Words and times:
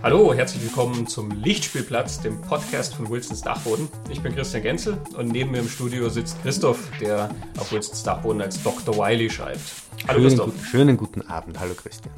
Hallo, 0.00 0.32
herzlich 0.32 0.62
willkommen 0.62 1.08
zum 1.08 1.32
Lichtspielplatz, 1.42 2.20
dem 2.20 2.40
Podcast 2.40 2.94
von 2.94 3.10
Wilsons 3.10 3.42
Dachboden. 3.42 3.88
Ich 4.08 4.22
bin 4.22 4.32
Christian 4.32 4.62
Genzel 4.62 4.96
und 5.16 5.26
neben 5.28 5.50
mir 5.50 5.58
im 5.58 5.68
Studio 5.68 6.08
sitzt 6.08 6.40
Christoph, 6.42 6.88
der 7.00 7.34
auf 7.58 7.72
Wilsons 7.72 8.04
Dachboden 8.04 8.40
als 8.40 8.62
Dr. 8.62 8.96
Wiley 8.96 9.28
schreibt. 9.28 9.58
Hallo 10.06 10.20
schönen, 10.20 10.28
Christoph. 10.28 10.66
schönen 10.66 10.96
guten 10.96 11.22
Abend. 11.22 11.58
Hallo 11.58 11.74
Christian. 11.74 12.14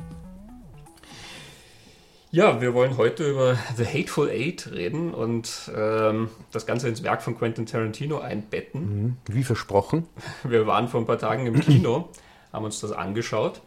Ja, 2.31 2.61
wir 2.61 2.75
wollen 2.75 2.99
heute 2.99 3.29
über 3.29 3.57
The 3.79 3.87
Hateful 3.87 4.29
Eight 4.29 4.71
reden 4.71 5.15
und 5.15 5.71
ähm, 5.75 6.29
das 6.53 6.67
Ganze 6.67 6.87
ins 6.87 7.03
Werk 7.03 7.23
von 7.23 7.37
Quentin 7.39 7.65
Tarantino 7.65 8.19
einbetten. 8.19 8.81
Mhm, 8.83 9.17
wie 9.27 9.43
versprochen. 9.43 10.07
Wir 10.45 10.67
waren 10.67 10.87
vor 10.89 11.01
ein 11.01 11.07
paar 11.07 11.19
Tagen 11.19 11.47
im 11.47 11.59
Kino, 11.59 12.11
haben 12.53 12.67
uns 12.67 12.79
das 12.81 12.93
angeschaut 12.93 13.63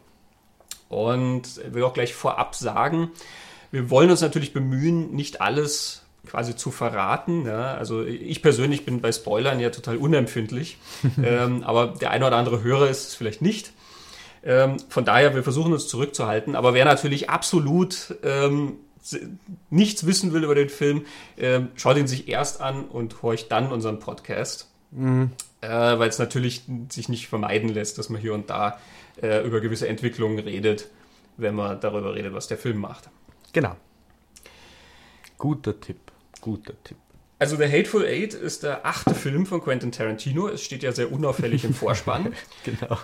und 0.88 1.60
will 1.74 1.82
auch 1.82 1.94
gleich 1.94 2.14
vorab 2.14 2.54
sagen, 2.54 3.10
wir 3.74 3.90
wollen 3.90 4.08
uns 4.08 4.20
natürlich 4.20 4.52
bemühen, 4.52 5.10
nicht 5.14 5.40
alles 5.40 6.02
quasi 6.26 6.54
zu 6.54 6.70
verraten. 6.70 7.44
Ja? 7.44 7.74
Also 7.74 8.04
ich 8.04 8.40
persönlich 8.40 8.84
bin 8.84 9.00
bei 9.00 9.10
Spoilern 9.10 9.58
ja 9.58 9.70
total 9.70 9.96
unempfindlich, 9.96 10.78
ähm, 11.22 11.64
aber 11.64 11.88
der 11.88 12.12
eine 12.12 12.26
oder 12.26 12.36
andere 12.36 12.62
Hörer 12.62 12.88
ist 12.88 13.08
es 13.08 13.14
vielleicht 13.14 13.42
nicht. 13.42 13.72
Ähm, 14.44 14.76
von 14.88 15.04
daher, 15.04 15.34
wir 15.34 15.42
versuchen 15.42 15.72
uns 15.72 15.88
zurückzuhalten. 15.88 16.54
Aber 16.54 16.72
wer 16.72 16.84
natürlich 16.84 17.30
absolut 17.30 18.14
ähm, 18.22 18.74
nichts 19.70 20.06
wissen 20.06 20.32
will 20.32 20.44
über 20.44 20.54
den 20.54 20.68
Film, 20.68 21.04
ähm, 21.36 21.68
schaut 21.74 21.96
ihn 21.96 22.06
sich 22.06 22.28
erst 22.28 22.60
an 22.60 22.84
und 22.84 23.22
horcht 23.22 23.50
dann 23.50 23.72
unseren 23.72 23.98
Podcast. 23.98 24.70
Mhm. 24.92 25.32
Äh, 25.62 25.68
Weil 25.68 26.08
es 26.08 26.20
natürlich 26.20 26.62
sich 26.90 27.08
nicht 27.08 27.26
vermeiden 27.26 27.70
lässt, 27.70 27.98
dass 27.98 28.08
man 28.08 28.20
hier 28.20 28.34
und 28.34 28.50
da 28.50 28.78
äh, 29.20 29.44
über 29.44 29.60
gewisse 29.60 29.88
Entwicklungen 29.88 30.38
redet, 30.38 30.88
wenn 31.38 31.56
man 31.56 31.80
darüber 31.80 32.14
redet, 32.14 32.34
was 32.34 32.46
der 32.46 32.58
Film 32.58 32.78
macht. 32.78 33.10
Genau. 33.54 33.76
Guter 35.38 35.80
Tipp, 35.80 36.12
guter 36.40 36.74
Tipp. 36.82 36.98
Also 37.38 37.56
The 37.56 37.64
Hateful 37.64 38.04
Eight 38.04 38.34
ist 38.34 38.62
der 38.62 38.84
achte 38.84 39.14
Film 39.14 39.46
von 39.46 39.62
Quentin 39.62 39.92
Tarantino. 39.92 40.48
Es 40.48 40.62
steht 40.62 40.82
ja 40.82 40.92
sehr 40.92 41.12
unauffällig 41.12 41.64
im 41.64 41.72
Vorspann. 41.74 42.32
genau. 42.64 42.98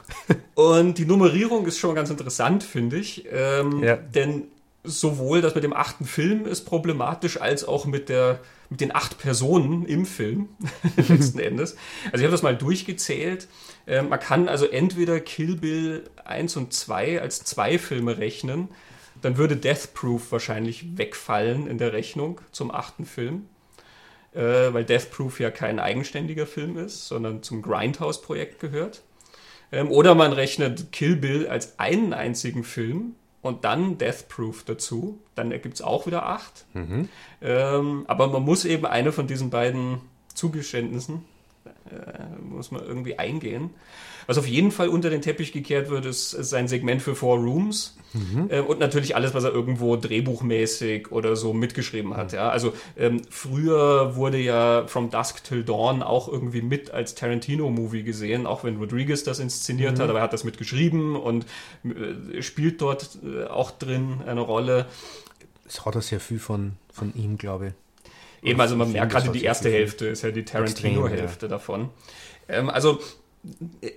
Und 0.55 0.99
die 0.99 1.05
Nummerierung 1.05 1.67
ist 1.67 1.79
schon 1.79 1.95
ganz 1.95 2.11
interessant, 2.11 2.63
finde 2.63 2.97
ich. 2.97 3.27
Ähm, 3.31 3.83
ja. 3.83 3.97
Denn 3.97 4.45
sowohl 4.83 5.41
das 5.41 5.55
mit 5.55 5.63
dem 5.63 5.73
achten 5.73 6.05
Film 6.05 6.47
ist 6.47 6.65
problematisch, 6.65 7.41
als 7.41 7.65
auch 7.65 7.87
mit, 7.87 8.09
der, 8.09 8.41
mit 8.71 8.81
den 8.81 8.95
acht 8.95 9.19
Personen 9.19 9.85
im 9.85 10.07
Film 10.07 10.49
letzten 10.97 11.39
Endes. 11.41 11.77
Also 12.07 12.19
ich 12.19 12.23
habe 12.23 12.33
das 12.33 12.43
mal 12.43 12.57
durchgezählt. 12.57 13.47
Ähm, 13.87 14.09
man 14.09 14.19
kann 14.19 14.49
also 14.49 14.67
entweder 14.67 15.21
Kill 15.21 15.57
Bill 15.57 16.05
1 16.25 16.57
und 16.57 16.73
2 16.73 17.21
als 17.21 17.45
zwei 17.45 17.79
Filme 17.79 18.19
rechnen 18.19 18.69
dann 19.23 19.37
würde 19.37 19.57
Death 19.57 19.95
Proof 19.95 20.33
wahrscheinlich 20.33 20.97
wegfallen 20.97 21.67
in 21.67 21.79
der 21.79 21.93
Rechnung 21.93 22.41
zum 22.53 22.71
achten 22.71 23.05
Film. 23.05 23.47
Äh, 24.33 24.73
weil 24.73 24.85
Death 24.85 25.11
Proof 25.11 25.41
ja 25.41 25.51
kein 25.51 25.81
eigenständiger 25.81 26.47
Film 26.47 26.79
ist, 26.79 27.09
sondern 27.09 27.43
zum 27.43 27.63
Grindhouse-Projekt 27.63 28.61
gehört. 28.61 29.03
Ähm, 29.73 29.91
oder 29.91 30.15
man 30.15 30.33
rechnet 30.33 30.93
Kill 30.93 31.17
Bill 31.17 31.49
als 31.49 31.81
einen 31.81 32.13
einzigen 32.13 32.63
Film 32.63 33.17
und 33.43 33.65
dann 33.65 33.99
Death 33.99 34.29
Proof 34.29 34.63
dazu. 34.65 35.19
Dann 35.35 35.51
ergibt 35.51 35.75
es 35.75 35.83
auch 35.83 36.07
wieder 36.07 36.27
acht. 36.27 36.65
Mhm. 36.75 37.09
Ähm, 37.43 38.05
aber 38.07 38.29
man 38.29 38.43
muss 38.43 38.65
eben 38.65 38.87
eine 38.87 39.11
von 39.11 39.27
diesen 39.27 39.51
beiden 39.51 40.01
Zugeständnissen 40.33 41.25
äh, 41.91 42.41
muss 42.43 42.71
man 42.71 42.83
irgendwie 42.83 43.19
eingehen. 43.19 43.71
Was 44.31 44.39
auf 44.39 44.47
jeden 44.47 44.71
Fall 44.71 44.89
unter 44.89 45.11
den 45.11 45.23
Teppich 45.23 45.51
gekehrt 45.51 45.91
wird, 45.91 46.07
ist, 46.07 46.35
ist 46.35 46.51
sein 46.51 46.69
Segment 46.69 47.03
für 47.03 47.17
Four 47.17 47.39
Rooms 47.39 47.97
mhm. 48.13 48.47
äh, 48.49 48.61
und 48.61 48.79
natürlich 48.79 49.17
alles, 49.17 49.35
was 49.35 49.43
er 49.43 49.51
irgendwo 49.51 49.97
drehbuchmäßig 49.97 51.11
oder 51.11 51.35
so 51.35 51.53
mitgeschrieben 51.53 52.17
hat. 52.17 52.31
Mhm. 52.31 52.37
Ja? 52.37 52.49
Also 52.51 52.73
ähm, 52.97 53.23
früher 53.29 54.15
wurde 54.15 54.39
ja 54.39 54.87
From 54.87 55.11
Dusk 55.11 55.43
Till 55.43 55.65
Dawn 55.65 56.05
auch 56.05 56.29
irgendwie 56.29 56.63
mit 56.63 56.93
als 56.93 57.17
Tarantino-Movie 57.17 58.05
gesehen, 58.05 58.47
auch 58.47 58.63
wenn 58.63 58.77
Rodriguez 58.77 59.25
das 59.25 59.41
inszeniert 59.41 59.99
mhm. 59.99 60.03
hat, 60.03 60.11
aber 60.11 60.21
er 60.21 60.23
hat 60.23 60.33
das 60.33 60.45
mitgeschrieben 60.45 61.17
und 61.17 61.45
äh, 61.83 62.41
spielt 62.41 62.81
dort 62.81 63.19
äh, 63.25 63.47
auch 63.47 63.73
drin 63.73 64.21
eine 64.25 64.43
Rolle. 64.43 64.87
Es 65.67 65.85
hat 65.85 65.97
er 65.97 66.03
sehr 66.03 66.21
viel 66.21 66.39
von, 66.39 66.75
von 66.93 67.13
ihm, 67.17 67.37
glaube 67.37 67.75
ich. 68.43 68.49
Eben, 68.49 68.61
also 68.61 68.77
man 68.77 68.93
merkt 68.93 69.11
gerade 69.11 69.31
die 69.31 69.43
erste 69.43 69.71
Hälfte 69.73 70.07
ist 70.07 70.23
ja 70.23 70.31
die 70.31 70.45
Tarantino-Hälfte 70.45 71.47
ja. 71.47 71.51
davon. 71.51 71.89
Ähm, 72.49 72.71
also 72.71 73.01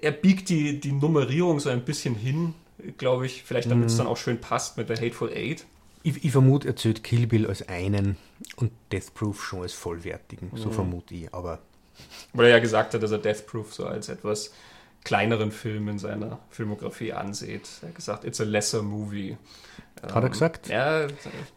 er 0.02 0.12
biegt 0.12 0.50
die, 0.50 0.80
die 0.80 0.92
Nummerierung 0.92 1.60
so 1.60 1.70
ein 1.70 1.84
bisschen 1.84 2.16
hin, 2.16 2.54
glaube 2.98 3.26
ich, 3.26 3.44
vielleicht 3.44 3.70
damit 3.70 3.88
es 3.88 3.96
mm. 3.96 3.98
dann 4.00 4.08
auch 4.08 4.18
schön 4.18 4.40
passt 4.40 4.78
mit 4.78 4.90
der 4.90 4.98
Hateful 4.98 5.30
Eight. 5.30 5.66
Ich, 6.04 6.24
ich, 6.24 6.32
vermute, 6.32 6.68
er 6.68 6.76
zählt 6.76 7.04
Kill 7.04 7.28
Bill 7.28 7.48
als 7.48 7.68
einen 7.68 8.18
und 8.58 8.72
Death 8.92 9.14
Proof 9.14 9.44
schon 9.44 9.62
als 9.62 9.74
vollwertigen. 9.74 10.52
So 10.56 10.68
mhm. 10.68 10.74
vermute 10.74 11.16
ich, 11.16 11.34
aber. 11.34 11.60
Weil 12.34 12.48
er 12.48 12.52
ja 12.52 12.60
gesagt 12.60 12.94
hat, 12.94 13.02
dass 13.02 13.12
er 13.12 13.20
Death 13.20 13.48
Proof 13.48 13.74
so 13.74 13.86
als 13.86 14.10
etwas 14.10 14.52
kleineren 15.06 15.52
Film 15.52 15.88
in 15.88 16.00
seiner 16.00 16.40
Filmografie 16.50 17.14
ansieht. 17.14 17.70
Er 17.82 17.90
hat 17.90 17.96
gesagt, 17.96 18.26
it's 18.26 18.42
a 18.42 18.44
lesser 18.44 18.84
movie. 18.84 19.38
Hat 20.02 20.16
er 20.16 20.24
ähm, 20.24 20.32
gesagt? 20.32 20.68
Ja. 20.70 21.08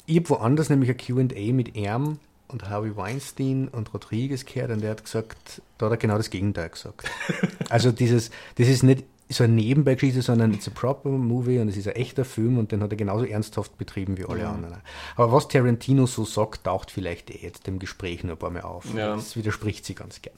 Ich 0.07 0.17
habe 0.17 0.29
woanders 0.31 0.69
nämlich 0.69 0.91
ein 0.91 0.97
QA 0.97 1.53
mit 1.53 1.77
Erm 1.77 2.19
und 2.57 2.71
Harvey 2.71 2.97
Weinstein 2.97 3.69
und 3.69 3.93
Rodriguez 3.93 4.47
gehört 4.47 4.71
und 4.71 4.81
der 4.81 4.93
hat 4.93 5.05
gesagt, 5.05 5.61
da 5.77 5.87
hat 5.87 5.93
er 5.93 5.97
genau 5.99 6.17
das 6.17 6.31
Gegenteil 6.31 6.71
gesagt. 6.71 7.11
also 7.69 7.93
dieses, 7.93 8.31
das 8.57 8.69
ist 8.69 8.83
nicht 8.83 9.05
so 9.29 9.45
eine 9.45 9.53
Nebenbeigeschichte, 9.55 10.23
sondern 10.23 10.55
it's 10.55 10.69
a 10.69 10.71
proper 10.71 11.11
movie 11.11 11.59
und 11.59 11.69
es 11.69 11.77
ist 11.77 11.89
ein 11.89 11.97
echter 11.97 12.25
Film 12.25 12.59
und 12.59 12.73
den 12.73 12.83
hat 12.83 12.91
er 12.93 12.97
genauso 12.97 13.25
ernsthaft 13.25 13.77
betrieben 13.77 14.17
wie 14.17 14.25
alle 14.25 14.43
ja. 14.43 14.53
anderen. 14.53 14.77
Aber 15.17 15.33
was 15.33 15.49
Tarantino 15.49 16.07
so 16.07 16.25
sagt, 16.25 16.65
taucht 16.65 16.91
vielleicht 16.91 17.31
eh 17.31 17.39
jetzt 17.43 17.69
im 17.69 17.79
Gespräch 17.79 18.25
nur 18.25 18.37
ein 18.37 18.39
paar 18.39 18.51
Mal 18.51 18.63
auf. 18.63 18.87
Ja. 18.95 19.17
Das 19.17 19.37
widerspricht 19.37 19.85
sie 19.85 19.95
ganz 19.95 20.23
gern. 20.23 20.37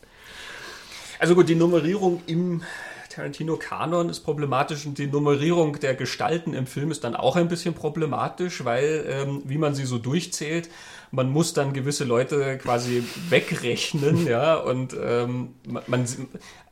Also 1.21 1.35
gut, 1.35 1.49
die 1.49 1.55
Nummerierung 1.55 2.23
im 2.27 2.63
Tarantino-Kanon 3.11 4.09
ist 4.09 4.21
problematisch 4.21 4.87
und 4.87 4.99
die 4.99 5.07
Nummerierung 5.07 5.79
der 5.81 5.95
Gestalten 5.95 6.55
im 6.55 6.67
Film 6.67 6.91
ist 6.91 7.05
dann 7.05 7.15
auch 7.15 7.37
ein 7.37 7.49
bisschen 7.49 7.75
problematisch, 7.75 8.65
weil, 8.65 9.05
ähm, 9.09 9.43
wie 9.45 9.59
man 9.59 9.75
sie 9.75 9.85
so 9.85 9.99
durchzählt, 9.99 10.69
man 11.11 11.31
muss 11.31 11.55
dann 11.55 11.73
gewisse 11.73 12.05
Leute 12.05 12.59
quasi 12.59 13.05
wegrechnen, 13.29 14.27
ja, 14.29 14.57
und 14.57 14.97
ähm, 15.01 15.55
man, 15.67 16.07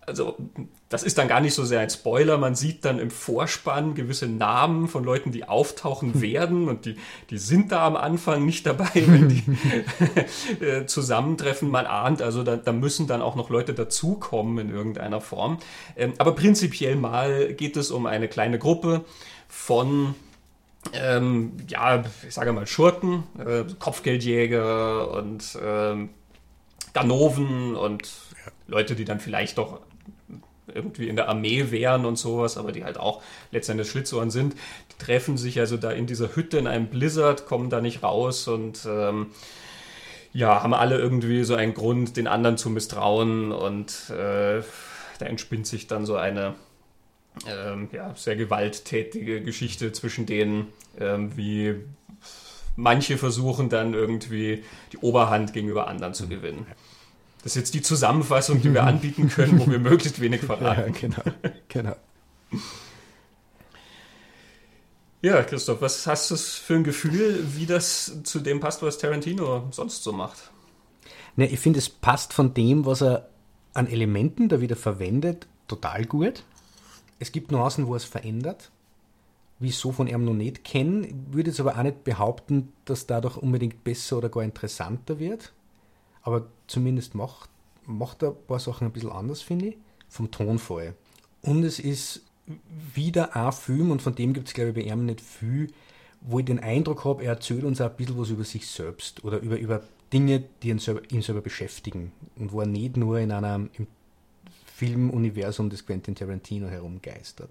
also 0.06 0.36
das 0.88 1.02
ist 1.02 1.18
dann 1.18 1.26
gar 1.26 1.40
nicht 1.40 1.54
so 1.54 1.64
sehr 1.64 1.80
ein 1.80 1.90
Spoiler, 1.90 2.38
man 2.38 2.54
sieht 2.54 2.84
dann 2.84 3.00
im 3.00 3.10
Vorspann 3.10 3.94
gewisse 3.94 4.28
Namen 4.28 4.86
von 4.86 5.02
Leuten, 5.02 5.32
die 5.32 5.48
auftauchen 5.48 6.20
werden 6.20 6.68
und 6.68 6.84
die, 6.84 6.96
die 7.30 7.38
sind 7.38 7.72
da 7.72 7.84
am 7.86 7.96
Anfang 7.96 8.44
nicht 8.46 8.66
dabei, 8.66 8.90
wenn 8.94 9.28
die 9.28 9.42
äh, 10.64 10.86
zusammentreffen. 10.86 11.68
Man 11.68 11.86
ahnt, 11.86 12.22
also 12.22 12.44
da, 12.44 12.56
da, 12.56 12.72
müssen 12.72 13.08
dann 13.08 13.20
auch 13.20 13.34
noch 13.34 13.50
Leute 13.50 13.74
dazukommen 13.74 14.58
in 14.58 14.74
irgendeiner 14.74 15.20
Form. 15.20 15.58
Ähm, 15.96 16.14
aber 16.18 16.32
prinzipiell 16.32 16.94
mal 16.94 17.52
geht 17.54 17.76
es 17.76 17.90
um 17.90 18.06
eine 18.06 18.28
kleine 18.28 18.58
Gruppe 18.58 19.04
von 19.48 20.14
ähm, 20.92 21.52
ja, 21.68 22.04
ich 22.26 22.34
sage 22.34 22.52
mal 22.52 22.66
Schurken, 22.66 23.24
äh, 23.38 23.64
Kopfgeldjäger 23.78 25.10
und 25.10 25.58
ähm, 25.62 26.10
Ganoven 26.92 27.76
und 27.76 28.10
Leute, 28.66 28.94
die 28.94 29.04
dann 29.04 29.20
vielleicht 29.20 29.58
doch 29.58 29.80
irgendwie 30.72 31.08
in 31.08 31.16
der 31.16 31.28
Armee 31.28 31.70
wären 31.70 32.04
und 32.04 32.16
sowas, 32.16 32.56
aber 32.56 32.72
die 32.72 32.84
halt 32.84 32.98
auch 32.98 33.22
letztendlich 33.50 33.88
Schlitzohren 33.88 34.30
sind. 34.30 34.54
Die 34.92 35.04
treffen 35.04 35.36
sich 35.36 35.58
also 35.60 35.76
da 35.76 35.90
in 35.90 36.06
dieser 36.06 36.34
Hütte 36.34 36.58
in 36.58 36.66
einem 36.66 36.88
Blizzard, 36.88 37.46
kommen 37.46 37.70
da 37.70 37.80
nicht 37.80 38.02
raus 38.02 38.48
und 38.48 38.86
ähm, 38.88 39.28
ja, 40.32 40.62
haben 40.62 40.74
alle 40.74 40.98
irgendwie 40.98 41.44
so 41.44 41.54
einen 41.54 41.72
Grund, 41.72 42.16
den 42.16 42.26
anderen 42.26 42.58
zu 42.58 42.68
misstrauen 42.68 43.52
und 43.52 44.10
äh, 44.10 44.62
da 45.18 45.26
entspinnt 45.26 45.66
sich 45.66 45.86
dann 45.86 46.04
so 46.04 46.16
eine 46.16 46.54
ähm, 47.46 47.88
ja, 47.92 48.14
sehr 48.14 48.36
gewalttätige 48.36 49.42
Geschichte 49.42 49.92
zwischen 49.92 50.26
denen, 50.26 50.68
ähm, 50.98 51.36
wie 51.36 51.76
manche 52.76 53.18
versuchen 53.18 53.68
dann 53.68 53.94
irgendwie 53.94 54.62
die 54.92 54.98
Oberhand 54.98 55.52
gegenüber 55.52 55.88
anderen 55.88 56.14
zu 56.14 56.28
gewinnen. 56.28 56.66
Das 57.42 57.52
ist 57.52 57.56
jetzt 57.56 57.74
die 57.74 57.82
Zusammenfassung, 57.82 58.60
die 58.60 58.74
wir 58.74 58.84
anbieten 58.84 59.28
können, 59.28 59.60
wo 59.60 59.70
wir 59.70 59.78
möglichst 59.90 60.20
wenig 60.20 60.42
verraten. 60.42 60.92
Ja, 60.92 61.00
genau. 61.00 61.22
genau. 61.68 61.96
Ja, 65.22 65.42
Christoph, 65.42 65.80
was 65.80 66.06
hast 66.06 66.30
du 66.30 66.36
für 66.36 66.74
ein 66.74 66.84
Gefühl, 66.84 67.44
wie 67.54 67.66
das 67.66 68.22
zu 68.24 68.40
dem 68.40 68.60
passt, 68.60 68.82
was 68.82 68.98
Tarantino 68.98 69.68
sonst 69.70 70.02
so 70.02 70.12
macht? 70.12 70.50
Ne, 71.36 71.46
ich 71.48 71.60
finde, 71.60 71.78
es 71.78 71.88
passt 71.88 72.32
von 72.32 72.54
dem, 72.54 72.86
was 72.86 73.02
er 73.02 73.28
an 73.74 73.86
Elementen 73.86 74.48
da 74.48 74.60
wieder 74.60 74.76
verwendet, 74.76 75.46
total 75.68 76.04
gut. 76.04 76.42
Es 77.18 77.32
gibt 77.32 77.50
Nuancen, 77.50 77.86
wo 77.86 77.94
er 77.94 77.98
es 77.98 78.04
verändert, 78.04 78.70
wie 79.58 79.68
ich 79.68 79.76
so 79.78 79.92
von 79.92 80.06
ihm 80.06 80.24
noch 80.24 80.34
nicht 80.34 80.64
kenne. 80.64 81.08
Würde 81.30 81.50
jetzt 81.50 81.60
aber 81.60 81.78
auch 81.78 81.82
nicht 81.82 82.04
behaupten, 82.04 82.72
dass 82.84 83.06
dadurch 83.06 83.36
unbedingt 83.36 83.84
besser 83.84 84.18
oder 84.18 84.28
gar 84.28 84.42
interessanter 84.42 85.18
wird 85.18 85.52
aber 86.26 86.48
zumindest 86.66 87.14
macht, 87.14 87.48
macht 87.86 88.24
er 88.24 88.30
ein 88.30 88.46
paar 88.48 88.58
Sachen 88.58 88.88
ein 88.88 88.92
bisschen 88.92 89.12
anders, 89.12 89.42
finde 89.42 89.68
ich, 89.68 89.76
vom 90.08 90.32
Tonfall. 90.32 90.94
Und 91.40 91.62
es 91.62 91.78
ist 91.78 92.22
wieder 92.94 93.36
ein 93.36 93.52
Film, 93.52 93.92
und 93.92 94.02
von 94.02 94.16
dem 94.16 94.34
gibt 94.34 94.48
es, 94.48 94.54
glaube 94.54 94.70
ich, 94.70 94.74
bei 94.74 94.92
ihm 94.92 95.06
nicht 95.06 95.20
viel, 95.20 95.72
wo 96.20 96.40
ich 96.40 96.44
den 96.44 96.58
Eindruck 96.58 97.04
habe, 97.04 97.22
er 97.22 97.34
erzählt 97.34 97.62
uns 97.62 97.80
auch 97.80 97.90
ein 97.90 97.96
bisschen 97.96 98.18
was 98.18 98.30
über 98.30 98.42
sich 98.42 98.66
selbst 98.66 99.22
oder 99.22 99.38
über, 99.38 99.56
über 99.56 99.84
Dinge, 100.12 100.42
die 100.62 100.70
ihn 100.70 100.80
selber, 100.80 101.02
ihn 101.12 101.22
selber 101.22 101.42
beschäftigen 101.42 102.10
und 102.36 102.50
wo 102.50 102.60
er 102.60 102.66
nicht 102.66 102.96
nur 102.96 103.20
in 103.20 103.30
einem 103.30 103.70
im 103.74 103.86
Filmuniversum 104.76 105.70
des 105.70 105.86
Quentin 105.86 106.14
Tarantino 106.14 106.68
herumgeistert. 106.68 107.48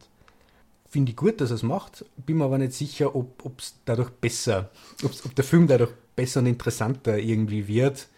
Finde 0.88 1.10
ich 1.10 1.16
gut, 1.16 1.42
dass 1.42 1.50
er 1.50 1.56
es 1.56 1.64
macht, 1.64 2.06
bin 2.24 2.38
mir 2.38 2.46
aber 2.46 2.60
nicht 2.60 2.74
sicher, 2.74 3.16
ob 3.16 3.58
es 3.58 3.74
dadurch 3.84 4.12
besser, 4.12 4.70
ob 5.04 5.36
der 5.36 5.44
Film 5.44 5.66
dadurch 5.66 5.90
besser 6.16 6.42
und 6.42 6.46
interessanter 6.46 7.18
irgendwie 7.18 7.68
wird. 7.68 8.10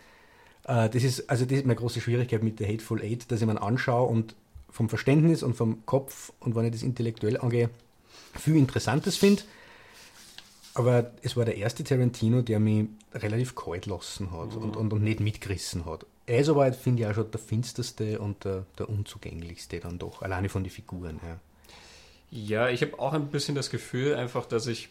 Äh, 0.66 0.90
das 0.90 1.04
ist, 1.04 1.30
also 1.30 1.46
das 1.46 1.60
ist 1.60 1.66
meine 1.66 1.80
große 1.80 2.02
Schwierigkeit 2.02 2.44
mit 2.44 2.60
der 2.60 2.68
Hateful 2.68 3.02
Eight, 3.02 3.32
dass 3.32 3.40
ich 3.40 3.48
mir 3.48 3.62
anschaue 3.62 4.10
und 4.10 4.36
vom 4.70 4.90
Verständnis 4.90 5.42
und 5.42 5.56
vom 5.56 5.86
Kopf 5.86 6.34
und 6.42 6.56
wenn 6.56 6.66
ich 6.66 6.74
das 6.74 6.84
intellektuell 6.84 7.38
angehe, 7.38 7.70
viel 8.38 8.58
Interessantes 8.58 9.16
finde. 9.16 9.44
Aber 10.74 11.12
es 11.22 11.38
war 11.38 11.46
der 11.46 11.56
erste 11.56 11.86
Tarantino, 11.86 12.42
der 12.42 12.60
mich 12.60 12.90
relativ 13.14 13.56
kalt 13.56 13.86
lassen 13.86 14.32
hat 14.32 14.54
mhm. 14.54 14.64
und, 14.64 14.76
und, 14.76 14.92
und 14.92 15.02
nicht 15.02 15.22
mitgerissen 15.22 15.86
hat. 15.86 16.06
Ist 16.28 16.50
aber, 16.50 16.72
finde 16.74 17.04
ich, 17.04 17.10
auch 17.10 17.16
schon 17.16 17.32
der 17.32 17.40
finsterste 17.40 18.20
und 18.20 18.44
der, 18.44 18.66
der 18.78 18.90
unzugänglichste 18.90 19.80
dann 19.80 19.98
doch, 19.98 20.22
alleine 20.22 20.50
von 20.50 20.64
den 20.64 20.72
Figuren 20.72 21.20
her. 21.20 21.40
Ja, 22.30 22.70
ich 22.70 22.82
habe 22.82 23.00
auch 23.00 23.14
ein 23.14 23.28
bisschen 23.28 23.56
das 23.56 23.70
Gefühl, 23.70 24.16
einfach, 24.16 24.46
dass 24.46 24.68
ich, 24.68 24.90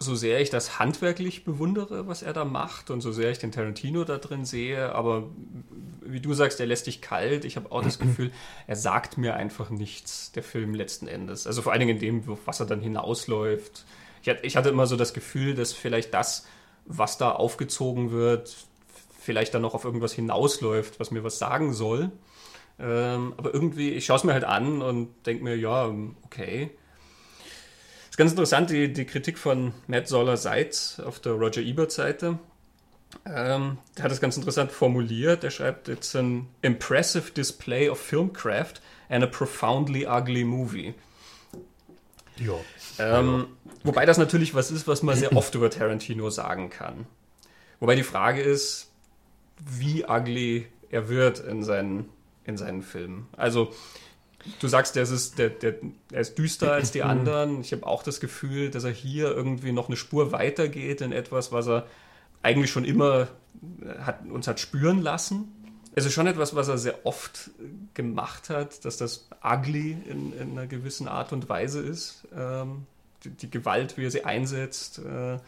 so 0.00 0.14
sehr 0.14 0.40
ich 0.40 0.50
das 0.50 0.78
handwerklich 0.78 1.44
bewundere, 1.44 2.06
was 2.06 2.22
er 2.22 2.32
da 2.32 2.44
macht 2.44 2.90
und 2.90 3.00
so 3.00 3.12
sehr 3.12 3.30
ich 3.30 3.38
den 3.38 3.52
Tarantino 3.52 4.04
da 4.04 4.18
drin 4.18 4.44
sehe, 4.44 4.94
aber 4.94 5.28
wie 6.02 6.20
du 6.20 6.34
sagst, 6.34 6.60
er 6.60 6.66
lässt 6.66 6.86
dich 6.86 7.00
kalt. 7.00 7.44
Ich 7.44 7.56
habe 7.56 7.70
auch 7.72 7.82
das 7.82 7.98
Gefühl, 8.00 8.32
er 8.66 8.76
sagt 8.76 9.16
mir 9.16 9.34
einfach 9.34 9.70
nichts, 9.70 10.32
der 10.32 10.42
Film 10.42 10.74
letzten 10.74 11.06
Endes. 11.06 11.46
Also 11.46 11.62
vor 11.62 11.72
allen 11.72 11.80
Dingen 11.80 11.96
in 11.96 12.00
dem, 12.00 12.38
was 12.44 12.60
er 12.60 12.66
dann 12.66 12.80
hinausläuft 12.80 13.84
ich 14.42 14.56
hatte 14.56 14.68
immer 14.68 14.86
so 14.86 14.96
das 14.96 15.14
Gefühl, 15.14 15.54
dass 15.54 15.72
vielleicht 15.72 16.12
das, 16.14 16.46
was 16.86 17.18
da 17.18 17.32
aufgezogen 17.32 18.10
wird, 18.10 18.56
vielleicht 19.28 19.52
dann 19.52 19.60
noch 19.60 19.74
auf 19.74 19.84
irgendwas 19.84 20.14
hinausläuft, 20.14 20.98
was 21.00 21.10
mir 21.10 21.22
was 21.22 21.38
sagen 21.38 21.74
soll. 21.74 22.10
Ähm, 22.80 23.34
aber 23.36 23.52
irgendwie, 23.52 23.90
ich 23.90 24.06
schaue 24.06 24.16
es 24.16 24.24
mir 24.24 24.32
halt 24.32 24.44
an 24.44 24.80
und 24.80 25.10
denke 25.26 25.44
mir, 25.44 25.54
ja, 25.54 25.92
okay. 26.24 26.70
ist 28.08 28.16
ganz 28.16 28.30
interessant, 28.30 28.70
die, 28.70 28.90
die 28.90 29.04
Kritik 29.04 29.36
von 29.36 29.74
Matt 29.86 30.08
Zoller 30.08 30.38
Seitz 30.38 30.98
auf 30.98 31.20
der 31.20 31.32
Roger 31.32 31.60
Ebert-Seite. 31.60 32.38
Ähm, 33.26 33.76
der 33.98 34.04
hat 34.04 34.12
es 34.12 34.20
ganz 34.22 34.38
interessant 34.38 34.72
formuliert. 34.72 35.44
Er 35.44 35.50
schreibt, 35.50 35.88
it's 35.88 36.16
an 36.16 36.46
impressive 36.62 37.32
display 37.32 37.90
of 37.90 38.00
filmcraft 38.00 38.80
and 39.10 39.22
a 39.22 39.26
profoundly 39.26 40.06
ugly 40.06 40.44
movie. 40.44 40.94
Ja. 42.38 42.54
Ähm, 42.98 43.48
wobei 43.84 44.06
das 44.06 44.16
natürlich 44.16 44.54
was 44.54 44.70
ist, 44.70 44.88
was 44.88 45.02
man 45.02 45.18
sehr 45.18 45.36
oft 45.36 45.54
über 45.54 45.68
Tarantino 45.68 46.30
sagen 46.30 46.70
kann. 46.70 47.04
Wobei 47.78 47.94
die 47.94 48.02
Frage 48.02 48.40
ist, 48.40 48.87
wie 49.64 50.04
ugly 50.06 50.66
er 50.90 51.08
wird 51.08 51.40
in 51.40 51.62
seinen, 51.62 52.08
in 52.44 52.56
seinen 52.56 52.82
Filmen. 52.82 53.26
Also, 53.36 53.72
du 54.60 54.68
sagst, 54.68 54.96
der 54.96 55.02
ist, 55.02 55.38
der, 55.38 55.50
der, 55.50 55.74
er 56.12 56.20
ist 56.20 56.38
düster 56.38 56.72
als 56.72 56.90
die 56.90 57.02
anderen. 57.02 57.60
Ich 57.60 57.72
habe 57.72 57.86
auch 57.86 58.02
das 58.02 58.20
Gefühl, 58.20 58.70
dass 58.70 58.84
er 58.84 58.92
hier 58.92 59.34
irgendwie 59.34 59.72
noch 59.72 59.88
eine 59.88 59.96
Spur 59.96 60.32
weitergeht 60.32 61.00
in 61.00 61.12
etwas, 61.12 61.52
was 61.52 61.68
er 61.68 61.86
eigentlich 62.42 62.70
schon 62.70 62.84
immer 62.84 63.28
hat, 64.00 64.24
uns 64.26 64.46
hat 64.46 64.60
spüren 64.60 65.02
lassen. 65.02 65.52
Es 65.94 66.04
ist 66.04 66.12
schon 66.12 66.28
etwas, 66.28 66.54
was 66.54 66.68
er 66.68 66.78
sehr 66.78 67.04
oft 67.06 67.50
gemacht 67.94 68.50
hat, 68.50 68.84
dass 68.84 68.98
das 68.98 69.28
ugly 69.42 69.96
in, 70.08 70.32
in 70.32 70.52
einer 70.52 70.66
gewissen 70.66 71.08
Art 71.08 71.32
und 71.32 71.48
Weise 71.48 71.80
ist. 71.80 72.26
Ähm, 72.36 72.86
die, 73.24 73.30
die, 73.30 73.50
Gewalt, 73.50 73.96
wie 73.96 74.04
er 74.04 74.10
sie 74.12 74.24
einsetzt. 74.24 75.00
Äh, 75.00 75.38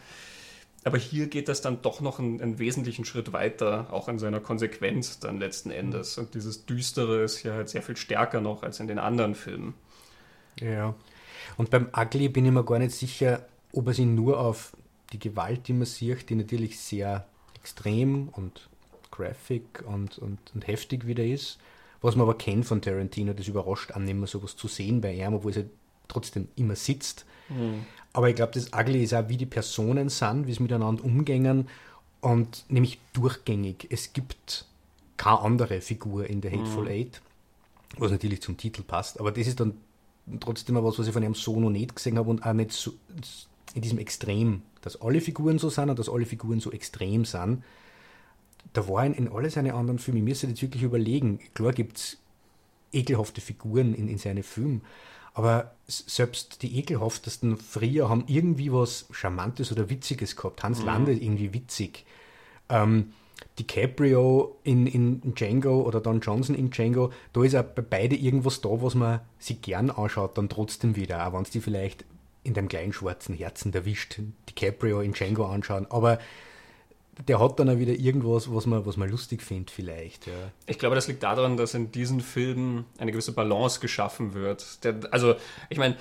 aber 0.83 0.97
hier 0.97 1.27
geht 1.27 1.47
das 1.47 1.61
dann 1.61 1.81
doch 1.81 2.01
noch 2.01 2.19
einen, 2.19 2.41
einen, 2.41 2.59
wesentlichen 2.59 3.05
Schritt 3.05 3.33
weiter, 3.33 3.87
auch 3.91 4.07
in 4.07 4.17
seiner 4.17 4.39
Konsequenz 4.39 5.19
dann 5.19 5.39
letzten 5.39 5.69
Endes. 5.69 6.17
Und 6.17 6.33
dieses 6.33 6.65
Düstere 6.65 7.23
ist 7.23 7.43
ja 7.43 7.53
halt 7.53 7.69
sehr 7.69 7.83
viel 7.83 7.97
stärker 7.97 8.41
noch 8.41 8.63
als 8.63 8.79
in 8.79 8.87
den 8.87 8.97
anderen 8.97 9.35
Filmen. 9.35 9.75
Ja. 10.59 10.95
Und 11.57 11.69
beim 11.69 11.89
Ugly 11.95 12.29
bin 12.29 12.45
ich 12.45 12.51
mir 12.51 12.63
gar 12.63 12.79
nicht 12.79 12.93
sicher, 12.93 13.45
ob 13.73 13.87
er 13.87 13.93
sich 13.93 14.05
nur 14.05 14.39
auf 14.39 14.75
die 15.13 15.19
Gewalt, 15.19 15.67
die 15.67 15.73
man 15.73 15.85
sieht, 15.85 16.29
die 16.29 16.35
natürlich 16.35 16.79
sehr 16.79 17.27
extrem 17.55 18.29
und 18.29 18.69
graphic 19.11 19.83
und, 19.85 20.17
und, 20.17 20.39
und 20.53 20.67
heftig 20.67 21.05
wieder 21.05 21.23
ist. 21.23 21.59
Was 22.01 22.15
man 22.15 22.27
aber 22.27 22.37
kennt 22.37 22.65
von 22.65 22.81
Tarantino, 22.81 23.33
das 23.33 23.47
überrascht 23.47 23.91
an, 23.91 24.07
immer 24.07 24.25
sowas 24.25 24.55
zu 24.55 24.67
sehen 24.67 25.01
bei 25.01 25.13
ihm, 25.13 25.35
obwohl 25.35 25.51
es 25.51 25.57
halt 25.57 25.69
trotzdem 26.07 26.47
immer 26.55 26.75
sitzt. 26.75 27.25
Mhm. 27.49 27.85
Aber 28.13 28.29
ich 28.29 28.35
glaube, 28.35 28.51
das 28.53 28.73
Ugly 28.73 29.03
ist 29.03 29.13
auch, 29.13 29.29
wie 29.29 29.37
die 29.37 29.45
Personen 29.45 30.09
sind, 30.09 30.47
wie 30.47 30.53
sie 30.53 30.63
miteinander 30.63 31.03
umgängen 31.03 31.67
und 32.19 32.65
nämlich 32.69 32.99
durchgängig. 33.13 33.87
Es 33.89 34.13
gibt 34.13 34.65
keine 35.17 35.39
andere 35.39 35.81
Figur 35.81 36.27
in 36.27 36.41
der 36.41 36.51
Hateful 36.51 36.85
mhm. 36.85 36.91
Eight, 36.91 37.21
was 37.97 38.11
natürlich 38.11 38.41
zum 38.41 38.57
Titel 38.57 38.83
passt, 38.83 39.19
aber 39.19 39.31
das 39.31 39.47
ist 39.47 39.59
dann 39.59 39.73
trotzdem 40.39 40.75
was, 40.75 40.99
was 40.99 41.07
ich 41.07 41.13
von 41.13 41.23
einem 41.23 41.35
so 41.35 41.59
noch 41.59 41.69
nicht 41.69 41.95
gesehen 41.95 42.17
habe 42.17 42.29
und 42.29 42.45
auch 42.45 42.53
nicht 42.53 42.71
so, 42.71 42.93
in 43.73 43.81
diesem 43.81 43.99
Extrem, 43.99 44.61
dass 44.81 45.01
alle 45.01 45.21
Figuren 45.21 45.59
so 45.59 45.69
sind 45.69 45.89
und 45.89 45.99
dass 45.99 46.09
alle 46.09 46.25
Figuren 46.25 46.59
so 46.59 46.71
extrem 46.71 47.25
sind 47.25 47.63
da 48.73 48.87
waren 48.87 49.13
in 49.13 49.27
alle 49.27 49.49
seine 49.49 49.73
anderen 49.73 49.99
Filme, 49.99 50.19
ich 50.19 50.25
müsste 50.25 50.47
jetzt 50.47 50.61
wirklich 50.61 50.83
überlegen, 50.83 51.39
klar 51.53 51.73
gibt 51.73 51.97
es 51.97 52.17
ekelhafte 52.93 53.41
Figuren 53.41 53.93
in, 53.93 54.07
in 54.07 54.17
seine 54.17 54.43
Filme, 54.43 54.81
aber 55.33 55.71
selbst 55.87 56.61
die 56.61 56.77
ekelhaftesten 56.79 57.57
früher 57.57 58.09
haben 58.09 58.23
irgendwie 58.27 58.71
was 58.71 59.05
Charmantes 59.11 59.71
oder 59.71 59.89
Witziges 59.89 60.35
gehabt. 60.35 60.63
Hans 60.63 60.79
mhm. 60.79 60.85
Lande 60.85 61.13
irgendwie 61.13 61.53
witzig. 61.53 62.05
Ähm, 62.69 63.13
DiCaprio 63.59 64.57
in, 64.63 64.87
in 64.87 65.35
Django 65.35 65.81
oder 65.81 65.99
Don 65.99 66.21
Johnson 66.21 66.55
in 66.55 66.69
Django, 66.69 67.11
da 67.33 67.43
ist 67.43 67.55
auch 67.55 67.63
bei 67.63 67.81
beide 67.81 68.15
irgendwas 68.15 68.61
da, 68.61 68.69
was 68.69 68.95
man 68.95 69.19
sich 69.39 69.61
gern 69.61 69.89
anschaut, 69.89 70.37
dann 70.37 70.49
trotzdem 70.49 70.95
wieder, 70.95 71.27
auch 71.27 71.33
wenn 71.33 71.43
es 71.43 71.49
die 71.49 71.61
vielleicht 71.61 72.05
in 72.43 72.53
dem 72.53 72.67
kleinen 72.67 72.93
schwarzen 72.93 73.35
Herzen 73.35 73.73
erwischt, 73.73 74.19
DiCaprio 74.49 75.01
in 75.01 75.13
Django 75.13 75.45
anschauen. 75.45 75.85
Aber 75.89 76.19
der 77.27 77.39
hat 77.39 77.59
dann 77.59 77.69
auch 77.69 77.77
wieder 77.77 77.93
irgendwas, 77.93 78.53
was 78.53 78.65
man, 78.65 78.85
was 78.85 78.97
man 78.97 79.09
lustig 79.09 79.41
findet, 79.41 79.71
vielleicht. 79.71 80.27
Ja. 80.27 80.33
Ich 80.65 80.79
glaube, 80.79 80.95
das 80.95 81.07
liegt 81.07 81.23
daran, 81.23 81.57
dass 81.57 81.73
in 81.73 81.91
diesen 81.91 82.21
Filmen 82.21 82.85
eine 82.97 83.11
gewisse 83.11 83.33
Balance 83.33 83.79
geschaffen 83.79 84.33
wird. 84.33 84.83
Der, 84.83 84.99
also, 85.11 85.35
ich 85.69 85.77
meine, 85.77 85.95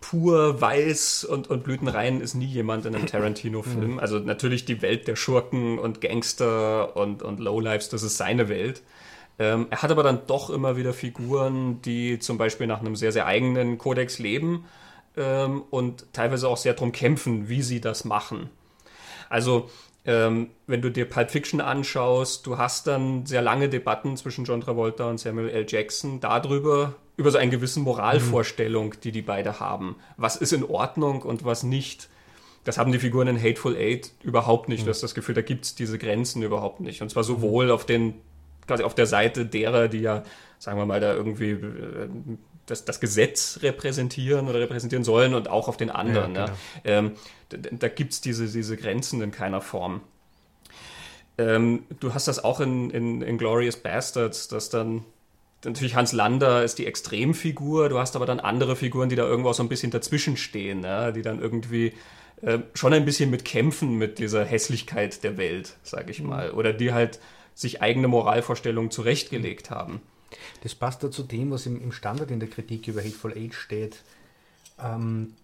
pur 0.00 0.60
weiß 0.60 1.24
und, 1.24 1.48
und 1.48 1.64
blütenrein 1.64 2.20
ist 2.20 2.34
nie 2.34 2.46
jemand 2.46 2.86
in 2.86 2.94
einem 2.94 3.06
Tarantino-Film. 3.08 3.92
Mhm. 3.92 3.98
Also, 3.98 4.18
natürlich 4.18 4.64
die 4.64 4.82
Welt 4.82 5.08
der 5.08 5.16
Schurken 5.16 5.78
und 5.78 6.00
Gangster 6.00 6.96
und, 6.96 7.22
und 7.22 7.40
Lowlifes, 7.40 7.88
das 7.88 8.02
ist 8.02 8.16
seine 8.16 8.48
Welt. 8.48 8.82
Ähm, 9.38 9.66
er 9.70 9.82
hat 9.82 9.90
aber 9.90 10.02
dann 10.02 10.26
doch 10.26 10.50
immer 10.50 10.76
wieder 10.76 10.92
Figuren, 10.92 11.82
die 11.82 12.18
zum 12.18 12.38
Beispiel 12.38 12.66
nach 12.66 12.80
einem 12.80 12.96
sehr, 12.96 13.12
sehr 13.12 13.26
eigenen 13.26 13.76
Kodex 13.76 14.18
leben 14.18 14.64
ähm, 15.16 15.62
und 15.70 16.12
teilweise 16.12 16.48
auch 16.48 16.56
sehr 16.56 16.72
darum 16.74 16.92
kämpfen, 16.92 17.48
wie 17.48 17.62
sie 17.62 17.80
das 17.80 18.04
machen. 18.04 18.50
Also, 19.28 19.68
ähm, 20.06 20.50
wenn 20.68 20.82
du 20.82 20.90
dir 20.90 21.04
Pulp 21.04 21.30
Fiction 21.32 21.60
anschaust, 21.60 22.46
du 22.46 22.58
hast 22.58 22.86
dann 22.86 23.26
sehr 23.26 23.42
lange 23.42 23.68
Debatten 23.68 24.16
zwischen 24.16 24.44
John 24.44 24.60
Travolta 24.60 25.10
und 25.10 25.18
Samuel 25.18 25.50
L. 25.50 25.66
Jackson 25.68 26.20
darüber, 26.20 26.94
über 27.16 27.30
so 27.30 27.38
eine 27.38 27.50
gewisse 27.50 27.80
Moralvorstellung, 27.80 28.94
die 29.02 29.10
die 29.10 29.22
beide 29.22 29.58
haben. 29.58 29.96
Was 30.16 30.36
ist 30.36 30.52
in 30.52 30.64
Ordnung 30.64 31.22
und 31.22 31.44
was 31.44 31.64
nicht. 31.64 32.08
Das 32.62 32.78
haben 32.78 32.92
die 32.92 32.98
Figuren 32.98 33.28
in 33.28 33.40
Hateful 33.40 33.76
Eight 33.76 34.12
überhaupt 34.22 34.68
nicht. 34.68 34.82
Mhm. 34.82 34.84
Du 34.86 34.90
hast 34.90 35.02
das 35.02 35.14
Gefühl, 35.14 35.34
da 35.34 35.42
gibt 35.42 35.64
es 35.64 35.74
diese 35.74 35.98
Grenzen 35.98 36.42
überhaupt 36.42 36.80
nicht. 36.80 37.02
Und 37.02 37.10
zwar 37.10 37.24
sowohl 37.24 37.70
auf 37.70 37.84
den, 37.84 38.14
quasi 38.66 38.84
auf 38.84 38.94
der 38.94 39.06
Seite 39.06 39.44
derer, 39.44 39.88
die 39.88 40.00
ja, 40.00 40.22
sagen 40.58 40.78
wir 40.78 40.86
mal, 40.86 41.00
da 41.00 41.14
irgendwie 41.14 41.50
äh, 41.50 42.08
das, 42.66 42.84
das 42.84 43.00
Gesetz 43.00 43.60
repräsentieren 43.62 44.48
oder 44.48 44.60
repräsentieren 44.60 45.04
sollen 45.04 45.34
und 45.34 45.48
auch 45.48 45.68
auf 45.68 45.76
den 45.76 45.90
anderen. 45.90 46.34
Ja, 46.34 46.46
genau. 46.46 46.56
Ähm, 46.84 47.12
da 47.48 47.58
da 47.70 47.88
gibt 47.88 48.12
es 48.12 48.20
diese, 48.20 48.46
diese 48.48 48.76
Grenzen 48.76 49.22
in 49.22 49.30
keiner 49.30 49.60
Form. 49.60 50.00
Ähm, 51.38 51.84
du 52.00 52.14
hast 52.14 52.28
das 52.28 52.42
auch 52.42 52.60
in, 52.60 52.90
in, 52.90 53.22
in 53.22 53.38
Glorious 53.38 53.76
Bastards, 53.76 54.48
dass 54.48 54.68
dann 54.68 55.04
natürlich 55.64 55.94
Hans 55.94 56.12
Lander 56.12 56.64
ist 56.64 56.78
die 56.78 56.86
Extremfigur, 56.86 57.88
du 57.88 57.98
hast 57.98 58.16
aber 58.16 58.26
dann 58.26 58.40
andere 58.40 58.76
Figuren, 58.76 59.08
die 59.08 59.16
da 59.16 59.24
irgendwo 59.24 59.52
so 59.52 59.62
ein 59.62 59.68
bisschen 59.68 59.90
dazwischen 59.90 60.36
stehen, 60.36 60.82
ja, 60.82 61.12
die 61.12 61.22
dann 61.22 61.40
irgendwie 61.40 61.92
äh, 62.42 62.58
schon 62.74 62.92
ein 62.92 63.04
bisschen 63.04 63.30
mit 63.30 63.44
kämpfen 63.44 63.96
mit 63.96 64.18
dieser 64.18 64.44
Hässlichkeit 64.44 65.22
der 65.24 65.36
Welt, 65.36 65.76
sag 65.82 66.10
ich 66.10 66.22
mal, 66.22 66.50
oder 66.52 66.72
die 66.72 66.92
halt 66.92 67.20
sich 67.54 67.80
eigene 67.82 68.08
Moralvorstellungen 68.08 68.90
zurechtgelegt 68.90 69.70
haben. 69.70 70.00
Das 70.66 70.74
passt 70.74 71.04
da 71.04 71.12
zu 71.12 71.22
dem, 71.22 71.52
was 71.52 71.64
im, 71.66 71.80
im 71.80 71.92
Standard 71.92 72.32
in 72.32 72.40
der 72.40 72.50
Kritik 72.50 72.88
über 72.88 73.00
Hateful 73.00 73.30
Age 73.30 73.54
steht. 73.54 74.02
Ähm, 74.82 75.34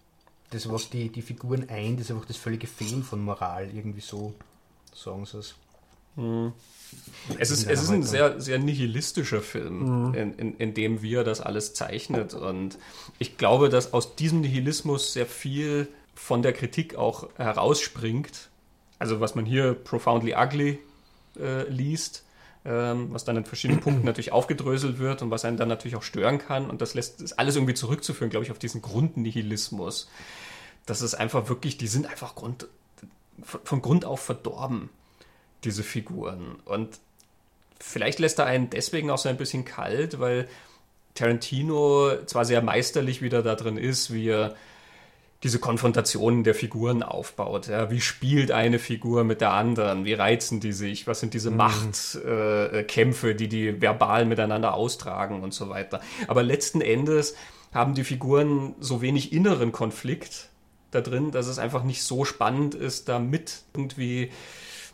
das, 0.49 0.69
was 0.69 0.89
die, 0.89 1.07
die 1.07 1.21
Figuren 1.21 1.69
eint, 1.69 2.01
ist 2.01 2.11
einfach 2.11 2.25
das 2.25 2.35
völlige 2.35 2.67
Fehlen 2.67 3.03
von 3.03 3.23
Moral, 3.23 3.69
irgendwie 3.73 4.01
so 4.01 4.33
sagen 4.93 5.25
sie 5.25 5.37
es. 5.37 5.55
Hm. 6.17 6.51
Es 7.39 7.51
ist, 7.51 7.69
es 7.69 7.83
ist 7.83 7.89
ein 7.89 8.03
sehr, 8.03 8.41
sehr 8.41 8.59
nihilistischer 8.59 9.41
Film, 9.41 10.09
mhm. 10.09 10.13
in, 10.13 10.33
in, 10.33 10.57
in 10.57 10.73
dem 10.73 11.01
wir 11.01 11.23
das 11.23 11.39
alles 11.39 11.73
zeichnet. 11.73 12.33
Und 12.33 12.77
ich 13.17 13.37
glaube, 13.37 13.69
dass 13.69 13.93
aus 13.93 14.17
diesem 14.17 14.41
Nihilismus 14.41 15.13
sehr 15.13 15.25
viel 15.25 15.87
von 16.15 16.41
der 16.41 16.51
Kritik 16.51 16.95
auch 16.95 17.29
herausspringt. 17.37 18.49
Also 18.99 19.21
was 19.21 19.35
man 19.35 19.45
hier 19.45 19.73
Profoundly 19.73 20.35
Ugly 20.35 20.79
äh, 21.39 21.69
liest, 21.69 22.22
was 22.63 23.25
dann 23.25 23.37
in 23.37 23.45
verschiedenen 23.45 23.81
Punkten 23.81 24.05
natürlich 24.05 24.31
aufgedröselt 24.31 24.97
wird 24.97 25.21
und 25.21 25.31
was 25.31 25.43
einen 25.43 25.57
dann 25.57 25.67
natürlich 25.67 25.97
auch 25.97 26.03
stören 26.03 26.37
kann. 26.37 26.69
Und 26.69 26.81
das 26.81 26.93
lässt 26.93 27.21
ist 27.21 27.37
alles 27.39 27.55
irgendwie 27.55 27.73
zurückzuführen, 27.73 28.29
glaube 28.29 28.45
ich, 28.45 28.51
auf 28.51 28.59
diesen 28.59 28.81
Grundnihilismus. 28.81 30.09
Das 30.85 31.01
ist 31.01 31.15
einfach 31.15 31.49
wirklich, 31.49 31.77
die 31.77 31.87
sind 31.87 32.05
einfach 32.05 32.35
Grund, 32.35 32.67
von 33.41 33.81
Grund 33.81 34.05
auf 34.05 34.21
verdorben, 34.21 34.89
diese 35.63 35.83
Figuren. 35.83 36.55
Und 36.65 36.99
vielleicht 37.79 38.19
lässt 38.19 38.39
er 38.39 38.45
einen 38.45 38.69
deswegen 38.69 39.09
auch 39.09 39.17
so 39.17 39.27
ein 39.27 39.37
bisschen 39.37 39.65
kalt, 39.65 40.19
weil 40.19 40.47
Tarantino 41.15 42.11
zwar 42.25 42.45
sehr 42.45 42.61
meisterlich 42.61 43.21
wieder 43.21 43.43
da 43.43 43.55
drin 43.55 43.77
ist, 43.77 44.13
wie 44.13 44.29
er 44.29 44.55
diese 45.43 45.59
Konfrontationen 45.59 46.43
der 46.45 46.55
Figuren 46.55 47.03
aufbaut. 47.03 47.67
Ja, 47.67 47.91
wie 47.91 47.99
spielt 47.99 48.51
eine 48.51 48.79
Figur 48.79 49.25
mit 49.25 49.41
der 49.41 49.51
anderen? 49.51 50.05
Wie 50.05 50.13
reizen 50.13 50.61
die 50.61 50.71
sich? 50.71 51.05
Was 51.05 51.19
sind 51.19 51.33
diese 51.33 51.51
mhm. 51.51 51.57
Machtkämpfe, 51.57 53.31
äh, 53.31 53.35
die 53.35 53.49
die 53.49 53.81
verbal 53.81 54.25
miteinander 54.25 54.73
austragen 54.73 55.43
und 55.43 55.53
so 55.53 55.69
weiter? 55.69 55.99
Aber 56.27 56.43
letzten 56.43 56.79
Endes 56.79 57.35
haben 57.73 57.93
die 57.93 58.05
Figuren 58.05 58.75
so 58.79 59.01
wenig 59.01 59.33
inneren 59.33 59.71
Konflikt 59.73 60.49
da 60.91 61.01
drin, 61.01 61.31
dass 61.31 61.47
es 61.47 61.59
einfach 61.59 61.83
nicht 61.83 62.03
so 62.03 62.23
spannend 62.23 62.75
ist, 62.75 63.09
da 63.09 63.19
mit 63.19 63.63
irgendwie 63.73 64.31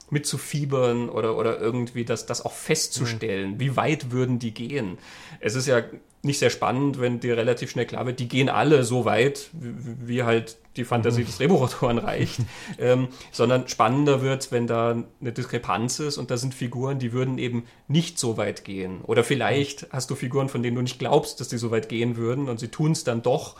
mitzufiebern 0.09 1.09
oder, 1.09 1.37
oder 1.37 1.59
irgendwie 1.59 2.05
das, 2.05 2.25
das 2.25 2.43
auch 2.43 2.53
festzustellen. 2.53 3.51
Mhm. 3.51 3.59
Wie 3.59 3.75
weit 3.75 4.11
würden 4.11 4.39
die 4.39 4.53
gehen? 4.53 4.97
Es 5.39 5.53
ist 5.53 5.67
ja 5.67 5.83
nicht 6.21 6.39
sehr 6.39 6.49
spannend, 6.49 6.99
wenn 6.99 7.19
dir 7.19 7.37
relativ 7.37 7.71
schnell 7.71 7.85
klar 7.85 8.05
wird, 8.05 8.19
die 8.19 8.27
gehen 8.27 8.49
alle 8.49 8.83
so 8.83 9.05
weit, 9.05 9.49
wie, 9.53 10.07
wie 10.07 10.23
halt 10.23 10.57
die 10.75 10.83
Fantasie 10.83 11.21
mhm. 11.21 11.25
des 11.25 11.37
Drehbuchautoren 11.37 11.97
reicht, 11.97 12.41
ähm, 12.79 13.07
sondern 13.31 13.67
spannender 13.67 14.21
wird, 14.21 14.51
wenn 14.51 14.67
da 14.67 15.03
eine 15.21 15.31
Diskrepanz 15.31 15.99
ist 15.99 16.17
und 16.17 16.29
da 16.29 16.37
sind 16.37 16.53
Figuren, 16.53 16.99
die 16.99 17.13
würden 17.13 17.37
eben 17.37 17.63
nicht 17.87 18.19
so 18.19 18.37
weit 18.37 18.65
gehen. 18.65 19.01
Oder 19.03 19.23
vielleicht 19.23 19.87
hast 19.91 20.09
du 20.09 20.15
Figuren, 20.15 20.49
von 20.49 20.61
denen 20.61 20.75
du 20.75 20.81
nicht 20.81 20.99
glaubst, 20.99 21.39
dass 21.39 21.47
die 21.47 21.57
so 21.57 21.71
weit 21.71 21.89
gehen 21.89 22.17
würden 22.17 22.49
und 22.49 22.59
sie 22.59 22.67
tun 22.67 22.91
es 22.91 23.03
dann 23.03 23.21
doch, 23.21 23.55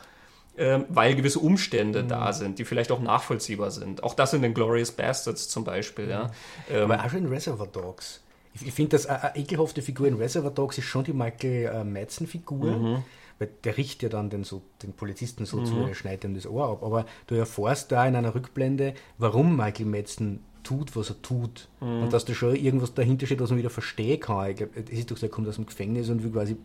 ähm, 0.58 0.84
weil 0.90 1.16
gewisse 1.16 1.40
Umstände 1.40 2.04
mhm. 2.04 2.10
da 2.10 2.34
sind, 2.34 2.60
die 2.60 2.66
vielleicht 2.66 2.92
auch 2.92 3.00
nachvollziehbar 3.00 3.72
sind. 3.72 4.04
Auch 4.04 4.14
das 4.14 4.34
in 4.34 4.42
den 4.42 4.54
Glorious 4.54 4.92
Bastards 4.92 5.48
zum 5.48 5.64
Beispiel. 5.64 6.06
Mhm. 6.06 6.12
Ja. 6.12 6.32
Ähm, 6.70 6.92
Aber 6.92 7.06
auch 7.06 7.14
in 7.14 7.28
Reservoir 7.28 7.68
Dogs. 7.68 8.22
Ich, 8.54 8.68
ich 8.68 8.74
finde, 8.74 8.98
eine 9.10 9.36
ekelhafte 9.36 9.82
Figur 9.82 10.08
in 10.08 10.16
Reservoir 10.16 10.52
Dogs 10.52 10.78
ist 10.78 10.86
schon 10.86 11.04
die 11.04 11.14
Michael 11.14 11.66
äh, 11.66 11.84
Madsen-Figur. 11.84 12.78
Mhm. 12.78 13.04
Weil 13.40 13.50
der 13.64 13.78
richtet 13.78 14.04
ja 14.04 14.10
dann 14.10 14.30
den, 14.30 14.44
so, 14.44 14.62
den 14.84 14.92
Polizisten 14.92 15.46
so 15.46 15.58
mhm. 15.58 15.66
zu, 15.66 15.78
er 15.78 15.96
schneidet 15.96 16.26
ihm 16.26 16.36
das 16.36 16.46
Ohr 16.46 16.70
ab. 16.70 16.84
Aber 16.84 17.06
du 17.28 17.36
erfährst 17.36 17.92
da 17.92 18.06
in 18.06 18.16
einer 18.16 18.36
Rückblende, 18.36 18.94
warum 19.18 19.56
Michael 19.56 19.86
Madsen 19.86 20.42
tut, 20.64 20.96
was 20.96 21.10
er 21.10 21.22
tut. 21.22 21.70
Mhm. 21.80 22.04
Und 22.04 22.14
dass 22.14 22.26
da 22.26 22.34
schon 22.34 22.56
irgendwas 22.56 22.94
dahinter 22.94 23.26
steht, 23.26 23.40
was 23.40 23.50
man 23.50 23.60
wieder 23.60 23.70
verstehen 23.70 24.20
kann. 24.20 24.50
Ich 24.50 24.58
glaube, 24.58 24.74
es 24.76 24.90
ist 24.90 25.10
doch 25.10 25.18
so, 25.18 25.26
er 25.26 25.32
kommt 25.32 25.48
aus 25.48 25.56
dem 25.56 25.66
Gefängnis 25.66 26.10
und 26.10 26.22
will 26.24 26.32
quasi 26.32 26.58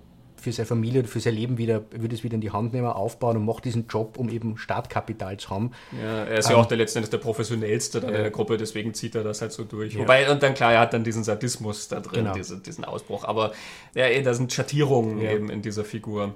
für 0.45 0.53
seine 0.53 0.67
Familie 0.67 1.01
oder 1.01 1.09
für 1.09 1.21
sein 1.21 1.35
Leben 1.35 1.59
wieder, 1.59 1.83
würde 1.91 2.15
es 2.15 2.23
wieder 2.23 2.35
in 2.35 2.41
die 2.41 2.51
Hand 2.51 2.73
nehmen, 2.73 2.87
aufbauen 2.87 3.37
und 3.37 3.45
macht 3.45 3.65
diesen 3.65 3.89
Job, 3.89 4.19
um 4.19 4.29
eben 4.29 4.57
Startkapital 4.57 5.39
zu 5.39 5.51
haben. 5.51 5.73
Ja, 6.01 6.25
er 6.25 6.39
ist 6.39 6.47
ähm, 6.47 6.53
ja 6.53 6.59
auch 6.59 6.67
der 6.67 6.77
letzten 6.77 6.99
Endes 6.99 7.11
der 7.11 7.19
professionellste 7.19 8.01
dann 8.01 8.11
äh, 8.11 8.17
in 8.17 8.23
der 8.23 8.31
Gruppe, 8.31 8.57
deswegen 8.57 8.95
zieht 8.95 9.15
er 9.15 9.25
das 9.25 9.41
halt 9.41 9.53
so 9.53 9.65
durch. 9.65 9.95
Ja. 9.95 10.01
Wobei, 10.01 10.31
und 10.31 10.43
dann 10.43 10.55
klar, 10.55 10.73
er 10.73 10.81
hat 10.81 10.93
dann 10.93 11.03
diesen 11.03 11.25
Sadismus 11.25 11.89
da 11.89 12.01
drin, 12.01 12.25
genau. 12.25 12.35
diese, 12.35 12.59
diesen 12.61 12.85
Ausbruch. 12.85 13.25
Aber 13.25 13.53
ja, 13.95 14.07
eh, 14.07 14.23
da 14.23 14.35
sind 14.35 14.53
Schattierungen 14.53 15.21
ja. 15.21 15.33
eben 15.33 15.51
in 15.51 15.63
dieser 15.63 15.85
Figur. 15.85 16.35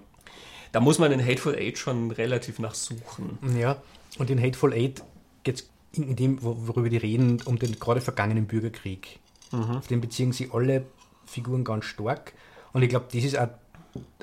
Da 0.72 0.80
muss 0.80 0.98
man 0.98 1.12
in 1.12 1.24
Hateful 1.24 1.54
Eight 1.54 1.78
schon 1.78 2.10
relativ 2.10 2.58
nachsuchen. 2.58 3.38
Ja, 3.58 3.76
und 4.18 4.30
in 4.30 4.42
Hateful 4.42 4.72
Eight 4.72 5.02
geht 5.44 5.56
es 5.56 5.70
in 5.92 6.16
dem, 6.16 6.42
worüber 6.42 6.88
die 6.88 6.96
reden, 6.96 7.40
um 7.44 7.58
den 7.58 7.78
gerade 7.78 8.00
vergangenen 8.00 8.46
Bürgerkrieg. 8.46 9.18
Mhm. 9.52 9.76
Auf 9.76 9.86
den 9.86 10.00
beziehen 10.00 10.32
sie 10.32 10.50
alle 10.52 10.84
Figuren 11.26 11.64
ganz 11.64 11.84
stark. 11.84 12.32
Und 12.72 12.82
ich 12.82 12.88
glaube, 12.90 13.06
das 13.12 13.24
ist 13.24 13.38
auch 13.38 13.48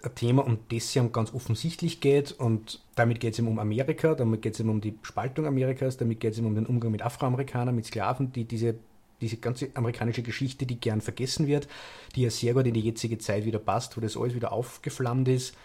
ein 0.04 0.16
Thema, 0.16 0.46
um 0.46 0.60
das 0.70 0.86
es 0.86 0.96
ihm 0.96 1.12
ganz 1.12 1.34
offensichtlich 1.34 2.00
geht. 2.00 2.32
Und 2.32 2.82
damit 2.96 3.20
geht 3.20 3.34
es 3.34 3.40
ihm 3.40 3.48
um 3.48 3.60
Amerika, 3.60 4.16
damit 4.16 4.42
geht 4.42 4.54
es 4.54 4.60
ihm 4.60 4.70
um 4.70 4.82
die 4.82 4.98
Spaltung 5.02 5.46
Amerikas, 5.46 5.98
damit 5.98 6.20
geht 6.20 6.34
es 6.34 6.40
ihm 6.40 6.46
um 6.46 6.56
den 6.56 6.66
Umgang 6.66 6.92
mit 6.92 7.02
Afroamerikanern, 7.02 7.76
mit 7.76 7.86
Sklaven, 7.86 8.32
die 8.32 8.46
diese, 8.46 8.76
diese 9.22 9.38
ganze 9.38 9.70
amerikanische 9.74 10.24
Geschichte, 10.24 10.66
die 10.66 10.80
gern 10.80 11.02
vergessen 11.02 11.48
wird, 11.48 11.68
die 12.16 12.24
ja 12.24 12.30
sehr 12.30 12.54
gut 12.54 12.68
in 12.68 12.74
die 12.74 12.82
jetzige 12.82 13.18
Zeit 13.18 13.46
wieder 13.46 13.60
passt, 13.60 13.98
wo 13.98 14.02
das 14.02 14.18
alles 14.18 14.36
wieder 14.36 14.52
aufgeflammt 14.52 15.28
ist. 15.28 15.56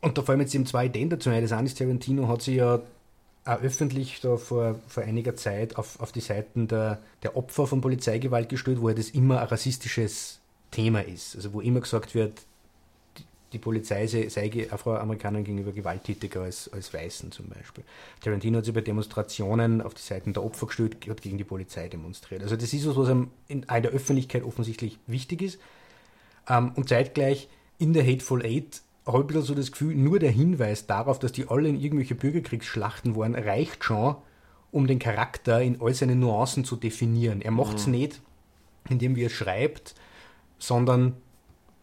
Und 0.00 0.16
da 0.16 0.22
fallen 0.22 0.40
jetzt 0.40 0.54
eben 0.54 0.66
zwei 0.66 0.86
Ideen 0.86 1.10
dazu 1.10 1.30
ein. 1.30 1.42
Das 1.42 1.52
eine 1.52 1.66
ist, 1.66 1.78
Tarantino 1.78 2.28
hat 2.28 2.42
sich 2.42 2.56
ja 2.56 2.80
auch 3.44 3.60
öffentlich 3.60 4.20
da 4.20 4.36
vor, 4.36 4.76
vor 4.86 5.02
einiger 5.02 5.36
Zeit 5.36 5.76
auf, 5.76 6.00
auf 6.00 6.12
die 6.12 6.20
Seiten 6.20 6.68
der, 6.68 7.00
der 7.22 7.36
Opfer 7.36 7.66
von 7.66 7.80
Polizeigewalt 7.80 8.48
gestellt, 8.48 8.80
wo 8.80 8.88
er 8.88 8.94
das 8.94 9.10
immer 9.10 9.40
ein 9.40 9.46
rassistisches 9.48 10.40
Thema 10.70 11.00
ist. 11.00 11.36
Also 11.36 11.52
wo 11.52 11.60
immer 11.60 11.80
gesagt 11.80 12.14
wird, 12.14 12.42
die 13.52 13.58
Polizei 13.58 14.06
sei, 14.06 14.28
sei 14.28 14.68
Afroamerikanern 14.70 15.44
gegenüber 15.44 15.72
gewalttätiger 15.72 16.42
als, 16.42 16.72
als 16.72 16.94
Weißen 16.94 17.32
zum 17.32 17.48
Beispiel. 17.48 17.84
Tarantino 18.20 18.58
hat 18.58 18.64
sich 18.64 18.74
bei 18.74 18.80
Demonstrationen 18.80 19.82
auf 19.82 19.94
die 19.94 20.02
Seiten 20.02 20.32
der 20.32 20.44
Opfer 20.44 20.66
gestellt, 20.66 20.96
hat 21.08 21.22
gegen 21.22 21.38
die 21.38 21.44
Polizei 21.44 21.88
demonstriert. 21.88 22.42
Also 22.42 22.56
das 22.56 22.72
ist 22.72 22.86
was, 22.86 22.96
was 22.96 23.08
einem 23.08 23.30
in 23.48 23.66
der 23.68 23.90
Öffentlichkeit 23.90 24.44
offensichtlich 24.44 24.98
wichtig 25.06 25.42
ist. 25.42 25.60
Ähm, 26.48 26.72
und 26.76 26.88
zeitgleich 26.88 27.48
in 27.78 27.92
der 27.92 28.06
Hateful 28.06 28.44
Eight 28.44 28.82
habe 29.06 29.18
ich 29.18 29.24
ein 29.24 29.26
bisschen 29.26 29.42
so 29.42 29.54
das 29.54 29.72
Gefühl, 29.72 29.94
nur 29.96 30.18
der 30.18 30.30
Hinweis 30.30 30.86
darauf, 30.86 31.18
dass 31.18 31.32
die 31.32 31.48
alle 31.48 31.68
in 31.68 31.80
irgendwelche 31.80 32.14
Bürgerkriegsschlachten 32.14 33.16
waren, 33.16 33.34
reicht 33.34 33.84
schon, 33.84 34.16
um 34.70 34.86
den 34.86 34.98
Charakter 34.98 35.60
in 35.60 35.80
all 35.80 35.94
seinen 35.94 36.20
Nuancen 36.20 36.64
zu 36.64 36.76
definieren. 36.76 37.42
Er 37.42 37.50
macht 37.50 37.78
es 37.78 37.86
mhm. 37.86 37.92
nicht, 37.92 38.20
indem 38.88 39.16
er 39.16 39.30
schreibt, 39.30 39.94
sondern 40.58 41.16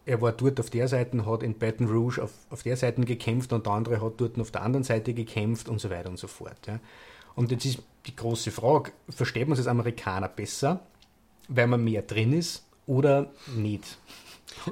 er 0.08 0.22
war 0.22 0.32
dort 0.32 0.58
auf 0.58 0.70
der 0.70 0.88
Seite, 0.88 1.26
hat 1.26 1.42
in 1.42 1.58
Baton 1.58 1.86
Rouge 1.86 2.22
auf, 2.22 2.30
auf 2.48 2.62
der 2.62 2.78
Seite 2.78 3.02
gekämpft 3.02 3.52
und 3.52 3.66
der 3.66 3.74
andere 3.74 4.00
hat 4.00 4.14
dort 4.16 4.40
auf 4.40 4.50
der 4.50 4.62
anderen 4.62 4.82
Seite 4.82 5.12
gekämpft 5.12 5.68
und 5.68 5.80
so 5.80 5.90
weiter 5.90 6.08
und 6.08 6.18
so 6.18 6.28
fort. 6.28 6.66
Ja. 6.66 6.80
Und 7.34 7.50
jetzt 7.50 7.66
ist 7.66 7.82
die 8.06 8.16
große 8.16 8.50
Frage, 8.50 8.92
versteht 9.10 9.46
man 9.46 9.52
es 9.52 9.58
als 9.58 9.68
Amerikaner 9.68 10.28
besser, 10.28 10.80
weil 11.48 11.66
man 11.66 11.84
mehr 11.84 12.00
drin 12.00 12.32
ist 12.32 12.64
oder 12.86 13.30
nicht? 13.54 13.98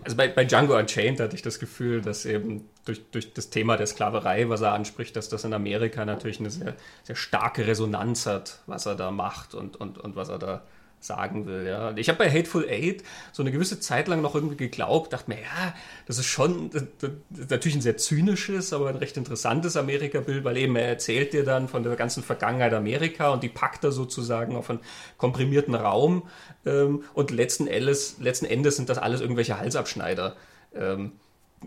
Also 0.02 0.16
bei, 0.16 0.28
bei 0.28 0.46
Django 0.46 0.76
Unchained 0.76 1.20
hatte 1.20 1.36
ich 1.36 1.42
das 1.42 1.58
Gefühl, 1.58 2.00
dass 2.00 2.24
eben 2.24 2.66
durch, 2.86 3.02
durch 3.10 3.34
das 3.34 3.50
Thema 3.50 3.76
der 3.76 3.86
Sklaverei, 3.86 4.48
was 4.48 4.62
er 4.62 4.72
anspricht, 4.72 5.16
dass 5.16 5.28
das 5.28 5.44
in 5.44 5.52
Amerika 5.52 6.06
natürlich 6.06 6.40
eine 6.40 6.50
sehr, 6.50 6.74
sehr 7.04 7.14
starke 7.14 7.66
Resonanz 7.66 8.24
hat, 8.24 8.62
was 8.66 8.86
er 8.86 8.94
da 8.94 9.10
macht 9.10 9.54
und, 9.54 9.76
und, 9.76 9.98
und 9.98 10.16
was 10.16 10.30
er 10.30 10.38
da 10.38 10.62
sagen 11.00 11.46
will. 11.46 11.66
Ja. 11.66 11.92
Ich 11.96 12.08
habe 12.08 12.18
bei 12.18 12.30
Hateful 12.30 12.68
Eight 12.68 13.02
so 13.32 13.42
eine 13.42 13.52
gewisse 13.52 13.80
Zeit 13.80 14.08
lang 14.08 14.22
noch 14.22 14.34
irgendwie 14.34 14.56
geglaubt, 14.56 15.12
dachte 15.12 15.30
mir, 15.30 15.38
ja, 15.38 15.74
das 16.06 16.18
ist 16.18 16.26
schon 16.26 16.70
das, 16.70 16.84
das 16.98 17.10
ist 17.38 17.50
natürlich 17.50 17.76
ein 17.76 17.82
sehr 17.82 17.96
zynisches, 17.96 18.72
aber 18.72 18.88
ein 18.88 18.96
recht 18.96 19.16
interessantes 19.16 19.76
Amerika-Bild, 19.76 20.44
weil 20.44 20.56
eben 20.56 20.76
er 20.76 20.88
erzählt 20.88 21.32
dir 21.32 21.44
dann 21.44 21.68
von 21.68 21.82
der 21.82 21.96
ganzen 21.96 22.22
Vergangenheit 22.22 22.74
Amerika 22.74 23.30
und 23.30 23.42
die 23.42 23.48
packt 23.48 23.84
er 23.84 23.92
sozusagen 23.92 24.56
auf 24.56 24.70
einen 24.70 24.80
komprimierten 25.16 25.74
Raum 25.74 26.28
ähm, 26.64 27.04
und 27.14 27.30
letzten 27.30 27.66
Endes, 27.66 28.16
letzten 28.18 28.46
Endes 28.46 28.76
sind 28.76 28.88
das 28.88 28.98
alles 28.98 29.20
irgendwelche 29.20 29.58
Halsabschneider. 29.58 30.36
Ähm, 30.74 31.12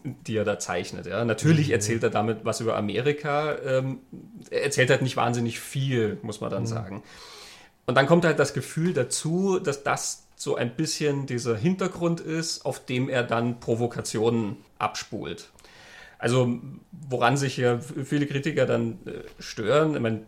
die 0.03 0.37
er 0.37 0.45
da 0.45 0.59
zeichnet. 0.59 1.07
Ja. 1.07 1.25
Natürlich 1.25 1.67
mhm. 1.67 1.73
erzählt 1.73 2.03
er 2.03 2.11
damit 2.11 2.45
was 2.45 2.61
über 2.61 2.77
Amerika. 2.77 3.57
Ähm, 3.57 3.99
er 4.51 4.63
erzählt 4.63 4.91
halt 4.91 5.01
nicht 5.01 5.17
wahnsinnig 5.17 5.59
viel, 5.59 6.19
muss 6.21 6.41
man 6.41 6.51
dann 6.51 6.61
mhm. 6.63 6.67
sagen. 6.67 7.03
Und 7.89 7.95
dann 7.95 8.05
kommt 8.05 8.23
halt 8.23 8.37
das 8.37 8.53
Gefühl 8.53 8.93
dazu, 8.93 9.57
dass 9.57 9.81
das 9.81 10.27
so 10.35 10.55
ein 10.55 10.75
bisschen 10.75 11.25
dieser 11.25 11.57
Hintergrund 11.57 12.19
ist, 12.21 12.63
auf 12.63 12.85
dem 12.85 13.09
er 13.09 13.23
dann 13.23 13.59
Provokationen 13.59 14.57
abspult. 14.77 15.49
Also 16.19 16.59
woran 16.91 17.35
sich 17.35 17.57
ja 17.57 17.79
viele 17.79 18.27
Kritiker 18.27 18.67
dann 18.67 18.99
äh, 19.07 19.23
stören, 19.39 19.95
ich 19.95 20.01
meine, 20.01 20.21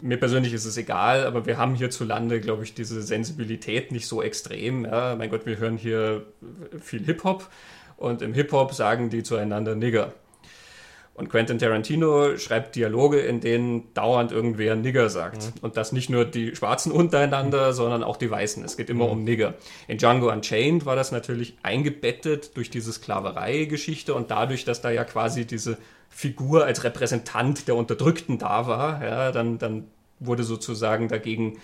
mir 0.00 0.16
persönlich 0.16 0.54
ist 0.54 0.64
es 0.64 0.78
egal, 0.78 1.26
aber 1.26 1.44
wir 1.44 1.58
haben 1.58 1.74
hierzulande, 1.74 2.40
glaube 2.40 2.64
ich, 2.64 2.72
diese 2.72 3.02
Sensibilität 3.02 3.92
nicht 3.92 4.06
so 4.06 4.22
extrem. 4.22 4.86
Ja, 4.86 5.16
mein 5.16 5.28
Gott, 5.28 5.44
wir 5.44 5.58
hören 5.58 5.76
hier 5.76 6.24
viel 6.80 7.04
Hip-Hop 7.04 7.46
und 7.98 8.22
im 8.22 8.32
Hip-Hop 8.32 8.72
sagen 8.72 9.10
die 9.10 9.22
zueinander 9.22 9.74
Nigger. 9.74 10.14
Und 11.18 11.30
Quentin 11.30 11.58
Tarantino 11.58 12.36
schreibt 12.36 12.76
Dialoge, 12.76 13.18
in 13.18 13.40
denen 13.40 13.92
dauernd 13.92 14.30
irgendwer 14.30 14.76
Nigger 14.76 15.08
sagt. 15.08 15.42
Mhm. 15.42 15.52
Und 15.62 15.76
das 15.76 15.90
nicht 15.90 16.08
nur 16.08 16.24
die 16.24 16.54
Schwarzen 16.54 16.92
untereinander, 16.92 17.70
mhm. 17.70 17.72
sondern 17.72 18.04
auch 18.04 18.16
die 18.16 18.30
Weißen. 18.30 18.64
Es 18.64 18.76
geht 18.76 18.88
immer 18.88 19.06
mhm. 19.06 19.10
um 19.10 19.24
Nigger. 19.24 19.54
In 19.88 19.98
Django 19.98 20.30
Unchained 20.30 20.86
war 20.86 20.94
das 20.94 21.10
natürlich 21.10 21.58
eingebettet 21.64 22.56
durch 22.56 22.70
diese 22.70 22.92
Sklaverei-Geschichte 22.92 24.14
und 24.14 24.30
dadurch, 24.30 24.64
dass 24.64 24.80
da 24.80 24.90
ja 24.90 25.02
quasi 25.02 25.44
diese 25.44 25.76
Figur 26.08 26.64
als 26.64 26.84
Repräsentant 26.84 27.66
der 27.66 27.74
Unterdrückten 27.74 28.38
da 28.38 28.68
war, 28.68 29.04
ja, 29.04 29.32
dann, 29.32 29.58
dann 29.58 29.88
wurde 30.20 30.44
sozusagen 30.44 31.08
dagegen 31.08 31.58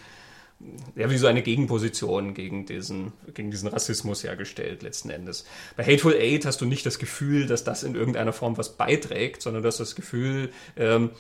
ja, 0.95 1.11
wie 1.11 1.19
so 1.19 1.27
eine 1.27 1.43
Gegenposition 1.43 2.35
gegen 2.35 2.67
diesen, 2.67 3.13
gegen 3.35 3.51
diesen 3.51 3.69
Rassismus 3.69 4.25
hergestellt, 4.25 4.83
letzten 4.83 5.11
Endes. 5.11 5.45
Bei 5.77 5.85
Hateful 5.85 6.15
Eight 6.15 6.47
hast 6.47 6.61
du 6.61 6.67
nicht 6.67 6.87
das 6.87 6.99
Gefühl, 6.99 7.47
dass 7.47 7.65
das 7.65 7.83
in 7.83 7.95
irgendeiner 7.95 8.33
Form 8.33 8.57
was 8.57 8.77
beiträgt, 8.77 9.43
sondern 9.43 9.63
du 9.63 9.69
hast 9.69 9.81
das 9.81 9.95
Gefühl, 9.95 10.51
ähm, 10.77 11.11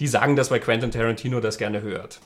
die 0.00 0.06
sagen 0.06 0.36
das, 0.36 0.50
weil 0.50 0.60
Quentin 0.60 0.90
Tarantino 0.90 1.40
das 1.40 1.58
gerne 1.58 1.82
hört. 1.82 2.20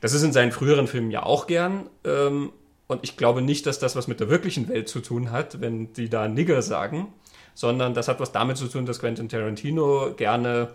Das 0.00 0.12
ist 0.12 0.22
in 0.22 0.32
seinen 0.32 0.52
früheren 0.52 0.88
Filmen 0.88 1.10
ja 1.10 1.22
auch 1.22 1.46
gern. 1.46 1.88
Ähm, 2.04 2.52
und 2.88 3.04
ich 3.04 3.16
glaube 3.16 3.40
nicht, 3.40 3.66
dass 3.66 3.78
das 3.78 3.96
was 3.96 4.08
mit 4.08 4.20
der 4.20 4.28
wirklichen 4.28 4.68
Welt 4.68 4.88
zu 4.88 5.00
tun 5.00 5.30
hat, 5.30 5.60
wenn 5.60 5.92
die 5.94 6.10
da 6.10 6.28
Nigger 6.28 6.60
sagen, 6.60 7.12
sondern 7.54 7.94
das 7.94 8.08
hat 8.08 8.20
was 8.20 8.32
damit 8.32 8.56
zu 8.56 8.66
tun, 8.66 8.84
dass 8.84 8.98
Quentin 8.98 9.28
Tarantino 9.28 10.14
gerne 10.16 10.70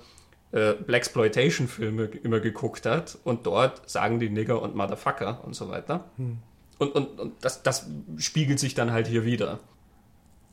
äh, 0.58 0.74
Blaxploitation-Filme 0.74 2.06
immer 2.24 2.40
geguckt 2.40 2.88
hat 2.88 3.20
und 3.24 3.46
dort 3.46 3.88
sagen 3.88 4.20
die 4.20 4.32
Nigger 4.32 4.60
und 4.60 4.76
Motherfucker 4.76 5.44
und 5.46 5.56
so 5.56 5.70
weiter. 5.70 6.06
Hm. 6.18 6.40
Und, 6.80 6.96
und, 6.96 7.20
und 7.20 7.44
das, 7.44 7.62
das 7.62 7.88
spiegelt 8.18 8.60
sich 8.60 8.74
dann 8.74 8.92
halt 8.92 9.06
hier 9.06 9.24
wieder. 9.24 9.60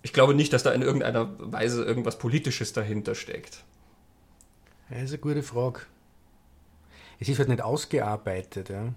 Ich 0.03 0.13
glaube 0.13 0.35
nicht, 0.35 0.53
dass 0.53 0.63
da 0.63 0.73
in 0.73 0.83
irgendeiner 0.83 1.31
Weise 1.39 1.83
irgendwas 1.85 2.19
Politisches 2.19 2.75
dahinter 2.75 3.15
steckt. 3.15 3.65
Das 4.91 5.05
ist 5.05 5.13
eine 5.13 5.19
gute 5.21 5.43
Frage. 5.43 5.81
Es 7.19 7.31
ist 7.31 7.39
halt 7.39 7.49
nicht 7.49 7.63
ausgearbeitet, 7.63 8.69
ja. 8.69 8.93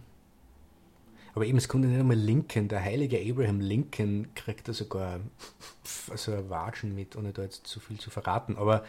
Aber 1.33 1.45
eben, 1.45 1.57
es 1.57 1.69
konnte 1.69 1.87
nicht 1.87 1.99
einmal 1.99 2.17
Lincoln, 2.17 2.67
der 2.67 2.83
heilige 2.83 3.17
Abraham 3.17 3.61
Lincoln 3.61 4.33
kriegt 4.35 4.67
da 4.67 4.73
sogar 4.73 5.21
so 6.15 6.33
ein 6.33 6.49
Watschen 6.49 6.93
mit, 6.95 7.15
ohne 7.15 7.31
da 7.31 7.43
jetzt 7.43 7.65
zu 7.65 7.79
viel 7.79 7.97
zu 7.97 8.09
verraten. 8.09 8.57
Aber 8.57 8.83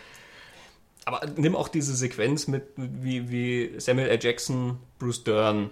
aber 1.04 1.22
nimm 1.36 1.56
auch 1.56 1.68
diese 1.68 1.94
Sequenz 1.94 2.48
mit, 2.48 2.64
wie, 2.76 3.30
wie 3.30 3.72
Samuel 3.78 4.08
L. 4.08 4.18
Jackson 4.20 4.78
Bruce 4.98 5.24
Dern 5.24 5.70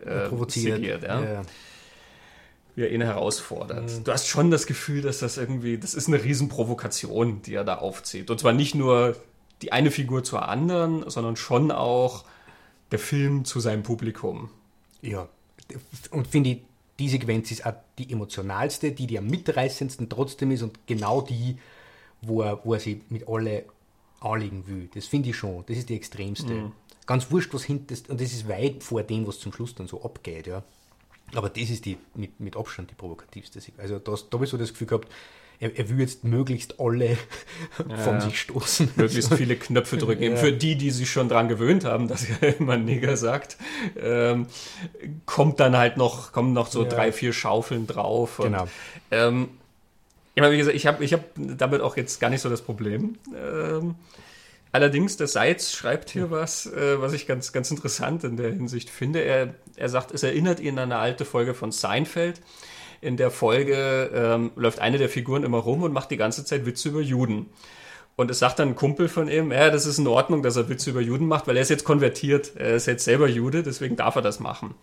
äh, 0.00 0.28
provoziert. 0.28 0.76
Segiert, 0.76 1.02
ja. 1.02 1.22
Ja, 1.22 1.42
Wie 2.76 2.82
er 2.82 2.90
ihn 2.92 3.00
herausfordert. 3.00 3.98
Mhm. 3.98 4.04
Du 4.04 4.12
hast 4.12 4.28
schon 4.28 4.50
das 4.50 4.66
Gefühl, 4.66 5.02
dass 5.02 5.18
das 5.18 5.36
irgendwie, 5.36 5.78
das 5.78 5.94
ist 5.94 6.08
eine 6.08 6.22
Riesenprovokation, 6.22 7.42
die 7.42 7.54
er 7.54 7.64
da 7.64 7.78
aufzieht. 7.78 8.30
Und 8.30 8.38
zwar 8.38 8.52
nicht 8.52 8.74
nur 8.74 9.16
die 9.62 9.72
eine 9.72 9.90
Figur 9.90 10.22
zur 10.22 10.48
anderen, 10.48 11.08
sondern 11.10 11.36
schon 11.36 11.70
auch 11.70 12.24
der 12.92 12.98
Film 12.98 13.44
zu 13.44 13.60
seinem 13.60 13.82
Publikum. 13.82 14.50
Ja, 15.02 15.28
und 16.10 16.26
finde 16.26 16.50
ich, 16.50 16.58
die 16.98 17.08
Sequenz 17.08 17.50
ist 17.50 17.64
auch 17.64 17.74
die 17.98 18.10
emotionalste, 18.10 18.92
die, 18.92 19.06
die 19.06 19.18
am 19.18 19.26
mitreißendsten 19.26 20.08
trotzdem 20.08 20.50
ist 20.50 20.62
und 20.62 20.86
genau 20.86 21.20
die, 21.20 21.58
wo 22.22 22.42
er, 22.42 22.64
wo 22.64 22.74
er 22.74 22.80
sich 22.80 22.98
mit 23.08 23.28
alle 23.28 23.64
anlegen 24.20 24.66
will. 24.66 24.88
Das 24.94 25.06
finde 25.06 25.30
ich 25.30 25.36
schon. 25.36 25.64
Das 25.66 25.76
ist 25.76 25.88
die 25.88 25.96
extremste. 25.96 26.52
Mhm. 26.52 26.72
Ganz 27.06 27.30
wurscht, 27.30 27.54
was 27.54 27.64
hinten 27.64 27.92
ist. 27.92 28.10
Und 28.10 28.20
das 28.20 28.32
ist 28.32 28.48
weit 28.48 28.82
vor 28.82 29.02
dem, 29.02 29.26
was 29.26 29.38
zum 29.38 29.52
Schluss 29.52 29.74
dann 29.74 29.86
so 29.86 30.02
abgeht. 30.02 30.46
Ja. 30.46 30.62
Aber 31.34 31.48
das 31.48 31.70
ist 31.70 31.84
die 31.84 31.98
mit, 32.14 32.40
mit 32.40 32.56
Abstand 32.56 32.90
die 32.90 32.94
provokativste. 32.94 33.60
Also 33.78 33.98
das, 33.98 34.28
da 34.28 34.36
habe 34.36 34.44
ich 34.44 34.50
so 34.50 34.56
das 34.56 34.70
Gefühl 34.70 34.86
gehabt, 34.86 35.08
er, 35.60 35.76
er 35.76 35.88
will 35.88 36.00
jetzt 36.00 36.24
möglichst 36.24 36.78
alle 36.80 37.18
ja, 37.88 37.96
von 37.96 38.20
sich 38.20 38.40
stoßen. 38.40 38.90
Möglichst 38.96 39.34
viele 39.34 39.56
Knöpfe 39.56 39.96
drücken. 39.98 40.22
Ja. 40.22 40.36
Für 40.36 40.52
die, 40.52 40.76
die 40.76 40.90
sich 40.90 41.10
schon 41.10 41.28
daran 41.28 41.48
gewöhnt 41.48 41.84
haben, 41.84 42.08
dass 42.08 42.24
er 42.24 42.56
immer 42.60 42.76
Neger 42.76 43.16
sagt, 43.16 43.56
ähm, 44.00 44.46
kommt 45.26 45.60
dann 45.60 45.76
halt 45.76 45.96
noch, 45.96 46.32
kommen 46.32 46.52
noch 46.52 46.68
so 46.68 46.82
ja. 46.84 46.88
drei, 46.88 47.12
vier 47.12 47.32
Schaufeln 47.32 47.86
drauf. 47.86 48.38
Und, 48.38 48.52
genau. 48.52 48.68
Ähm, 49.10 49.48
meine, 50.40 50.52
wie 50.52 50.58
gesagt, 50.58 50.76
ich 50.76 50.86
habe 50.86 51.04
ich 51.04 51.12
hab 51.12 51.24
damit 51.36 51.80
auch 51.80 51.96
jetzt 51.96 52.20
gar 52.20 52.30
nicht 52.30 52.40
so 52.40 52.48
das 52.48 52.62
Problem. 52.62 53.16
Ähm, 53.34 53.94
allerdings, 54.72 55.16
der 55.16 55.26
Seitz 55.26 55.72
schreibt 55.72 56.10
hier 56.10 56.30
was, 56.30 56.66
äh, 56.66 57.00
was 57.00 57.12
ich 57.12 57.26
ganz, 57.26 57.52
ganz 57.52 57.70
interessant 57.70 58.24
in 58.24 58.36
der 58.36 58.50
Hinsicht 58.50 58.90
finde. 58.90 59.20
Er, 59.20 59.54
er 59.76 59.88
sagt, 59.88 60.12
es 60.12 60.22
erinnert 60.22 60.60
ihn 60.60 60.78
an 60.78 60.92
eine 60.92 60.98
alte 61.00 61.24
Folge 61.24 61.54
von 61.54 61.72
Seinfeld. 61.72 62.40
In 63.00 63.16
der 63.16 63.30
Folge 63.30 64.10
ähm, 64.12 64.50
läuft 64.56 64.80
eine 64.80 64.98
der 64.98 65.08
Figuren 65.08 65.44
immer 65.44 65.58
rum 65.58 65.82
und 65.82 65.92
macht 65.92 66.10
die 66.10 66.16
ganze 66.16 66.44
Zeit 66.44 66.66
Witze 66.66 66.88
über 66.88 67.00
Juden. 67.00 67.46
Und 68.16 68.32
es 68.32 68.40
sagt 68.40 68.58
dann 68.58 68.70
ein 68.70 68.74
Kumpel 68.74 69.08
von 69.08 69.28
ihm, 69.28 69.52
ja, 69.52 69.70
das 69.70 69.86
ist 69.86 69.98
in 69.98 70.06
Ordnung, 70.08 70.42
dass 70.42 70.56
er 70.56 70.68
Witze 70.68 70.90
über 70.90 71.00
Juden 71.00 71.28
macht, 71.28 71.46
weil 71.46 71.56
er 71.56 71.62
ist 71.62 71.68
jetzt 71.68 71.84
konvertiert. 71.84 72.50
Er 72.56 72.74
ist 72.74 72.86
jetzt 72.86 73.04
selber 73.04 73.28
Jude, 73.28 73.62
deswegen 73.62 73.94
darf 73.94 74.16
er 74.16 74.22
das 74.22 74.40
machen. 74.40 74.74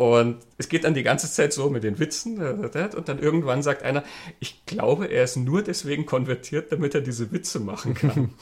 Und 0.00 0.38
es 0.56 0.70
geht 0.70 0.84
dann 0.84 0.94
die 0.94 1.02
ganze 1.02 1.30
Zeit 1.30 1.52
so 1.52 1.68
mit 1.68 1.84
den 1.84 1.98
Witzen. 1.98 2.40
Und 2.40 2.74
dann 2.74 3.18
irgendwann 3.18 3.62
sagt 3.62 3.82
einer, 3.82 4.02
ich 4.38 4.64
glaube, 4.64 5.04
er 5.08 5.24
ist 5.24 5.36
nur 5.36 5.60
deswegen 5.60 6.06
konvertiert, 6.06 6.72
damit 6.72 6.94
er 6.94 7.02
diese 7.02 7.30
Witze 7.32 7.60
machen 7.60 7.92
kann. 7.94 8.30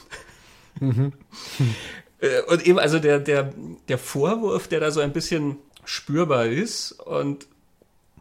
Mhm. 0.79 1.11
Äh, 2.21 2.41
und 2.49 2.67
eben 2.67 2.77
also 2.79 2.99
der, 2.99 3.17
der, 3.17 3.53
der 3.87 3.97
Vorwurf, 3.97 4.67
der 4.67 4.81
da 4.81 4.91
so 4.91 4.99
ein 4.99 5.13
bisschen 5.13 5.55
spürbar 5.85 6.47
ist 6.47 6.91
und 6.91 7.47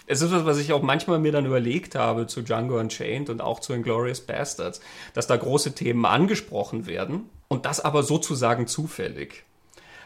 es 0.06 0.22
ist 0.22 0.30
was, 0.30 0.46
was 0.46 0.58
ich 0.58 0.72
auch 0.72 0.82
manchmal 0.82 1.18
mir 1.18 1.32
dann 1.32 1.46
überlegt 1.46 1.96
habe 1.96 2.28
zu 2.28 2.42
Django 2.42 2.78
Unchained 2.78 3.28
und 3.28 3.40
auch 3.40 3.58
zu 3.58 3.72
Inglourious 3.72 4.20
Bastards, 4.20 4.80
dass 5.14 5.26
da 5.26 5.36
große 5.36 5.74
Themen 5.74 6.06
angesprochen 6.06 6.86
werden 6.86 7.28
und 7.48 7.66
das 7.66 7.80
aber 7.80 8.04
sozusagen 8.04 8.68
zufällig. 8.68 9.42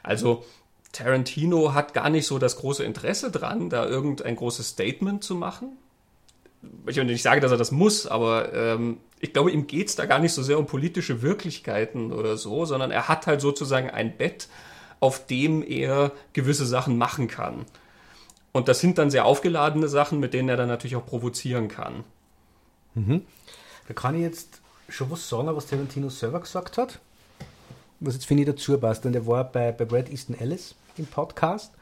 Also 0.03 0.42
Tarantino 0.92 1.72
hat 1.72 1.94
gar 1.94 2.11
nicht 2.11 2.26
so 2.26 2.38
das 2.38 2.57
große 2.57 2.85
Interesse 2.85 3.31
dran, 3.31 3.70
da 3.70 3.87
irgendein 3.87 4.37
großes 4.37 4.68
Statement 4.68 5.24
zu 5.24 5.35
machen. 5.35 5.78
Ich 6.87 6.96
nicht 6.96 7.22
sage, 7.22 7.40
dass 7.40 7.50
er 7.50 7.57
das 7.57 7.72
muss, 7.72 8.07
aber 8.07 8.52
ähm, 8.52 8.98
ich 9.18 9.33
glaube, 9.33 9.50
ihm 9.50 9.66
geht 9.66 9.88
es 9.88 9.96
da 9.96 10.07
gar 10.07 10.20
nicht 10.20 10.33
so 10.33 10.42
sehr 10.42 10.59
um 10.59 10.66
politische 10.66 11.22
Wirklichkeiten 11.22 12.12
oder 12.12 12.37
so, 12.37 12.66
sondern 12.66 12.90
er 12.90 13.09
hat 13.09 13.26
halt 13.26 13.40
sozusagen 13.40 13.90
ein 13.90 14.16
Bett, 14.16 14.48
auf 15.00 15.26
dem 15.26 15.62
er 15.62 16.12
gewisse 16.35 16.66
Sachen 16.66 16.98
machen 16.98 17.26
kann. 17.26 17.64
Und 18.52 18.68
das 18.68 18.81
sind 18.81 18.98
dann 18.98 19.11
sehr 19.11 19.24
aufgeladene 19.24 19.88
Sachen, 19.88 20.20
mit 20.20 20.35
denen 20.35 20.48
er 20.48 20.57
dann 20.57 20.68
natürlich 20.68 20.94
auch 20.94 21.07
provozieren 21.07 21.68
kann. 21.68 22.05
Mhm. 22.94 23.22
Da 23.88 23.94
kann 23.94 24.14
ich 24.14 24.20
jetzt 24.20 24.61
schon 24.88 25.11
was 25.11 25.28
sagen, 25.28 25.48
was 25.57 25.66
Tarantino 25.66 26.11
selber 26.11 26.40
gesagt 26.40 26.76
hat. 26.78 27.00
Was 27.98 28.14
jetzt 28.14 28.26
finde 28.26 28.42
ich 28.42 28.48
dazu 28.48 28.76
passt. 28.78 29.07
Und 29.07 29.16
er 29.16 29.26
war 29.26 29.44
bei, 29.44 29.72
bei 29.72 29.85
Brad 29.85 30.11
Easton 30.11 30.38
Ellis 30.38 30.74
im 30.98 31.07
Podcast. 31.07 31.72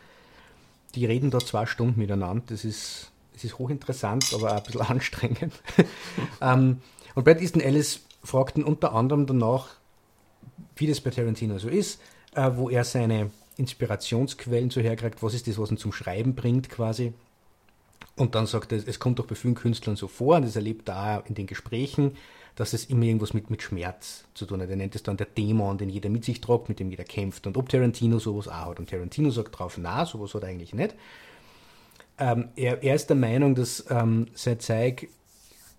Die 0.94 1.07
reden 1.07 1.31
da 1.31 1.38
zwei 1.38 1.66
Stunden 1.66 1.99
miteinander. 1.99 2.42
Das 2.49 2.64
ist, 2.64 3.11
das 3.33 3.44
ist 3.44 3.59
hochinteressant, 3.59 4.33
aber 4.35 4.53
auch 4.53 4.57
ein 4.57 4.62
bisschen 4.62 4.81
anstrengend. 4.88 5.53
ähm, 6.40 6.81
und 7.14 7.25
Brad 7.25 7.40
Easton 7.40 7.62
Ellis 7.62 8.01
fragt 8.23 8.59
ihn 8.59 8.64
unter 8.64 8.92
anderem 8.92 9.27
danach, 9.27 9.68
wie 10.77 10.87
das 10.87 11.01
bei 11.01 11.11
Tarantino 11.11 11.59
so 11.59 11.68
ist, 11.68 12.01
äh, 12.35 12.51
wo 12.55 12.70
er 12.70 12.85
seine 12.85 13.31
Inspirationsquellen 13.57 14.70
so 14.70 14.81
herkriegt, 14.81 15.23
was 15.23 15.35
ist 15.35 15.46
das, 15.46 15.59
was 15.59 15.70
ihn 15.70 15.77
zum 15.77 15.92
Schreiben 15.92 16.35
bringt 16.35 16.70
quasi. 16.70 17.12
Und 18.16 18.35
dann 18.35 18.46
sagt 18.46 18.73
er, 18.73 18.87
es 18.87 18.99
kommt 18.99 19.18
doch 19.18 19.27
bei 19.27 19.35
vielen 19.35 19.55
Künstlern 19.55 19.96
so 19.96 20.09
vor, 20.09 20.37
und 20.37 20.42
das 20.44 20.57
erlebt 20.57 20.88
er 20.88 21.20
auch 21.20 21.27
in 21.27 21.35
den 21.35 21.46
Gesprächen, 21.46 22.16
dass 22.61 22.75
es 22.75 22.85
immer 22.85 23.05
irgendwas 23.05 23.33
mit, 23.33 23.49
mit 23.49 23.62
Schmerz 23.62 24.25
zu 24.35 24.44
tun 24.44 24.61
hat. 24.61 24.68
Er 24.68 24.77
nennt 24.77 24.94
es 24.94 25.03
dann 25.03 25.16
der 25.16 25.29
Dämon, 25.29 25.79
den 25.79 25.88
jeder 25.88 26.11
mit 26.11 26.27
sich 26.27 26.42
tragt, 26.42 26.68
mit 26.68 26.79
dem 26.79 26.90
jeder 26.90 27.05
kämpft. 27.05 27.46
Und 27.46 27.57
ob 27.57 27.70
Tarantino 27.70 28.18
sowas 28.18 28.49
auch 28.49 28.66
hat. 28.66 28.79
Und 28.79 28.90
Tarantino 28.90 29.31
sagt 29.31 29.59
drauf, 29.59 29.79
na, 29.79 30.05
sowas 30.05 30.35
hat 30.35 30.42
er 30.42 30.51
eigentlich 30.51 30.75
nicht. 30.75 30.94
Ähm, 32.18 32.51
er, 32.57 32.83
er, 32.83 32.94
ist 32.94 33.09
der 33.09 33.16
Meinung, 33.16 33.55
dass 33.55 33.87
ähm, 33.88 34.27
sein 34.35 34.61
Zeig, 34.61 35.09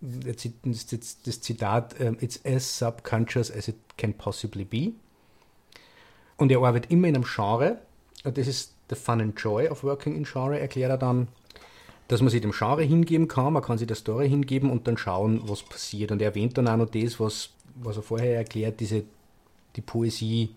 das, 0.02 1.41
Zitat, 1.41 2.00
ähm, 2.00 2.17
it's 2.20 2.44
as 2.44 2.80
subconscious 2.80 3.52
as 3.52 3.67
it 3.67 3.76
can 3.98 4.15
possibly 4.15 4.65
be. 4.65 4.94
Und 6.38 6.52
er 6.52 6.63
arbeitet 6.63 6.89
immer 6.89 7.10
in 7.10 7.15
einem 7.15 7.26
Genre. 7.26 7.78
Und 8.24 8.39
das 8.39 8.48
ist 8.48 8.74
the 8.89 8.96
fun 8.96 9.22
and 9.22 9.39
joy 9.39 9.67
of 9.67 9.84
working 9.84 10.15
in 10.15 10.24
Genre, 10.24 10.60
erklärt 10.60 10.89
er 10.89 10.98
dann 10.98 11.28
dass 12.12 12.21
man 12.21 12.30
sich 12.30 12.41
dem 12.41 12.52
Genre 12.52 12.84
hingeben 12.84 13.30
kann, 13.30 13.54
man 13.54 13.63
kann 13.63 13.78
sich 13.78 13.88
der 13.88 13.95
Story 13.95 14.28
hingeben 14.28 14.69
und 14.69 14.86
dann 14.86 14.97
schauen, 14.97 15.41
was 15.45 15.63
passiert. 15.63 16.12
Und 16.12 16.21
er 16.21 16.30
erwähnt 16.30 16.58
dann 16.58 16.67
auch 16.67 16.76
noch 16.76 16.89
das, 16.89 17.21
was, 17.21 17.52
was 17.76 17.95
er 17.95 18.04
vorher 18.04 18.36
erklärt, 18.36 18.82
diese, 18.82 19.04
die 19.78 19.82
Poesie 19.82 20.50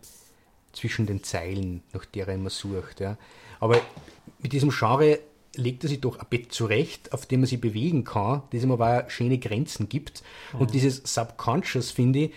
zwischen 0.72 1.06
den 1.06 1.22
Zeilen, 1.22 1.82
nach 1.92 2.06
der 2.06 2.26
er 2.26 2.34
immer 2.34 2.50
sucht. 2.50 2.98
Ja. 2.98 3.16
Aber 3.60 3.80
mit 4.40 4.52
diesem 4.52 4.70
Genre 4.70 5.20
legt 5.54 5.84
er 5.84 5.90
sich 5.90 6.00
doch 6.00 6.18
ein 6.18 6.26
Bett 6.28 6.50
zurecht, 6.50 7.12
auf 7.12 7.24
dem 7.26 7.42
man 7.42 7.46
sich 7.46 7.60
bewegen 7.60 8.02
kann, 8.02 8.42
das 8.50 8.64
ihm 8.64 8.72
aber 8.72 9.04
auch 9.04 9.10
schöne 9.10 9.38
Grenzen 9.38 9.88
gibt. 9.88 10.24
Mhm. 10.54 10.60
Und 10.60 10.74
dieses 10.74 11.02
Subconscious, 11.04 11.92
finde 11.92 12.18
ich, 12.18 12.32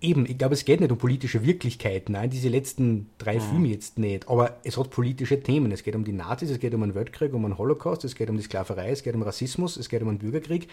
eben, 0.00 0.26
ich 0.26 0.38
glaube, 0.38 0.54
es 0.54 0.64
geht 0.64 0.80
nicht 0.80 0.92
um 0.92 0.98
politische 0.98 1.44
Wirklichkeiten, 1.44 2.12
nein, 2.12 2.30
diese 2.30 2.48
letzten 2.48 3.10
drei 3.18 3.36
mhm. 3.36 3.40
Filme 3.40 3.68
jetzt 3.68 3.98
nicht, 3.98 4.28
aber 4.28 4.58
es 4.64 4.76
hat 4.76 4.90
politische 4.90 5.42
Themen. 5.42 5.72
Es 5.72 5.82
geht 5.82 5.94
um 5.94 6.04
die 6.04 6.12
Nazis, 6.12 6.50
es 6.50 6.58
geht 6.58 6.74
um 6.74 6.82
einen 6.82 6.94
Weltkrieg, 6.94 7.34
um 7.34 7.44
einen 7.44 7.58
Holocaust, 7.58 8.04
es 8.04 8.14
geht 8.14 8.30
um 8.30 8.36
die 8.36 8.42
Sklaverei, 8.42 8.90
es 8.90 9.02
geht 9.02 9.14
um 9.14 9.22
Rassismus, 9.22 9.76
es 9.76 9.88
geht 9.88 10.02
um 10.02 10.08
einen 10.08 10.18
Bürgerkrieg. 10.18 10.68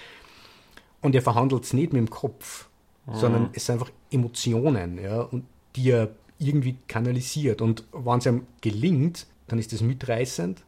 Und 1.01 1.13
er 1.15 1.21
verhandelt 1.21 1.63
es 1.63 1.73
nicht 1.73 1.93
mit 1.93 1.99
dem 1.99 2.09
Kopf, 2.09 2.67
mhm. 3.05 3.15
sondern 3.15 3.49
es 3.53 3.65
sind 3.65 3.73
einfach 3.73 3.91
Emotionen, 4.11 4.99
ja, 5.01 5.21
und 5.21 5.45
die 5.75 5.91
er 5.91 6.09
irgendwie 6.39 6.77
kanalisiert. 6.87 7.61
Und 7.61 7.85
wenn 7.91 8.19
es 8.19 8.25
ihm 8.25 8.47
gelingt, 8.61 9.27
dann 9.47 9.59
ist 9.59 9.73
das 9.73 9.81
mitreißend. 9.81 10.63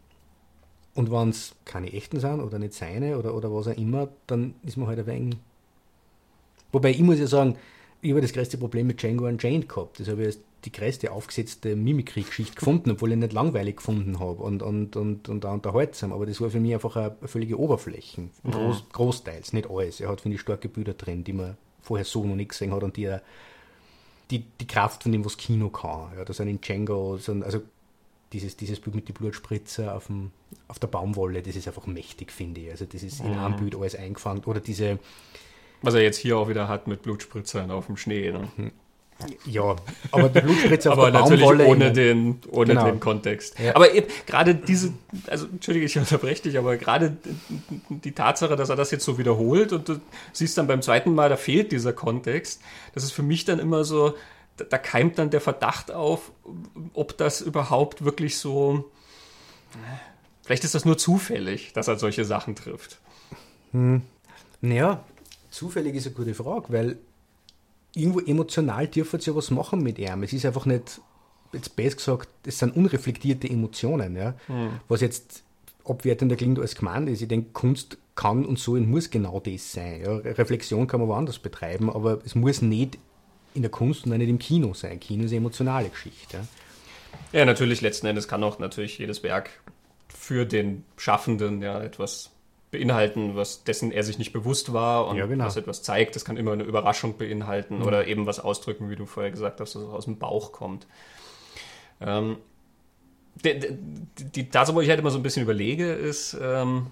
Und 0.96 1.12
wenn 1.12 1.30
es 1.30 1.56
keine 1.66 1.94
echten 1.94 2.20
sind 2.20 2.42
oder 2.42 2.60
nicht 2.60 2.74
seine 2.74 3.18
oder, 3.18 3.34
oder 3.34 3.54
was 3.54 3.68
auch 3.68 3.78
immer, 3.78 4.10
dann 4.28 4.56
ist 4.64 4.76
man 4.76 4.88
halt 4.88 5.00
ein 5.00 5.08
wenig. 5.08 5.38
Wobei 6.72 6.92
ich 6.92 7.00
muss 7.00 7.20
ja 7.20 7.28
sagen, 7.28 7.56
ich 8.02 8.12
habe 8.12 8.22
das 8.22 8.34
größte 8.34 8.58
Problem 8.58 8.88
mit 8.88 9.02
Django 9.02 9.28
Unchained 9.28 9.68
gehabt. 9.68 10.00
Das 10.00 10.08
habe 10.08 10.22
ich 10.22 10.28
als 10.28 10.40
die 10.66 10.72
größte 10.72 11.12
aufgesetzte 11.12 11.76
Mimikry-Geschichte 11.76 12.56
gefunden, 12.56 12.92
obwohl 12.92 13.12
ich 13.12 13.18
nicht 13.18 13.34
langweilig 13.34 13.78
gefunden 13.78 14.20
habe 14.20 14.44
und, 14.44 14.62
und, 14.62 14.96
und, 14.96 15.30
und 15.30 15.46
auch 15.46 15.54
unterhaltsam. 15.54 16.12
Aber 16.12 16.26
das 16.26 16.42
war 16.42 16.50
für 16.50 16.60
mich 16.60 16.74
einfach 16.74 16.96
eine, 16.96 17.16
völlige 17.26 17.58
Oberflächen. 17.58 18.32
Mhm. 18.44 18.52
Groß, 18.52 18.90
großteils, 18.92 19.54
nicht 19.54 19.70
alles. 19.70 20.02
Er 20.02 20.10
hat, 20.10 20.22
finde 20.22 20.36
ich, 20.36 20.42
starke 20.42 20.70
Bilder 20.70 20.94
drin, 20.94 21.24
die 21.24 21.34
man 21.34 21.58
vorher 21.82 22.06
so 22.06 22.26
noch 22.26 22.36
nicht 22.36 22.50
gesehen 22.50 22.74
hat 22.74 22.84
und 22.84 22.98
die 22.98 23.16
die, 24.32 24.44
die 24.60 24.68
Kraft 24.68 25.04
von 25.04 25.12
dem, 25.12 25.26
was 25.26 25.38
Kino 25.38 25.70
kann. 25.70 26.12
Ja, 26.16 26.24
das 26.24 26.40
in 26.40 26.62
Django, 26.62 27.14
also 27.16 27.62
dieses, 28.32 28.56
dieses 28.56 28.80
Bild 28.80 28.96
mit 28.96 29.08
den 29.10 29.16
Blutspritzer 29.16 29.96
auf, 29.96 30.06
dem, 30.06 30.32
auf 30.68 30.78
der 30.78 30.88
Baumwolle, 30.88 31.42
das 31.42 31.56
ist 31.56 31.68
einfach 31.68 31.88
mächtig, 31.88 32.32
finde 32.32 32.62
ich. 32.62 32.70
Also 32.70 32.86
das 32.86 33.02
ist 33.02 33.22
in 33.22 33.34
einem 33.34 33.54
mhm. 33.54 33.58
Bild 33.58 33.76
alles 33.76 33.96
eingefangen. 33.96 34.44
Oder 34.44 34.60
diese... 34.60 35.00
Was 35.82 35.94
er 35.94 36.02
jetzt 36.02 36.18
hier 36.18 36.38
auch 36.38 36.50
wieder 36.50 36.68
hat 36.68 36.88
mit 36.88 37.02
Blutspritzern 37.02 37.72
auf 37.72 37.86
dem 37.86 37.98
Schnee. 37.98 38.32
Ne? 38.32 38.48
Mhm. 38.58 38.72
Ja, 39.46 39.76
aber 40.12 40.30
die 40.30 40.40
Blutspritze 40.40 40.92
auf 40.92 40.98
aber 40.98 41.12
der 41.12 41.22
natürlich 41.22 41.42
Baumwolle 41.42 41.68
ohne 41.68 41.92
den, 41.92 42.40
ohne 42.52 42.74
genau. 42.74 42.86
den 42.86 43.00
Kontext. 43.00 43.60
Ja. 43.60 43.76
Aber 43.76 43.94
eben, 43.94 44.08
gerade 44.26 44.56
diese, 44.56 44.94
also 45.28 45.46
entschuldige, 45.48 45.86
ich 45.86 45.98
unterbreche 45.98 46.44
dich, 46.44 46.58
aber 46.58 46.78
gerade 46.78 47.18
die 47.90 48.14
Tatsache, 48.14 48.56
dass 48.56 48.70
er 48.70 48.78
das 48.78 48.92
jetzt 48.92 49.04
so 49.04 49.18
wiederholt 49.18 49.74
und 49.74 49.90
du 49.90 50.00
siehst 50.32 50.58
dann 50.58 50.68
beim 50.68 50.82
zweiten 50.82 51.14
Mal, 51.14 51.30
da 51.30 51.36
fehlt 51.36 51.72
dieser 51.72 51.92
Kontext, 51.92 52.62
das 52.94 53.04
ist 53.04 53.12
für 53.12 53.24
mich 53.24 53.44
dann 53.44 53.60
immer 53.60 53.84
so, 53.84 54.16
da, 54.56 54.64
da 54.64 54.78
keimt 54.78 55.18
dann 55.20 55.30
der 55.30 55.42
Verdacht 55.42 55.92
auf, 55.92 56.32
ob 56.94 57.18
das 57.18 57.42
überhaupt 57.42 58.06
wirklich 58.06 58.38
so, 58.38 58.90
vielleicht 60.44 60.64
ist 60.64 60.76
das 60.76 60.86
nur 60.86 60.98
zufällig, 60.98 61.74
dass 61.74 61.90
er 61.90 62.00
solche 62.00 62.24
Sachen 62.24 62.56
trifft. 62.56 63.00
Hm. 63.74 64.02
Naja, 64.62 65.04
zufällig 65.60 65.96
ist 65.96 66.08
eine 66.08 66.16
gute 66.16 66.34
Frage, 66.34 66.68
weil 66.70 66.98
irgendwo 67.94 68.20
emotional 68.22 68.88
dürfen 68.88 69.20
sie 69.20 69.30
ja 69.30 69.36
was 69.36 69.52
machen 69.52 69.84
mit 69.84 70.00
ihm. 70.00 70.24
Es 70.24 70.32
ist 70.32 70.46
einfach 70.46 70.66
nicht, 70.66 71.02
jetzt 71.52 71.76
besser 71.76 71.98
gesagt, 71.98 72.30
es 72.46 72.60
sind 72.60 72.76
unreflektierte 72.76 73.50
Emotionen, 73.50 74.16
ja. 74.16 74.36
Mhm. 74.48 74.80
Was 74.88 75.02
jetzt 75.02 75.44
abwertender 75.84 76.38
klingt 76.38 76.60
als 76.60 76.76
gemeint 76.76 77.10
ist. 77.10 77.22
Ich 77.22 77.28
denke, 77.28 77.50
Kunst 77.52 77.98
kann 78.16 78.46
und 78.46 78.58
soll 78.58 78.80
und 78.80 78.90
muss 78.90 79.10
genau 79.10 79.40
das 79.40 79.74
sein. 79.74 80.02
Ja. 80.02 80.16
Reflexion 80.18 80.88
kann 80.88 81.02
man 81.02 81.10
woanders 81.10 81.40
betreiben, 81.40 81.90
aber 81.90 82.20
es 82.26 82.36
muss 82.36 82.62
nicht 82.62 82.98
in 83.54 83.64
der 83.64 83.72
Kunst 83.72 84.06
und 84.06 84.18
nicht 84.18 84.30
im 84.30 84.40
Kino 84.40 84.74
sein. 84.74 85.00
Kino 85.00 85.26
ist 85.26 85.32
eine 85.32 85.38
emotionale 85.38 85.90
Geschichte. 85.90 86.38
Ja. 87.34 87.40
ja, 87.40 87.46
natürlich, 87.46 87.82
letzten 87.82 88.08
Endes 88.08 88.28
kann 88.28 88.44
auch 88.44 88.60
natürlich 88.60 88.98
jedes 88.98 89.24
Werk 89.24 89.50
für 90.08 90.46
den 90.46 90.86
Schaffenden 90.96 91.62
ja 91.62 91.82
etwas 91.82 92.32
beinhalten, 92.72 93.36
was 93.36 93.64
dessen 93.64 93.92
er 93.92 94.04
sich 94.04 94.20
nicht 94.20 94.32
bewusst 94.32 94.74
war 94.74 95.08
und 95.08 95.18
ja, 95.18 95.26
genau. 95.26 95.46
was 95.46 95.58
etwas 95.58 95.82
zeigt. 95.82 96.16
Das 96.16 96.24
kann 96.24 96.38
immer 96.38 96.54
eine 96.54 96.64
Überraschung 96.64 97.18
beinhalten 97.18 97.80
mhm. 97.80 97.86
oder 97.86 98.08
eben 98.08 98.26
was 98.26 98.40
ausdrücken, 98.40 98.90
wie 98.90 98.96
du 98.96 99.06
vorher 99.06 99.32
gesagt 99.32 99.60
hast, 99.60 99.76
dass 99.76 99.82
es 99.82 99.90
aus 99.90 100.06
dem 100.06 100.20
Bauch 100.20 100.52
kommt. 100.52 100.86
Ähm, 102.00 102.38
die, 103.44 103.60
die, 103.60 104.26
die 104.26 104.50
Tatsache, 104.50 104.76
wo 104.76 104.82
ich 104.82 104.90
halt 104.90 105.00
immer 105.00 105.12
so 105.12 105.18
ein 105.18 105.24
bisschen 105.24 105.44
überlege, 105.44 105.92
ist, 105.92 106.38
ähm, 106.42 106.88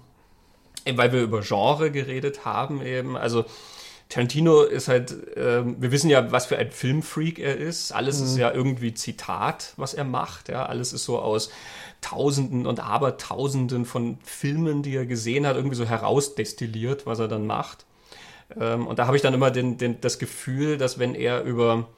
weil 0.90 1.12
wir 1.12 1.22
über 1.22 1.42
Genre 1.42 1.90
geredet 1.90 2.44
haben, 2.44 2.82
eben, 2.84 3.16
also 3.16 3.44
Tarantino 4.08 4.62
ist 4.62 4.88
halt, 4.88 5.14
ähm, 5.36 5.76
wir 5.80 5.92
wissen 5.92 6.08
ja, 6.08 6.32
was 6.32 6.46
für 6.46 6.56
ein 6.56 6.70
Filmfreak 6.70 7.38
er 7.38 7.56
ist. 7.58 7.92
Alles 7.92 8.18
mhm. 8.18 8.24
ist 8.24 8.36
ja 8.38 8.50
irgendwie 8.52 8.94
Zitat, 8.94 9.74
was 9.76 9.92
er 9.92 10.04
macht. 10.04 10.48
Ja, 10.48 10.64
alles 10.64 10.94
ist 10.94 11.04
so 11.04 11.18
aus 11.18 11.50
Tausenden 12.00 12.66
und 12.66 12.80
Abertausenden 12.80 13.84
von 13.84 14.18
Filmen, 14.22 14.82
die 14.82 14.94
er 14.94 15.06
gesehen 15.06 15.46
hat, 15.46 15.56
irgendwie 15.56 15.76
so 15.76 15.84
herausdestilliert, 15.84 17.06
was 17.06 17.18
er 17.18 17.28
dann 17.28 17.46
macht. 17.46 17.84
Ähm, 18.58 18.86
und 18.86 18.98
da 18.98 19.06
habe 19.06 19.16
ich 19.16 19.22
dann 19.22 19.34
immer 19.34 19.50
den, 19.50 19.78
den, 19.78 20.00
das 20.00 20.18
Gefühl, 20.18 20.78
dass 20.78 20.98
wenn 20.98 21.14
er 21.14 21.42
über, 21.42 21.88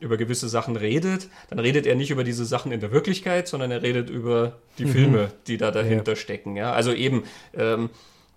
über 0.00 0.16
gewisse 0.16 0.48
Sachen 0.48 0.76
redet, 0.76 1.28
dann 1.48 1.58
redet 1.58 1.86
er 1.86 1.94
nicht 1.94 2.10
über 2.10 2.24
diese 2.24 2.44
Sachen 2.44 2.72
in 2.72 2.80
der 2.80 2.92
Wirklichkeit, 2.92 3.48
sondern 3.48 3.70
er 3.70 3.82
redet 3.82 4.10
über 4.10 4.58
die 4.78 4.86
mhm. 4.86 4.90
Filme, 4.90 5.32
die 5.46 5.56
da 5.56 5.70
dahinter 5.70 6.12
ja. 6.12 6.16
stecken. 6.16 6.56
Ja? 6.56 6.72
Also 6.72 6.92
eben 6.92 7.24
ähm, 7.54 7.90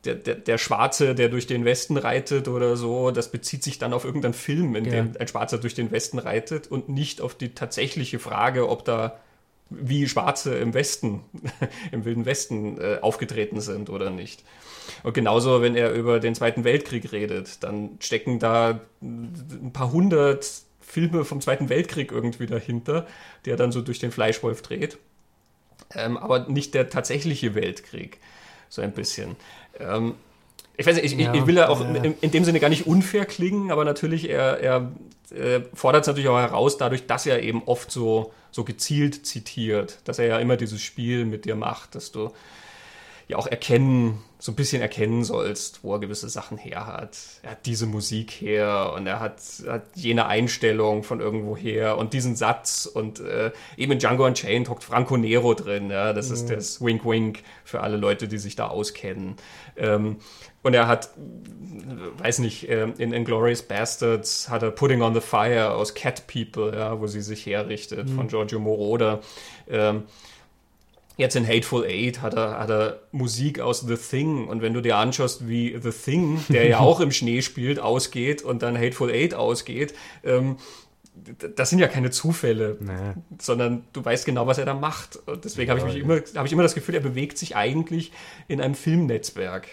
der, 0.05 0.15
der, 0.15 0.35
der 0.35 0.57
Schwarze, 0.57 1.15
der 1.15 1.27
durch 1.29 1.47
den 1.47 1.65
Westen 1.65 1.97
reitet 1.97 2.47
oder 2.47 2.77
so, 2.77 3.11
das 3.11 3.31
bezieht 3.31 3.63
sich 3.63 3.79
dann 3.79 3.93
auf 3.93 4.05
irgendeinen 4.05 4.33
Film, 4.33 4.75
in 4.75 4.85
ja. 4.85 4.91
dem 4.91 5.13
ein 5.19 5.27
Schwarzer 5.27 5.57
durch 5.57 5.73
den 5.73 5.91
Westen 5.91 6.19
reitet 6.19 6.67
und 6.67 6.87
nicht 6.87 7.19
auf 7.19 7.35
die 7.35 7.53
tatsächliche 7.53 8.19
Frage, 8.19 8.69
ob 8.69 8.85
da 8.85 9.19
wie 9.69 10.07
Schwarze 10.07 10.55
im 10.55 10.73
Westen, 10.73 11.21
im 11.91 12.05
Wilden 12.05 12.25
Westen 12.25 12.79
äh, 12.79 12.99
aufgetreten 13.01 13.61
sind 13.61 13.89
oder 13.89 14.09
nicht. 14.09 14.43
Und 15.03 15.13
genauso, 15.13 15.61
wenn 15.61 15.75
er 15.75 15.93
über 15.93 16.19
den 16.19 16.35
Zweiten 16.35 16.63
Weltkrieg 16.63 17.11
redet, 17.11 17.63
dann 17.63 17.97
stecken 17.99 18.39
da 18.39 18.79
ein 19.01 19.71
paar 19.71 19.91
hundert 19.91 20.49
Filme 20.81 21.23
vom 21.23 21.39
Zweiten 21.41 21.69
Weltkrieg 21.69 22.11
irgendwie 22.11 22.47
dahinter, 22.47 23.05
der 23.45 23.55
dann 23.55 23.71
so 23.71 23.81
durch 23.81 23.99
den 23.99 24.11
Fleischwolf 24.11 24.61
dreht. 24.61 24.97
Ähm, 25.93 26.17
aber 26.17 26.47
nicht 26.49 26.73
der 26.73 26.89
tatsächliche 26.89 27.55
Weltkrieg, 27.55 28.19
so 28.69 28.81
ein 28.81 28.91
bisschen. 28.91 29.35
Ähm, 29.79 30.15
ich 30.79 30.85
weiß 30.85 30.95
nicht, 30.95 31.05
ich, 31.11 31.19
ja, 31.19 31.33
ich 31.33 31.45
will 31.45 31.57
ja 31.57 31.67
auch 31.67 31.81
ja. 31.81 31.87
In, 31.87 32.15
in, 32.21 32.31
dem 32.31 32.45
Sinne 32.45 32.61
gar 32.61 32.69
nicht 32.69 32.87
unfair 32.87 33.25
klingen, 33.25 33.69
aber 33.69 33.83
natürlich, 33.83 34.29
er, 34.29 34.61
er 34.61 34.91
äh, 35.29 35.59
fordert 35.73 36.03
es 36.03 36.07
natürlich 36.07 36.29
auch 36.29 36.39
heraus, 36.39 36.77
dadurch, 36.77 37.05
dass 37.05 37.25
er 37.25 37.43
eben 37.43 37.63
oft 37.65 37.91
so, 37.91 38.31
so 38.49 38.63
gezielt 38.63 39.25
zitiert, 39.25 39.99
dass 40.05 40.19
er 40.19 40.27
ja 40.27 40.39
immer 40.39 40.55
dieses 40.55 40.81
Spiel 40.81 41.25
mit 41.25 41.43
dir 41.43 41.55
macht, 41.55 41.95
dass 41.95 42.13
du 42.13 42.31
ja 43.29 43.37
auch 43.37 43.47
erkennen, 43.47 44.23
so 44.39 44.51
ein 44.51 44.55
bisschen 44.55 44.81
erkennen 44.81 45.23
sollst, 45.23 45.83
wo 45.83 45.93
er 45.93 45.99
gewisse 45.99 46.29
Sachen 46.29 46.57
her 46.57 46.87
hat. 46.87 47.15
Er 47.43 47.51
hat 47.51 47.65
diese 47.67 47.85
Musik 47.85 48.31
her 48.31 48.93
und 48.95 49.05
er 49.05 49.19
hat, 49.19 49.39
hat 49.67 49.83
jene 49.93 50.25
Einstellung 50.25 51.03
von 51.03 51.19
irgendwo 51.19 51.55
her 51.55 51.99
und 51.99 52.13
diesen 52.13 52.35
Satz 52.35 52.87
und 52.91 53.19
äh, 53.19 53.51
eben 53.77 53.91
in 53.91 53.99
Django 53.99 54.25
Unchained 54.25 54.67
hockt 54.67 54.83
Franco 54.83 55.15
Nero 55.15 55.53
drin, 55.53 55.91
ja, 55.91 56.11
das 56.11 56.29
mhm. 56.29 56.33
ist 56.33 56.49
das 56.49 56.81
Wink 56.81 57.05
Wink 57.05 57.43
für 57.63 57.81
alle 57.81 57.97
Leute, 57.97 58.27
die 58.27 58.39
sich 58.39 58.55
da 58.55 58.67
auskennen. 58.67 59.35
Ähm, 59.77 60.17
und 60.63 60.73
er 60.73 60.87
hat, 60.87 61.11
weiß 62.17 62.39
nicht, 62.39 62.67
ähm, 62.67 62.95
in 62.97 63.13
Inglourious 63.13 63.61
Bastards 63.61 64.49
hat 64.49 64.63
er 64.63 64.71
Putting 64.71 65.03
on 65.03 65.13
the 65.13 65.21
Fire 65.21 65.71
aus 65.71 65.93
Cat 65.93 66.25
People, 66.25 66.75
ja, 66.75 66.99
wo 66.99 67.05
sie 67.05 67.21
sich 67.21 67.45
herrichtet, 67.45 68.09
mhm. 68.09 68.15
von 68.15 68.27
Giorgio 68.27 68.59
Moroder. 68.59 69.21
Ähm, 69.69 70.05
Jetzt 71.19 71.35
in 71.35 71.45
Hateful 71.45 71.83
Eight 71.83 72.21
hat 72.21 72.33
er, 72.33 72.59
hat 72.59 72.69
er 72.69 73.01
Musik 73.11 73.59
aus 73.59 73.81
The 73.81 73.97
Thing. 73.97 74.47
Und 74.47 74.61
wenn 74.61 74.73
du 74.73 74.81
dir 74.81 74.95
anschaust, 74.95 75.49
wie 75.49 75.77
The 75.77 75.91
Thing, 75.91 76.39
der 76.47 76.65
ja 76.65 76.79
auch 76.79 77.01
im 77.01 77.11
Schnee 77.11 77.41
spielt, 77.41 77.77
ausgeht 77.77 78.41
und 78.41 78.61
dann 78.61 78.77
Hateful 78.77 79.11
Eight 79.11 79.33
ausgeht, 79.33 79.93
ähm, 80.23 80.55
das 81.57 81.71
sind 81.71 81.79
ja 81.79 81.89
keine 81.89 82.09
Zufälle, 82.09 82.77
nee. 82.79 83.21
sondern 83.37 83.83
du 83.91 84.05
weißt 84.05 84.25
genau, 84.25 84.47
was 84.47 84.59
er 84.59 84.65
da 84.65 84.73
macht. 84.73 85.17
Und 85.27 85.43
deswegen 85.43 85.67
ja, 85.67 85.77
habe 85.77 85.79
ich, 85.89 85.93
mich 85.93 86.01
ja. 86.01 86.09
immer, 86.09 86.39
hab 86.39 86.45
ich 86.45 86.53
immer 86.53 86.63
das 86.63 86.73
Gefühl, 86.73 86.95
er 86.95 87.01
bewegt 87.01 87.37
sich 87.37 87.57
eigentlich 87.57 88.13
in 88.47 88.61
einem 88.61 88.75
Filmnetzwerk. 88.75 89.67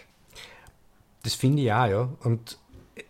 Das 1.23 1.35
finde 1.35 1.63
ich 1.63 1.73
auch, 1.73 1.87
ja. 1.87 2.09
Und 2.25 2.59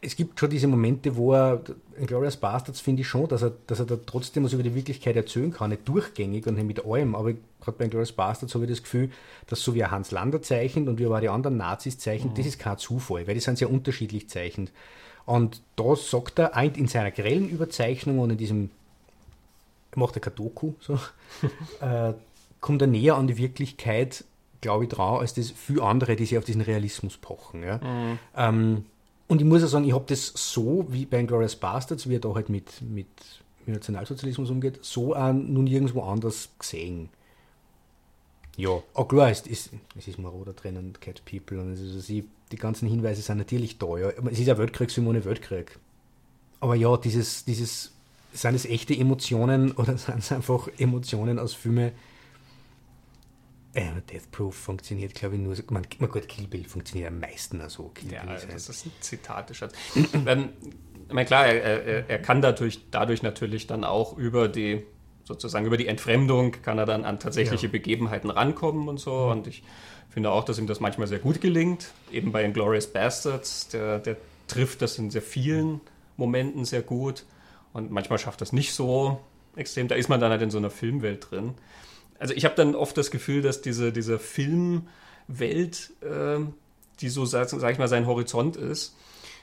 es 0.03 0.15
gibt 0.15 0.39
schon 0.39 0.51
diese 0.51 0.67
Momente, 0.67 1.17
wo 1.17 1.33
er, 1.33 1.63
Glorious 2.07 2.37
Bastards 2.37 2.81
finde 2.81 3.03
ich 3.03 3.09
schon, 3.09 3.29
dass 3.29 3.43
er, 3.43 3.53
dass 3.67 3.79
er 3.79 3.87
da 3.87 3.97
trotzdem 4.05 4.45
was 4.45 4.53
über 4.53 4.63
die 4.63 4.75
Wirklichkeit 4.75 5.17
erzählen 5.17 5.53
kann, 5.53 5.71
nicht 5.71 5.89
durchgängig 5.89 6.47
und 6.47 6.55
nicht 6.55 6.67
mit 6.67 6.85
allem, 6.85 7.15
aber 7.15 7.33
gerade 7.33 7.79
bei 7.79 7.89
Glorious 7.89 8.13
Bastards 8.13 8.55
habe 8.55 8.65
ich 8.65 8.71
das 8.71 8.83
Gefühl, 8.83 9.11
dass 9.47 9.63
so 9.63 9.75
wie 9.75 9.81
er 9.81 9.91
Hans 9.91 10.11
Lander 10.11 10.43
zeichnet 10.43 10.89
und 10.89 10.99
wie 10.99 11.05
er 11.05 11.11
auch 11.11 11.21
die 11.21 11.29
anderen 11.29 11.57
Nazis 11.57 11.99
zeichnet, 11.99 12.33
mhm. 12.33 12.37
das 12.37 12.47
ist 12.47 12.59
kein 12.59 12.79
Zufall, 12.79 13.27
weil 13.27 13.35
die 13.35 13.41
sind 13.41 13.59
sehr 13.59 13.71
unterschiedlich 13.71 14.29
zeichnet. 14.29 14.71
Und 15.25 15.61
da 15.75 15.97
sagt 15.97 16.39
er, 16.39 16.57
in 16.57 16.87
seiner 16.87 17.11
grellen 17.11 17.49
Überzeichnung 17.49 18.21
und 18.21 18.31
in 18.31 18.39
diesem, 18.39 18.71
macht 19.95 20.17
er 20.17 20.21
kein 20.21 20.35
Doku, 20.37 20.75
so, 20.81 20.95
äh, 21.81 22.13
kommt 22.61 22.83
er 22.83 22.89
näher 22.89 23.17
an 23.17 23.27
die 23.27 23.37
Wirklichkeit, 23.37 24.25
glaube 24.61 24.85
ich, 24.85 24.91
dran, 24.91 25.21
als 25.21 25.35
das 25.35 25.51
viele 25.51 25.83
andere, 25.83 26.17
die 26.17 26.27
sich 26.27 26.39
auf 26.39 26.45
diesen 26.45 26.61
Realismus 26.61 27.17
pochen. 27.17 27.63
Ja. 27.63 27.79
Mhm. 27.79 28.19
Ähm, 28.37 28.85
und 29.29 29.41
ich 29.41 29.47
muss 29.47 29.63
ja 29.63 29.67
sagen, 29.69 29.85
ich 29.85 29.93
habe 29.93 30.05
das 30.07 30.33
so 30.35 30.87
wie 30.89 31.07
bei 31.07 31.23
Glorious 31.23 31.57
Bastards, 31.57 32.09
wie 32.09 32.17
er 32.17 32.21
da 32.21 32.35
halt 32.35 32.49
mit, 32.49 32.81
mit, 32.83 33.09
mit 33.67 33.75
Nationalsozialismus 33.75 34.51
umgeht, 34.51 34.79
so 34.83 35.15
auch 35.15 35.33
nun 35.33 35.65
nirgendwo 35.65 36.03
anders 36.03 36.51
gesehen. 36.59 37.09
Ja, 38.57 38.83
auch 38.95 39.09
klar, 39.09 39.31
es 39.31 39.41
ist, 39.43 39.71
es 39.99 40.09
ist 40.09 40.19
Maroder 40.19 40.55
drin 40.55 40.77
und 40.77 41.01
Cat 41.01 41.23
People 41.25 41.61
und 41.61 41.71
also 41.71 42.01
sie, 42.01 42.25
die 42.53 42.57
ganzen 42.57 42.89
Hinweise 42.89 43.21
sind 43.21 43.39
natürlich 43.39 43.79
da. 43.79 43.99
Ja. 43.99 44.09
Es 44.31 44.39
ist 44.39 44.47
ja 44.47 44.57
Weltkriegsfilm 44.57 45.07
ohne 45.09 45.25
Weltkrieg. 45.25 45.79
Aber 46.61 46.75
ja, 46.75 46.97
dieses, 46.97 47.45
dieses, 47.45 47.93
sind 48.33 48.55
es 48.55 48.65
echte 48.65 48.97
Emotionen 48.97 49.73
oder 49.73 49.99
sind 49.99 50.19
es 50.19 50.33
einfach 50.33 50.69
Emotionen 50.79 51.39
aus 51.39 51.53
Filmen, 51.53 51.93
äh, 53.77 54.01
Death 54.11 54.31
Proof 54.33 54.55
funktioniert, 54.55 55.15
glaube 55.15 55.37
ich, 55.37 55.41
nur. 55.41 55.55
Man, 55.71 55.87
man 55.99 56.11
gut, 56.11 56.29
Kill 56.29 56.47
Bill 56.47 56.65
funktioniert 56.65 57.11
am 57.11 57.21
meisten 57.21 57.61
also. 57.61 57.91
Kill 57.95 58.13
ja, 58.13 58.25
Bill 58.25 58.37
das 58.51 58.69
ist 58.69 58.87
ein 58.87 58.93
Zitat. 59.01 59.53
ähm, 60.27 60.49
ich 61.09 61.15
meine, 61.15 61.27
klar, 61.27 61.47
er, 61.47 61.85
er, 61.85 62.11
er, 62.11 62.19
kann 62.19 62.43
dadurch, 62.43 62.81
dadurch 62.91 63.23
natürlich 63.23 63.67
dann 63.67 63.85
auch 63.85 64.17
über 64.17 64.49
die 64.49 64.85
sozusagen 65.25 65.67
über 65.67 65.77
die 65.77 65.89
Entfremdung 65.89 66.53
kann 66.63 66.79
er 66.79 66.87
dann 66.87 67.05
an 67.05 67.19
tatsächliche 67.19 67.67
ja. 67.67 67.73
Begebenheiten 67.73 68.31
rankommen 68.31 68.89
und 68.89 68.99
so. 68.99 69.27
Mhm. 69.27 69.31
Und 69.33 69.47
ich 69.49 69.63
finde 70.09 70.31
auch, 70.31 70.45
dass 70.45 70.59
ihm 70.59 70.67
das 70.67 70.81
manchmal 70.81 71.09
sehr 71.09 71.19
gut 71.19 71.41
gelingt. 71.41 71.93
Eben 72.13 72.33
bei 72.33 72.45
Inglourious 72.45 72.87
Bastards, 72.87 73.69
der, 73.69 73.99
der 73.99 74.17
trifft 74.47 74.83
das 74.83 74.99
in 74.99 75.11
sehr 75.11 75.23
vielen 75.23 75.81
Momenten 76.17 76.65
sehr 76.65 76.83
gut. 76.83 77.25
Und 77.73 77.91
manchmal 77.91 78.19
schafft 78.19 78.41
das 78.41 78.53
nicht 78.53 78.73
so 78.73 79.21
extrem. 79.57 79.89
Da 79.89 79.97
ist 79.97 80.09
man 80.09 80.21
dann 80.21 80.31
halt 80.31 80.43
in 80.43 80.51
so 80.51 80.59
einer 80.59 80.71
Filmwelt 80.71 81.31
drin 81.31 81.55
also 82.19 82.35
ich 82.35 82.45
habe 82.45 82.55
dann 82.55 82.75
oft 82.75 82.97
das 82.97 83.11
Gefühl, 83.11 83.43
dass 83.43 83.61
diese, 83.61 83.93
diese 83.93 84.19
Filmwelt, 84.19 85.93
äh, 86.01 86.39
die 87.01 87.09
so, 87.09 87.25
sag, 87.25 87.49
sag 87.49 87.73
ich 87.73 87.79
mal, 87.79 87.89
sein 87.89 88.07
Horizont 88.07 88.57
ist, 88.57 88.97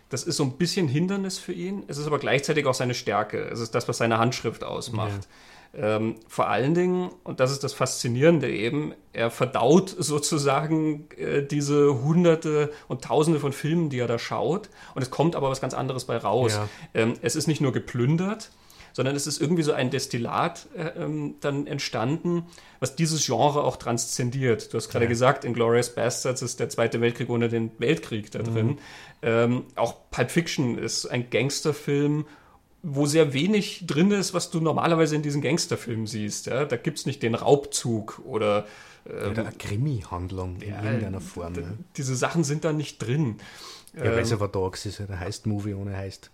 das 0.09 0.23
ist 0.23 0.37
so 0.37 0.43
ein 0.43 0.57
bisschen 0.57 0.87
Hindernis 0.87 1.39
für 1.39 1.53
ihn. 1.53 1.83
Es 1.87 1.97
ist 1.97 2.05
aber 2.05 2.19
gleichzeitig 2.19 2.65
auch 2.67 2.73
seine 2.75 2.93
Stärke. 2.93 3.45
Es 3.45 3.59
ist 3.59 3.73
das, 3.73 3.87
was 3.87 3.97
seine 3.97 4.19
Handschrift 4.19 4.63
ausmacht. 4.63 5.27
Ja. 5.75 5.95
Ähm, 5.95 6.17
vor 6.27 6.49
allen 6.49 6.75
Dingen, 6.75 7.09
und 7.23 7.39
das 7.39 7.51
ist 7.51 7.63
das 7.63 7.73
Faszinierende 7.73 8.47
eben, 8.47 8.93
er 9.11 9.31
verdaut 9.31 9.89
sozusagen 9.97 11.09
äh, 11.17 11.41
diese 11.41 12.03
Hunderte 12.03 12.71
und 12.87 13.03
Tausende 13.03 13.39
von 13.39 13.53
Filmen, 13.53 13.89
die 13.89 13.97
er 13.97 14.07
da 14.07 14.19
schaut. 14.19 14.69
Und 14.93 15.01
es 15.01 15.09
kommt 15.09 15.35
aber 15.35 15.49
was 15.49 15.61
ganz 15.61 15.73
anderes 15.73 16.05
bei 16.05 16.17
raus. 16.17 16.53
Ja. 16.53 16.69
Ähm, 16.93 17.15
es 17.23 17.35
ist 17.35 17.47
nicht 17.47 17.59
nur 17.59 17.73
geplündert, 17.73 18.51
sondern 18.93 19.15
es 19.15 19.27
ist 19.27 19.41
irgendwie 19.41 19.63
so 19.63 19.73
ein 19.73 19.89
Destillat 19.89 20.67
äh, 20.77 21.03
ähm, 21.03 21.35
dann 21.41 21.67
entstanden, 21.67 22.45
was 22.79 22.95
dieses 22.95 23.25
Genre 23.25 23.63
auch 23.63 23.75
transzendiert. 23.75 24.71
Du 24.71 24.77
hast 24.77 24.89
gerade 24.89 25.05
ja. 25.05 25.09
gesagt, 25.09 25.43
Inglourious 25.43 25.93
Bastards 25.93 26.41
ist 26.41 26.59
der 26.59 26.69
Zweite 26.69 27.01
Weltkrieg 27.01 27.29
ohne 27.29 27.49
den 27.49 27.71
Weltkrieg 27.79 28.31
da 28.31 28.39
drin. 28.39 28.67
Mhm. 28.67 28.77
Ähm, 29.23 29.63
auch 29.75 29.95
Pulp 30.11 30.31
Fiction 30.31 30.77
ist 30.77 31.07
ein 31.07 31.29
Gangsterfilm, 31.29 32.25
wo 32.81 33.05
sehr 33.05 33.33
wenig 33.33 33.85
drin 33.87 34.11
ist, 34.11 34.33
was 34.33 34.51
du 34.51 34.59
normalerweise 34.59 35.15
in 35.15 35.21
diesen 35.21 35.41
Gangsterfilmen 35.41 36.05
siehst. 36.07 36.47
Ja? 36.47 36.65
Da 36.65 36.75
gibt 36.77 36.99
es 36.99 37.05
nicht 37.05 37.23
den 37.23 37.35
Raubzug 37.35 38.21
oder 38.25 38.65
ähm, 39.09 39.31
oder 39.31 39.41
eine 39.47 39.55
Krimi-Handlung 39.57 40.61
in 40.61 40.69
ja, 40.69 40.83
irgendeiner 40.83 41.21
Form. 41.21 41.53
Diese 41.97 42.15
Sachen 42.15 42.43
sind 42.43 42.63
da 42.63 42.73
nicht 42.73 42.99
drin. 42.99 43.37
Ja, 43.95 44.05
ähm, 44.05 44.51
Dogs 44.51 44.85
ist 44.87 44.99
ja 44.99 45.05
der 45.05 45.19
Heist-Movie 45.19 45.75
ohne 45.75 45.95
Heist. 45.95 46.31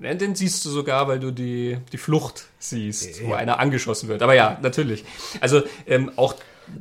Ja, 0.00 0.14
den 0.14 0.34
siehst 0.34 0.64
du 0.64 0.70
sogar, 0.70 1.08
weil 1.08 1.20
du 1.20 1.30
die, 1.30 1.76
die 1.92 1.98
Flucht 1.98 2.46
siehst, 2.58 3.20
ja. 3.20 3.28
wo 3.28 3.34
einer 3.34 3.58
angeschossen 3.58 4.08
wird. 4.08 4.22
Aber 4.22 4.34
ja, 4.34 4.58
natürlich. 4.62 5.04
Also 5.40 5.62
ähm, 5.86 6.10
auch 6.16 6.34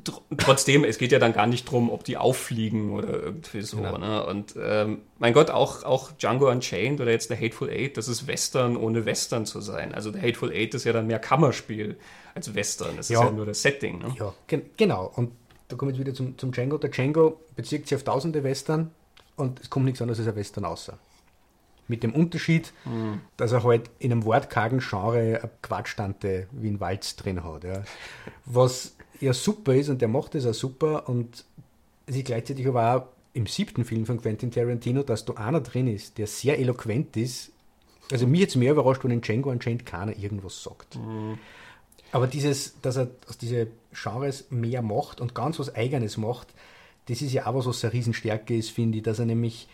tr 0.04 0.21
trotzdem, 0.38 0.86
es 0.86 0.97
geht 0.97 1.12
ja 1.12 1.19
dann 1.19 1.34
gar 1.34 1.47
nicht 1.47 1.69
drum, 1.69 1.89
ob 1.89 2.06
die 2.06 2.15
auffliegen 2.15 2.91
oder 2.91 3.12
irgendwie 3.12 3.62
so. 3.62 3.78
Genau. 3.78 3.97
Ne? 3.97 4.25
Und 4.25 4.56
ähm, 4.58 5.01
mein 5.19 5.34
Gott, 5.34 5.49
auch, 5.49 5.84
auch 5.84 6.13
Django 6.13 6.49
Unchained 6.49 7.01
oder 7.01 7.12
jetzt 7.12 7.30
der 7.30 7.38
Hateful 7.38 7.69
Eight, 7.69 7.97
das 7.97 8.08
ist 8.08 8.25
Western 8.25 8.78
ohne 8.78 9.06
Western 9.06 9.45
zu 9.45 9.60
sein. 9.60 9.93
Also 9.93 10.12
der 10.12 10.21
Hateful 10.21 10.51
Eight 10.51 10.73
ist 10.75 10.86
ja 10.86 10.93
dann 10.93 11.08
mehr 11.08 11.19
Kammerspiel 11.19 11.97
als 12.34 12.56
Western. 12.56 12.95
Das 12.95 13.10
ist 13.10 13.17
ja 13.17 13.30
nur 13.30 13.45
das 13.45 13.62
Setting. 13.62 13.99
Ne? 13.99 14.15
Ja, 14.17 14.34
gen 14.47 14.62
genau. 14.78 15.12
Und 15.13 15.34
da 15.67 15.75
komme 15.75 15.91
ich 15.91 15.99
wieder 15.99 16.13
zum, 16.13 16.38
zum 16.38 16.54
Django. 16.54 16.78
Der 16.78 16.89
Django 16.89 17.41
bezieht 17.56 17.88
sich 17.88 17.95
auf 17.95 18.04
tausende 18.04 18.43
Western 18.43 18.91
und 19.36 19.60
es 19.60 19.69
kommt 19.69 19.86
nichts 19.86 20.02
anderes 20.02 20.19
als 20.19 20.28
ein 20.28 20.36
Western 20.36 20.65
außer. 20.65 20.98
Mit 21.88 22.02
dem 22.02 22.13
Unterschied, 22.13 22.74
mhm. 22.86 23.21
dass 23.38 23.52
er 23.52 23.63
halt 23.63 23.91
in 24.00 24.12
einem 24.12 24.26
wortkargen 24.26 24.80
Genre 24.80 25.19
eine 25.19 25.50
Quatschtante 25.62 26.48
wie 26.52 26.69
ein 26.69 26.80
Walz 26.80 27.15
drin 27.15 27.43
hat. 27.43 27.63
Ja. 27.63 27.84
Was 28.45 28.95
ja 29.19 29.34
super 29.34 29.76
ist 29.76 29.89
und 29.89 30.02
der 30.02 30.08
macht 30.08 30.36
es 30.36 30.45
auch 30.45 30.54
super 30.54 31.08
und 31.08 31.45
ist 32.08 32.26
gleichzeitig 32.26 32.67
aber 32.67 32.95
auch 32.95 33.08
im 33.34 33.48
siebten 33.48 33.86
Film 33.86 34.06
von 34.06 34.21
Quentin 34.21 34.50
Tarantino, 34.50 35.04
dass 35.04 35.26
da 35.26 35.34
einer 35.34 35.62
drin 35.62 35.88
ist, 35.88 36.17
der 36.17 36.26
sehr 36.26 36.58
eloquent 36.58 37.17
ist. 37.17 37.52
Also 38.12 38.28
mich 38.28 38.41
jetzt 38.41 38.56
mehr 38.56 38.71
überrascht, 38.71 39.04
wenn 39.04 39.12
in 39.12 39.21
Django 39.21 39.52
anscheinend 39.52 39.86
keiner 39.86 40.15
irgendwas 40.17 40.63
sagt. 40.63 40.95
Mhm. 40.95 41.38
Aber 42.12 42.28
dieses, 42.28 42.80
dass 42.82 42.95
er 42.95 43.10
aus 43.28 43.38
diesen 43.38 43.67
Genres 43.91 44.45
mehr 44.50 44.82
macht 44.82 45.19
und 45.19 45.36
ganz 45.36 45.60
was 45.60 45.76
Eigenes 45.76 46.17
macht, 46.17 46.54
das 47.08 47.22
ist 47.22 47.34
ja 47.34 47.46
auch 47.46 47.56
was, 47.56 47.65
was 47.68 47.84
eine 47.84 47.94
Riesenstärke 47.94 48.56
ist, 48.56 48.72
finde 48.72 48.98
ich, 48.98 49.04
dass 49.04 49.20
er 49.20 49.26
nämlich 49.26 49.68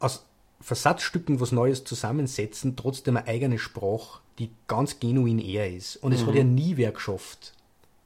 aus 0.00 0.24
Versatzstücken 0.60 1.40
was 1.40 1.52
Neues 1.52 1.84
zusammensetzen, 1.84 2.76
trotzdem 2.76 3.16
eine 3.16 3.26
eigene 3.26 3.58
Sprache, 3.58 4.20
die 4.38 4.50
ganz 4.68 5.00
genuin 5.00 5.38
er 5.38 5.72
ist. 5.72 5.96
Und 5.96 6.12
es 6.12 6.22
mhm. 6.22 6.26
hat 6.28 6.34
ja 6.36 6.44
nie 6.44 6.76
wer 6.76 6.92
geschafft, 6.92 7.52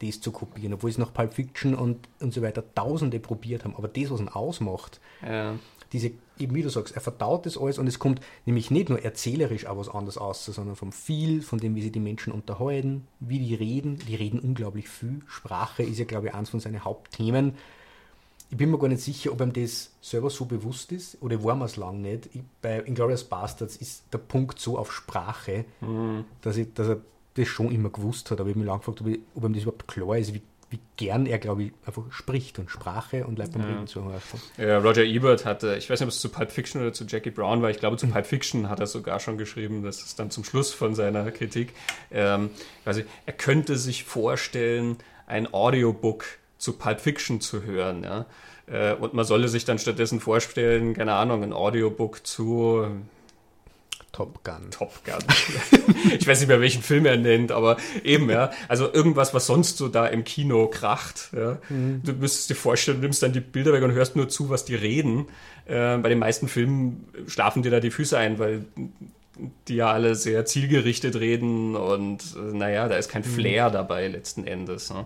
das 0.01 0.21
zu 0.21 0.31
kopieren, 0.31 0.75
obwohl 0.75 0.91
es 0.91 0.99
nach 0.99 1.13
Pulp 1.13 1.35
Fiction 1.35 1.75
und, 1.75 2.09
und 2.21 2.35
so 2.35 2.43
weiter 2.43 2.63
Tausende 2.75 3.21
probiert 3.21 3.65
haben. 3.65 3.77
Aber 3.77 3.89
das, 3.89 4.11
was 4.11 4.21
ihn 4.21 4.29
ausmacht, 4.29 5.01
ja. 5.23 5.55
diese, 5.93 6.13
eben 6.39 6.55
wie 6.55 6.63
du 6.63 6.69
sagst, 6.69 6.95
er 6.95 7.01
verdaut 7.01 7.47
das 7.47 7.57
alles 7.57 7.79
und 7.79 7.87
es 7.87 7.99
kommt 7.99 8.21
nämlich 8.45 8.71
nicht 8.71 8.89
nur 8.89 9.03
erzählerisch 9.03 9.67
auch 9.67 9.79
was 9.79 9.89
anderes 9.89 10.19
aus, 10.19 10.45
sondern 10.45 10.77
vom 10.77 10.93
viel, 10.93 11.41
von 11.43 11.59
dem, 11.59 11.75
wie 11.75 11.83
sie 11.83 11.93
die 11.93 12.01
Menschen 12.01 12.33
unterhalten, 12.33 13.07
wie 13.21 13.39
die 13.39 13.55
reden. 13.55 13.99
Die 14.07 14.17
reden 14.17 14.39
unglaublich 14.39 14.89
viel. 14.89 15.21
Sprache 15.27 15.83
ist 15.83 15.99
ja, 15.99 16.05
glaube 16.05 16.29
ich, 16.29 16.35
eins 16.35 16.51
von 16.51 16.61
seinen 16.61 16.85
Hauptthemen 16.85 17.55
ich 18.49 18.57
bin 18.57 18.71
mir 18.71 18.79
gar 18.79 18.89
nicht 18.89 19.03
sicher, 19.03 19.33
ob 19.33 19.41
ihm 19.41 19.53
das 19.53 19.93
selber 20.01 20.31
so 20.31 20.45
bewusst 20.45 20.93
ist 20.93 21.19
oder 21.21 21.43
war 21.43 21.57
mir 21.57 21.65
es 21.65 21.77
lang 21.77 22.01
nicht. 22.01 22.29
Ich, 22.33 22.43
bei 22.63 22.81
Inglourious 22.81 23.25
Bastards 23.25 23.77
ist 23.77 24.05
der 24.13 24.19
Punkt 24.19 24.61
so 24.61 24.79
auf 24.79 24.93
Sprache, 24.93 25.65
mhm. 25.81 26.25
dass, 26.43 26.57
ich, 26.57 26.73
dass 26.75 26.89
er 26.89 27.01
das 27.35 27.49
schon 27.49 27.73
immer 27.73 27.91
gewusst 27.91 28.31
hat. 28.31 28.41
Aber 28.41 28.49
ich 28.49 28.55
habe 28.55 28.61
mich 28.61 28.69
lang 28.69 28.79
gefragt, 28.79 29.01
ob, 29.01 29.09
ich, 29.09 29.19
ob 29.35 29.45
ihm 29.45 29.53
das 29.53 29.65
überhaupt 29.65 29.89
klar 29.89 30.17
ist, 30.17 30.33
wie, 30.33 30.43
wie 30.71 30.79
gern 30.97 31.27
er, 31.27 31.39
glaube 31.39 31.65
ich, 31.65 31.73
einfach 31.85 32.05
spricht 32.11 32.61
und 32.61 32.71
Sprache 32.71 33.27
und 33.27 33.37
Leute 33.37 33.51
beim 33.51 33.63
ja. 33.63 33.69
Reden 33.69 33.87
zuhören. 33.89 34.21
Ja, 34.59 34.79
Roger 34.79 35.05
Ebert 35.05 35.45
hatte, 35.45 35.75
ich 35.77 35.91
weiß 35.91 35.99
nicht, 35.99 36.07
ob 36.07 36.13
es 36.13 36.21
zu 36.21 36.29
Pulp 36.29 36.53
Fiction 36.53 36.81
oder 36.81 36.93
zu 36.93 37.05
Jackie 37.05 37.31
Brown 37.31 37.63
war, 37.63 37.71
ich 37.71 37.81
glaube, 37.81 37.97
zu 37.97 38.07
mhm. 38.07 38.13
Pulp 38.13 38.27
Fiction 38.27 38.69
hat 38.69 38.79
er 38.79 38.87
sogar 38.87 39.19
schon 39.19 39.39
geschrieben, 39.39 39.83
das 39.83 40.03
ist 40.03 40.21
dann 40.21 40.31
zum 40.31 40.45
Schluss 40.45 40.73
von 40.73 40.95
seiner 40.95 41.29
Kritik. 41.33 41.73
Ähm, 42.13 42.51
also, 42.85 43.03
er 43.27 43.33
könnte 43.33 43.77
sich 43.77 44.05
vorstellen, 44.05 44.99
ein 45.27 45.53
Audiobook 45.53 46.25
zu 46.59 46.75
Pulp 46.75 47.01
Fiction 47.01 47.41
zu 47.41 47.63
hören. 47.63 48.03
Ja? 48.05 48.27
Äh, 48.67 48.95
und 48.95 49.15
man 49.15 49.25
solle 49.25 49.49
sich 49.49 49.65
dann 49.65 49.79
stattdessen 49.79 50.21
vorstellen, 50.21 50.95
keine 50.95 51.15
Ahnung, 51.15 51.43
ein 51.43 51.53
Audiobook 51.53 52.27
zu 52.27 52.87
Top 54.17 54.43
Gun. 54.45 54.71
Top 54.71 54.93
Gun. 55.05 55.19
ich 56.19 56.27
weiß 56.27 56.41
nicht 56.41 56.49
mehr, 56.49 56.61
welchen 56.63 56.83
Film 56.83 57.05
er 57.05 57.19
nennt, 57.19 57.53
aber 57.53 57.77
eben, 58.03 58.31
ja. 58.31 58.51
Also 58.67 58.91
irgendwas, 58.91 59.35
was 59.35 59.47
sonst 59.47 59.77
so 59.77 59.89
da 59.89 60.07
im 60.07 60.25
Kino 60.25 60.69
kracht. 60.69 61.29
Ja. 61.37 61.59
Mhm. 61.69 62.01
Du 62.03 62.15
müsstest 62.15 62.49
dir 62.49 62.55
vorstellen, 62.55 62.99
du 62.99 63.03
nimmst 63.03 63.23
dann 63.23 63.35
die 63.35 63.41
Bilder 63.41 63.75
weg 63.75 63.83
und 63.83 63.93
hörst 63.93 64.17
nur 64.17 64.31
zu, 64.31 64.49
was 64.49 64.65
die 64.65 64.75
reden. 64.75 65.27
Äh, 65.67 65.99
bei 65.99 66.09
den 66.09 66.19
meisten 66.19 66.49
Filmen 66.49 67.07
schlafen 67.27 67.63
dir 67.63 67.71
da 67.71 67.79
die 67.79 67.91
Füße 67.91 68.17
ein, 68.17 68.39
weil 68.39 68.65
die 69.69 69.77
ja 69.77 69.93
alle 69.93 70.15
sehr 70.15 70.47
zielgerichtet 70.47 71.17
reden 71.17 71.77
und 71.77 72.23
äh, 72.37 72.57
naja, 72.57 72.89
da 72.89 72.97
ist 72.97 73.11
kein 73.11 73.21
mhm. 73.21 73.27
Flair 73.27 73.69
dabei 73.69 74.09
letzten 74.09 74.47
Endes. 74.47 74.89
Ne? 74.89 75.05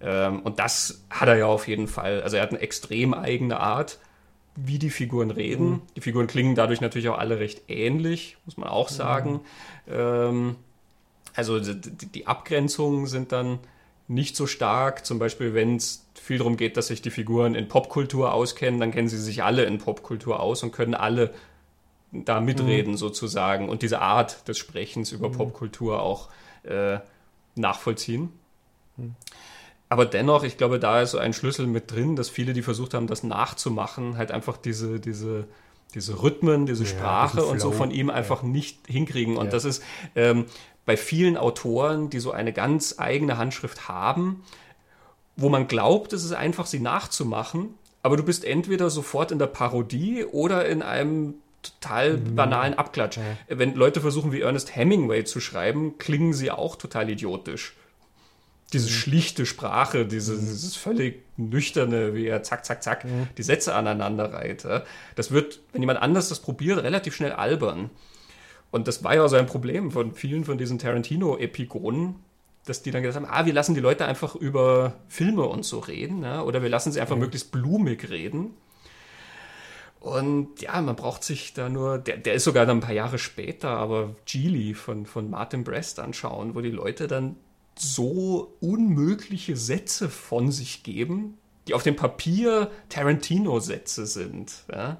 Ähm, 0.00 0.40
und 0.40 0.58
das 0.58 1.04
hat 1.10 1.28
er 1.28 1.36
ja 1.36 1.46
auf 1.46 1.68
jeden 1.68 1.88
Fall. 1.88 2.22
Also 2.22 2.36
er 2.36 2.42
hat 2.42 2.50
eine 2.50 2.60
extrem 2.60 3.14
eigene 3.14 3.60
Art, 3.60 3.98
wie 4.56 4.78
die 4.78 4.90
Figuren 4.90 5.30
reden. 5.30 5.70
Mhm. 5.70 5.82
Die 5.96 6.00
Figuren 6.00 6.26
klingen 6.26 6.54
dadurch 6.54 6.80
natürlich 6.80 7.08
auch 7.08 7.18
alle 7.18 7.38
recht 7.38 7.62
ähnlich, 7.68 8.36
muss 8.44 8.56
man 8.56 8.68
auch 8.68 8.88
sagen. 8.88 9.40
Mhm. 9.86 9.92
Ähm, 9.92 10.56
also 11.34 11.60
die, 11.60 12.06
die 12.06 12.26
Abgrenzungen 12.26 13.06
sind 13.06 13.32
dann 13.32 13.60
nicht 14.08 14.36
so 14.36 14.46
stark. 14.46 15.04
Zum 15.06 15.18
Beispiel, 15.18 15.54
wenn 15.54 15.76
es 15.76 16.06
viel 16.14 16.38
darum 16.38 16.56
geht, 16.56 16.76
dass 16.76 16.88
sich 16.88 17.02
die 17.02 17.10
Figuren 17.10 17.54
in 17.54 17.68
Popkultur 17.68 18.32
auskennen, 18.32 18.80
dann 18.80 18.90
kennen 18.90 19.08
sie 19.08 19.18
sich 19.18 19.42
alle 19.42 19.64
in 19.64 19.78
Popkultur 19.78 20.40
aus 20.40 20.62
und 20.62 20.72
können 20.72 20.94
alle 20.94 21.32
da 22.10 22.40
mitreden 22.40 22.92
mhm. 22.92 22.96
sozusagen 22.96 23.68
und 23.68 23.82
diese 23.82 24.00
Art 24.00 24.48
des 24.48 24.58
Sprechens 24.58 25.12
über 25.12 25.28
mhm. 25.28 25.32
Popkultur 25.34 26.02
auch 26.02 26.28
äh, 26.64 26.98
nachvollziehen. 27.54 28.32
Aber 29.88 30.04
dennoch, 30.04 30.44
ich 30.44 30.56
glaube, 30.56 30.78
da 30.78 31.00
ist 31.00 31.12
so 31.12 31.18
ein 31.18 31.32
Schlüssel 31.32 31.66
mit 31.66 31.90
drin, 31.90 32.14
dass 32.14 32.28
viele, 32.28 32.52
die 32.52 32.62
versucht 32.62 32.94
haben, 32.94 33.06
das 33.06 33.22
nachzumachen, 33.22 34.18
halt 34.18 34.30
einfach 34.30 34.56
diese, 34.58 35.00
diese, 35.00 35.46
diese 35.94 36.22
Rhythmen, 36.22 36.66
diese 36.66 36.84
ja, 36.84 36.90
Sprache 36.90 37.44
und 37.44 37.60
so 37.60 37.72
von 37.72 37.90
ihm 37.90 38.10
einfach 38.10 38.42
ja. 38.42 38.48
nicht 38.48 38.86
hinkriegen. 38.86 39.36
Und 39.36 39.46
ja. 39.46 39.50
das 39.52 39.64
ist 39.64 39.82
ähm, 40.14 40.44
bei 40.84 40.96
vielen 40.96 41.36
Autoren, 41.36 42.10
die 42.10 42.18
so 42.18 42.32
eine 42.32 42.52
ganz 42.52 42.96
eigene 42.98 43.38
Handschrift 43.38 43.88
haben, 43.88 44.42
wo 45.36 45.48
man 45.48 45.68
glaubt, 45.68 46.12
es 46.12 46.24
ist 46.24 46.32
einfach, 46.32 46.66
sie 46.66 46.80
nachzumachen, 46.80 47.74
aber 48.02 48.16
du 48.16 48.22
bist 48.22 48.44
entweder 48.44 48.90
sofort 48.90 49.32
in 49.32 49.38
der 49.38 49.46
Parodie 49.46 50.24
oder 50.24 50.66
in 50.66 50.82
einem 50.82 51.34
total 51.62 52.18
mhm. 52.18 52.34
banalen 52.34 52.74
Abklatsch. 52.74 53.18
Wenn 53.48 53.74
Leute 53.74 54.00
versuchen, 54.00 54.32
wie 54.32 54.42
Ernest 54.42 54.76
Hemingway 54.76 55.24
zu 55.24 55.40
schreiben, 55.40 55.96
klingen 55.98 56.32
sie 56.32 56.50
auch 56.50 56.76
total 56.76 57.10
idiotisch 57.10 57.74
diese 58.72 58.88
schlichte 58.90 59.46
Sprache, 59.46 60.06
diese, 60.06 60.34
mhm. 60.34 60.40
dieses 60.40 60.76
völlig 60.76 61.22
nüchterne, 61.36 62.14
wie 62.14 62.26
er 62.26 62.42
zack, 62.42 62.64
zack, 62.64 62.82
zack 62.82 63.04
mhm. 63.04 63.28
die 63.38 63.42
Sätze 63.42 63.74
aneinander 63.74 64.32
reiht. 64.32 64.66
Das 65.14 65.30
wird, 65.30 65.60
wenn 65.72 65.82
jemand 65.82 66.02
anders 66.02 66.28
das 66.28 66.40
probiert, 66.40 66.82
relativ 66.82 67.14
schnell 67.14 67.32
albern. 67.32 67.90
Und 68.70 68.86
das 68.86 69.02
war 69.02 69.14
ja 69.14 69.26
so 69.28 69.36
ein 69.36 69.46
Problem 69.46 69.90
von 69.90 70.12
vielen 70.12 70.44
von 70.44 70.58
diesen 70.58 70.78
Tarantino-Epigonen, 70.78 72.16
dass 72.66 72.82
die 72.82 72.90
dann 72.90 73.02
gesagt 73.02 73.24
haben, 73.24 73.32
ah, 73.32 73.46
wir 73.46 73.54
lassen 73.54 73.74
die 73.74 73.80
Leute 73.80 74.04
einfach 74.04 74.34
über 74.34 74.94
Filme 75.08 75.44
und 75.44 75.64
so 75.64 75.78
reden, 75.78 76.22
ja? 76.22 76.42
oder 76.42 76.62
wir 76.62 76.68
lassen 76.68 76.92
sie 76.92 77.00
einfach 77.00 77.16
mhm. 77.16 77.22
möglichst 77.22 77.50
blumig 77.50 78.10
reden. 78.10 78.50
Und 80.00 80.60
ja, 80.60 80.80
man 80.80 80.94
braucht 80.94 81.24
sich 81.24 81.54
da 81.54 81.68
nur, 81.68 81.98
der, 81.98 82.18
der 82.18 82.34
ist 82.34 82.44
sogar 82.44 82.66
dann 82.66 82.78
ein 82.78 82.82
paar 82.82 82.92
Jahre 82.92 83.18
später, 83.18 83.70
aber 83.70 84.14
Geely 84.26 84.74
von, 84.74 85.06
von 85.06 85.28
Martin 85.30 85.64
Brest 85.64 85.98
anschauen, 85.98 86.54
wo 86.54 86.60
die 86.60 86.70
Leute 86.70 87.08
dann 87.08 87.36
so 87.80 88.54
unmögliche 88.60 89.56
Sätze 89.56 90.08
von 90.08 90.50
sich 90.50 90.82
geben, 90.82 91.38
die 91.66 91.74
auf 91.74 91.82
dem 91.82 91.96
Papier 91.96 92.70
Tarantino-Sätze 92.88 94.06
sind. 94.06 94.64
Ja? 94.72 94.98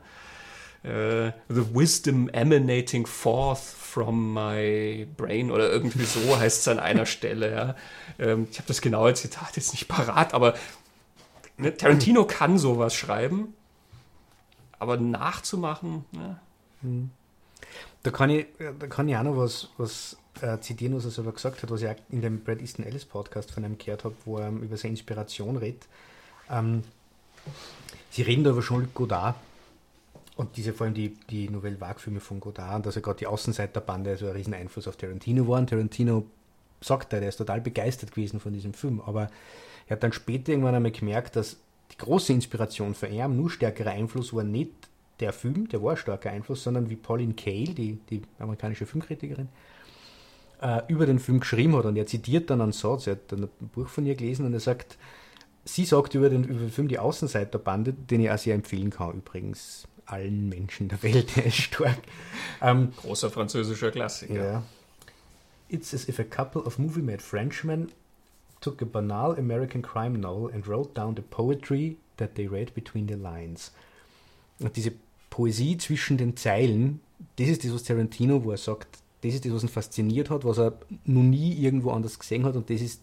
Uh, 0.85 1.33
the 1.49 1.75
wisdom 1.75 2.29
emanating 2.29 3.05
forth 3.05 3.59
from 3.59 4.33
my 4.33 5.07
brain 5.17 5.51
oder 5.51 5.71
irgendwie 5.71 6.05
so 6.05 6.37
heißt 6.39 6.61
es 6.61 6.69
an 6.69 6.79
einer 6.79 7.07
Stelle. 7.07 7.53
Ja? 7.53 7.77
Ähm, 8.19 8.47
ich 8.51 8.59
habe 8.59 8.69
das 8.69 8.81
genaue 8.81 9.15
Zitat 9.15 9.57
jetzt 9.57 9.73
nicht 9.73 9.89
parat, 9.89 10.35
aber 10.35 10.55
ne, 11.57 11.77
Tarantino 11.77 12.25
kann 12.25 12.59
sowas 12.59 12.95
schreiben, 12.95 13.55
aber 14.79 14.97
nachzumachen, 14.97 16.05
ja, 16.13 16.39
hm. 16.83 17.11
Da 18.03 18.11
kann 18.11 18.31
ich, 18.31 18.47
da 18.79 18.87
kann 18.87 19.09
ich 19.09 19.17
auch 19.17 19.25
noch 19.25 19.37
was, 19.37 19.69
was 19.77 20.17
äh, 20.43 20.61
zitieren, 20.61 20.97
was 20.97 21.05
er 21.05 21.11
selber 21.11 21.33
gesagt 21.33 21.63
hat, 21.63 21.71
was 21.71 21.83
ich 21.83 21.89
auch 21.89 21.97
in 22.11 22.23
dem 22.23 22.43
Brad 22.43 22.61
Easton 22.61 22.85
Ellis 22.85 23.05
Podcast 23.05 23.51
von 23.51 23.65
einem 23.65 23.79
gehört 23.79 24.05
habe, 24.05 24.15
wo 24.25 24.39
er 24.39 24.51
über 24.51 24.77
seine 24.77 24.93
Inspiration 24.93 25.57
redet. 25.57 25.87
Ähm, 26.51 26.83
sie 28.11 28.23
reden 28.23 28.45
da 28.45 28.51
über 28.51 28.61
Jean-Luc 28.61 28.95
Godard 28.95 29.37
und 30.37 30.57
diese 30.57 30.73
vor 30.73 30.87
allem 30.87 30.95
die, 30.95 31.17
die 31.31 31.49
Nouvelle 31.49 31.81
Vague-Filme 31.81 32.21
von 32.21 32.41
Godard 32.41 32.77
und 32.77 32.87
dass 32.87 32.97
er 32.97 33.03
gerade 33.03 33.19
die 33.19 33.27
Außenseiterbande 33.27 34.17
so 34.17 34.27
ein 34.27 34.33
riesen 34.33 34.55
Einfluss 34.55 34.89
auf 34.89 34.97
Tarantino 34.97 35.47
war. 35.49 35.59
Und 35.59 35.71
Tarantino 35.71 36.25
sagt 36.81 37.13
er, 37.13 37.21
der 37.21 37.31
ist 37.31 37.37
total 37.37 37.61
begeistert 37.61 38.13
gewesen 38.13 38.41
von 38.41 38.53
diesem 38.53 38.73
Film, 38.73 39.01
aber 39.01 39.31
er 39.89 39.97
hat 39.97 40.03
dann 40.03 40.13
später 40.13 40.53
irgendwann 40.53 40.75
einmal 40.75 40.93
gemerkt, 40.93 41.37
dass 41.37 41.57
die 41.93 41.97
große 41.97 42.33
Inspiration 42.33 42.95
für 42.95 43.07
ihn, 43.07 43.37
nur 43.37 43.51
stärkerer 43.51 43.91
Einfluss 43.91 44.35
war 44.35 44.45
nicht 44.45 44.71
der 45.21 45.33
Film, 45.33 45.69
der 45.69 45.83
war 45.83 45.93
ein 45.93 45.97
starker 45.97 46.31
Einfluss, 46.31 46.63
sondern 46.63 46.91
wie 46.91 46.97
Pauline 46.97 47.35
Kael, 47.35 47.75
die, 47.75 47.99
die 48.11 48.23
amerikanische 48.39 48.87
Filmkritikerin, 48.87 49.49
äh, 50.61 50.83
über 50.89 51.07
den 51.07 51.19
Film 51.19 51.41
geschrieben 51.41 51.77
hat. 51.77 51.85
Und 51.85 51.97
er 51.97 52.07
zitiert 52.07 52.51
dann 52.51 52.61
einen 52.61 52.73
Satz, 52.73 53.07
er 53.07 53.15
hat 53.15 53.33
dann 53.33 53.45
ein 53.45 53.69
Buch 53.75 53.89
von 53.89 54.07
ihr 54.07 54.15
gelesen 54.15 54.47
und 54.47 54.53
er 54.53 54.61
sagt, 54.61 54.97
sie 55.65 55.85
sagt 55.85 56.15
über 56.15 56.31
den, 56.31 56.45
über 56.45 56.61
den 56.61 56.71
Film 56.71 56.89
Die 56.89 56.99
Außenseiterbande, 56.99 57.93
den 57.93 58.21
ich 58.21 58.31
auch 58.31 58.39
sehr 58.39 58.55
empfehlen 58.55 58.91
kann 58.91 59.15
übrigens 59.15 59.87
allen 60.07 60.49
Menschen 60.49 60.89
der 60.89 61.03
Welt, 61.03 61.37
der 61.37 61.47
ist 61.47 61.57
stark. 61.57 61.99
Ähm, 62.63 62.93
Großer 62.97 63.31
französischer 63.31 63.91
Klassiker. 63.91 64.35
Ja. 64.35 64.63
It's 65.69 65.93
as 65.93 66.09
if 66.09 66.19
a 66.19 66.25
couple 66.25 66.63
of 66.63 66.79
movie-made 66.79 67.23
Frenchmen 67.23 67.93
took 68.61 68.81
a 68.81 68.87
banal 68.87 69.39
American 69.39 69.83
crime 69.83 70.19
novel 70.19 70.53
and 70.53 70.67
wrote 70.67 70.95
down 70.95 71.15
the 71.15 71.23
poetry 71.23 71.99
that 72.17 72.35
they 72.37 72.47
read 72.47 72.75
between 72.75 73.07
the 73.07 73.15
lines. 73.15 73.73
Und 74.61 74.77
diese 74.77 74.93
Poesie 75.31 75.77
zwischen 75.77 76.17
den 76.17 76.37
Zeilen, 76.37 77.01
das 77.37 77.49
ist 77.49 77.65
das, 77.65 77.73
was 77.73 77.85
Tarantino, 77.85 78.43
wo 78.45 78.51
er 78.51 78.57
sagt, 78.57 78.99
das 79.23 79.35
ist 79.35 79.45
das, 79.45 79.53
was 79.53 79.63
ihn 79.63 79.69
fasziniert 79.69 80.31
hat, 80.31 80.45
was 80.45 80.59
er 80.59 80.79
noch 81.05 81.23
nie 81.23 81.55
irgendwo 81.55 81.91
anders 81.91 82.19
gesehen 82.19 82.45
hat 82.45 82.57
und 82.57 82.71
das 82.71 82.81
ist 82.81 83.01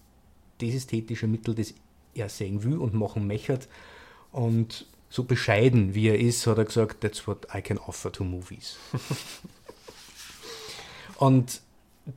das 0.60 0.70
ästhetische 0.70 1.28
Mittel, 1.28 1.56
das 1.56 1.74
er 2.14 2.30
sehen 2.30 2.64
will 2.64 2.78
und 2.78 2.94
machen 2.94 3.28
möchte. 3.28 3.60
Und 4.32 4.86
so 5.10 5.24
bescheiden 5.24 5.94
wie 5.94 6.08
er 6.08 6.20
ist, 6.20 6.48
hat 6.48 6.58
er 6.58 6.66
gesagt, 6.66 7.02
that's 7.02 7.28
what 7.28 7.48
I 7.54 7.62
can 7.62 7.78
offer 7.78 8.12
to 8.12 8.24
movies. 8.24 8.78
und 11.18 11.62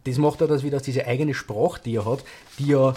das 0.04 0.18
macht 0.18 0.40
er 0.40 0.46
das 0.46 0.62
wieder, 0.62 0.78
dass 0.78 0.84
diese 0.84 1.06
eigene 1.06 1.34
Sprache, 1.34 1.80
die 1.84 1.96
er 1.96 2.04
hat, 2.04 2.24
die 2.58 2.68
ja, 2.68 2.94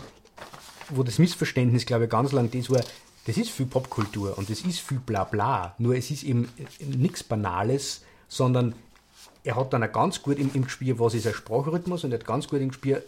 wo 0.89 1.03
das 1.03 1.19
Missverständnis, 1.19 1.85
glaube 1.85 2.05
ich, 2.05 2.09
ganz 2.09 2.31
lang 2.31 2.51
das 2.51 2.69
war, 2.69 2.83
das 3.25 3.37
ist 3.37 3.49
viel 3.49 3.67
Popkultur 3.67 4.37
und 4.37 4.49
das 4.49 4.61
ist 4.61 4.79
viel 4.79 4.99
Blabla, 4.99 5.75
nur 5.77 5.95
es 5.95 6.11
ist 6.11 6.23
eben 6.23 6.49
nichts 6.79 7.23
Banales, 7.23 8.01
sondern 8.27 8.73
er 9.43 9.55
hat 9.55 9.73
dann 9.73 9.83
auch 9.83 9.91
ganz 9.91 10.21
gut 10.21 10.37
im, 10.37 10.51
im 10.53 10.65
Gespür, 10.65 10.99
was 10.99 11.13
ist 11.13 11.27
ein 11.27 11.33
Sprachrhythmus 11.33 12.03
und 12.03 12.11
er 12.11 12.19
hat 12.19 12.25
ganz 12.25 12.47
gut 12.47 12.61
im 12.61 12.69
Gespür, 12.69 13.03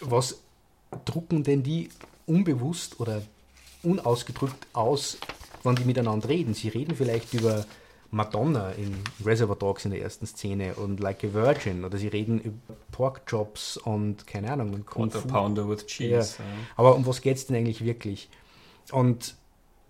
was 0.00 0.40
drucken 1.04 1.42
denn 1.42 1.62
die 1.62 1.90
unbewusst 2.26 3.00
oder 3.00 3.22
unausgedrückt 3.82 4.66
aus, 4.72 5.18
wenn 5.62 5.76
die 5.76 5.84
miteinander 5.84 6.28
reden. 6.28 6.54
Sie 6.54 6.68
reden 6.68 6.96
vielleicht 6.96 7.34
über 7.34 7.66
Madonna 8.10 8.70
in 8.70 8.94
Reservoir 9.24 9.56
Dogs 9.56 9.84
in 9.84 9.90
der 9.90 10.00
ersten 10.00 10.26
Szene 10.26 10.74
und 10.74 11.00
Like 11.00 11.24
a 11.24 11.32
Virgin 11.32 11.84
oder 11.84 11.98
sie 11.98 12.08
reden 12.08 12.40
über 12.40 12.56
Pork 12.92 13.26
Chops 13.26 13.76
und 13.76 14.26
keine 14.26 14.52
Ahnung. 14.52 14.72
Und 14.74 14.86
Quarter 14.86 15.20
Pounder 15.20 15.68
with 15.68 15.86
Cheese. 15.86 16.36
Ja. 16.38 16.44
Aber 16.76 16.94
um 16.94 17.06
was 17.06 17.20
geht 17.20 17.36
es 17.36 17.46
denn 17.46 17.56
eigentlich 17.56 17.84
wirklich? 17.84 18.28
Und 18.92 19.34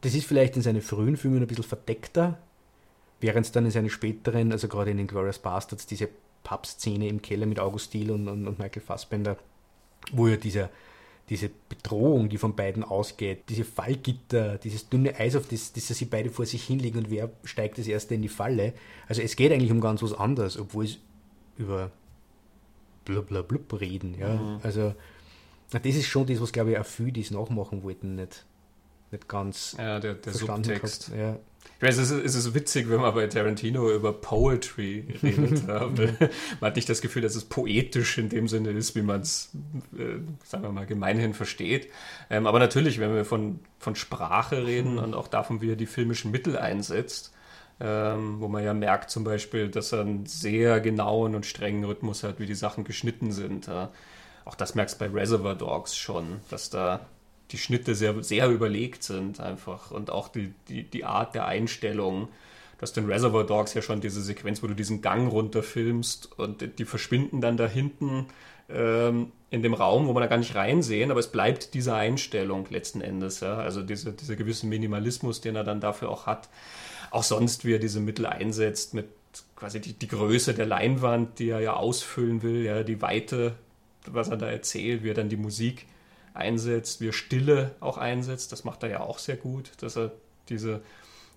das 0.01 0.15
ist 0.15 0.27
vielleicht 0.27 0.57
in 0.57 0.63
seinen 0.63 0.83
frühen 0.83 1.17
Filmen 1.17 1.43
ein 1.43 1.47
bisschen 1.47 1.65
verdeckter, 1.65 2.39
während 3.21 3.47
es 3.47 3.53
dann 3.53 3.65
in 3.65 3.71
seinen 3.71 3.91
späteren, 3.91 4.53
also 4.53 4.69
gerade 4.69 4.91
in 4.91 4.97
den 4.97 5.07
Glorious 5.07 5.39
Bastards, 5.39 5.87
diese 5.87 6.09
Pub-Szene 6.45 7.09
im 7.09 7.23
Keller 7.23 7.47
mit 7.47 7.59
August 7.59 7.95
Diel 7.95 8.11
und, 8.11 8.29
und, 8.29 8.47
und 8.47 8.59
Michael 8.59 8.83
Fassbender, 8.83 9.37
wo 10.13 10.29
ja 10.29 10.37
dieser 10.37 10.71
diese 11.29 11.51
Bedrohung, 11.69 12.29
die 12.29 12.39
von 12.39 12.55
beiden 12.55 12.85
ausgeht, 12.85 13.49
diese 13.49 13.65
Fallgitter, 13.65 14.59
dieses 14.59 14.89
dünne 14.89 15.19
Eis, 15.19 15.35
auf 15.35 15.49
das, 15.49 15.73
das 15.73 15.89
sie 15.89 16.05
beide 16.05 16.31
vor 16.31 16.47
sich 16.47 16.63
hinlegen 16.65 16.99
und 16.99 17.11
wer 17.11 17.31
steigt 17.43 17.79
das 17.79 17.89
erste 17.89 18.15
in 18.15 18.23
die 18.23 18.29
Falle. 18.29 18.75
Also 19.09 19.23
es 19.23 19.35
geht 19.35 19.51
eigentlich 19.53 19.73
um 19.73 19.81
ganz 19.81 20.03
was 20.03 20.13
anderes, 20.13 20.57
obwohl 20.57 20.85
es 20.85 20.99
über 21.59 21.91
blub 23.05 23.81
reden. 23.81 24.17
Ja? 24.19 24.35
Mhm. 24.35 24.61
Also 24.63 24.95
das 25.71 25.85
ist 25.85 26.07
schon 26.07 26.27
das, 26.27 26.41
was 26.41 26.53
glaube 26.53 26.73
ich 26.73 26.79
auch 26.79 26.87
viele, 26.87 27.13
die 27.13 27.23
es 27.23 27.33
nachmachen 27.33 27.83
wollten, 27.83 28.15
nicht, 28.15 28.45
nicht 29.11 29.29
ganz 29.29 29.75
ja, 29.79 29.99
der, 29.99 30.15
der 30.15 30.33
Subtext. 30.33 31.11
Ja. 31.17 31.39
Ich 31.79 31.83
weiß, 31.83 31.99
es 31.99 32.11
ist, 32.11 32.25
es 32.25 32.35
ist 32.35 32.55
witzig, 32.55 32.89
wenn 32.89 33.03
man 33.03 33.15
bei 33.15 33.27
Tarantino 33.27 33.91
über 33.91 34.15
Poetry 34.15 35.05
redet. 35.23 35.67
man 35.69 36.31
hat 36.63 36.77
nicht 36.77 36.89
das 36.89 37.03
Gefühl, 37.03 37.21
dass 37.21 37.35
es 37.35 37.45
poetisch 37.45 38.17
in 38.17 38.31
dem 38.31 38.49
Sinne 38.49 38.71
ist, 38.71 38.95
wie 38.97 39.03
man 39.03 39.21
es, 39.21 39.51
äh, 39.95 40.21
sagen 40.43 40.63
wir 40.63 40.73
mal, 40.73 40.87
gemeinhin 40.87 41.35
versteht. 41.35 41.91
Ähm, 42.31 42.47
aber 42.47 42.61
natürlich, 42.61 42.99
wenn 42.99 43.15
wir 43.15 43.27
von, 43.27 43.61
von 43.79 43.95
Sprache 43.95 44.67
reden 44.67 44.93
mhm. 44.93 44.99
und 44.99 45.15
auch 45.15 45.29
davon, 45.29 45.61
wie 45.61 45.71
er 45.71 45.77
die 45.77 45.87
filmischen 45.87 46.31
Mittel 46.31 46.57
einsetzt, 46.57 47.35
ähm, 47.79 48.41
wo 48.41 48.49
man 48.49 48.65
ja 48.65 48.73
merkt 48.73 49.11
zum 49.11 49.25
Beispiel, 49.25 49.69
dass 49.69 49.93
er 49.93 50.01
einen 50.01 50.25
sehr 50.25 50.81
genauen 50.81 51.35
und 51.35 51.45
strengen 51.45 51.85
Rhythmus 51.85 52.23
hat, 52.23 52.41
wie 52.41 52.47
die 52.47 52.55
Sachen 52.55 52.85
geschnitten 52.85 53.33
sind. 53.33 53.67
Ja. 53.67 53.91
Auch 54.47 54.55
das 54.55 54.75
merkst 54.75 54.99
du 54.99 55.05
bei 55.05 55.21
Reservoir 55.21 55.55
Dogs 55.55 55.95
schon, 55.95 56.41
dass 56.49 56.71
da 56.71 57.01
die 57.51 57.59
Schnitte 57.59 57.95
sehr, 57.95 58.23
sehr 58.23 58.49
überlegt 58.49 59.03
sind 59.03 59.41
einfach 59.41 59.91
und 59.91 60.11
auch 60.11 60.29
die, 60.29 60.53
die, 60.69 60.83
die 60.85 61.05
Art 61.05 61.35
der 61.35 61.47
Einstellung. 61.47 62.29
Du 62.77 62.83
hast 62.83 62.97
in 62.99 63.07
Reservoir 63.07 63.45
Dogs 63.45 63.75
ja 63.75 63.83
schon 63.83 64.01
diese 64.01 64.21
Sequenz, 64.21 64.63
wo 64.63 64.67
du 64.67 64.75
diesen 64.75 65.01
Gang 65.01 65.31
runterfilmst 65.31 66.39
und 66.39 66.79
die 66.79 66.85
verschwinden 66.85 67.41
dann 67.41 67.57
da 67.57 67.67
hinten 67.67 68.27
ähm, 68.69 69.33
in 69.51 69.63
dem 69.63 69.75
Raum, 69.75 70.09
wo 70.09 70.13
man 70.13 70.23
da 70.23 70.27
gar 70.27 70.39
nicht 70.39 70.55
reinsehen, 70.55 71.11
aber 71.11 71.21
es 71.21 71.29
bleibt 71.29 71.75
diese 71.75 71.95
Einstellung 71.95 72.67
letzten 72.69 73.01
Endes. 73.01 73.41
Ja? 73.41 73.57
Also 73.57 73.83
diese, 73.83 74.13
dieser 74.13 74.37
gewisse 74.37 74.67
Minimalismus, 74.67 75.41
den 75.41 75.57
er 75.57 75.65
dann 75.65 75.81
dafür 75.81 76.11
auch 76.11 76.27
hat. 76.27 76.49
Auch 77.11 77.23
sonst, 77.23 77.65
wie 77.65 77.75
er 77.75 77.79
diese 77.79 78.01
Mittel 78.01 78.27
einsetzt 78.27 78.93
mit 78.93 79.07
quasi 79.55 79.81
die, 79.81 79.93
die 79.93 80.09
Größe 80.09 80.53
der 80.53 80.67
Leinwand, 80.67 81.39
die 81.39 81.51
er 81.51 81.61
ja 81.61 81.75
ausfüllen 81.75 82.43
will, 82.43 82.65
ja, 82.65 82.83
die 82.83 83.01
Weite, 83.01 83.55
was 84.07 84.29
er 84.29 84.37
da 84.37 84.49
erzählt, 84.49 85.03
wie 85.05 85.11
er 85.11 85.15
dann 85.15 85.29
die 85.29 85.37
Musik 85.37 85.87
einsetzt, 86.37 87.01
wie 87.01 87.09
er 87.09 87.13
Stille 87.13 87.75
auch 87.81 87.99
einsetzt. 87.99 88.53
Das 88.53 88.65
macht 88.65 88.83
er 88.83 88.91
ja 88.91 89.01
auch 89.01 89.19
sehr 89.19 89.37
gut, 89.37 89.71
dass 89.81 89.97
er 89.97 90.13
diese, 90.49 90.83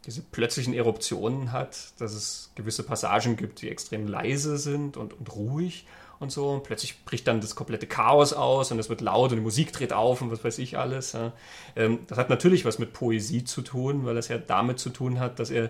diese 0.05 0.21
plötzlichen 0.21 0.73
Eruptionen 0.73 1.51
hat, 1.51 1.93
dass 1.99 2.13
es 2.13 2.51
gewisse 2.55 2.83
Passagen 2.83 3.35
gibt, 3.35 3.61
die 3.61 3.69
extrem 3.69 4.07
leise 4.07 4.57
sind 4.57 4.97
und, 4.97 5.13
und 5.13 5.35
ruhig 5.35 5.85
und 6.19 6.31
so. 6.31 6.49
Und 6.49 6.63
plötzlich 6.63 7.03
bricht 7.05 7.27
dann 7.27 7.41
das 7.41 7.55
komplette 7.55 7.87
Chaos 7.87 8.33
aus 8.33 8.71
und 8.71 8.79
es 8.79 8.89
wird 8.89 9.01
laut 9.01 9.31
und 9.31 9.37
die 9.37 9.43
Musik 9.43 9.73
dreht 9.73 9.93
auf 9.93 10.21
und 10.21 10.31
was 10.31 10.43
weiß 10.43 10.59
ich 10.59 10.77
alles. 10.77 11.13
Ja. 11.13 11.33
Ähm, 11.75 11.99
das 12.07 12.17
hat 12.17 12.29
natürlich 12.29 12.65
was 12.65 12.79
mit 12.79 12.93
Poesie 12.93 13.43
zu 13.43 13.61
tun, 13.61 14.05
weil 14.05 14.17
es 14.17 14.27
ja 14.27 14.37
damit 14.37 14.79
zu 14.79 14.89
tun 14.89 15.19
hat, 15.19 15.39
dass 15.39 15.49
er 15.49 15.69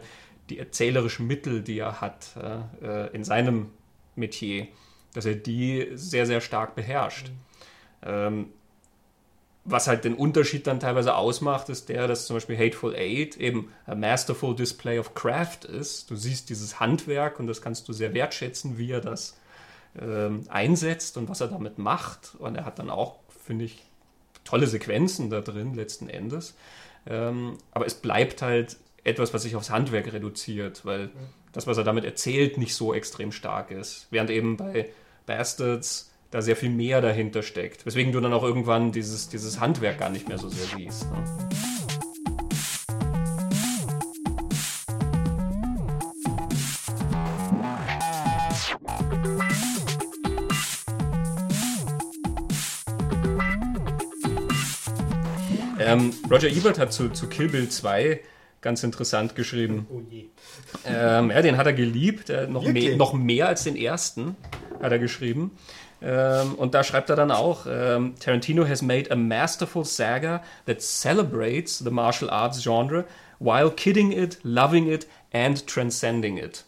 die 0.50 0.60
erzählerischen 0.60 1.28
Mittel, 1.28 1.62
die 1.62 1.80
er 1.80 2.02
hat 2.02 2.32
äh, 2.82 3.16
in 3.16 3.24
seinem 3.24 3.70
Metier, 4.16 4.68
dass 5.14 5.26
er 5.26 5.36
die 5.36 5.90
sehr, 5.94 6.26
sehr 6.26 6.42
stark 6.42 6.76
beherrscht. 6.76 7.30
Mhm. 8.06 8.46
Was 9.70 9.88
halt 9.88 10.04
den 10.04 10.16
Unterschied 10.16 10.66
dann 10.66 10.80
teilweise 10.80 11.16
ausmacht, 11.16 11.70
ist 11.70 11.90
der, 11.90 12.08
dass 12.08 12.26
zum 12.26 12.36
Beispiel 12.36 12.58
Hateful 12.58 12.96
Eight 12.96 13.38
eben 13.38 13.72
ein 13.86 14.00
masterful 14.00 14.56
display 14.56 14.98
of 14.98 15.14
craft 15.14 15.66
ist. 15.66 16.10
Du 16.10 16.16
siehst 16.16 16.50
dieses 16.50 16.80
Handwerk 16.80 17.40
und 17.40 17.48
das 17.48 17.62
kannst 17.62 17.88
du 17.88 17.94
sehr 17.94 18.14
wertschätzen, 18.14 18.78
wie 18.78 18.92
er 18.92 19.02
das 19.02 19.38
ähm, 20.02 20.46
einsetzt 20.50 21.18
und 21.18 21.30
was 21.30 21.42
er 21.42 21.48
damit 21.48 21.78
macht. 21.78 22.36
Und 22.40 22.56
er 22.56 22.66
hat 22.66 22.80
dann 22.80 22.90
auch, 22.90 23.20
finde 23.46 23.66
ich, 23.66 23.84
tolle 24.44 24.66
Sequenzen 24.66 25.30
da 25.30 25.42
drin 25.42 25.76
letzten 25.76 26.10
Endes. 26.10 26.56
Ähm, 27.06 27.58
aber 27.72 27.86
es 27.86 27.94
bleibt 27.94 28.42
halt 28.42 28.78
etwas, 29.04 29.34
was 29.34 29.44
sich 29.44 29.56
aufs 29.56 29.70
Handwerk 29.70 30.12
reduziert, 30.12 30.86
weil 30.86 31.10
das, 31.52 31.68
was 31.68 31.78
er 31.78 31.84
damit 31.84 32.06
erzählt, 32.06 32.58
nicht 32.58 32.76
so 32.76 32.94
extrem 32.94 33.32
stark 33.32 33.72
ist. 33.72 34.08
Während 34.12 34.30
eben 34.30 34.58
bei 34.58 34.90
Bastards 35.26 36.09
da 36.32 36.42
sehr 36.42 36.56
viel 36.56 36.70
mehr 36.70 37.02
dahinter 37.02 37.42
steckt. 37.42 37.86
Weswegen 37.86 38.12
du 38.12 38.20
dann 38.20 38.34
auch 38.34 38.44
irgendwann 38.44 38.92
dieses, 38.92 39.30
dieses 39.30 39.60
Handwerk 39.60 40.00
gar 40.00 40.10
nicht 40.10 40.28
mehr 40.28 40.38
so 40.38 40.48
sehr 40.50 40.66
siehst. 40.78 41.10
Ne? 41.10 41.24
Ähm, 55.80 56.14
Roger 56.30 56.50
Ebert 56.50 56.78
hat 56.78 56.94
zu, 56.94 57.10
zu 57.10 57.28
Kill 57.28 57.50
Bill 57.50 57.70
2 57.70 58.20
ganz 58.62 58.84
interessant 58.84 59.36
geschrieben. 59.36 59.88
Oh 59.90 60.02
je. 60.08 60.26
Ähm, 60.86 61.32
ja, 61.32 61.42
den 61.42 61.58
hat 61.58 61.66
er 61.66 61.74
geliebt, 61.74 62.30
äh, 62.30 62.46
noch, 62.46 62.64
mehr, 62.64 62.96
noch 62.96 63.14
mehr 63.14 63.48
als 63.48 63.64
den 63.64 63.76
ersten 63.76 64.36
hat 64.82 64.92
er 64.92 65.00
geschrieben. 65.00 65.52
Ähm, 66.02 66.56
und 66.56 66.74
da 66.74 66.84
schreibt 66.84 67.10
er 67.10 67.16
dann 67.16 67.32
auch, 67.32 67.66
ähm, 67.70 68.16
Tarantino 68.20 68.68
has 68.68 68.82
made 68.82 69.12
a 69.12 69.16
masterful 69.16 69.84
saga 69.84 70.42
that 70.66 70.82
celebrates 70.82 71.80
the 71.80 71.92
martial 71.92 72.30
arts 72.30 72.64
genre 72.64 73.06
while 73.40 73.70
kidding 73.70 74.12
it, 74.12 74.40
loving 74.44 74.88
it 74.88 75.08
and 75.34 75.66
transcending 75.68 76.38
it. 76.38 76.64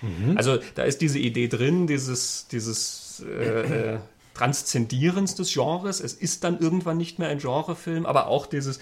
Mhm. 0.00 0.36
Also 0.36 0.58
da 0.74 0.84
ist 0.84 1.00
diese 1.00 1.18
Idee 1.18 1.48
drin, 1.48 1.86
dieses, 1.86 2.46
dieses 2.48 3.24
äh, 3.26 3.94
äh, 3.94 3.98
Transzendierens 4.34 5.34
des 5.34 5.52
Genres. 5.52 6.00
Es 6.00 6.12
ist 6.12 6.44
dann 6.44 6.60
irgendwann 6.60 6.96
nicht 6.96 7.18
mehr 7.18 7.28
ein 7.28 7.38
Genrefilm, 7.38 8.06
aber 8.06 8.28
auch 8.28 8.46
dieses 8.46 8.78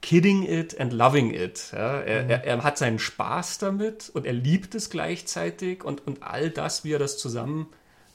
Kidding 0.00 0.44
it 0.44 0.78
and 0.78 0.92
loving 0.92 1.32
it. 1.32 1.72
Ja, 1.72 2.00
er, 2.00 2.24
mhm. 2.24 2.30
er, 2.30 2.44
er, 2.44 2.62
hat 2.62 2.78
seinen 2.78 2.98
Spaß 2.98 3.58
damit 3.58 4.10
und 4.12 4.26
er 4.26 4.34
liebt 4.34 4.74
es 4.74 4.90
gleichzeitig 4.90 5.82
und, 5.82 6.06
und 6.06 6.22
all 6.22 6.50
das, 6.50 6.84
wie 6.84 6.92
er 6.92 6.98
das 6.98 7.16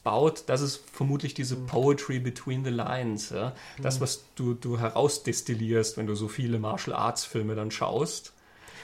zusammenbaut, 0.03 0.43
das 0.47 0.61
ist 0.61 0.83
vermutlich 0.91 1.33
diese 1.33 1.55
mhm. 1.55 1.65
Poetry 1.67 2.19
between 2.19 2.63
the 2.63 2.69
lines. 2.69 3.29
Ja? 3.29 3.53
Das, 3.81 3.97
mhm. 3.97 4.01
was 4.01 4.25
du, 4.35 4.53
du 4.53 4.79
herausdestillierst, 4.79 5.97
wenn 5.97 6.07
du 6.07 6.15
so 6.15 6.27
viele 6.27 6.59
Martial 6.59 6.95
Arts 6.95 7.25
Filme 7.25 7.55
dann 7.55 7.71
schaust. 7.71 8.33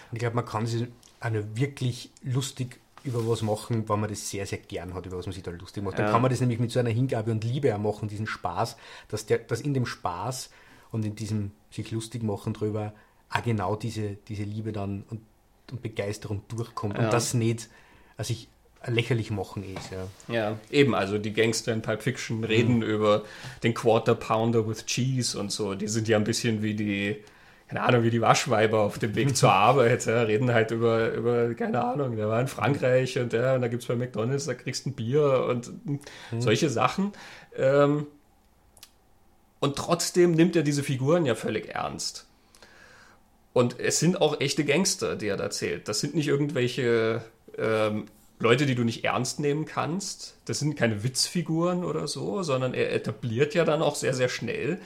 Und 0.09 0.15
ich 0.15 0.19
glaube, 0.19 0.35
man 0.35 0.45
kann 0.45 0.65
sich 0.65 0.87
eine 1.19 1.57
wirklich 1.57 2.11
lustig 2.23 2.79
über 3.03 3.27
was 3.27 3.41
machen, 3.41 3.87
wenn 3.87 3.99
man 3.99 4.09
das 4.09 4.29
sehr, 4.29 4.45
sehr 4.45 4.57
gern 4.57 4.93
hat, 4.93 5.05
über 5.05 5.17
was 5.17 5.25
man 5.25 5.33
sich 5.33 5.43
da 5.43 5.51
lustig 5.51 5.83
macht. 5.83 5.97
Dann 5.97 6.07
ja. 6.07 6.11
kann 6.11 6.21
man 6.21 6.31
das 6.31 6.41
nämlich 6.41 6.59
mit 6.59 6.71
so 6.71 6.79
einer 6.79 6.89
Hingabe 6.89 7.31
und 7.31 7.43
Liebe 7.43 7.73
auch 7.73 7.79
machen, 7.79 8.09
diesen 8.09 8.27
Spaß, 8.27 8.75
dass, 9.07 9.25
der, 9.25 9.39
dass 9.39 9.61
in 9.61 9.73
dem 9.73 9.85
Spaß 9.85 10.49
und 10.91 11.05
in 11.05 11.15
diesem 11.15 11.51
sich 11.71 11.91
lustig 11.91 12.23
machen 12.23 12.53
drüber 12.53 12.93
auch 13.29 13.43
genau 13.43 13.75
diese, 13.75 14.15
diese 14.27 14.43
Liebe 14.43 14.71
dann 14.71 15.05
und, 15.09 15.21
und 15.71 15.81
Begeisterung 15.81 16.41
durchkommt 16.47 16.97
ja. 16.97 17.05
und 17.05 17.13
das 17.13 17.33
nicht 17.33 17.69
also 18.19 18.33
ich 18.33 18.49
lächerlich 18.85 19.29
machen 19.31 19.63
ist. 19.63 19.91
Ja. 19.91 20.33
ja, 20.33 20.57
eben, 20.69 20.95
also 20.95 21.17
die 21.17 21.33
Gangster 21.33 21.73
in 21.73 21.81
Pulp 21.81 22.01
Fiction 22.01 22.43
reden 22.43 22.77
mhm. 22.77 22.83
über 22.83 23.23
den 23.63 23.73
Quarter 23.73 24.15
Pounder 24.15 24.67
with 24.67 24.85
Cheese 24.85 25.37
und 25.37 25.51
so. 25.51 25.75
Die 25.75 25.87
sind 25.87 26.07
ja 26.07 26.17
ein 26.17 26.23
bisschen 26.23 26.61
wie 26.61 26.75
die, 26.75 27.17
keine 27.67 27.81
Ahnung, 27.81 28.03
wie 28.03 28.09
die 28.09 28.21
Waschweiber 28.21 28.79
auf 28.79 28.97
dem 28.97 29.15
Weg 29.15 29.35
zur 29.35 29.51
Arbeit. 29.53 30.05
Ja, 30.05 30.21
reden 30.21 30.53
halt 30.53 30.71
über, 30.71 31.11
über, 31.11 31.53
keine 31.55 31.83
Ahnung, 31.83 32.15
der 32.15 32.29
war 32.29 32.39
in 32.39 32.47
Frankreich 32.47 33.19
und, 33.19 33.33
ja, 33.33 33.55
und 33.55 33.61
da 33.61 33.67
gibt 33.67 33.83
es 33.83 33.87
bei 33.87 33.95
McDonalds, 33.95 34.45
da 34.45 34.53
kriegst 34.53 34.85
du 34.85 34.91
ein 34.91 34.93
Bier 34.93 35.45
und 35.49 35.85
mhm. 35.85 35.99
solche 36.39 36.69
Sachen. 36.69 37.11
Ähm, 37.57 38.07
und 39.59 39.75
trotzdem 39.75 40.31
nimmt 40.31 40.55
er 40.55 40.63
diese 40.63 40.83
Figuren 40.83 41.25
ja 41.25 41.35
völlig 41.35 41.67
ernst. 41.67 42.27
Und 43.51 43.77
es 43.77 43.99
sind 43.99 44.21
auch 44.21 44.39
echte 44.39 44.63
Gangster, 44.63 45.17
die 45.17 45.27
er 45.27 45.35
da 45.35 45.49
zählt. 45.49 45.89
Das 45.89 45.99
sind 45.99 46.15
nicht 46.15 46.29
irgendwelche 46.29 47.23
ähm, 47.57 48.05
Leute, 48.39 48.65
die 48.65 48.75
du 48.75 48.83
nicht 48.83 49.03
ernst 49.03 49.39
nehmen 49.39 49.65
kannst. 49.65 50.37
Das 50.45 50.59
sind 50.59 50.75
keine 50.75 51.03
Witzfiguren 51.03 51.83
oder 51.83 52.07
so, 52.07 52.41
sondern 52.41 52.73
er 52.73 52.93
etabliert 52.93 53.53
ja 53.53 53.65
dann 53.65 53.81
auch 53.81 53.95
sehr, 53.95 54.13
sehr 54.13 54.29
schnell, 54.29 54.79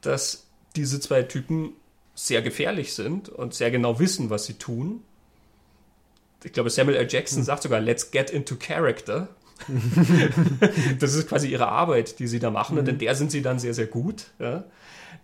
dass 0.00 0.46
diese 0.74 1.00
zwei 1.00 1.22
Typen 1.22 1.72
sehr 2.14 2.42
gefährlich 2.42 2.94
sind 2.94 3.28
und 3.28 3.54
sehr 3.54 3.70
genau 3.70 4.00
wissen, 4.00 4.30
was 4.30 4.46
sie 4.46 4.54
tun. 4.54 5.02
Ich 6.42 6.52
glaube, 6.52 6.70
Samuel 6.70 6.96
L. 6.96 7.06
Jackson 7.08 7.38
hm. 7.38 7.44
sagt 7.44 7.62
sogar, 7.62 7.80
let's 7.80 8.10
get 8.10 8.30
into 8.30 8.56
character. 8.56 9.28
das 10.98 11.14
ist 11.14 11.28
quasi 11.28 11.48
ihre 11.48 11.68
Arbeit, 11.68 12.18
die 12.18 12.26
sie 12.26 12.38
da 12.38 12.50
machen, 12.50 12.78
und 12.78 12.88
in 12.88 12.98
der 12.98 13.14
sind 13.14 13.30
sie 13.30 13.42
dann 13.42 13.58
sehr, 13.58 13.74
sehr 13.74 13.86
gut. 13.86 14.26
Ja? 14.38 14.64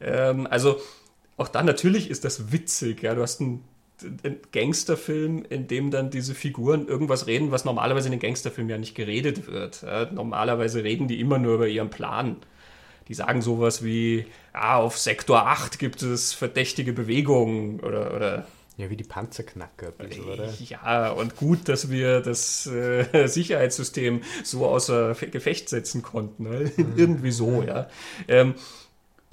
Ähm, 0.00 0.46
also 0.48 0.80
auch 1.36 1.48
dann 1.48 1.66
natürlich 1.66 2.10
ist 2.10 2.24
das 2.24 2.52
witzig. 2.52 3.02
Ja? 3.02 3.14
Du 3.14 3.22
hast 3.22 3.40
einen, 3.40 3.64
Gangsterfilm, 4.52 5.44
in 5.48 5.68
dem 5.68 5.90
dann 5.90 6.10
diese 6.10 6.34
Figuren 6.34 6.88
irgendwas 6.88 7.26
reden, 7.26 7.50
was 7.50 7.64
normalerweise 7.64 8.08
in 8.08 8.12
den 8.12 8.20
Gangsterfilmen 8.20 8.70
ja 8.70 8.78
nicht 8.78 8.94
geredet 8.94 9.46
wird. 9.46 9.84
Normalerweise 10.12 10.82
reden 10.82 11.08
die 11.08 11.20
immer 11.20 11.38
nur 11.38 11.54
über 11.54 11.68
ihren 11.68 11.90
Plan. 11.90 12.36
Die 13.08 13.14
sagen 13.14 13.42
sowas 13.42 13.84
wie, 13.84 14.26
ah, 14.52 14.78
auf 14.78 14.98
Sektor 14.98 15.46
8 15.46 15.78
gibt 15.78 16.02
es 16.02 16.32
verdächtige 16.32 16.92
Bewegungen 16.92 17.80
oder, 17.80 18.14
oder 18.14 18.46
ja, 18.76 18.90
wie 18.90 18.96
die 18.96 19.04
Panzerknacker 19.04 19.92
bisschen, 19.92 20.24
oder? 20.24 20.52
Ja, 20.58 21.12
und 21.12 21.36
gut, 21.36 21.68
dass 21.68 21.90
wir 21.90 22.20
das 22.20 22.66
äh, 22.66 23.26
Sicherheitssystem 23.28 24.22
so 24.42 24.66
außer 24.66 25.14
Gefecht 25.30 25.68
setzen 25.68 26.02
konnten. 26.02 26.44
Ne? 26.44 26.72
Mhm. 26.76 26.94
Irgendwie 26.96 27.30
so, 27.30 27.62
ja. 27.62 27.88
Ähm, 28.26 28.54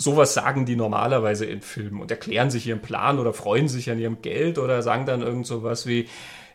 sowas 0.02 0.34
sagen 0.34 0.66
die 0.66 0.76
normalerweise 0.76 1.46
in 1.46 1.62
Filmen 1.62 2.02
und 2.02 2.12
erklären 2.12 2.50
sich 2.50 2.68
ihren 2.68 2.82
Plan 2.82 3.20
oder 3.20 3.34
freuen 3.34 3.68
sich 3.68 3.90
an 3.90 4.00
ihrem 4.00 4.22
Geld 4.22 4.58
oder 4.58 4.82
sagen 4.82 5.06
dann 5.06 5.22
irgend 5.22 5.46
sowas 5.46 5.86
wie, 5.86 6.08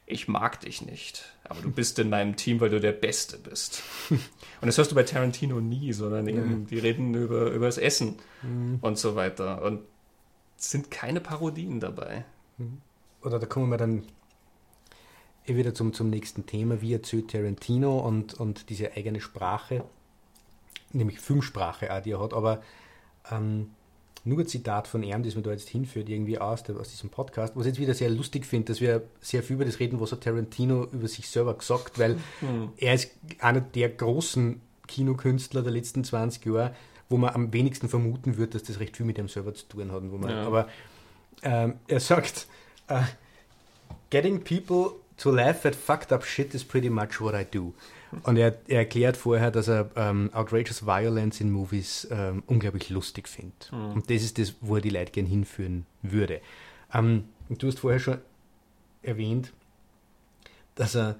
ich 0.04 0.28
mag 0.28 0.60
dich 0.60 0.82
nicht, 0.82 1.24
aber 1.44 1.60
du 1.62 1.70
bist 1.70 1.98
in 1.98 2.10
meinem 2.10 2.36
Team, 2.36 2.60
weil 2.60 2.70
du 2.70 2.80
der 2.80 2.92
Beste 2.92 3.38
bist. 3.38 3.82
Und 4.10 4.66
das 4.66 4.78
hörst 4.78 4.90
du 4.90 4.94
bei 4.94 5.02
Tarantino 5.02 5.60
nie, 5.60 5.92
sondern 5.92 6.26
eben, 6.28 6.66
die 6.66 6.78
reden 6.78 7.14
über, 7.14 7.50
über 7.50 7.66
das 7.66 7.76
Essen 7.76 8.16
mhm. 8.42 8.78
und 8.80 8.96
so 8.96 9.14
weiter. 9.14 9.62
Und 9.62 9.80
es 10.58 10.70
sind 10.70 10.90
keine 10.90 11.20
Parodien 11.20 11.78
dabei. 11.78 12.24
Mhm. 12.56 12.78
Oder 13.22 13.38
da 13.38 13.46
kommen 13.46 13.68
wir 13.68 13.76
dann 13.76 14.04
eh 15.46 15.56
wieder 15.56 15.74
zum, 15.74 15.92
zum 15.92 16.08
nächsten 16.08 16.46
Thema, 16.46 16.80
wie 16.80 16.94
erzählt 16.94 17.32
Tarantino 17.32 17.98
und, 17.98 18.34
und 18.34 18.70
diese 18.70 18.96
eigene 18.96 19.20
Sprache, 19.20 19.84
nämlich 20.92 21.18
Filmsprache 21.20 21.92
auch, 21.94 22.00
die 22.00 22.12
er 22.12 22.20
hat, 22.20 22.32
aber 22.32 22.62
ähm, 23.30 23.70
nur 24.24 24.40
ein 24.40 24.46
Zitat 24.46 24.88
von 24.88 25.02
ihm, 25.02 25.22
das 25.22 25.36
mir 25.36 25.42
da 25.42 25.52
jetzt 25.52 25.68
hinführt, 25.68 26.08
irgendwie 26.08 26.38
aus, 26.38 26.64
der, 26.64 26.76
aus 26.76 26.90
diesem 26.90 27.10
Podcast, 27.10 27.54
was 27.54 27.64
ich 27.64 27.72
jetzt 27.72 27.80
wieder 27.80 27.94
sehr 27.94 28.10
lustig 28.10 28.44
finde, 28.44 28.72
dass 28.72 28.80
wir 28.80 29.02
sehr 29.20 29.42
viel 29.42 29.54
über 29.54 29.64
das 29.64 29.78
reden, 29.78 30.00
was 30.00 30.10
hat 30.10 30.22
Tarantino 30.22 30.84
über 30.92 31.06
sich 31.06 31.28
selber 31.28 31.54
gesagt, 31.54 31.98
weil 31.98 32.14
mhm. 32.40 32.70
er 32.76 32.94
ist 32.94 33.12
einer 33.38 33.60
der 33.60 33.88
großen 33.88 34.60
Kinokünstler 34.88 35.62
der 35.62 35.72
letzten 35.72 36.02
20 36.02 36.44
Jahre, 36.44 36.74
wo 37.08 37.16
man 37.16 37.34
am 37.34 37.52
wenigsten 37.52 37.88
vermuten 37.88 38.36
wird, 38.36 38.54
dass 38.54 38.64
das 38.64 38.80
recht 38.80 38.96
viel 38.96 39.06
mit 39.06 39.16
ihm 39.16 39.28
selber 39.28 39.54
zu 39.54 39.66
tun 39.66 39.92
hat. 39.92 40.02
Man, 40.02 40.28
ja. 40.28 40.42
Aber 40.44 40.68
ähm, 41.42 41.74
er 41.86 42.00
sagt, 42.00 42.48
uh, 42.90 43.02
getting 44.10 44.42
people 44.42 44.96
to 45.18 45.30
laugh 45.30 45.64
at 45.64 45.76
fucked 45.76 46.12
up 46.12 46.24
shit 46.24 46.52
is 46.52 46.64
pretty 46.64 46.90
much 46.90 47.20
what 47.20 47.34
I 47.34 47.44
do. 47.44 47.74
Und 48.22 48.36
er, 48.36 48.56
er 48.68 48.78
erklärt 48.78 49.16
vorher, 49.16 49.50
dass 49.50 49.68
er 49.68 49.90
ähm, 49.96 50.30
Outrageous 50.32 50.86
Violence 50.86 51.40
in 51.40 51.50
Movies 51.50 52.06
ähm, 52.10 52.42
unglaublich 52.46 52.90
lustig 52.90 53.28
findet. 53.28 53.70
Mhm. 53.72 53.92
Und 53.92 54.10
das 54.10 54.22
ist 54.22 54.38
das, 54.38 54.54
wo 54.60 54.76
er 54.76 54.80
die 54.80 54.90
Leute 54.90 55.12
gern 55.12 55.26
hinführen 55.26 55.86
würde. 56.02 56.40
Ähm, 56.92 57.24
du 57.48 57.66
hast 57.66 57.80
vorher 57.80 58.00
schon 58.00 58.18
erwähnt, 59.02 59.52
dass 60.74 60.94
er 60.94 61.16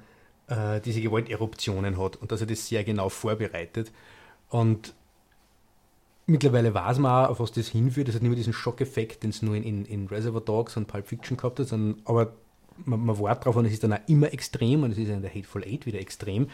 äh, 0.49 0.81
diese 0.81 1.01
Gewalteruptionen 1.01 1.99
hat 1.99 2.17
und 2.17 2.33
dass 2.33 2.41
er 2.41 2.47
das 2.47 2.67
sehr 2.69 2.85
genau 2.85 3.09
vorbereitet. 3.09 3.93
Und 4.49 4.95
mittlerweile 6.27 6.75
weiß 6.75 6.99
man 6.99 7.25
auch, 7.25 7.31
auf 7.31 7.41
was 7.41 7.53
das 7.53 7.69
hinführt. 7.69 8.09
Das 8.09 8.15
hat 8.15 8.23
nicht 8.23 8.31
mehr 8.31 8.37
diesen 8.37 8.53
Schockeffekt, 8.53 9.23
den 9.23 9.31
es 9.31 9.43
nur 9.43 9.57
in, 9.57 9.63
in, 9.63 9.85
in, 9.85 10.07
Reservoir 10.07 10.41
Dogs 10.41 10.77
und 10.77 10.87
Pulp 10.87 11.07
Fiction 11.07 11.37
gehabt 11.37 11.59
hat, 11.59 11.69
sondern, 11.69 12.01
aber 12.05 12.35
man, 12.85 13.05
man 13.05 13.19
wartet 13.19 13.45
darauf 13.45 13.57
und 13.57 13.67
es 13.67 13.73
ist 13.73 13.83
dann 13.83 13.93
auch 13.93 14.09
immer 14.09 14.33
extrem 14.33 14.83
und 14.83 14.93
es 14.93 14.99
ist 14.99 15.09
in 15.09 15.23
der 15.23 15.35
Hateful 15.35 15.65
Eight 15.65 15.87
wieder 15.87 15.99
extrem. 15.99 16.49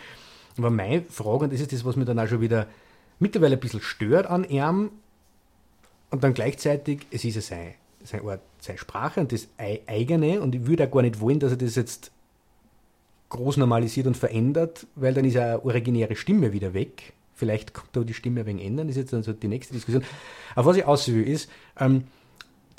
Aber 0.57 0.71
meine 0.71 1.03
Frage, 1.03 1.45
und 1.45 1.53
das 1.53 1.61
ist 1.61 1.73
das, 1.73 1.85
was 1.85 1.97
mir 1.97 2.05
dann 2.05 2.19
auch 2.19 2.29
schon 2.29 2.41
wieder 2.41 2.67
mittlerweile 3.19 3.57
ein 3.57 3.61
bisschen 3.61 3.81
stört 3.81 4.27
an 4.27 4.45
ihm, 4.45 4.91
und 6.11 6.23
dann 6.23 6.35
gleichzeitig, 6.35 7.07
es 7.11 7.25
ist 7.25 7.37
ja 7.37 7.41
sein, 7.41 7.75
sein 8.05 8.21
Ort, 8.21 8.41
seine 8.61 8.77
Sprache 8.77 9.21
und 9.21 9.33
das 9.33 9.49
eigene, 9.87 10.43
und 10.43 10.55
ich 10.55 10.67
würde 10.67 10.87
auch 10.87 10.91
gar 10.91 11.01
nicht 11.01 11.21
wollen, 11.21 11.41
dass 11.41 11.53
er 11.53 11.57
das 11.57 11.75
jetzt 11.75 12.13
groß 13.31 13.57
normalisiert 13.57 14.07
und 14.07 14.17
verändert, 14.17 14.87
weil 14.95 15.15
dann 15.15 15.25
ist 15.25 15.39
eine 15.39 15.65
originäre 15.65 16.15
Stimme 16.15 16.53
wieder 16.53 16.75
weg 16.75 17.15
Vielleicht 17.43 17.75
kommt 17.75 17.89
da 17.97 18.03
die 18.03 18.15
Stimme 18.15 18.47
wenig 18.47 18.65
ändern, 18.65 18.87
das 18.87 18.97
ist 18.97 19.03
jetzt 19.03 19.15
also 19.15 19.33
die 19.33 19.49
nächste 19.49 19.75
Diskussion. 19.75 20.05
Aber 20.55 20.67
was 20.67 20.77
ich 20.77 20.85
auswähle 20.85 21.25
ist, 21.25 21.51
ähm, 21.77 22.05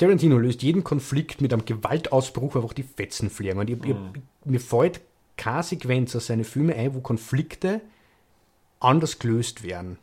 Tarantino 0.04 0.38
löst 0.38 0.64
jeden 0.64 0.84
Konflikt 0.84 1.40
mit 1.40 1.54
einem 1.54 1.66
Gewaltausbruch 1.66 2.58
einfach 2.58 2.74
die 2.74 2.84
Fetzen 2.84 3.30
fliegen. 3.30 3.60
Und 3.60 3.70
ich, 3.70 3.80
mhm. 3.80 4.12
ich, 4.14 4.22
mir 4.46 4.60
fällt 4.60 5.02
keine 5.38 5.64
Sequenz 5.64 6.16
aus 6.16 6.28
seinen 6.28 6.44
Filmen 6.44 6.76
ein, 6.76 6.94
wo 6.94 7.00
Konflikte 7.00 7.82
anders 8.80 9.20
gelöst 9.20 9.64
werden. 9.64 9.98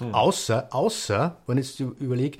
Mhm. 0.00 0.14
Außer, 0.14 0.68
außer, 0.70 1.38
wenn 1.46 1.58
ich 1.58 1.78
jetzt 1.78 2.00
überlege, 2.00 2.38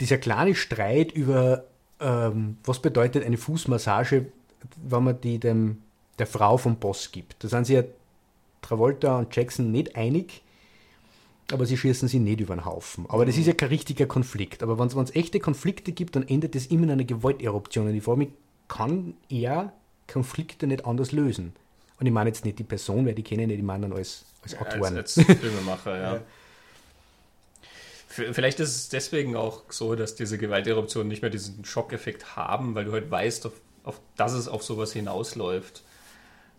dieser 0.00 0.16
kleine 0.16 0.54
Streit 0.54 1.12
über, 1.12 1.64
ähm, 2.00 2.56
was 2.64 2.80
bedeutet 2.80 3.26
eine 3.26 3.36
Fußmassage, 3.36 4.32
wenn 4.76 5.04
man 5.04 5.20
die 5.20 5.38
dem, 5.38 5.82
der 6.18 6.26
Frau 6.26 6.56
vom 6.56 6.76
Boss 6.76 7.12
gibt. 7.12 7.44
Da 7.44 7.48
sind 7.48 7.66
sie 7.66 7.74
ja 7.74 7.82
Travolta 8.62 9.18
und 9.18 9.34
Jackson 9.36 9.70
nicht 9.70 9.94
einig, 9.94 10.42
aber 11.52 11.66
sie 11.66 11.76
schießen 11.76 12.08
sie 12.08 12.18
nicht 12.18 12.40
über 12.40 12.54
den 12.54 12.64
Haufen. 12.64 13.06
Aber 13.08 13.24
das 13.24 13.36
ist 13.36 13.46
ja 13.46 13.54
kein 13.54 13.68
richtiger 13.68 14.06
Konflikt. 14.06 14.62
Aber 14.62 14.78
wenn 14.78 14.86
es 14.86 15.14
echte 15.14 15.40
Konflikte 15.40 15.92
gibt, 15.92 16.16
dann 16.16 16.26
endet 16.26 16.54
das 16.54 16.66
immer 16.66 16.84
in 16.84 16.90
einer 16.90 17.04
Gewalteruption. 17.04 17.86
Und 17.86 17.94
ich 17.94 18.02
frage 18.02 18.18
mich, 18.18 18.28
kann 18.68 19.14
er 19.30 19.72
Konflikte 20.06 20.66
nicht 20.66 20.84
anders 20.84 21.12
lösen? 21.12 21.54
Und 21.98 22.06
ich 22.06 22.12
meine 22.12 22.30
jetzt 22.30 22.44
nicht 22.44 22.58
die 22.58 22.64
Person, 22.64 23.06
weil 23.06 23.14
die 23.14 23.22
kenne 23.22 23.42
ich 23.42 23.48
nicht, 23.48 23.58
ich 23.58 23.64
meine 23.64 23.88
dann 23.88 23.96
als, 23.96 24.24
als 24.42 24.52
ja, 24.52 24.60
Autoren. 24.60 24.96
Als, 24.96 25.18
als 25.18 25.26
Filmemacher, 25.38 25.96
ja. 26.00 26.14
ja. 26.14 26.22
Vielleicht 28.08 28.60
ist 28.60 28.76
es 28.76 28.88
deswegen 28.88 29.36
auch 29.36 29.62
so, 29.68 29.94
dass 29.94 30.14
diese 30.16 30.38
Gewalteruptionen 30.38 31.08
nicht 31.08 31.22
mehr 31.22 31.30
diesen 31.30 31.64
Schockeffekt 31.64 32.36
haben, 32.36 32.74
weil 32.74 32.84
du 32.84 32.92
halt 32.92 33.10
weißt, 33.10 33.46
auf, 33.46 33.52
auf, 33.84 34.00
dass 34.16 34.32
es 34.32 34.48
auf 34.48 34.62
sowas 34.62 34.92
hinausläuft 34.92 35.82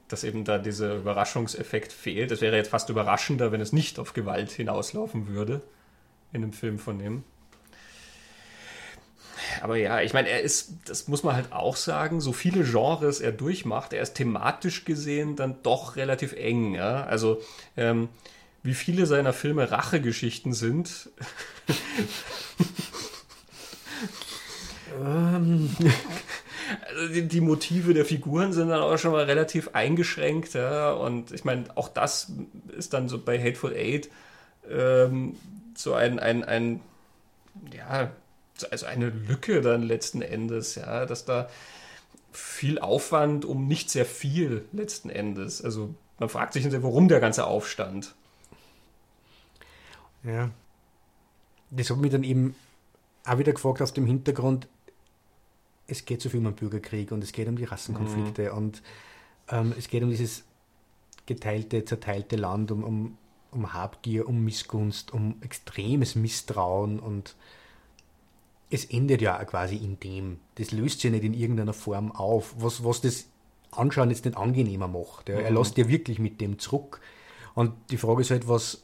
dass 0.10 0.24
eben 0.24 0.43
da 0.43 0.57
dieser 0.57 0.95
Überraschungseffekt 0.95 1.93
fehlt. 1.93 2.32
Es 2.32 2.41
wäre 2.41 2.57
jetzt 2.57 2.72
fast 2.72 2.89
überraschender, 2.89 3.51
wenn 3.51 3.62
es 3.62 3.72
nicht 3.72 3.99
auf 3.99 4.14
Gewalt 4.14 4.51
hinauslaufen 4.51 5.28
würde 5.28 5.62
in 6.34 6.43
einem 6.43 6.53
Film 6.53 6.80
von 6.80 6.99
ihm. 6.99 7.24
aber 9.62 9.78
ja, 9.78 10.01
ich 10.01 10.14
meine, 10.14 10.30
er 10.30 10.41
ist, 10.41 10.74
das 10.86 11.07
muss 11.07 11.24
man 11.24 11.36
halt 11.36 11.51
auch 11.51 11.76
sagen, 11.76 12.22
so 12.22 12.34
viele 12.34 12.64
Genres 12.64 13.20
er 13.22 13.32
durchmacht, 13.32 13.93
er 13.93 14.01
ist 14.01 14.16
thematisch 14.16 14.86
gesehen 14.86 15.36
dann 15.36 15.62
doch 15.64 15.95
relativ 15.95 16.34
eng. 16.34 16.74
Ja? 16.76 17.03
Also, 17.03 17.41
ähm, 17.78 18.10
wie 18.64 18.74
viele 18.74 19.05
seiner 19.05 19.32
Filme 19.32 19.72
Rachegeschichten 19.72 20.53
sind. 20.53 21.10
ähm. 25.01 25.70
Also 26.88 27.13
die, 27.13 27.28
die, 27.28 27.41
Motive 27.41 27.93
der 27.93 28.05
Figuren 28.05 28.53
sind 28.53 28.70
dann 28.70 28.82
auch 28.82 28.97
schon 28.97 29.11
mal 29.11 29.26
relativ 29.26 29.70
eingeschränkt, 29.74 30.53
ja. 30.53 30.91
Und 30.91 31.32
ich 31.32 31.45
meine, 31.45 31.65
auch 31.76 31.89
das 31.89 32.32
ist 32.76 32.93
dann 32.93 33.09
so 33.09 33.20
bei 33.20 33.39
Hateful 33.39 33.74
Eight 33.74 34.09
ähm, 34.70 35.36
so 35.76 35.93
ein, 35.93 36.20
ein, 36.20 36.43
ein, 36.43 36.82
ja, 37.76 38.11
also 38.72 38.86
eine 38.86 39.09
Lücke 39.09 39.61
dann 39.61 39.84
letzten 39.84 40.22
Endes, 40.22 40.76
ja, 40.76 41.05
dass 41.05 41.26
da 41.26 41.49
viel 42.32 42.80
Aufwand 42.80 43.45
um 43.45 43.67
nicht 43.67 43.89
sehr 43.89 44.05
viel 44.05 44.65
letzten 44.72 45.09
Endes. 45.09 45.63
Also 45.63 45.95
man 46.20 46.30
fragt 46.30 46.53
sich, 46.53 46.65
warum 46.82 47.07
der 47.07 47.20
ganze 47.20 47.47
Aufstand. 47.47 48.13
Ja. 50.24 50.49
Das 51.72 51.89
hat 51.89 51.97
mich 51.97 52.11
dann 52.11 52.24
eben 52.24 52.55
auch 53.26 53.38
wieder 53.38 53.53
gefragt 53.53 53.82
auf 53.82 53.93
dem 53.93 54.05
Hintergrund, 54.05 54.67
es 55.90 56.06
geht 56.06 56.22
so 56.22 56.30
viel 56.30 56.40
um 56.40 56.46
den 56.46 56.56
Bürgerkrieg 56.56 57.12
und 57.12 57.24
es 57.24 57.32
geht 57.32 57.48
um 57.48 57.58
die 57.58 57.66
Rassenkonflikte 57.66 58.52
mhm. 58.52 58.58
und 58.58 58.84
ähm, 59.50 59.74
es 59.78 59.88
geht 59.88 60.04
um 60.04 60.10
dieses 60.10 60.44
geteilte, 61.26 61.86
zerteilte 61.86 62.36
Land, 62.36 62.72
um, 62.72 62.84
um, 62.84 63.18
um 63.52 63.74
Habgier, 63.74 64.28
um 64.28 64.44
Missgunst, 64.44 65.14
um 65.14 65.36
extremes 65.42 66.16
Misstrauen 66.16 67.00
und 67.00 67.36
es 68.70 68.86
endet 68.86 69.22
ja 69.22 69.44
quasi 69.46 69.76
in 69.76 70.00
dem. 70.00 70.40
Das 70.56 70.72
löst 70.72 71.02
sich 71.02 71.12
nicht 71.12 71.24
in 71.24 71.34
irgendeiner 71.34 71.74
Form 71.74 72.12
auf, 72.12 72.54
was, 72.58 72.84
was 72.84 73.02
das 73.02 73.26
Anschauen 73.72 74.10
jetzt 74.10 74.26
nicht 74.26 74.38
angenehmer 74.38 74.88
macht. 74.88 75.30
Ja. 75.30 75.40
Mhm. 75.40 75.46
Er 75.46 75.52
lässt 75.52 75.78
ja 75.78 75.88
wirklich 75.88 76.20
mit 76.20 76.40
dem 76.42 76.60
zurück. 76.60 77.02
Und 77.56 77.74
die 77.90 77.98
Frage 77.98 78.22
ist 78.22 78.32
halt, 78.32 78.48
was, 78.48 78.84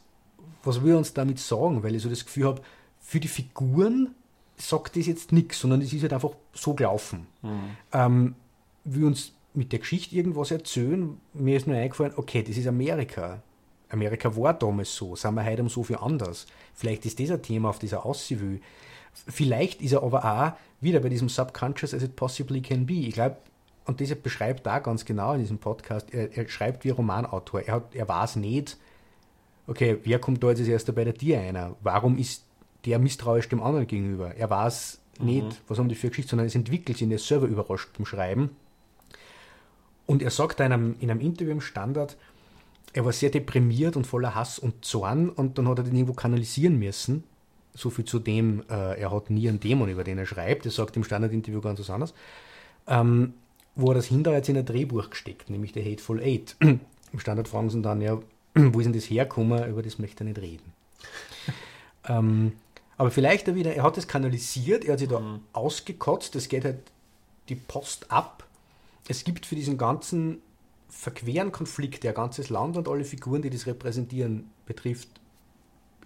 was 0.64 0.82
will 0.82 0.92
er 0.92 0.98
uns 0.98 1.14
damit 1.14 1.38
sagen? 1.38 1.82
Weil 1.82 1.94
ich 1.94 2.02
so 2.02 2.08
das 2.08 2.24
Gefühl 2.24 2.46
habe, 2.46 2.62
für 3.00 3.20
die 3.20 3.28
Figuren 3.28 4.14
sagt 4.56 4.96
das 4.96 5.06
jetzt 5.06 5.32
nichts, 5.32 5.60
sondern 5.60 5.80
es 5.80 5.92
ist 5.92 6.02
halt 6.02 6.12
einfach 6.12 6.32
so 6.52 6.74
gelaufen. 6.74 7.26
Mhm. 7.42 7.76
Ähm, 7.92 8.34
wir 8.84 9.06
uns 9.06 9.32
mit 9.54 9.72
der 9.72 9.78
Geschichte 9.78 10.14
irgendwas 10.16 10.50
erzählen, 10.50 11.18
mir 11.32 11.56
ist 11.56 11.66
nur 11.66 11.76
eingefallen, 11.76 12.12
okay, 12.16 12.42
das 12.42 12.56
ist 12.56 12.66
Amerika. 12.66 13.42
Amerika 13.88 14.36
war 14.36 14.54
damals 14.54 14.94
so, 14.94 15.16
sind 15.16 15.34
wir 15.34 15.44
heute 15.44 15.62
um 15.62 15.68
so 15.68 15.82
viel 15.82 15.96
anders. 15.96 16.46
Vielleicht 16.74 17.06
ist 17.06 17.20
das 17.20 17.30
ein 17.30 17.42
Thema, 17.42 17.70
auf 17.70 17.78
das 17.78 17.92
er 17.92 18.04
aussehen 18.04 18.40
will. 18.40 18.60
Vielleicht 19.12 19.80
ist 19.80 19.92
er 19.92 20.02
aber 20.02 20.24
auch 20.24 20.52
wieder 20.80 21.00
bei 21.00 21.08
diesem 21.08 21.28
Subconscious 21.28 21.94
as 21.94 22.02
it 22.02 22.16
possibly 22.16 22.60
can 22.60 22.84
be. 22.84 23.06
Ich 23.06 23.14
glaube, 23.14 23.38
und 23.86 24.00
deshalb 24.00 24.22
beschreibt 24.22 24.66
da 24.66 24.80
ganz 24.80 25.04
genau 25.04 25.34
in 25.34 25.40
diesem 25.40 25.58
Podcast, 25.58 26.12
er, 26.12 26.36
er 26.36 26.48
schreibt 26.48 26.84
wie 26.84 26.90
Romanautor. 26.90 27.60
Er, 27.60 27.74
hat, 27.74 27.94
er 27.94 28.08
weiß 28.08 28.36
nicht, 28.36 28.76
okay, 29.66 29.98
wer 30.04 30.18
kommt 30.18 30.42
da 30.42 30.48
jetzt 30.48 30.60
als 30.60 30.68
erster 30.68 30.92
bei 30.92 31.04
der 31.04 31.14
Tier 31.14 31.40
einer? 31.40 31.76
Warum 31.82 32.18
ist 32.18 32.44
der 32.86 32.98
misstrauisch 32.98 33.48
dem 33.48 33.62
anderen 33.62 33.86
gegenüber? 33.86 34.34
Er 34.34 34.48
weiß 34.48 35.00
mhm. 35.18 35.26
nicht, 35.26 35.62
was 35.68 35.78
haben 35.78 35.88
die 35.88 35.94
für 35.94 36.08
Geschichte, 36.08 36.30
sondern 36.30 36.46
es 36.46 36.54
entwickelt 36.54 36.98
sich 36.98 37.08
er 37.08 37.16
ist 37.16 37.26
selber 37.26 37.46
überrascht 37.46 37.90
beim 37.96 38.06
Schreiben. 38.06 38.50
Und 40.06 40.22
er 40.22 40.30
sagt 40.30 40.60
in 40.60 40.66
einem, 40.66 40.96
in 41.00 41.10
einem 41.10 41.20
Interview 41.20 41.52
im 41.52 41.60
Standard, 41.60 42.16
er 42.92 43.04
war 43.04 43.12
sehr 43.12 43.30
deprimiert 43.30 43.96
und 43.96 44.06
voller 44.06 44.34
Hass 44.34 44.58
und 44.58 44.84
Zorn 44.84 45.28
und 45.28 45.58
dann 45.58 45.68
hat 45.68 45.78
er 45.78 45.84
den 45.84 45.94
irgendwo 45.94 46.14
kanalisieren 46.14 46.78
müssen. 46.78 47.24
So 47.74 47.90
viel 47.90 48.06
zu 48.06 48.18
dem, 48.18 48.62
äh, 48.70 48.98
er 48.98 49.12
hat 49.12 49.28
nie 49.28 49.48
einen 49.48 49.60
Dämon, 49.60 49.90
über 49.90 50.02
den 50.02 50.16
er 50.16 50.24
schreibt. 50.24 50.64
Er 50.64 50.72
sagt 50.72 50.96
im 50.96 51.04
Standard-Interview 51.04 51.60
ganz 51.60 51.78
was 51.78 51.90
anderes. 51.90 52.14
Ähm, 52.86 53.34
wo 53.74 53.90
er 53.90 53.94
das 53.94 54.06
hinterher 54.06 54.38
jetzt 54.38 54.48
in 54.48 54.56
ein 54.56 54.64
Drehbuch 54.64 55.10
gesteckt, 55.10 55.50
nämlich 55.50 55.72
der 55.72 55.84
Hateful 55.84 56.20
Eight. 56.20 56.56
Im 56.60 57.18
Standard 57.18 57.48
fragen 57.48 57.68
sie 57.68 57.82
dann, 57.82 58.00
ja, 58.00 58.18
wo 58.54 58.80
ist 58.80 58.86
denn 58.86 58.94
das 58.94 59.04
hergekommen? 59.04 59.68
Über 59.68 59.82
das 59.82 59.98
möchte 59.98 60.24
er 60.24 60.28
nicht 60.28 60.40
reden. 60.40 60.72
ähm, 62.08 62.52
aber 62.98 63.10
vielleicht 63.10 63.48
er 63.48 63.54
wieder, 63.54 63.74
er 63.74 63.82
hat 63.82 63.98
es 63.98 64.08
kanalisiert, 64.08 64.84
er 64.84 64.94
hat 64.94 65.00
sich 65.00 65.08
da 65.08 65.20
mhm. 65.20 65.40
ausgekotzt, 65.52 66.34
es 66.36 66.48
geht 66.48 66.64
halt 66.64 66.78
die 67.48 67.56
Post 67.56 68.10
ab. 68.10 68.44
Es 69.08 69.24
gibt 69.24 69.46
für 69.46 69.54
diesen 69.54 69.78
ganzen 69.78 70.42
verqueren 70.88 71.52
Konflikt, 71.52 72.04
der 72.04 72.12
ganzes 72.12 72.48
Land 72.48 72.76
und 72.76 72.88
alle 72.88 73.04
Figuren, 73.04 73.42
die 73.42 73.50
das 73.50 73.66
repräsentieren, 73.66 74.50
betrifft, 74.64 75.08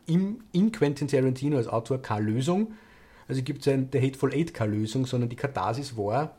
im, 0.07 0.43
in 0.53 0.72
Quentin 0.72 1.07
Tarantino 1.07 1.57
als 1.57 1.68
Autor 1.68 2.03
keine 2.03 2.26
Lösung. 2.26 2.74
Also 3.28 3.43
gibt 3.43 3.64
es 3.64 3.91
der 3.91 4.03
Hateful 4.03 4.32
Eight 4.32 4.53
keine 4.53 4.74
Lösung, 4.74 5.07
sondern 5.07 5.30
die 5.30 5.36
Katharsis 5.36 5.97
war. 5.97 6.36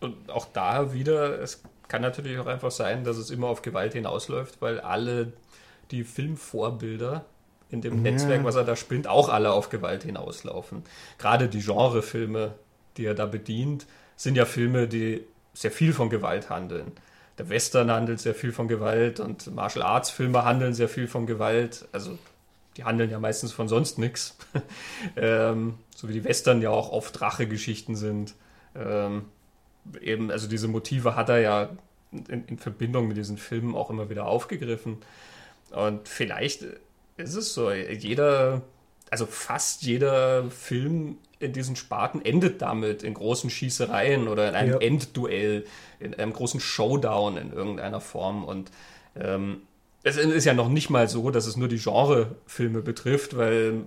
Und 0.00 0.30
auch 0.30 0.46
da 0.52 0.92
wieder, 0.92 1.40
es 1.40 1.62
kann 1.86 2.02
natürlich 2.02 2.38
auch 2.38 2.46
einfach 2.46 2.72
sein, 2.72 3.04
dass 3.04 3.18
es 3.18 3.30
immer 3.30 3.46
auf 3.46 3.62
Gewalt 3.62 3.92
hinausläuft, 3.92 4.60
weil 4.60 4.80
alle 4.80 5.32
die 5.92 6.02
Filmvorbilder 6.02 7.24
in 7.72 7.80
dem 7.80 7.96
ja. 7.96 8.10
Netzwerk, 8.12 8.44
was 8.44 8.54
er 8.54 8.64
da 8.64 8.76
spinnt, 8.76 9.08
auch 9.08 9.28
alle 9.28 9.52
auf 9.52 9.70
Gewalt 9.70 10.04
hinauslaufen. 10.04 10.84
Gerade 11.18 11.48
die 11.48 11.60
Genrefilme, 11.60 12.54
die 12.96 13.06
er 13.06 13.14
da 13.14 13.26
bedient, 13.26 13.86
sind 14.14 14.36
ja 14.36 14.44
Filme, 14.44 14.86
die 14.86 15.24
sehr 15.54 15.72
viel 15.72 15.92
von 15.92 16.10
Gewalt 16.10 16.50
handeln. 16.50 16.92
Der 17.38 17.48
Western 17.48 17.90
handelt 17.90 18.20
sehr 18.20 18.34
viel 18.34 18.52
von 18.52 18.68
Gewalt 18.68 19.18
und 19.18 19.52
Martial 19.54 19.84
Arts 19.84 20.10
Filme 20.10 20.44
handeln 20.44 20.74
sehr 20.74 20.88
viel 20.88 21.08
von 21.08 21.26
Gewalt. 21.26 21.88
Also 21.90 22.18
die 22.76 22.84
handeln 22.84 23.10
ja 23.10 23.18
meistens 23.18 23.52
von 23.52 23.68
sonst 23.68 23.98
nichts. 23.98 24.36
ähm, 25.16 25.78
so 25.96 26.08
wie 26.08 26.12
die 26.12 26.24
Western 26.24 26.60
ja 26.60 26.70
auch 26.70 26.92
oft 26.92 27.20
Rachegeschichten 27.22 27.96
sind. 27.96 28.34
Ähm, 28.76 29.24
eben, 30.02 30.30
also 30.30 30.46
diese 30.46 30.68
Motive 30.68 31.16
hat 31.16 31.30
er 31.30 31.38
ja 31.40 31.70
in, 32.12 32.44
in 32.44 32.58
Verbindung 32.58 33.08
mit 33.08 33.16
diesen 33.16 33.38
Filmen 33.38 33.74
auch 33.74 33.88
immer 33.88 34.10
wieder 34.10 34.26
aufgegriffen. 34.26 34.98
Und 35.70 36.06
vielleicht 36.06 36.66
ist 37.16 37.34
es 37.34 37.54
so. 37.54 37.70
Jeder, 37.70 38.62
also 39.10 39.26
fast 39.26 39.82
jeder 39.82 40.50
Film 40.50 41.18
in 41.38 41.52
diesen 41.52 41.76
Sparten 41.76 42.24
endet 42.24 42.62
damit 42.62 43.02
in 43.02 43.14
großen 43.14 43.50
Schießereien 43.50 44.28
oder 44.28 44.48
in 44.48 44.54
einem 44.54 44.72
ja. 44.72 44.78
Endduell, 44.78 45.64
in 45.98 46.14
einem 46.14 46.32
großen 46.32 46.60
Showdown 46.60 47.36
in 47.36 47.52
irgendeiner 47.52 48.00
Form. 48.00 48.44
Und 48.44 48.70
ähm, 49.16 49.62
es 50.04 50.16
ist 50.16 50.44
ja 50.44 50.54
noch 50.54 50.68
nicht 50.68 50.88
mal 50.88 51.08
so, 51.08 51.30
dass 51.30 51.46
es 51.46 51.56
nur 51.56 51.68
die 51.68 51.78
Genrefilme 51.78 52.80
betrifft, 52.80 53.36
weil, 53.36 53.84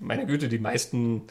meine 0.00 0.26
Güte, 0.26 0.48
die 0.48 0.58
meisten 0.58 1.22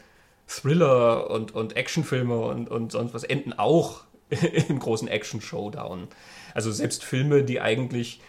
Thriller 0.46 1.30
und, 1.30 1.54
und 1.54 1.76
Actionfilme 1.76 2.38
und, 2.38 2.68
und 2.68 2.92
sonst 2.92 3.14
was 3.14 3.24
enden 3.24 3.54
auch 3.54 4.04
im 4.68 4.78
großen 4.78 5.08
Action-Showdown. 5.08 6.08
Also 6.54 6.70
selbst 6.70 7.04
Filme, 7.04 7.42
die 7.42 7.60
eigentlich 7.60 8.20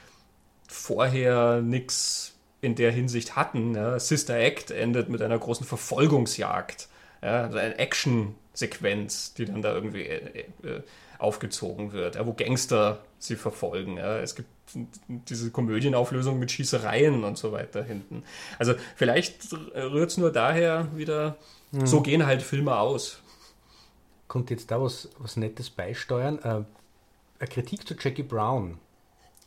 vorher 0.67 1.61
nichts 1.61 2.34
in 2.65 2.75
der 2.75 2.91
Hinsicht 2.91 3.35
hatten. 3.35 3.75
Ja. 3.75 3.99
Sister 3.99 4.35
Act 4.37 4.71
endet 4.71 5.07
mit 5.07 5.21
einer 5.21 5.37
großen 5.37 5.65
Verfolgungsjagd. 5.65 6.89
Ja, 7.21 7.43
also 7.43 7.57
eine 7.57 7.77
Action-Sequenz, 7.77 9.35
die 9.35 9.45
dann 9.45 9.61
da 9.61 9.73
irgendwie 9.73 10.01
äh, 10.01 10.45
äh, 10.63 10.81
aufgezogen 11.19 11.93
wird, 11.93 12.15
ja, 12.15 12.25
wo 12.25 12.33
Gangster 12.33 13.03
sie 13.19 13.35
verfolgen. 13.35 13.97
Es 13.97 14.35
gibt 14.35 14.49
diese 15.07 15.51
Komödienauflösung 15.51 16.37
mit 16.37 16.51
Schießereien 16.51 17.23
und 17.23 17.37
so 17.37 17.51
weiter 17.51 17.83
hinten. 17.83 18.23
Also 18.59 18.73
vielleicht 18.95 19.53
rührt 19.73 20.11
es 20.11 20.17
nur 20.17 20.31
daher 20.31 20.89
wieder, 20.95 21.37
mhm. 21.71 21.87
so 21.87 22.01
gehen 22.01 22.25
halt 22.25 22.41
Filme 22.41 22.77
aus. 22.77 23.21
Kommt 24.27 24.49
jetzt 24.49 24.71
da 24.71 24.81
was, 24.81 25.09
was 25.19 25.37
Nettes 25.37 25.69
beisteuern? 25.69 26.39
Äh, 26.39 26.63
eine 27.39 27.49
Kritik 27.49 27.87
zu 27.87 27.95
Jackie 27.97 28.23
Brown 28.23 28.79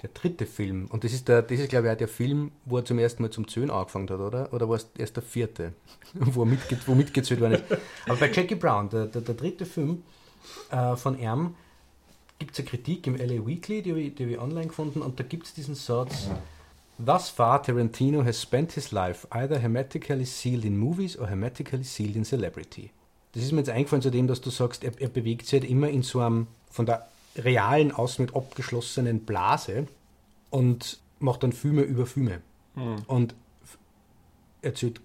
der 0.03 0.11
dritte 0.11 0.47
Film. 0.47 0.87
Und 0.91 1.05
das 1.05 1.13
ist, 1.13 1.27
der, 1.29 1.43
das 1.43 1.59
ist, 1.59 1.71
glaube 1.71 1.89
ich, 1.89 1.93
auch 1.93 1.99
der 1.99 2.09
Film, 2.09 2.53
wo 2.65 2.79
er 2.79 2.85
zum 2.85 2.99
ersten 2.99 3.23
Mal 3.23 3.31
zum 3.31 3.49
Zöhn 3.49 3.71
angefangen 3.71 4.09
hat, 4.09 4.21
oder? 4.21 4.53
Oder 4.53 4.69
war 4.69 4.77
es 4.77 4.89
erst 4.97 5.17
der 5.17 5.23
vierte, 5.25 5.73
wo, 6.15 6.43
er 6.43 6.47
mitge 6.47 6.79
wo 6.87 6.95
mitgezählt 6.95 7.41
worden 7.41 7.55
ist? 7.55 7.65
Aber 8.07 8.17
bei 8.17 8.31
Jackie 8.31 8.55
Brown, 8.55 8.89
der, 8.89 9.07
der, 9.07 9.23
der 9.23 9.35
dritte 9.35 9.67
Film 9.67 10.03
äh, 10.71 10.95
von 10.97 11.19
Erm, 11.19 11.55
gibt 12.39 12.53
es 12.53 12.61
eine 12.61 12.69
Kritik 12.69 13.07
im 13.09 13.17
LA 13.17 13.45
Weekly, 13.45 13.83
die 13.83 13.91
habe 13.91 14.01
ich, 14.01 14.19
ich 14.19 14.39
online 14.39 14.69
gefunden, 14.69 15.03
und 15.03 15.19
da 15.19 15.25
gibt 15.25 15.47
es 15.47 15.55
diesen 15.55 15.75
Satz. 15.75 16.29
Thus 17.05 17.29
far, 17.29 17.63
Tarantino 17.63 18.25
has 18.25 18.41
spent 18.41 18.73
his 18.73 18.91
life 18.93 19.27
either 19.31 19.59
hermetically 19.59 20.25
sealed 20.25 20.65
in 20.65 20.77
movies 20.77 21.17
or 21.19 21.29
hermetically 21.29 21.85
sealed 21.85 22.17
in 22.17 22.25
celebrity. 22.25 22.91
Das 23.33 23.43
ist 23.43 23.53
mir 23.53 23.59
jetzt 23.59 23.71
eingefallen 23.71 24.03
zu 24.03 24.11
dem, 24.11 24.27
dass 24.27 24.41
du 24.41 24.51
sagst, 24.51 24.83
er, 24.83 24.93
er 25.01 25.09
bewegt 25.09 25.47
sich 25.47 25.61
halt 25.61 25.71
immer 25.71 25.89
in 25.89 26.03
so 26.03 26.21
einem, 26.21 26.47
von 26.71 26.87
der 26.87 27.09
realen 27.39 27.93
aus 27.93 28.19
mit 28.19 28.35
abgeschlossenen 28.35 29.21
Blase 29.21 29.87
und 30.51 31.01
macht 31.19 31.43
dann 31.43 31.53
Filme 31.53 31.83
über 31.83 32.07
Filme. 32.07 32.41
Mhm. 32.75 32.97
Und 33.07 33.35
erzählt 34.63 35.01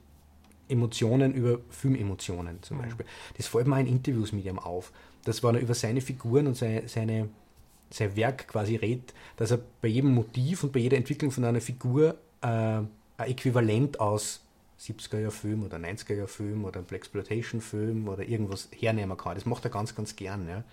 Emotionen 0.70 1.34
über 1.34 1.60
Filmemotionen 1.70 2.62
zum 2.64 2.78
mhm. 2.78 2.82
Beispiel. 2.82 3.06
Das 3.38 3.48
fällt 3.48 3.68
mir 3.68 3.80
in 3.80 3.88
Interviews 3.88 4.32
mit 4.32 4.46
ihm 4.46 4.60
auf. 4.60 4.92
Das 5.26 5.44
war 5.44 5.54
er 5.54 5.62
über 5.62 5.74
seine 5.74 6.02
Figuren 6.02 6.48
und 6.48 6.58
seine, 6.58 6.88
seine, 6.88 7.30
sein 7.90 8.16
Werk 8.16 8.48
quasi 8.48 8.76
redet, 8.76 9.14
dass 9.38 9.52
er 9.52 9.60
bei 9.82 9.88
jedem 9.88 10.14
Motiv 10.14 10.64
und 10.64 10.74
bei 10.74 10.80
jeder 10.80 10.98
Entwicklung 10.98 11.32
von 11.32 11.46
einer 11.46 11.62
Figur 11.62 12.18
äh, 12.42 12.48
ein 12.48 12.90
Äquivalent 13.18 14.00
aus 14.00 14.42
70er-Jahr-Film 14.82 15.64
oder 15.64 15.78
90er-Jahr-Film 15.78 16.66
oder 16.66 16.80
ein 16.80 16.86
Blaxploitation-Film 16.86 18.08
oder 18.08 18.28
irgendwas 18.28 18.70
hernehmen 18.78 19.16
kann. 19.16 19.36
Das 19.36 19.46
macht 19.46 19.64
er 19.66 19.72
ganz, 19.72 19.96
ganz 19.96 20.16
gern. 20.16 20.48
Ja. 20.48 20.64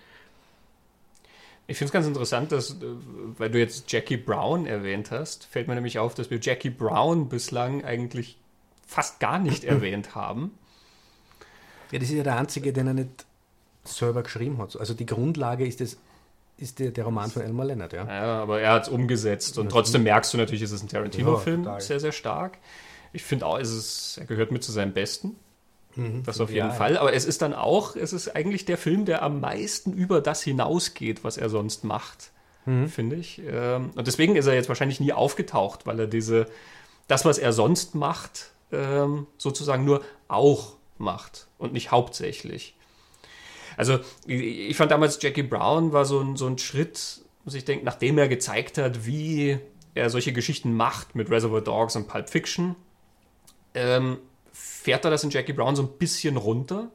Ich 1.71 1.77
finde 1.77 1.87
es 1.87 1.93
ganz 1.93 2.05
interessant, 2.05 2.51
dass, 2.51 2.71
äh, 2.71 2.75
weil 3.37 3.49
du 3.49 3.57
jetzt 3.57 3.89
Jackie 3.91 4.17
Brown 4.17 4.65
erwähnt 4.65 5.09
hast, 5.09 5.45
fällt 5.45 5.69
mir 5.69 5.75
nämlich 5.75 5.99
auf, 5.99 6.13
dass 6.13 6.29
wir 6.29 6.39
Jackie 6.41 6.69
Brown 6.69 7.29
bislang 7.29 7.85
eigentlich 7.85 8.37
fast 8.85 9.21
gar 9.21 9.39
nicht 9.39 9.63
erwähnt 9.63 10.13
haben. 10.13 10.51
Ja, 11.91 11.99
das 11.99 12.09
ist 12.09 12.15
ja 12.15 12.23
der 12.23 12.37
einzige, 12.37 12.73
den 12.73 12.87
er 12.87 12.93
nicht 12.93 13.25
selber 13.85 14.23
geschrieben 14.23 14.57
hat. 14.57 14.77
Also 14.77 14.93
die 14.93 15.05
Grundlage 15.05 15.65
ist 15.65 15.79
das 15.79 15.97
ist 16.57 16.77
der, 16.79 16.91
der 16.91 17.05
Roman 17.05 17.31
von 17.31 17.41
Elmer 17.41 17.65
Leonard, 17.65 17.93
ja. 17.93 18.05
Ja, 18.05 18.41
aber 18.41 18.61
er 18.61 18.73
hat 18.73 18.83
es 18.83 18.89
umgesetzt 18.89 19.57
und 19.57 19.69
trotzdem 19.69 20.03
merkst 20.03 20.31
du 20.33 20.37
natürlich, 20.37 20.61
es 20.61 20.71
ist 20.71 20.83
ein 20.83 20.89
Tarantino-Film, 20.89 21.63
ja, 21.63 21.79
sehr, 21.79 21.99
sehr 21.99 22.11
stark. 22.11 22.59
Ich 23.13 23.23
finde 23.23 23.47
auch, 23.47 23.57
es 23.57 23.71
ist, 23.71 24.17
er 24.19 24.25
gehört 24.25 24.51
mit 24.51 24.63
zu 24.63 24.71
seinem 24.71 24.93
Besten. 24.93 25.37
Mhm, 25.95 26.23
das 26.23 26.39
auf 26.39 26.49
jeden 26.49 26.69
ja, 26.69 26.73
Fall. 26.73 26.97
Aber 26.97 27.13
es 27.13 27.25
ist 27.25 27.41
dann 27.41 27.53
auch, 27.53 27.95
es 27.95 28.13
ist 28.13 28.35
eigentlich 28.35 28.65
der 28.65 28.77
Film, 28.77 29.05
der 29.05 29.21
am 29.21 29.39
meisten 29.39 29.93
über 29.93 30.21
das 30.21 30.41
hinausgeht, 30.41 31.23
was 31.23 31.37
er 31.37 31.49
sonst 31.49 31.83
macht, 31.83 32.31
mhm. 32.65 32.87
finde 32.87 33.15
ich. 33.17 33.41
Ähm, 33.45 33.91
und 33.95 34.07
deswegen 34.07 34.35
ist 34.35 34.47
er 34.47 34.53
jetzt 34.53 34.69
wahrscheinlich 34.69 34.99
nie 34.99 35.13
aufgetaucht, 35.13 35.85
weil 35.85 35.99
er 35.99 36.07
diese, 36.07 36.47
das, 37.07 37.25
was 37.25 37.37
er 37.37 37.53
sonst 37.53 37.95
macht, 37.95 38.51
ähm, 38.71 39.27
sozusagen 39.37 39.85
nur 39.85 40.01
auch 40.27 40.73
macht 40.97 41.47
und 41.57 41.73
nicht 41.73 41.91
hauptsächlich. 41.91 42.75
Also 43.77 43.99
ich 44.27 44.75
fand 44.75 44.91
damals 44.91 45.21
Jackie 45.21 45.43
Brown 45.43 45.93
war 45.93 46.05
so 46.05 46.19
ein, 46.19 46.35
so 46.35 46.47
ein 46.47 46.57
Schritt, 46.57 47.21
muss 47.43 47.53
ich 47.55 47.65
denken, 47.65 47.85
nachdem 47.85 48.17
er 48.17 48.27
gezeigt 48.27 48.77
hat, 48.77 49.05
wie 49.05 49.57
er 49.93 50.09
solche 50.09 50.33
Geschichten 50.33 50.73
macht 50.75 51.15
mit 51.15 51.29
Reservoir 51.29 51.61
Dogs 51.61 51.95
und 51.95 52.07
Pulp 52.07 52.29
Fiction, 52.29 52.75
ähm, 53.73 54.17
fährt 54.81 55.05
er 55.05 55.11
das 55.11 55.23
in 55.23 55.29
Jackie 55.29 55.53
Brown 55.53 55.75
so 55.75 55.83
ein 55.83 55.89
bisschen 55.97 56.37
runter. 56.37 56.89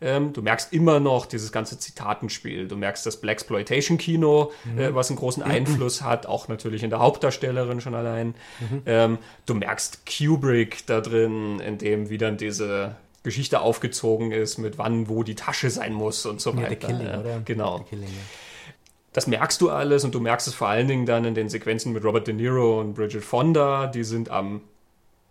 Ähm, 0.00 0.32
du 0.32 0.42
merkst 0.42 0.72
immer 0.72 1.00
noch 1.00 1.26
dieses 1.26 1.52
ganze 1.52 1.78
Zitatenspiel. 1.78 2.68
Du 2.68 2.76
merkst 2.76 3.06
das 3.06 3.20
Blaxploitation-Kino, 3.20 4.52
mhm. 4.64 4.78
äh, 4.78 4.94
was 4.94 5.08
einen 5.08 5.18
großen 5.18 5.42
Einfluss 5.42 6.02
hat, 6.02 6.26
auch 6.26 6.48
natürlich 6.48 6.82
in 6.82 6.90
der 6.90 6.98
Hauptdarstellerin 6.98 7.80
schon 7.80 7.94
allein. 7.94 8.34
Mhm. 8.60 8.82
Ähm, 8.84 9.18
du 9.46 9.54
merkst 9.54 10.02
Kubrick 10.06 10.86
da 10.86 11.00
drin, 11.00 11.60
in 11.60 11.78
dem 11.78 12.10
wieder 12.10 12.30
diese 12.30 12.96
Geschichte 13.22 13.60
aufgezogen 13.60 14.32
ist, 14.32 14.58
mit 14.58 14.78
wann, 14.78 15.08
wo 15.08 15.22
die 15.22 15.34
Tasche 15.34 15.70
sein 15.70 15.94
muss 15.94 16.26
und 16.26 16.40
so 16.40 16.56
weiter. 16.56 16.90
Ja, 16.90 16.96
Killing, 16.98 17.26
ja, 17.26 17.38
genau. 17.44 17.80
Killing, 17.88 18.04
ja. 18.04 18.72
Das 19.14 19.26
merkst 19.26 19.62
du 19.62 19.70
alles 19.70 20.04
und 20.04 20.14
du 20.14 20.20
merkst 20.20 20.46
es 20.46 20.54
vor 20.54 20.68
allen 20.68 20.88
Dingen 20.88 21.06
dann 21.06 21.24
in 21.24 21.34
den 21.34 21.48
Sequenzen 21.48 21.94
mit 21.94 22.04
Robert 22.04 22.26
De 22.26 22.34
Niro 22.34 22.80
und 22.80 22.92
Bridget 22.92 23.24
Fonda. 23.24 23.86
Die 23.86 24.04
sind 24.04 24.28
am 24.28 24.60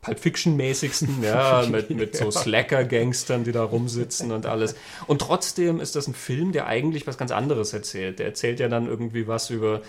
Pulp 0.06 0.20
Fiction-mäßigsten, 0.20 1.24
ja, 1.24 1.66
mit, 1.70 1.90
mit 1.90 2.16
so 2.16 2.30
Slacker-Gangstern, 2.30 3.44
die 3.44 3.52
da 3.52 3.64
rumsitzen 3.64 4.32
und 4.32 4.46
alles. 4.46 4.76
Und 5.08 5.20
trotzdem 5.20 5.80
ist 5.80 5.96
das 5.96 6.08
ein 6.08 6.14
Film, 6.14 6.52
der 6.52 6.68
eigentlich 6.68 7.08
was 7.08 7.18
ganz 7.18 7.32
anderes 7.32 7.74
erzählt. 7.74 8.20
Der 8.20 8.28
erzählt 8.28 8.60
ja 8.60 8.68
dann 8.68 8.88
irgendwie 8.88 9.28
was 9.28 9.50
über, 9.50 9.82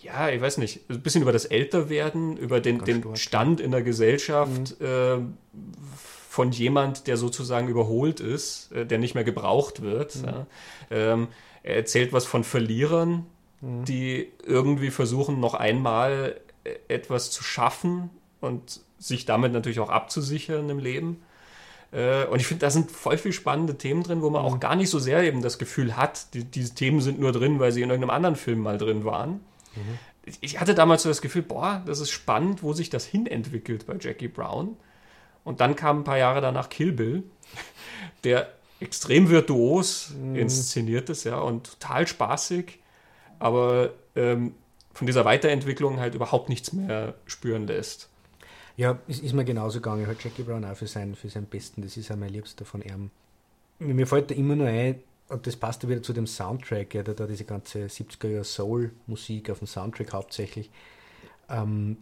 ja, 0.00 0.28
ich 0.28 0.40
weiß 0.40 0.58
nicht, 0.58 0.88
ein 0.88 1.00
bisschen 1.00 1.22
über 1.22 1.32
das 1.32 1.44
Älterwerden, 1.44 2.36
über 2.36 2.60
den, 2.60 2.84
den 2.84 3.16
Stand 3.16 3.60
in 3.60 3.72
der 3.72 3.82
Gesellschaft, 3.82 4.80
mhm. 4.80 4.86
äh, 4.86 5.18
von 6.28 6.52
jemand, 6.52 7.08
der 7.08 7.16
sozusagen 7.16 7.66
überholt 7.66 8.20
ist, 8.20 8.70
äh, 8.70 8.86
der 8.86 8.98
nicht 8.98 9.16
mehr 9.16 9.24
gebraucht 9.24 9.82
wird. 9.82 10.16
Mhm. 10.16 10.24
Ja. 10.24 10.46
Ähm, 10.90 11.28
er 11.64 11.74
erzählt 11.74 12.12
was 12.12 12.26
von 12.26 12.44
Verlierern, 12.44 13.26
mhm. 13.60 13.84
die 13.84 14.28
irgendwie 14.46 14.90
versuchen, 14.90 15.40
noch 15.40 15.54
einmal 15.54 16.40
äh, 16.62 16.74
etwas 16.86 17.32
zu 17.32 17.42
schaffen 17.42 18.10
und 18.40 18.82
sich 18.98 19.24
damit 19.24 19.52
natürlich 19.52 19.80
auch 19.80 19.90
abzusichern 19.90 20.68
im 20.68 20.78
Leben. 20.78 21.22
Äh, 21.92 22.26
und 22.26 22.40
ich 22.40 22.46
finde, 22.46 22.60
da 22.62 22.70
sind 22.70 22.90
voll 22.90 23.18
viel 23.18 23.32
spannende 23.32 23.78
Themen 23.78 24.02
drin, 24.02 24.22
wo 24.22 24.30
man 24.30 24.42
auch 24.42 24.54
mhm. 24.54 24.60
gar 24.60 24.76
nicht 24.76 24.90
so 24.90 24.98
sehr 24.98 25.22
eben 25.22 25.42
das 25.42 25.58
Gefühl 25.58 25.96
hat, 25.96 26.34
die, 26.34 26.44
diese 26.44 26.74
Themen 26.74 27.00
sind 27.00 27.18
nur 27.18 27.32
drin, 27.32 27.60
weil 27.60 27.72
sie 27.72 27.82
in 27.82 27.90
irgendeinem 27.90 28.14
anderen 28.14 28.36
Film 28.36 28.60
mal 28.60 28.78
drin 28.78 29.04
waren. 29.04 29.40
Mhm. 29.74 29.98
Ich 30.42 30.60
hatte 30.60 30.74
damals 30.74 31.04
so 31.04 31.08
das 31.08 31.22
Gefühl, 31.22 31.40
boah, 31.40 31.82
das 31.86 32.00
ist 32.00 32.10
spannend, 32.10 32.62
wo 32.62 32.74
sich 32.74 32.90
das 32.90 33.06
hinentwickelt 33.06 33.86
bei 33.86 33.96
Jackie 33.98 34.28
Brown. 34.28 34.76
Und 35.42 35.60
dann 35.62 35.74
kam 35.74 36.00
ein 36.00 36.04
paar 36.04 36.18
Jahre 36.18 36.42
danach 36.42 36.68
Kill 36.68 36.92
Bill, 36.92 37.22
der 38.24 38.52
extrem 38.80 39.30
virtuos 39.30 40.10
mhm. 40.10 40.36
inszeniert 40.36 41.08
ist, 41.08 41.24
ja, 41.24 41.38
und 41.38 41.70
total 41.80 42.06
spaßig, 42.06 42.78
aber 43.38 43.90
ähm, 44.14 44.54
von 44.92 45.06
dieser 45.06 45.24
Weiterentwicklung 45.24 45.98
halt 45.98 46.14
überhaupt 46.14 46.48
nichts 46.48 46.72
mehr 46.72 47.14
spüren 47.26 47.66
lässt. 47.66 48.07
Ja, 48.78 48.96
ist, 49.08 49.24
ist 49.24 49.34
mir 49.34 49.44
genauso 49.44 49.80
gegangen. 49.80 50.06
Halt 50.06 50.22
Jackie 50.22 50.44
Brown 50.44 50.64
auch 50.64 50.76
für, 50.76 50.86
sein, 50.86 51.16
für 51.16 51.28
seinen 51.28 51.46
Besten, 51.46 51.82
das 51.82 51.96
ist 51.96 52.12
auch 52.12 52.16
mein 52.16 52.32
Liebster 52.32 52.64
von 52.64 52.80
ihm. 52.80 53.10
Mir 53.80 54.06
fällt 54.06 54.30
da 54.30 54.34
immer 54.36 54.54
nur 54.54 54.68
ein, 54.68 55.00
und 55.28 55.46
das 55.46 55.56
passt 55.56 55.82
ja 55.82 55.88
wieder 55.88 56.02
zu 56.02 56.12
dem 56.12 56.26
Soundtrack, 56.26 56.94
ja, 56.94 57.02
da, 57.02 57.12
da 57.12 57.26
diese 57.26 57.44
ganze 57.44 57.86
70er-Jahr 57.86 58.44
Soul-Musik 58.44 59.50
auf 59.50 59.58
dem 59.58 59.66
Soundtrack 59.66 60.12
hauptsächlich. 60.12 60.70
Ähm, 61.50 61.98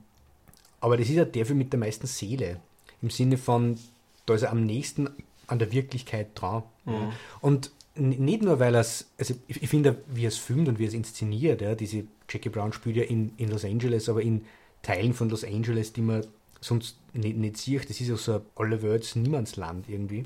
aber 0.81 0.99
das 0.99 1.09
ist 1.09 1.14
ja 1.14 1.24
der 1.24 1.47
Film 1.47 1.59
mit 1.59 1.72
der 1.72 1.81
meisten 1.81 2.07
Seele 2.07 2.61
im 3.01 3.09
Sinne 3.09 3.39
von, 3.39 3.79
da 4.27 4.35
ist 4.35 4.43
er 4.43 4.53
am 4.53 4.64
nächsten 4.64 5.09
an 5.47 5.59
der 5.59 5.72
Wirklichkeit 5.72 6.29
dran. 6.35 6.62
Mhm. 6.85 7.12
Und 7.41 7.70
nicht 7.95 8.43
nur, 8.43 8.61
weil 8.61 8.74
er 8.74 8.83
es, 8.83 9.07
also 9.18 9.35
ich, 9.49 9.62
ich 9.62 9.68
finde, 9.70 9.97
wie 10.09 10.27
er 10.27 10.29
es 10.29 10.37
filmt 10.37 10.68
und 10.68 10.79
wie 10.79 10.85
er 10.85 10.89
es 10.89 10.95
inszeniert, 10.95 11.62
ja, 11.62 11.74
diese 11.74 12.05
Jackie 12.29 12.51
Brown 12.51 12.74
spielt 12.74 12.97
ja 12.97 13.05
in, 13.05 13.33
in 13.39 13.49
Los 13.49 13.64
Angeles, 13.64 14.11
aber 14.11 14.20
in 14.20 14.45
Teilen 14.83 15.14
von 15.14 15.31
Los 15.31 15.43
Angeles, 15.43 15.95
die 15.95 16.03
man 16.03 16.27
sonst 16.61 16.97
nicht, 17.13 17.37
nicht 17.37 17.57
sieht. 17.57 17.89
Das 17.89 18.01
ist 18.01 18.09
ja 18.09 18.17
so 18.17 18.35
ein 18.35 18.41
alle 18.57 18.83
Worlds 18.83 19.17
Niemandsland 19.17 19.89
irgendwie. 19.89 20.25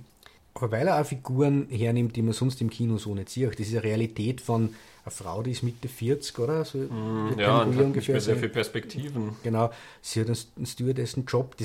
Aber 0.55 0.72
weil 0.72 0.89
er 0.89 1.01
auch 1.01 1.07
Figuren 1.07 1.68
hernimmt, 1.70 2.16
die 2.16 2.22
man 2.22 2.33
sonst 2.33 2.61
im 2.61 2.70
Kino 2.70 2.99
so 2.99 3.14
nicht 3.14 3.31
sieht. 3.31 3.53
Das 3.53 3.66
ist 3.66 3.72
eine 3.72 3.85
Realität 3.85 4.41
von 4.41 4.74
einer 5.05 5.11
Frau, 5.12 5.43
die 5.43 5.53
ist 5.53 5.62
Mitte 5.62 5.89
40, 5.89 6.39
oder? 6.39 6.64
So 6.64 6.78
mm, 6.78 7.39
ja, 7.39 7.62
und 7.62 7.76
hat 7.76 7.85
ungefähr 7.85 8.20
sehr 8.20 8.37
viele 8.37 8.49
Perspektiven. 8.49 9.37
Genau. 9.43 9.70
Sie 10.03 10.20
hat 10.20 10.28
einen 10.28 10.66
Stewardessen-Job. 10.66 11.57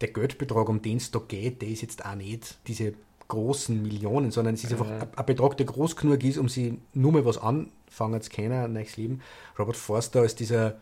Der 0.00 0.08
Geldbetrag, 0.08 0.68
um 0.68 0.82
den 0.82 0.98
es 0.98 1.10
da 1.10 1.20
geht, 1.26 1.62
der 1.62 1.68
ist 1.68 1.80
jetzt 1.82 2.04
auch 2.04 2.14
nicht 2.14 2.56
diese 2.66 2.94
großen 3.28 3.80
Millionen, 3.80 4.30
sondern 4.30 4.54
es 4.54 4.64
ist 4.64 4.72
einfach 4.72 4.90
ein, 4.90 5.08
ein 5.16 5.26
Betrag, 5.26 5.56
der 5.56 5.66
groß 5.66 5.96
genug 5.96 6.22
ist, 6.24 6.36
um 6.36 6.48
sie 6.48 6.78
nur 6.92 7.12
mal 7.12 7.24
was 7.24 7.38
anfangen 7.38 8.20
zu 8.20 8.30
können, 8.30 8.52
ein 8.52 8.72
neues 8.72 8.96
Leben. 8.96 9.22
Robert 9.58 9.76
Forster 9.76 10.24
ist 10.24 10.40
dieser 10.40 10.76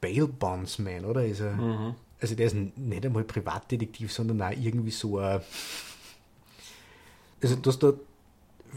Bail 0.00 0.28
Bondsman, 0.28 1.04
oder? 1.04 1.24
Ist 1.24 1.40
er, 1.40 1.54
mhm. 1.54 1.94
Also 2.20 2.34
der 2.34 2.46
ist 2.46 2.54
nicht 2.54 3.06
einmal 3.06 3.24
Privatdetektiv, 3.24 4.12
sondern 4.12 4.42
auch 4.42 4.50
irgendwie 4.50 4.90
so 4.90 5.18
ein 5.18 5.40
also 7.42 7.56
du 7.56 7.70
hast 7.70 7.82
da 7.82 7.92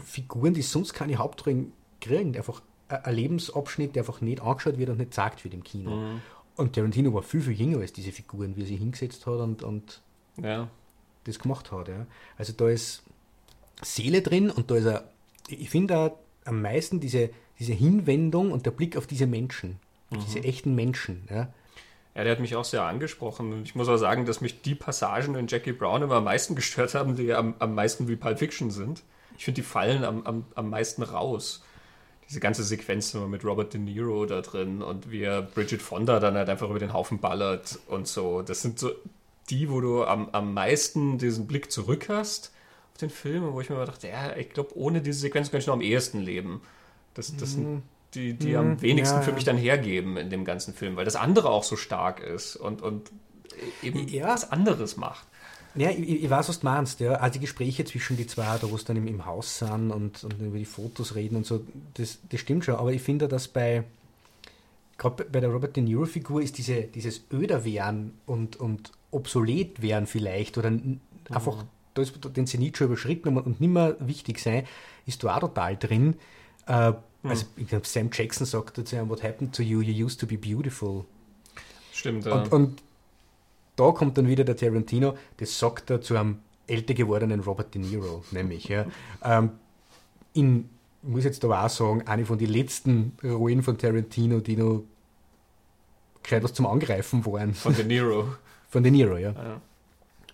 Figuren, 0.04 0.54
die 0.54 0.62
sonst 0.62 0.94
keine 0.94 1.16
Hauptrollen 1.16 1.72
kriegen, 2.00 2.36
einfach 2.36 2.62
ein 2.88 3.14
Lebensabschnitt, 3.14 3.94
der 3.94 4.02
einfach 4.02 4.20
nicht 4.20 4.42
angeschaut 4.42 4.78
wird 4.78 4.90
und 4.90 4.98
nicht 4.98 5.10
gesagt 5.10 5.44
wird 5.44 5.54
im 5.54 5.64
Kino. 5.64 5.90
Mhm. 5.90 6.20
Und 6.56 6.74
Tarantino 6.74 7.14
war 7.14 7.22
viel, 7.22 7.40
viel 7.40 7.54
jünger 7.54 7.78
als 7.78 7.92
diese 7.92 8.12
Figuren, 8.12 8.56
wie 8.56 8.62
er 8.62 8.66
sie 8.66 8.76
hingesetzt 8.76 9.26
hat 9.26 9.40
und, 9.40 9.62
und 9.62 10.02
ja. 10.40 10.68
das 11.24 11.38
gemacht 11.38 11.72
hat. 11.72 11.88
Ja. 11.88 12.06
Also 12.36 12.52
da 12.52 12.68
ist 12.68 13.02
Seele 13.80 14.22
drin 14.22 14.50
und 14.50 14.70
da 14.70 14.76
ist 14.76 14.84
er, 14.84 15.10
ich 15.48 15.70
finde 15.70 16.14
am 16.44 16.60
meisten 16.60 17.00
diese, 17.00 17.30
diese 17.58 17.72
Hinwendung 17.72 18.52
und 18.52 18.66
der 18.66 18.70
Blick 18.70 18.96
auf 18.96 19.06
diese 19.06 19.26
Menschen, 19.26 19.78
mhm. 20.10 20.18
diese 20.26 20.40
echten 20.40 20.74
Menschen. 20.74 21.26
Ja. 21.30 21.52
Ja, 22.14 22.24
der 22.24 22.32
hat 22.32 22.40
mich 22.40 22.56
auch 22.56 22.64
sehr 22.64 22.82
angesprochen. 22.82 23.62
Ich 23.64 23.74
muss 23.74 23.88
auch 23.88 23.96
sagen, 23.96 24.26
dass 24.26 24.40
mich 24.40 24.60
die 24.60 24.74
Passagen 24.74 25.34
in 25.34 25.46
Jackie 25.46 25.72
Brown 25.72 26.02
immer 26.02 26.16
am 26.16 26.24
meisten 26.24 26.54
gestört 26.56 26.94
haben, 26.94 27.16
die 27.16 27.32
am, 27.32 27.54
am 27.58 27.74
meisten 27.74 28.08
wie 28.08 28.16
Pulp 28.16 28.38
Fiction 28.38 28.70
sind. 28.70 29.02
Ich 29.38 29.44
finde, 29.44 29.62
die 29.62 29.66
fallen 29.66 30.04
am, 30.04 30.26
am, 30.26 30.44
am 30.54 30.70
meisten 30.70 31.02
raus 31.02 31.62
diese 32.28 32.40
ganze 32.40 32.62
Sequenz 32.62 33.12
mit 33.12 33.44
Robert 33.44 33.74
De 33.74 33.80
Niro 33.80 34.24
da 34.24 34.40
drin 34.40 34.80
und 34.80 35.10
wie 35.10 35.22
er 35.22 35.42
Bridget 35.42 35.82
Fonda 35.82 36.18
dann 36.18 36.34
halt 36.34 36.48
einfach 36.48 36.70
über 36.70 36.78
den 36.78 36.94
Haufen 36.94 37.18
ballert 37.18 37.78
und 37.88 38.08
so. 38.08 38.40
Das 38.40 38.62
sind 38.62 38.78
so 38.78 38.90
die, 39.50 39.70
wo 39.70 39.82
du 39.82 40.04
am, 40.04 40.30
am 40.32 40.54
meisten 40.54 41.18
diesen 41.18 41.46
Blick 41.46 41.70
zurück 41.70 42.08
hast 42.08 42.52
auf 42.92 42.98
den 42.98 43.10
Film, 43.10 43.52
wo 43.52 43.60
ich 43.60 43.68
mir 43.68 43.76
immer 43.76 43.84
dachte, 43.84 44.08
ja, 44.08 44.34
ich 44.34 44.48
glaube, 44.48 44.74
ohne 44.78 45.02
diese 45.02 45.20
Sequenz 45.20 45.50
könnte 45.50 45.64
ich 45.64 45.66
noch 45.66 45.74
am 45.74 45.82
ehesten 45.82 46.20
leben. 46.20 46.62
Das, 47.12 47.36
das 47.36 47.52
sind 47.52 47.82
die, 48.14 48.34
die 48.34 48.56
am 48.56 48.70
mhm. 48.70 48.82
wenigsten 48.82 49.16
ja, 49.16 49.22
für 49.22 49.32
mich 49.32 49.44
dann 49.44 49.56
hergeben 49.56 50.16
in 50.16 50.30
dem 50.30 50.44
ganzen 50.44 50.74
Film, 50.74 50.96
weil 50.96 51.04
das 51.04 51.16
andere 51.16 51.50
auch 51.50 51.64
so 51.64 51.76
stark 51.76 52.20
ist 52.20 52.56
und, 52.56 52.82
und 52.82 53.10
eben 53.82 54.06
ja. 54.08 54.28
was 54.28 54.50
anderes 54.50 54.96
macht. 54.96 55.26
Ja, 55.74 55.88
ich, 55.90 56.24
ich, 56.24 56.28
weiß, 56.28 56.50
was 56.50 56.60
du 56.60 56.66
meinst. 56.66 57.00
Ja. 57.00 57.12
Also 57.12 57.34
die 57.34 57.40
Gespräche 57.40 57.84
zwischen 57.84 58.16
die 58.16 58.26
zwei, 58.26 58.58
da 58.58 58.70
wo 58.70 58.76
es 58.76 58.84
dann 58.84 58.96
im, 58.96 59.06
im 59.06 59.24
Haus 59.24 59.58
sind 59.58 59.90
und, 59.90 60.22
und, 60.22 60.38
über 60.40 60.58
die 60.58 60.66
Fotos 60.66 61.14
reden 61.14 61.36
und 61.36 61.46
so, 61.46 61.64
das, 61.94 62.18
das 62.28 62.40
stimmt 62.40 62.66
schon. 62.66 62.74
Aber 62.74 62.92
ich 62.92 63.00
finde, 63.00 63.26
dass 63.26 63.48
bei 63.48 63.84
gerade 64.98 65.24
bei 65.24 65.40
der 65.40 65.48
Robert 65.48 65.74
De 65.76 65.82
Niro-Figur 65.82 66.42
ist 66.42 66.58
diese, 66.58 66.82
dieses 66.82 67.22
Öderwerden 67.32 68.12
und, 68.26 68.56
und 68.56 68.92
obsolet 69.10 69.80
werden 69.80 70.06
vielleicht 70.06 70.58
oder 70.58 70.70
mhm. 70.70 71.00
einfach 71.30 71.64
da 71.94 72.02
ist 72.02 72.18
den 72.36 72.46
Zenit 72.46 72.76
schon 72.76 72.86
überschritten 72.86 73.28
und, 73.28 73.46
und 73.46 73.60
nicht 73.60 73.70
mehr 73.70 73.96
wichtig 74.00 74.38
sein, 74.38 74.64
ist 75.06 75.22
da 75.24 75.36
auch 75.36 75.40
total 75.40 75.76
drin. 75.76 76.14
Äh, 76.66 76.92
mhm. 77.22 77.30
Also 77.30 77.46
ich 77.56 77.66
glaube, 77.66 77.86
Sam 77.86 78.10
Jackson 78.12 78.46
sagt 78.46 78.78
dazu, 78.78 79.08
what 79.08 79.22
happened 79.22 79.54
to 79.54 79.62
you, 79.62 79.80
you 79.80 80.06
used 80.06 80.20
to 80.20 80.26
be 80.26 80.36
beautiful. 80.36 81.04
Stimmt, 81.92 82.24
ja. 82.24 82.42
Und, 82.42 82.52
und 82.52 82.82
da 83.76 83.90
kommt 83.92 84.18
dann 84.18 84.28
wieder 84.28 84.44
der 84.44 84.56
Tarantino, 84.56 85.16
das 85.38 85.58
sagt 85.58 85.90
er 85.90 86.00
zu 86.00 86.16
einem 86.16 86.38
älter 86.66 86.94
gewordenen 86.94 87.40
Robert 87.40 87.74
De 87.74 87.80
Niro, 87.80 88.24
nämlich. 88.30 88.68
Ja. 88.68 88.86
Ähm, 89.24 89.50
in, 90.32 90.68
ich 91.02 91.08
muss 91.08 91.24
jetzt 91.24 91.44
aber 91.44 91.64
auch 91.64 91.68
sagen, 91.68 92.02
eine 92.06 92.26
von 92.26 92.38
den 92.38 92.50
letzten 92.50 93.16
Rollen 93.22 93.62
von 93.62 93.78
Tarantino, 93.78 94.40
die 94.40 94.56
noch 94.56 94.82
gescheit 96.22 96.42
was 96.42 96.54
zum 96.54 96.66
Angreifen 96.66 97.24
waren. 97.26 97.54
Von 97.54 97.74
De 97.74 97.84
Niro. 97.84 98.34
Von 98.68 98.82
De 98.82 98.90
Niro, 98.90 99.18
ja. 99.18 99.32
ja. 99.32 99.60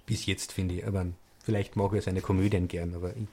Bis 0.06 0.26
jetzt, 0.26 0.52
finde 0.52 0.76
ich. 0.76 0.86
Aber 0.86 1.06
vielleicht 1.40 1.74
mag 1.74 1.92
er 1.92 2.00
seine 2.00 2.20
Komödien 2.20 2.68
gern, 2.68 2.94
aber 2.94 3.10
ich 3.16 3.26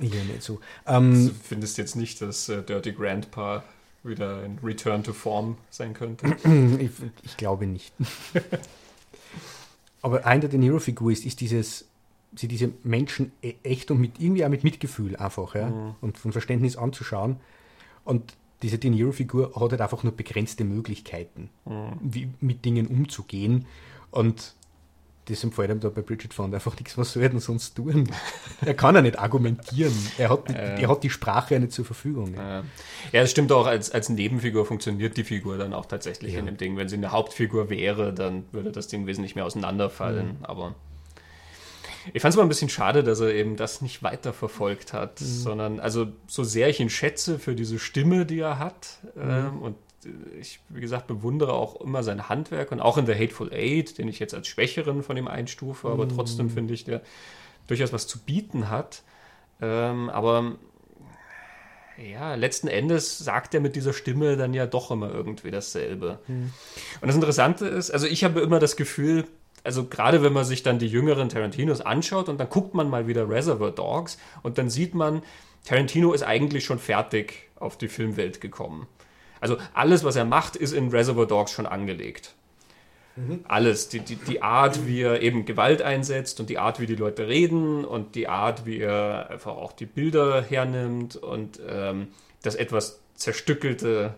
ja 0.00 0.24
nicht 0.24 0.42
so. 0.42 0.60
Ähm, 0.86 1.28
du 1.28 1.34
findest 1.34 1.78
jetzt 1.78 1.96
nicht, 1.96 2.20
dass 2.20 2.48
äh, 2.48 2.62
Dirty 2.62 2.92
Grandpa 2.92 3.64
wieder 4.02 4.42
ein 4.42 4.58
Return 4.62 5.02
to 5.02 5.12
Form 5.12 5.56
sein 5.70 5.94
könnte? 5.94 6.36
ich, 6.78 6.90
ich 7.22 7.36
glaube 7.36 7.66
nicht. 7.66 7.92
Aber 10.02 10.24
eine 10.24 10.48
der 10.48 10.58
Nero-Figur 10.58 11.10
ist, 11.10 11.26
ist 11.26 11.40
dieses, 11.40 11.86
sie 12.34 12.48
diese 12.48 12.72
Menschen 12.84 13.32
e-, 13.42 13.54
echt 13.62 13.90
und 13.90 14.00
mit 14.00 14.20
irgendwie 14.20 14.44
auch 14.44 14.48
mit 14.48 14.64
Mitgefühl 14.64 15.16
einfach, 15.16 15.54
ja, 15.54 15.68
mhm. 15.68 15.94
und 16.00 16.18
von 16.18 16.32
Verständnis 16.32 16.76
anzuschauen. 16.76 17.40
Und 18.04 18.36
diese 18.62 18.78
De 18.78 18.90
Niro-Figur 18.90 19.54
hat 19.56 19.70
halt 19.72 19.80
einfach 19.80 20.02
nur 20.02 20.12
begrenzte 20.12 20.64
Möglichkeiten, 20.64 21.50
mhm. 21.64 21.92
wie, 22.00 22.28
mit 22.40 22.64
Dingen 22.64 22.86
umzugehen. 22.86 23.66
Und 24.10 24.54
deswegen 25.28 25.52
fällt 25.52 25.70
ihm 25.70 25.80
da 25.80 25.88
bei 25.88 26.02
Bridget 26.02 26.34
Fonda 26.34 26.56
einfach 26.56 26.76
nichts, 26.78 26.96
was 26.96 27.12
soll 27.12 27.22
er 27.22 27.28
denn 27.28 27.40
sonst 27.40 27.74
tun? 27.74 28.10
er 28.64 28.74
kann 28.74 28.94
ja 28.94 29.02
nicht 29.02 29.18
argumentieren. 29.18 29.92
Er 30.18 30.30
hat, 30.30 30.50
äh, 30.50 30.80
er 30.80 30.88
hat 30.88 31.02
die 31.02 31.10
Sprache 31.10 31.54
ja 31.54 31.60
nicht 31.60 31.72
zur 31.72 31.84
Verfügung. 31.84 32.34
Ja, 32.34 32.62
ja 33.12 33.22
es 33.22 33.30
stimmt 33.30 33.52
auch, 33.52 33.66
als, 33.66 33.90
als 33.90 34.08
Nebenfigur 34.08 34.66
funktioniert 34.66 35.16
die 35.16 35.24
Figur 35.24 35.58
dann 35.58 35.72
auch 35.72 35.86
tatsächlich 35.86 36.34
ja. 36.34 36.40
in 36.40 36.46
dem 36.46 36.56
Ding. 36.56 36.76
Wenn 36.76 36.88
sie 36.88 36.96
eine 36.96 37.12
Hauptfigur 37.12 37.70
wäre, 37.70 38.12
dann 38.12 38.44
würde 38.52 38.72
das 38.72 38.88
Ding 38.88 39.06
wesentlich 39.06 39.34
mehr 39.34 39.44
auseinanderfallen. 39.44 40.38
Mhm. 40.38 40.44
Aber 40.44 40.74
ich 42.12 42.22
fand 42.22 42.32
es 42.32 42.36
mal 42.36 42.42
ein 42.42 42.48
bisschen 42.48 42.68
schade, 42.68 43.02
dass 43.02 43.20
er 43.20 43.34
eben 43.34 43.56
das 43.56 43.82
nicht 43.82 44.02
weiterverfolgt 44.02 44.92
hat, 44.92 45.20
mhm. 45.20 45.24
sondern, 45.24 45.80
also 45.80 46.06
so 46.26 46.44
sehr 46.44 46.68
ich 46.68 46.80
ihn 46.80 46.90
schätze 46.90 47.38
für 47.38 47.54
diese 47.54 47.78
Stimme, 47.78 48.26
die 48.26 48.40
er 48.40 48.58
hat 48.58 48.98
mhm. 49.14 49.22
ähm, 49.22 49.62
und 49.62 49.76
ich, 50.40 50.60
wie 50.68 50.80
gesagt, 50.80 51.06
bewundere 51.06 51.52
auch 51.52 51.80
immer 51.80 52.02
sein 52.02 52.28
Handwerk 52.28 52.72
und 52.72 52.80
auch 52.80 52.98
in 52.98 53.06
The 53.06 53.14
Hateful 53.14 53.52
Eight, 53.52 53.98
den 53.98 54.08
ich 54.08 54.18
jetzt 54.18 54.34
als 54.34 54.48
Schwächeren 54.48 55.02
von 55.02 55.16
ihm 55.16 55.28
einstufe, 55.28 55.88
aber 55.88 56.06
mm. 56.06 56.10
trotzdem 56.10 56.50
finde 56.50 56.74
ich, 56.74 56.84
der 56.84 57.02
durchaus 57.66 57.92
was 57.92 58.06
zu 58.06 58.18
bieten 58.18 58.70
hat. 58.70 59.02
Ähm, 59.60 60.10
aber 60.10 60.56
ja, 61.98 62.34
letzten 62.34 62.68
Endes 62.68 63.18
sagt 63.18 63.54
er 63.54 63.60
mit 63.60 63.74
dieser 63.74 63.92
Stimme 63.92 64.36
dann 64.36 64.52
ja 64.52 64.66
doch 64.66 64.90
immer 64.90 65.12
irgendwie 65.12 65.50
dasselbe. 65.50 66.18
Mm. 66.26 66.50
Und 67.00 67.06
das 67.06 67.14
Interessante 67.14 67.66
ist, 67.66 67.90
also 67.90 68.06
ich 68.06 68.24
habe 68.24 68.40
immer 68.40 68.58
das 68.58 68.76
Gefühl, 68.76 69.24
also 69.64 69.86
gerade 69.86 70.22
wenn 70.22 70.32
man 70.32 70.44
sich 70.44 70.62
dann 70.62 70.78
die 70.78 70.88
jüngeren 70.88 71.28
Tarantinos 71.28 71.80
anschaut 71.80 72.28
und 72.28 72.38
dann 72.38 72.48
guckt 72.48 72.74
man 72.74 72.88
mal 72.88 73.06
wieder 73.08 73.28
Reservoir 73.28 73.72
Dogs 73.72 74.18
und 74.42 74.58
dann 74.58 74.70
sieht 74.70 74.94
man, 74.94 75.22
Tarantino 75.64 76.12
ist 76.12 76.22
eigentlich 76.22 76.64
schon 76.64 76.78
fertig 76.78 77.48
auf 77.56 77.76
die 77.76 77.88
Filmwelt 77.88 78.40
gekommen. 78.40 78.86
Also 79.40 79.56
alles, 79.74 80.04
was 80.04 80.16
er 80.16 80.24
macht, 80.24 80.56
ist 80.56 80.72
in 80.72 80.88
Reservoir 80.88 81.26
Dogs 81.26 81.50
schon 81.50 81.66
angelegt. 81.66 82.34
Mhm. 83.16 83.40
Alles. 83.48 83.88
Die, 83.88 84.00
die, 84.00 84.16
die 84.16 84.42
Art, 84.42 84.86
wie 84.86 85.02
er 85.02 85.22
eben 85.22 85.44
Gewalt 85.44 85.82
einsetzt 85.82 86.38
und 86.40 86.50
die 86.50 86.58
Art, 86.58 86.80
wie 86.80 86.86
die 86.86 86.94
Leute 86.94 87.28
reden 87.28 87.84
und 87.84 88.14
die 88.14 88.28
Art, 88.28 88.66
wie 88.66 88.78
er 88.78 89.30
einfach 89.30 89.56
auch 89.56 89.72
die 89.72 89.86
Bilder 89.86 90.42
hernimmt 90.42 91.16
und 91.16 91.60
ähm, 91.66 92.08
das 92.42 92.54
etwas 92.54 93.00
zerstückelte 93.14 94.14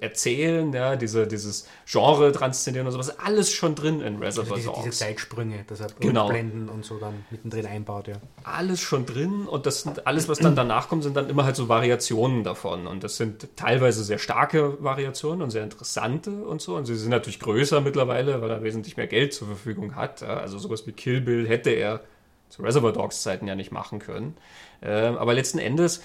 erzählen, 0.00 0.72
ja, 0.72 0.96
diese, 0.96 1.26
dieses 1.26 1.68
Genre 1.86 2.32
transzendieren 2.32 2.86
und 2.86 2.92
sowas, 2.92 3.18
alles 3.18 3.52
schon 3.52 3.74
drin 3.74 4.00
in 4.00 4.16
Reservoir 4.16 4.56
also 4.56 4.70
diese, 4.72 4.84
diese 4.84 4.96
Zeitsprünge, 4.96 5.64
dass 5.66 5.80
er 5.80 5.88
genau. 6.00 6.28
Blenden 6.28 6.68
und 6.68 6.84
so 6.84 6.98
dann 6.98 7.24
mittendrin 7.30 7.66
einbaut, 7.66 8.08
ja. 8.08 8.16
Alles 8.44 8.80
schon 8.80 9.04
drin 9.04 9.46
und 9.46 9.66
das 9.66 9.82
sind, 9.82 10.06
alles, 10.06 10.28
was 10.28 10.38
dann 10.38 10.56
danach 10.56 10.88
kommt, 10.88 11.02
sind 11.02 11.16
dann 11.16 11.28
immer 11.28 11.44
halt 11.44 11.56
so 11.56 11.68
Variationen 11.68 12.42
davon 12.42 12.86
und 12.86 13.04
das 13.04 13.16
sind 13.16 13.48
teilweise 13.56 14.02
sehr 14.02 14.18
starke 14.18 14.82
Variationen 14.82 15.42
und 15.42 15.50
sehr 15.50 15.62
interessante 15.62 16.30
und 16.30 16.62
so 16.62 16.76
und 16.76 16.86
sie 16.86 16.96
sind 16.96 17.10
natürlich 17.10 17.40
größer 17.40 17.80
mittlerweile, 17.80 18.40
weil 18.40 18.50
er 18.50 18.62
wesentlich 18.62 18.96
mehr 18.96 19.06
Geld 19.06 19.34
zur 19.34 19.46
Verfügung 19.46 19.94
hat, 19.94 20.22
ja. 20.22 20.38
also 20.38 20.58
sowas 20.58 20.86
wie 20.86 20.92
Kill 20.92 21.20
Bill 21.20 21.46
hätte 21.46 21.70
er 21.70 22.00
zu 22.48 22.62
Reservoir 22.62 22.92
Dogs 22.92 23.22
Zeiten 23.22 23.46
ja 23.46 23.54
nicht 23.54 23.72
machen 23.72 23.98
können, 23.98 24.36
ähm, 24.80 25.16
aber 25.18 25.34
letzten 25.34 25.58
Endes 25.58 26.02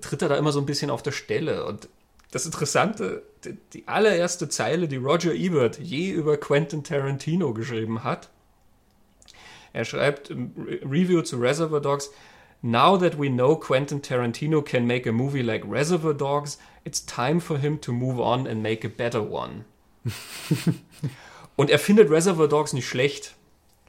tritt 0.00 0.22
er 0.22 0.28
da 0.28 0.36
immer 0.36 0.52
so 0.52 0.60
ein 0.60 0.66
bisschen 0.66 0.90
auf 0.90 1.02
der 1.02 1.12
Stelle 1.12 1.64
und 1.66 1.88
das 2.30 2.44
Interessante, 2.44 3.22
die, 3.44 3.56
die 3.72 3.88
allererste 3.88 4.48
Zeile, 4.48 4.88
die 4.88 4.96
Roger 4.96 5.32
Ebert 5.34 5.78
je 5.78 6.10
über 6.10 6.36
Quentin 6.36 6.84
Tarantino 6.84 7.54
geschrieben 7.54 8.04
hat, 8.04 8.28
er 9.72 9.84
schreibt 9.84 10.30
im 10.30 10.52
Review 10.56 11.22
zu 11.22 11.38
Reservoir 11.38 11.80
Dogs, 11.80 12.10
Now 12.60 12.96
that 12.98 13.18
we 13.18 13.28
know 13.28 13.54
Quentin 13.54 14.02
Tarantino 14.02 14.62
can 14.62 14.86
make 14.86 15.08
a 15.08 15.12
movie 15.12 15.42
like 15.42 15.64
Reservoir 15.64 16.12
Dogs, 16.12 16.58
it's 16.84 17.04
time 17.06 17.40
for 17.40 17.56
him 17.58 17.80
to 17.82 17.92
move 17.92 18.18
on 18.18 18.48
and 18.48 18.62
make 18.62 18.84
a 18.84 18.90
better 18.90 19.22
one. 19.22 19.64
Und 21.56 21.70
er 21.70 21.78
findet 21.78 22.10
Reservoir 22.10 22.48
Dogs 22.48 22.72
nicht 22.72 22.88
schlecht. 22.88 23.36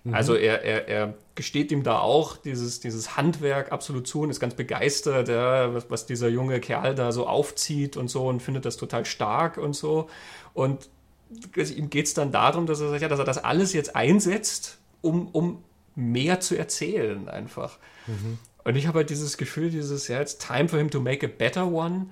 Mhm. 0.04 0.14
Also 0.14 0.36
er, 0.36 0.64
er, 0.64 0.88
er 0.88 1.14
gesteht 1.40 1.72
ihm 1.72 1.84
da 1.84 2.00
auch 2.00 2.36
dieses, 2.36 2.82
dieses 2.82 3.16
Handwerk 3.16 3.72
absolut 3.72 4.06
zu 4.06 4.24
und 4.24 4.30
ist 4.30 4.42
ganz 4.42 4.56
begeistert, 4.56 5.30
ja, 5.30 5.74
was, 5.74 5.90
was 5.90 6.06
dieser 6.06 6.28
junge 6.28 6.60
Kerl 6.60 6.96
da 6.96 7.14
so 7.14 7.28
aufzieht 7.28 7.96
und 7.96 8.10
so 8.10 8.28
und 8.28 8.42
findet 8.42 8.66
das 8.66 8.76
total 8.76 9.06
stark 9.06 9.58
und 9.58 9.74
so. 9.74 10.10
Und 10.54 10.90
ihm 11.56 11.90
geht 11.90 12.08
es 12.08 12.14
dann 12.14 12.34
darum, 12.34 12.66
dass 12.66 12.82
er 12.82 12.94
ja, 12.98 13.08
dass 13.08 13.20
er 13.20 13.24
das 13.24 13.42
alles 13.42 13.72
jetzt 13.72 13.96
einsetzt, 13.96 14.80
um, 15.00 15.30
um 15.30 15.64
mehr 15.96 16.42
zu 16.42 16.58
erzählen 16.58 17.30
einfach. 17.30 17.78
Mhm. 18.08 18.38
Und 18.66 18.76
ich 18.76 18.86
habe 18.86 18.98
halt 18.98 19.10
dieses 19.10 19.38
Gefühl, 19.38 19.70
dieses, 19.70 20.10
ja, 20.10 20.20
it's 20.20 20.38
time 20.38 20.68
for 20.68 20.78
him 20.78 20.90
to 20.90 21.00
make 21.00 21.26
a 21.26 21.30
better 21.30 21.66
one 21.66 22.08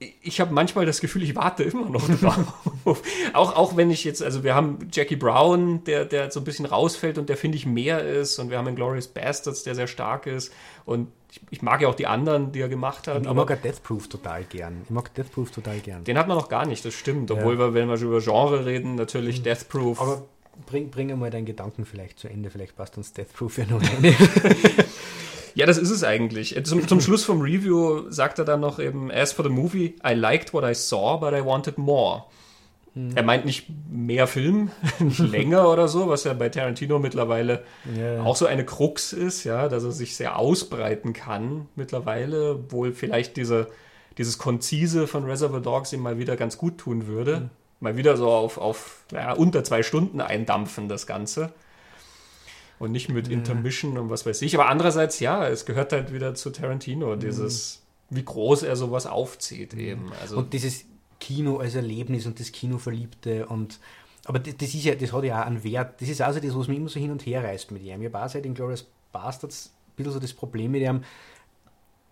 ich 0.00 0.40
habe 0.40 0.54
manchmal 0.54 0.86
das 0.86 1.00
Gefühl, 1.00 1.24
ich 1.24 1.34
warte 1.34 1.64
immer 1.64 1.88
noch 1.88 2.08
drauf. 2.20 3.02
auch, 3.32 3.56
auch 3.56 3.76
wenn 3.76 3.90
ich 3.90 4.04
jetzt, 4.04 4.22
also 4.22 4.44
wir 4.44 4.54
haben 4.54 4.88
Jackie 4.92 5.16
Brown, 5.16 5.82
der, 5.84 6.04
der 6.04 6.30
so 6.30 6.40
ein 6.40 6.44
bisschen 6.44 6.66
rausfällt 6.66 7.18
und 7.18 7.28
der 7.28 7.36
finde 7.36 7.56
ich 7.56 7.66
mehr 7.66 8.04
ist. 8.04 8.38
Und 8.38 8.50
wir 8.50 8.58
haben 8.58 8.74
Glorious 8.76 9.08
Bastards, 9.08 9.64
der 9.64 9.74
sehr 9.74 9.88
stark 9.88 10.26
ist. 10.26 10.52
Und 10.84 11.08
ich, 11.30 11.40
ich, 11.50 11.62
mag 11.62 11.82
ja 11.82 11.88
auch 11.88 11.94
die 11.94 12.06
anderen, 12.06 12.52
die 12.52 12.60
er 12.60 12.68
gemacht 12.68 13.08
hat. 13.08 13.26
Ich 13.26 13.32
mag 13.32 13.62
Death 13.62 13.82
Proof 13.82 14.08
total 14.08 14.44
gern. 14.44 14.82
Ich 14.84 14.90
mag 14.90 15.12
Death 15.14 15.32
Proof 15.32 15.50
total 15.50 15.78
gern. 15.80 16.04
Den 16.04 16.16
hat 16.16 16.28
man 16.28 16.36
noch 16.36 16.48
gar 16.48 16.64
nicht, 16.64 16.84
das 16.84 16.94
stimmt. 16.94 17.30
Obwohl 17.30 17.54
ja. 17.54 17.58
wir, 17.58 17.74
wenn 17.74 17.88
wir 17.88 18.00
über 18.00 18.20
Genre 18.20 18.64
reden, 18.64 18.94
natürlich 18.94 19.40
mhm. 19.40 19.44
Death 19.44 19.68
Proof. 19.68 20.00
Aber 20.00 20.22
bring, 20.66 20.90
bring 20.90 21.10
einmal 21.10 21.30
deinen 21.30 21.46
Gedanken 21.46 21.84
vielleicht 21.84 22.20
zu 22.20 22.28
Ende. 22.28 22.50
Vielleicht 22.50 22.76
passt 22.76 22.96
uns 22.96 23.12
Death 23.12 23.32
Proof 23.34 23.58
ja 23.58 23.66
noch 23.66 23.82
eine. 23.98 24.14
Ja, 25.58 25.66
das 25.66 25.76
ist 25.76 25.90
es 25.90 26.04
eigentlich. 26.04 26.56
Zum, 26.64 26.86
zum, 26.86 27.00
Schluss 27.00 27.24
vom 27.24 27.40
Review 27.40 28.08
sagt 28.10 28.38
er 28.38 28.44
dann 28.44 28.60
noch 28.60 28.78
eben, 28.78 29.10
as 29.10 29.32
for 29.32 29.44
the 29.44 29.50
movie, 29.50 29.96
I 30.08 30.14
liked 30.14 30.54
what 30.54 30.62
I 30.62 30.72
saw, 30.72 31.18
but 31.18 31.34
I 31.34 31.44
wanted 31.44 31.78
more. 31.78 32.26
Hm. 32.94 33.16
Er 33.16 33.24
meint 33.24 33.44
nicht 33.44 33.66
mehr 33.90 34.28
Film, 34.28 34.70
nicht 35.00 35.18
länger 35.18 35.68
oder 35.68 35.88
so, 35.88 36.08
was 36.08 36.22
ja 36.22 36.32
bei 36.32 36.48
Tarantino 36.48 37.00
mittlerweile 37.00 37.64
yeah. 37.92 38.22
auch 38.22 38.36
so 38.36 38.46
eine 38.46 38.64
Krux 38.64 39.12
ist, 39.12 39.42
ja, 39.42 39.68
dass 39.68 39.82
er 39.82 39.90
sich 39.90 40.14
sehr 40.14 40.38
ausbreiten 40.38 41.12
kann 41.12 41.66
mittlerweile, 41.74 42.70
wohl 42.70 42.92
vielleicht 42.92 43.36
diese, 43.36 43.66
dieses 44.16 44.38
Konzise 44.38 45.08
von 45.08 45.24
Reservoir 45.24 45.60
Dogs 45.60 45.92
ihm 45.92 46.02
mal 46.02 46.18
wieder 46.18 46.36
ganz 46.36 46.56
gut 46.56 46.78
tun 46.78 47.08
würde. 47.08 47.36
Hm. 47.36 47.50
Mal 47.80 47.96
wieder 47.96 48.16
so 48.16 48.30
auf, 48.30 48.58
auf 48.58 49.02
ja, 49.10 49.32
unter 49.32 49.64
zwei 49.64 49.82
Stunden 49.82 50.20
eindampfen, 50.20 50.88
das 50.88 51.08
Ganze 51.08 51.52
und 52.78 52.92
nicht 52.92 53.08
mit 53.08 53.28
Intermission 53.28 53.98
und 53.98 54.10
was 54.10 54.24
weiß 54.26 54.42
ich. 54.42 54.54
Aber 54.54 54.68
andererseits, 54.68 55.20
ja, 55.20 55.48
es 55.48 55.66
gehört 55.66 55.92
halt 55.92 56.12
wieder 56.12 56.34
zu 56.34 56.50
Tarantino, 56.50 57.16
mhm. 57.16 57.20
dieses, 57.20 57.82
wie 58.10 58.24
groß 58.24 58.62
er 58.62 58.76
sowas 58.76 59.06
aufzieht 59.06 59.74
mhm. 59.74 59.80
eben. 59.80 60.12
Also 60.20 60.38
und 60.38 60.52
dieses 60.52 60.84
Kino 61.20 61.58
als 61.58 61.74
Erlebnis 61.74 62.26
und 62.26 62.38
das 62.38 62.52
Kinoverliebte 62.52 63.46
und 63.46 63.80
aber 64.24 64.38
das, 64.40 64.56
das, 64.58 64.74
ist 64.74 64.84
ja, 64.84 64.94
das 64.94 65.12
hat 65.12 65.24
ja 65.24 65.40
auch 65.40 65.46
einen 65.46 65.64
Wert. 65.64 66.00
Das 66.02 66.08
ist 66.08 66.20
also 66.20 66.38
das, 66.38 66.54
was 66.54 66.68
mich 66.68 66.76
immer 66.76 66.90
so 66.90 67.00
hin 67.00 67.10
und 67.10 67.24
her 67.24 67.42
reißt 67.42 67.70
mit 67.70 67.82
ihm. 67.82 68.02
Ich 68.02 68.12
habe 68.12 68.24
auch 68.24 68.28
seit 68.28 68.42
Glorious 68.54 68.86
Bastards 69.10 69.72
ein 69.72 69.96
bisschen 69.96 70.12
so 70.12 70.18
das 70.18 70.34
Problem 70.34 70.72
mit 70.72 70.82
ihm, 70.82 71.02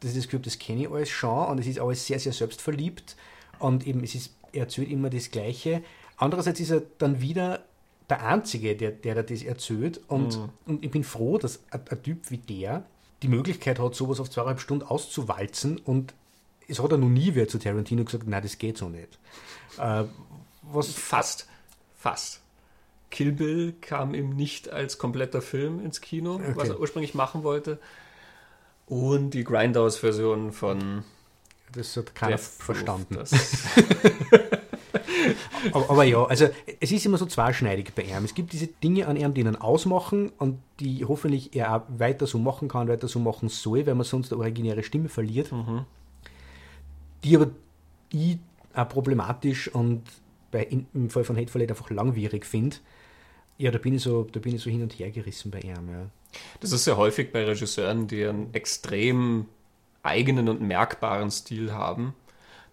das 0.01 0.11
ist 0.11 0.19
das 0.19 0.25
Gefühl, 0.25 0.41
das 0.41 0.59
kenne 0.59 0.83
ich 0.83 0.91
alles 0.91 1.11
schon 1.11 1.47
und 1.47 1.59
es 1.59 1.67
ist 1.67 1.79
alles 1.79 2.07
sehr, 2.07 2.19
sehr 2.19 2.33
selbstverliebt 2.33 3.17
und 3.59 3.87
eben 3.87 4.03
es 4.03 4.15
ist, 4.15 4.35
er 4.53 4.63
erzählt 4.63 4.91
immer 4.91 5.11
das 5.11 5.31
Gleiche. 5.31 5.83
Andererseits 6.17 6.61
ist 6.61 6.71
er 6.71 6.83
dann 6.99 7.21
wieder 7.21 7.65
der 8.09 8.27
Einzige, 8.27 8.77
der, 8.77 8.93
der 8.93 9.23
das 9.23 9.43
erzählt. 9.43 10.01
Und, 10.09 10.39
mhm. 10.39 10.49
und 10.67 10.85
ich 10.85 10.91
bin 10.91 11.05
froh, 11.05 11.39
dass 11.39 11.61
ein, 11.71 11.81
ein, 11.91 12.03
Typ 12.03 12.31
wie 12.31 12.39
der 12.39 12.85
die 13.23 13.29
Möglichkeit 13.29 13.79
hat, 13.79 13.95
sowas 13.95 14.21
auf 14.21 14.31
zweieinhalb 14.31 14.61
Stunden 14.61 14.85
auszuwalzen. 14.85 15.79
Und 15.79 16.15
es 16.69 16.81
hat 16.81 16.93
er 16.93 16.99
noch 16.99 17.09
nie 17.09 17.35
wer 17.35 17.49
zu 17.49 17.59
Tarantino 17.59 18.05
gesagt, 18.05 18.27
nein, 18.27 18.43
das 18.43 18.59
geht 18.59 18.79
so 18.79 18.89
nicht. 18.89 19.19
Äh, 19.79 20.05
was 20.63 20.93
Fast. 20.93 21.49
Fast. 21.97 22.41
Kill 23.11 23.33
Bill 23.33 23.73
kam 23.81 24.15
ihm 24.15 24.31
nicht 24.31 24.69
als 24.71 24.99
kompletter 24.99 25.41
Film 25.41 25.85
ins 25.85 26.01
Kino, 26.01 26.35
okay. 26.35 26.53
was 26.55 26.69
er 26.69 26.81
ursprünglich 26.81 27.15
machen 27.15 27.45
wollte. 27.45 27.79
Und 28.87 29.31
die 29.31 29.45
Grindhouse-Version 29.45 30.53
von 30.53 31.05
das 31.73 31.97
hat 31.97 32.15
keiner 32.15 32.39
verstanden. 32.39 33.19
aber, 35.73 35.91
aber, 35.91 36.05
ja, 36.05 36.25
also 36.25 36.49
es 36.81 36.93
ist 36.93 37.07
immer 37.07 37.19
so 37.19 37.27
zweischneidig 37.27 37.93
bei 37.95 38.03
ihm. 38.03 38.25
Es 38.25 38.35
gibt 38.35 38.53
diese 38.53 38.67
Dinge 38.67 39.07
an 39.07 39.17
ihm, 39.17 39.35
die 39.35 39.41
ihn 39.41 39.57
ausmachen 39.57 40.33
und 40.39 40.59
die 40.81 41.05
hoffentlich 41.05 41.55
er 41.55 41.77
auch 41.77 41.83
weiter 41.89 42.27
so 42.27 42.39
machen 42.39 42.69
kann, 42.69 42.89
weiter 42.89 43.09
so 43.09 43.19
machen 43.19 43.49
soll, 43.49 43.87
weil 43.87 43.95
man 43.95 44.05
sonst 44.05 44.33
eine 44.33 44.41
originäre 44.41 44.83
Stimme 44.83 45.09
verliert. 45.09 45.53
Mhm. 45.53 45.85
Die 47.25 47.37
aber 47.37 47.51
ich 48.11 48.39
auch 48.75 48.89
problematisch 48.89 49.69
und 49.69 50.03
bei, 50.51 50.69
im 50.95 51.11
Fall 51.11 51.25
von 51.25 51.37
Hateful 51.37 51.63
Eight 51.63 51.71
einfach 51.71 51.91
langwierig 51.91 52.47
finde. 52.47 52.77
Ja, 53.59 53.71
da 53.71 53.79
bin 53.79 53.95
ich 53.95 54.03
so, 54.03 54.25
da 54.25 54.41
bin 54.41 54.55
ich 54.55 54.63
so 54.63 54.71
hin 54.71 54.83
und 54.83 54.93
her 54.99 55.11
gerissen 55.11 55.51
bei 55.51 55.61
ihm, 55.61 55.89
ja. 55.91 56.07
Das 56.61 56.73
ist 56.73 56.85
sehr 56.85 56.97
häufig 56.97 57.33
bei 57.33 57.45
Regisseuren, 57.45 58.07
die 58.07 58.25
einen 58.25 58.53
extrem 58.53 59.47
eigenen 60.03 60.49
und 60.49 60.61
merkbaren 60.61 61.31
Stil 61.31 61.73
haben, 61.73 62.15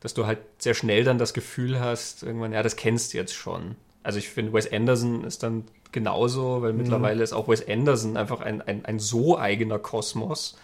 dass 0.03 0.13
du 0.13 0.27
halt 0.27 0.39
sehr 0.57 0.73
schnell 0.73 1.05
dann 1.05 1.17
das 1.17 1.33
Gefühl 1.33 1.79
hast, 1.79 2.23
irgendwann, 2.23 2.51
ja, 2.51 2.61
das 2.61 2.75
kennst 2.75 3.13
du 3.13 3.17
jetzt 3.17 3.33
schon. 3.33 3.75
Also 4.03 4.19
ich 4.19 4.27
finde, 4.27 4.51
Wes 4.51 4.69
Anderson 4.69 5.23
ist 5.23 5.43
dann 5.43 5.63
genauso, 5.93 6.61
weil 6.61 6.73
mhm. 6.73 6.79
mittlerweile 6.79 7.23
ist 7.23 7.31
auch 7.31 7.47
Wes 7.47 7.65
Anderson 7.65 8.17
einfach 8.17 8.41
ein, 8.41 8.61
ein, 8.61 8.83
ein 8.83 8.99
so 8.99 9.39
eigener 9.39 9.79
Kosmos. 9.79 10.57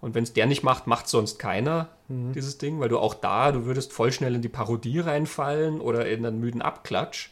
Und 0.00 0.14
wenn 0.14 0.22
es 0.22 0.32
der 0.32 0.46
nicht 0.46 0.62
macht, 0.62 0.86
macht 0.86 1.08
sonst 1.08 1.40
keiner 1.40 1.88
mhm. 2.06 2.34
dieses 2.34 2.58
Ding, 2.58 2.78
weil 2.78 2.88
du 2.88 3.00
auch 3.00 3.14
da, 3.14 3.50
du 3.50 3.64
würdest 3.64 3.92
voll 3.92 4.12
schnell 4.12 4.36
in 4.36 4.42
die 4.42 4.48
Parodie 4.48 5.00
reinfallen 5.00 5.80
oder 5.80 6.06
in 6.08 6.24
einen 6.24 6.38
müden 6.38 6.62
Abklatsch. 6.62 7.30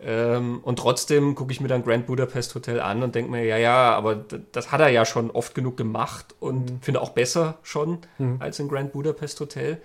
Ähm, 0.00 0.58
und 0.64 0.80
trotzdem 0.80 1.36
gucke 1.36 1.52
ich 1.52 1.60
mir 1.60 1.68
dann 1.68 1.84
Grand 1.84 2.06
Budapest 2.06 2.56
Hotel 2.56 2.80
an 2.80 3.04
und 3.04 3.14
denke 3.14 3.30
mir, 3.30 3.44
ja, 3.44 3.58
ja, 3.58 3.94
aber 3.94 4.24
das 4.50 4.72
hat 4.72 4.80
er 4.80 4.88
ja 4.88 5.04
schon 5.04 5.30
oft 5.30 5.54
genug 5.54 5.76
gemacht 5.76 6.34
und 6.40 6.68
mhm. 6.68 6.78
finde 6.80 7.00
auch 7.00 7.10
besser 7.10 7.58
schon 7.62 7.98
mhm. 8.18 8.38
als 8.40 8.58
in 8.58 8.66
Grand 8.66 8.90
Budapest 8.90 9.38
Hotel. 9.38 9.80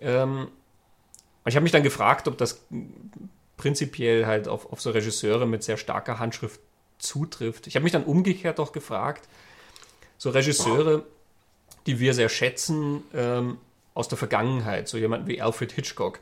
Ähm, 0.00 0.48
ich 1.46 1.56
habe 1.56 1.62
mich 1.62 1.72
dann 1.72 1.82
gefragt, 1.82 2.26
ob 2.28 2.38
das 2.38 2.64
prinzipiell 3.56 4.26
halt 4.26 4.48
auf, 4.48 4.72
auf 4.72 4.80
so 4.80 4.90
Regisseure 4.90 5.46
mit 5.46 5.62
sehr 5.62 5.76
starker 5.76 6.18
Handschrift 6.18 6.60
zutrifft. 6.98 7.66
Ich 7.66 7.76
habe 7.76 7.84
mich 7.84 7.92
dann 7.92 8.04
umgekehrt 8.04 8.58
auch 8.60 8.72
gefragt, 8.72 9.28
so 10.16 10.30
Regisseure, 10.30 11.04
die 11.86 12.00
wir 12.00 12.14
sehr 12.14 12.28
schätzen 12.28 13.02
ähm, 13.12 13.58
aus 13.94 14.08
der 14.08 14.18
Vergangenheit, 14.18 14.88
so 14.88 14.96
jemand 14.96 15.26
wie 15.26 15.40
Alfred 15.40 15.72
Hitchcock, 15.72 16.18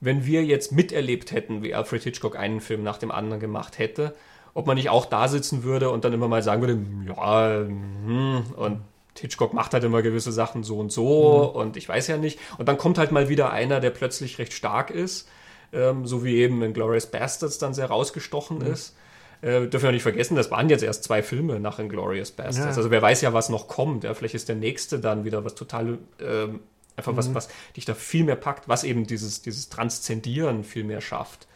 wenn 0.00 0.24
wir 0.26 0.44
jetzt 0.44 0.72
miterlebt 0.72 1.32
hätten, 1.32 1.62
wie 1.62 1.74
Alfred 1.74 2.02
Hitchcock 2.02 2.36
einen 2.36 2.60
Film 2.60 2.82
nach 2.82 2.98
dem 2.98 3.10
anderen 3.10 3.40
gemacht 3.40 3.78
hätte, 3.78 4.14
ob 4.54 4.66
man 4.66 4.76
nicht 4.76 4.90
auch 4.90 5.06
da 5.06 5.28
sitzen 5.28 5.64
würde 5.64 5.90
und 5.90 6.04
dann 6.04 6.12
immer 6.12 6.28
mal 6.28 6.42
sagen 6.42 6.62
würde, 6.62 6.78
ja, 7.06 7.66
hm, 7.66 8.44
und 8.56 8.80
Hitchcock 9.20 9.52
macht 9.54 9.74
halt 9.74 9.84
immer 9.84 10.02
gewisse 10.02 10.32
Sachen 10.32 10.64
so 10.64 10.78
und 10.78 10.92
so 10.92 11.52
mhm. 11.54 11.60
und 11.60 11.76
ich 11.76 11.88
weiß 11.88 12.06
ja 12.08 12.16
nicht. 12.16 12.38
Und 12.58 12.68
dann 12.68 12.78
kommt 12.78 12.98
halt 12.98 13.12
mal 13.12 13.28
wieder 13.28 13.50
einer, 13.50 13.80
der 13.80 13.90
plötzlich 13.90 14.38
recht 14.38 14.52
stark 14.52 14.90
ist, 14.90 15.28
ähm, 15.72 16.06
so 16.06 16.24
wie 16.24 16.36
eben 16.36 16.62
in 16.62 16.72
Glorious 16.72 17.06
Bastards 17.06 17.58
dann 17.58 17.74
sehr 17.74 17.86
rausgestochen 17.86 18.58
mhm. 18.58 18.72
ist. 18.72 18.96
Äh, 19.42 19.66
dürfen 19.66 19.84
wir 19.84 19.92
nicht 19.92 20.02
vergessen, 20.02 20.34
das 20.34 20.50
waren 20.50 20.68
jetzt 20.70 20.82
erst 20.82 21.04
zwei 21.04 21.22
Filme 21.22 21.60
nach 21.60 21.78
Inglourious 21.78 22.30
Bastards. 22.30 22.58
Ja. 22.58 22.76
Also 22.76 22.90
wer 22.90 23.02
weiß 23.02 23.20
ja, 23.20 23.32
was 23.34 23.48
noch 23.50 23.68
kommt. 23.68 24.04
Ja, 24.04 24.14
vielleicht 24.14 24.34
ist 24.34 24.48
der 24.48 24.56
nächste 24.56 24.98
dann 24.98 25.24
wieder 25.24 25.44
was 25.44 25.54
total 25.54 25.98
ähm, 26.20 26.60
Einfach 26.96 27.12
mhm. 27.12 27.16
was, 27.16 27.34
was 27.34 27.48
dich 27.76 27.84
da 27.84 27.94
viel 27.94 28.24
mehr 28.24 28.36
packt, 28.36 28.68
was 28.68 28.84
eben 28.84 29.06
dieses, 29.06 29.42
dieses 29.42 29.68
Transzendieren 29.68 30.64
viel 30.64 30.84
mehr 30.84 31.00
schafft. 31.00 31.46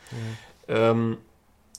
Ähm, 0.68 1.18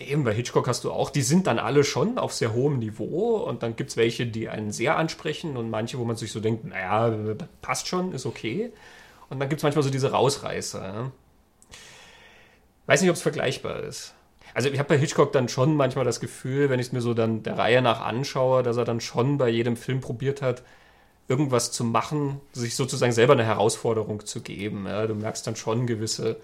eben 0.07 0.23
bei 0.23 0.33
Hitchcock 0.33 0.67
hast 0.67 0.83
du 0.83 0.91
auch, 0.91 1.09
die 1.09 1.21
sind 1.21 1.47
dann 1.47 1.59
alle 1.59 1.83
schon 1.83 2.17
auf 2.17 2.33
sehr 2.33 2.53
hohem 2.53 2.79
Niveau 2.79 3.37
und 3.37 3.63
dann 3.63 3.75
gibt 3.75 3.91
es 3.91 3.97
welche, 3.97 4.27
die 4.27 4.49
einen 4.49 4.71
sehr 4.71 4.97
ansprechen 4.97 5.57
und 5.57 5.69
manche, 5.69 5.97
wo 5.97 6.05
man 6.05 6.15
sich 6.15 6.31
so 6.31 6.39
denkt, 6.39 6.65
naja, 6.65 7.15
passt 7.61 7.87
schon, 7.87 8.13
ist 8.13 8.25
okay. 8.25 8.71
Und 9.29 9.39
dann 9.39 9.49
gibt 9.49 9.59
es 9.59 9.63
manchmal 9.63 9.83
so 9.83 9.89
diese 9.89 10.11
Rausreißer. 10.11 11.11
Weiß 12.85 13.01
nicht, 13.01 13.09
ob 13.09 13.15
es 13.15 13.21
vergleichbar 13.21 13.81
ist. 13.83 14.13
Also 14.53 14.69
ich 14.69 14.79
habe 14.79 14.89
bei 14.89 14.97
Hitchcock 14.97 15.31
dann 15.31 15.47
schon 15.47 15.75
manchmal 15.75 16.03
das 16.03 16.19
Gefühl, 16.19 16.69
wenn 16.69 16.79
ich 16.79 16.87
es 16.87 16.91
mir 16.91 17.01
so 17.01 17.13
dann 17.13 17.43
der 17.43 17.57
Reihe 17.57 17.81
nach 17.81 18.01
anschaue, 18.01 18.63
dass 18.63 18.77
er 18.77 18.85
dann 18.85 18.99
schon 18.99 19.37
bei 19.37 19.49
jedem 19.49 19.77
Film 19.77 20.01
probiert 20.01 20.41
hat, 20.41 20.63
irgendwas 21.27 21.71
zu 21.71 21.85
machen, 21.85 22.41
sich 22.51 22.75
sozusagen 22.75 23.13
selber 23.13 23.33
eine 23.33 23.45
Herausforderung 23.45 24.25
zu 24.25 24.41
geben. 24.41 24.85
Ja, 24.87 25.07
du 25.07 25.15
merkst 25.15 25.47
dann 25.47 25.55
schon 25.55 25.87
gewisse, 25.87 26.41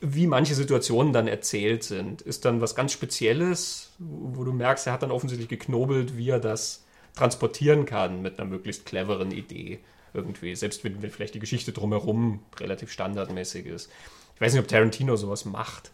wie 0.00 0.26
manche 0.26 0.54
Situationen 0.54 1.12
dann 1.12 1.26
erzählt 1.26 1.82
sind. 1.82 2.22
Ist 2.22 2.44
dann 2.44 2.60
was 2.60 2.74
ganz 2.74 2.92
Spezielles, 2.92 3.90
wo 3.98 4.44
du 4.44 4.52
merkst, 4.52 4.86
er 4.86 4.92
hat 4.92 5.02
dann 5.02 5.10
offensichtlich 5.10 5.48
geknobelt, 5.48 6.16
wie 6.16 6.30
er 6.30 6.40
das 6.40 6.84
transportieren 7.14 7.86
kann 7.86 8.22
mit 8.22 8.38
einer 8.38 8.48
möglichst 8.48 8.86
cleveren 8.86 9.30
Idee 9.30 9.80
irgendwie, 10.12 10.54
selbst 10.54 10.84
wenn 10.84 11.00
vielleicht 11.10 11.34
die 11.34 11.40
Geschichte 11.40 11.72
drumherum 11.72 12.40
relativ 12.58 12.90
standardmäßig 12.90 13.66
ist. 13.66 13.90
Ich 14.34 14.40
weiß 14.40 14.52
nicht, 14.52 14.62
ob 14.62 14.68
Tarantino 14.68 15.16
sowas 15.16 15.44
macht. 15.44 15.90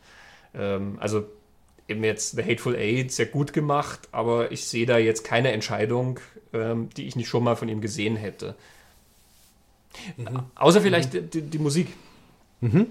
Ähm, 0.54 0.96
also 1.00 1.26
eben 1.88 2.02
jetzt 2.04 2.36
The 2.36 2.42
Hateful 2.42 2.76
Eight 2.76 3.12
sehr 3.12 3.26
gut 3.26 3.52
gemacht, 3.52 4.08
aber 4.12 4.52
ich 4.52 4.66
sehe 4.66 4.86
da 4.86 4.98
jetzt 4.98 5.24
keine 5.24 5.52
Entscheidung, 5.52 6.20
ähm, 6.52 6.88
die 6.96 7.06
ich 7.06 7.16
nicht 7.16 7.28
schon 7.28 7.44
mal 7.44 7.56
von 7.56 7.68
ihm 7.68 7.80
gesehen 7.80 8.16
hätte. 8.16 8.54
Mhm. 10.16 10.42
Außer 10.54 10.80
vielleicht 10.80 11.14
mhm. 11.14 11.30
die, 11.30 11.42
die, 11.42 11.58
Musik. 11.58 11.88
Mhm. 12.60 12.86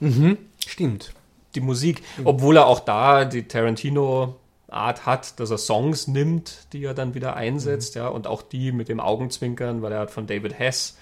Mhm. 0.00 0.38
Stimmt. 0.66 1.12
Die 1.54 1.60
Musik, 1.60 2.02
obwohl 2.24 2.56
er 2.56 2.66
auch 2.66 2.80
da 2.80 3.24
die 3.24 3.46
Tarantino 3.48 4.36
Art 4.68 5.04
hat, 5.06 5.40
dass 5.40 5.50
er 5.50 5.58
Songs 5.58 6.06
nimmt, 6.06 6.72
die 6.72 6.84
er 6.84 6.94
dann 6.94 7.14
wieder 7.14 7.36
einsetzt, 7.36 7.96
mhm. 7.96 8.02
ja, 8.02 8.08
und 8.08 8.26
auch 8.26 8.42
die 8.42 8.72
mit 8.72 8.88
dem 8.88 9.00
Augenzwinkern, 9.00 9.82
weil 9.82 9.92
er 9.92 10.00
hat 10.00 10.10
von 10.10 10.26
David 10.26 10.58
Hess 10.58 10.96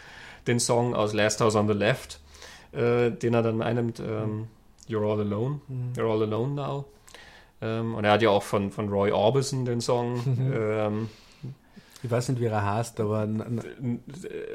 den 0.47 0.59
Song 0.59 0.95
aus 0.95 1.13
Last 1.13 1.41
House 1.41 1.55
on 1.55 1.69
the 1.69 1.75
Left, 1.75 2.21
äh, 2.73 3.11
den 3.11 3.35
er 3.35 3.43
dann 3.43 3.61
einnimmt, 3.61 4.01
ähm, 4.01 4.49
You're 4.89 5.05
All 5.05 5.21
Alone, 5.21 5.61
mhm. 5.69 5.93
You're 5.97 6.11
All 6.11 6.23
Alone 6.23 6.55
Now. 6.55 6.85
Ähm, 7.61 7.95
und 7.95 8.05
er 8.05 8.13
hat 8.13 8.23
ja 8.23 8.31
auch 8.31 8.43
von, 8.43 8.71
von 8.71 8.89
Roy 8.89 9.13
Orbison 9.13 9.65
den 9.65 9.81
Song. 9.81 10.21
ähm, 10.55 11.09
ich 12.03 12.11
weiß 12.11 12.29
nicht, 12.29 12.41
wie 12.41 12.47
er 12.47 12.65
heißt, 12.65 13.01
aber 13.01 13.29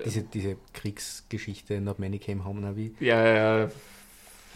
diese, 0.05 0.21
diese 0.23 0.55
Kriegsgeschichte, 0.73 1.81
Not 1.81 1.99
Many 1.99 2.17
Came 2.17 2.45
Home, 2.45 2.61
na 2.61 2.75
wie? 2.77 2.95
Ja, 3.01 3.25
ja. 3.25 3.69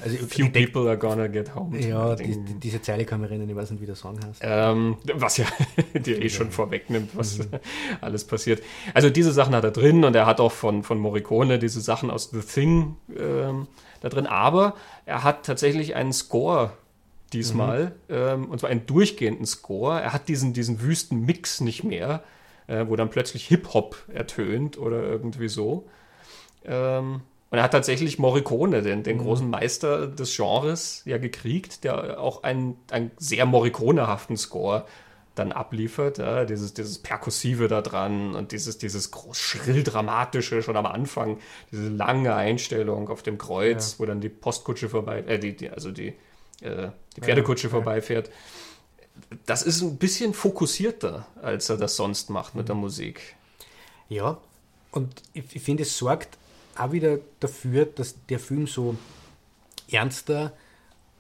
Also, 0.02 0.18
Few 0.28 0.50
people 0.50 0.88
are 0.88 0.98
gonna 0.98 1.28
get 1.28 1.56
home. 1.56 1.78
Ja, 1.80 2.16
die, 2.16 2.44
die, 2.44 2.54
diese 2.56 2.82
Zeile 2.82 3.06
kann 3.06 3.20
man 3.22 3.30
erinnern, 3.30 3.50
ich 3.50 3.56
weiß 3.56 3.72
nicht, 3.72 3.82
wie 3.82 3.86
der 3.86 3.96
Song 3.96 4.20
heißt. 4.24 4.42
Ähm, 4.44 4.98
was 5.14 5.38
ja 5.38 5.46
dir 5.94 6.22
eh 6.22 6.30
schon 6.30 6.52
vorwegnimmt, 6.52 7.16
was 7.16 7.40
mhm. 7.40 7.46
alles 8.02 8.26
passiert. 8.26 8.62
Also 8.94 9.10
diese 9.10 9.32
Sachen 9.32 9.56
hat 9.56 9.64
er 9.64 9.72
drin 9.72 10.04
und 10.04 10.16
er 10.16 10.26
hat 10.26 10.40
auch 10.40 10.52
von, 10.52 10.84
von 10.84 11.00
Morricone 11.00 11.60
diese 11.60 11.82
Sachen 11.82 12.12
aus 12.12 12.30
The 12.32 12.42
Thing 12.42 12.96
ähm, 13.18 13.68
da 14.02 14.10
drin, 14.10 14.28
aber 14.28 14.76
er 15.06 15.24
hat 15.24 15.46
tatsächlich 15.46 15.96
einen 15.96 16.14
Score 16.14 16.72
diesmal, 17.34 17.96
mhm. 18.08 18.16
ähm, 18.16 18.46
und 18.46 18.60
zwar 18.60 18.70
einen 18.70 18.86
durchgehenden 18.86 19.46
Score. 19.46 20.00
Er 20.00 20.14
hat 20.14 20.28
diesen, 20.28 20.54
diesen 20.54 20.82
wüsten 20.82 21.26
Mix 21.26 21.60
nicht 21.60 21.84
mehr 21.84 22.24
äh, 22.68 22.86
wo 22.88 22.96
dann 22.96 23.10
plötzlich 23.10 23.48
Hip-Hop 23.48 23.98
ertönt 24.14 24.78
oder 24.78 25.02
irgendwie 25.02 25.48
so. 25.48 25.88
Ähm, 26.66 27.22
und 27.50 27.58
er 27.58 27.64
hat 27.64 27.72
tatsächlich 27.72 28.20
Morricone, 28.20 28.82
den, 28.82 29.04
den 29.04 29.18
mhm. 29.18 29.22
großen 29.22 29.50
Meister 29.50 30.08
des 30.08 30.36
Genres, 30.36 31.02
ja 31.06 31.18
gekriegt, 31.18 31.84
der 31.84 32.20
auch 32.20 32.44
einen, 32.44 32.78
einen 32.92 33.12
sehr 33.18 33.46
Morricone-haften 33.46 34.36
Score 34.36 34.86
dann 35.36 35.52
abliefert. 35.52 36.18
Ja, 36.18 36.46
dieses, 36.46 36.74
dieses 36.74 36.98
Perkussive 36.98 37.68
da 37.68 37.82
dran 37.82 38.36
und 38.36 38.52
dieses, 38.52 38.80
dieses 38.80 39.12
groß 39.12 39.38
schrill 39.38 39.84
dramatische 39.84 40.62
schon 40.62 40.76
am 40.76 40.86
Anfang, 40.86 41.38
diese 41.72 41.88
lange 41.88 42.36
Einstellung 42.36 43.10
auf 43.10 43.24
dem 43.24 43.38
Kreuz, 43.38 43.94
ja. 43.94 44.00
wo 44.00 44.06
dann 44.06 44.20
die 44.20 44.30
Postkutsche 44.30 44.90
vorbei, 44.90 45.24
äh, 45.28 45.40
die, 45.40 45.56
die, 45.56 45.70
also 45.70 45.92
die, 45.92 46.10
äh, 46.62 46.90
die 47.16 47.22
Pferdekutsche 47.22 47.68
ja, 47.68 47.72
vorbeifährt 47.72 48.30
das 49.46 49.64
ist 49.64 49.82
ein 49.82 49.98
bisschen 49.98 50.34
fokussierter, 50.34 51.26
als 51.42 51.70
er 51.70 51.78
das 51.78 51.96
sonst 51.96 52.30
macht 52.30 52.56
mit 52.56 52.68
der 52.68 52.76
mhm. 52.76 52.82
Musik. 52.82 53.36
Ja, 54.10 54.38
und 54.92 55.22
ich, 55.34 55.44
ich 55.56 55.62
finde, 55.62 55.84
es 55.84 55.98
sorgt 55.98 56.38
auch 56.80 56.92
wieder 56.92 57.20
dafür, 57.40 57.86
dass 57.86 58.26
der 58.28 58.40
Film 58.40 58.68
so 58.68 58.96
ernster 59.90 60.54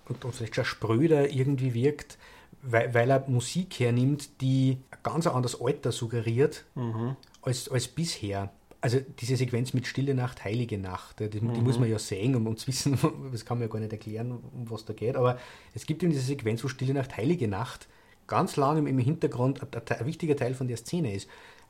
und, 0.07 0.23
und 0.25 0.33
vielleicht 0.33 0.55
schon 0.55 0.65
spröder 0.65 1.29
irgendwie 1.29 1.73
wirkt, 1.73 2.17
weil, 2.61 2.93
weil 2.93 3.09
er 3.09 3.27
Musik 3.27 3.79
hernimmt, 3.79 4.41
die 4.41 4.77
ein 4.91 4.99
ganz 5.03 5.27
anderes 5.27 5.59
Alter 5.59 5.91
suggeriert 5.91 6.65
mhm. 6.75 7.15
als, 7.41 7.69
als 7.69 7.87
bisher. 7.87 8.51
Also 8.79 8.99
diese 9.19 9.35
Sequenz 9.37 9.73
mit 9.73 9.87
Stille 9.87 10.13
Nacht, 10.13 10.45
Heilige 10.45 10.77
Nacht, 10.77 11.19
die, 11.19 11.41
mhm. 11.41 11.53
die 11.53 11.61
muss 11.61 11.79
man 11.79 11.89
ja 11.89 11.97
sehen, 11.97 12.35
um, 12.35 12.45
um 12.47 12.57
zu 12.57 12.67
wissen, 12.67 12.97
das 13.31 13.45
kann 13.45 13.57
man 13.57 13.67
ja 13.67 13.71
gar 13.71 13.79
nicht 13.79 13.91
erklären, 13.91 14.31
um 14.31 14.69
was 14.69 14.85
da 14.85 14.93
geht, 14.93 15.15
aber 15.15 15.39
es 15.73 15.85
gibt 15.85 16.03
in 16.03 16.11
dieser 16.11 16.23
Sequenz, 16.23 16.63
wo 16.63 16.67
Stille 16.67 16.93
Nacht, 16.93 17.17
Heilige 17.17 17.47
Nacht 17.47 17.87
ganz 18.27 18.55
lange 18.57 18.87
im 18.87 18.99
Hintergrund 18.99 19.61
ein, 19.61 19.81
ein, 19.97 20.05
wichtiger 20.05 20.35
Teil 20.35 20.53
von 20.53 20.67
der 20.67 20.77
Szene 20.77 21.13
ist. 21.13 21.29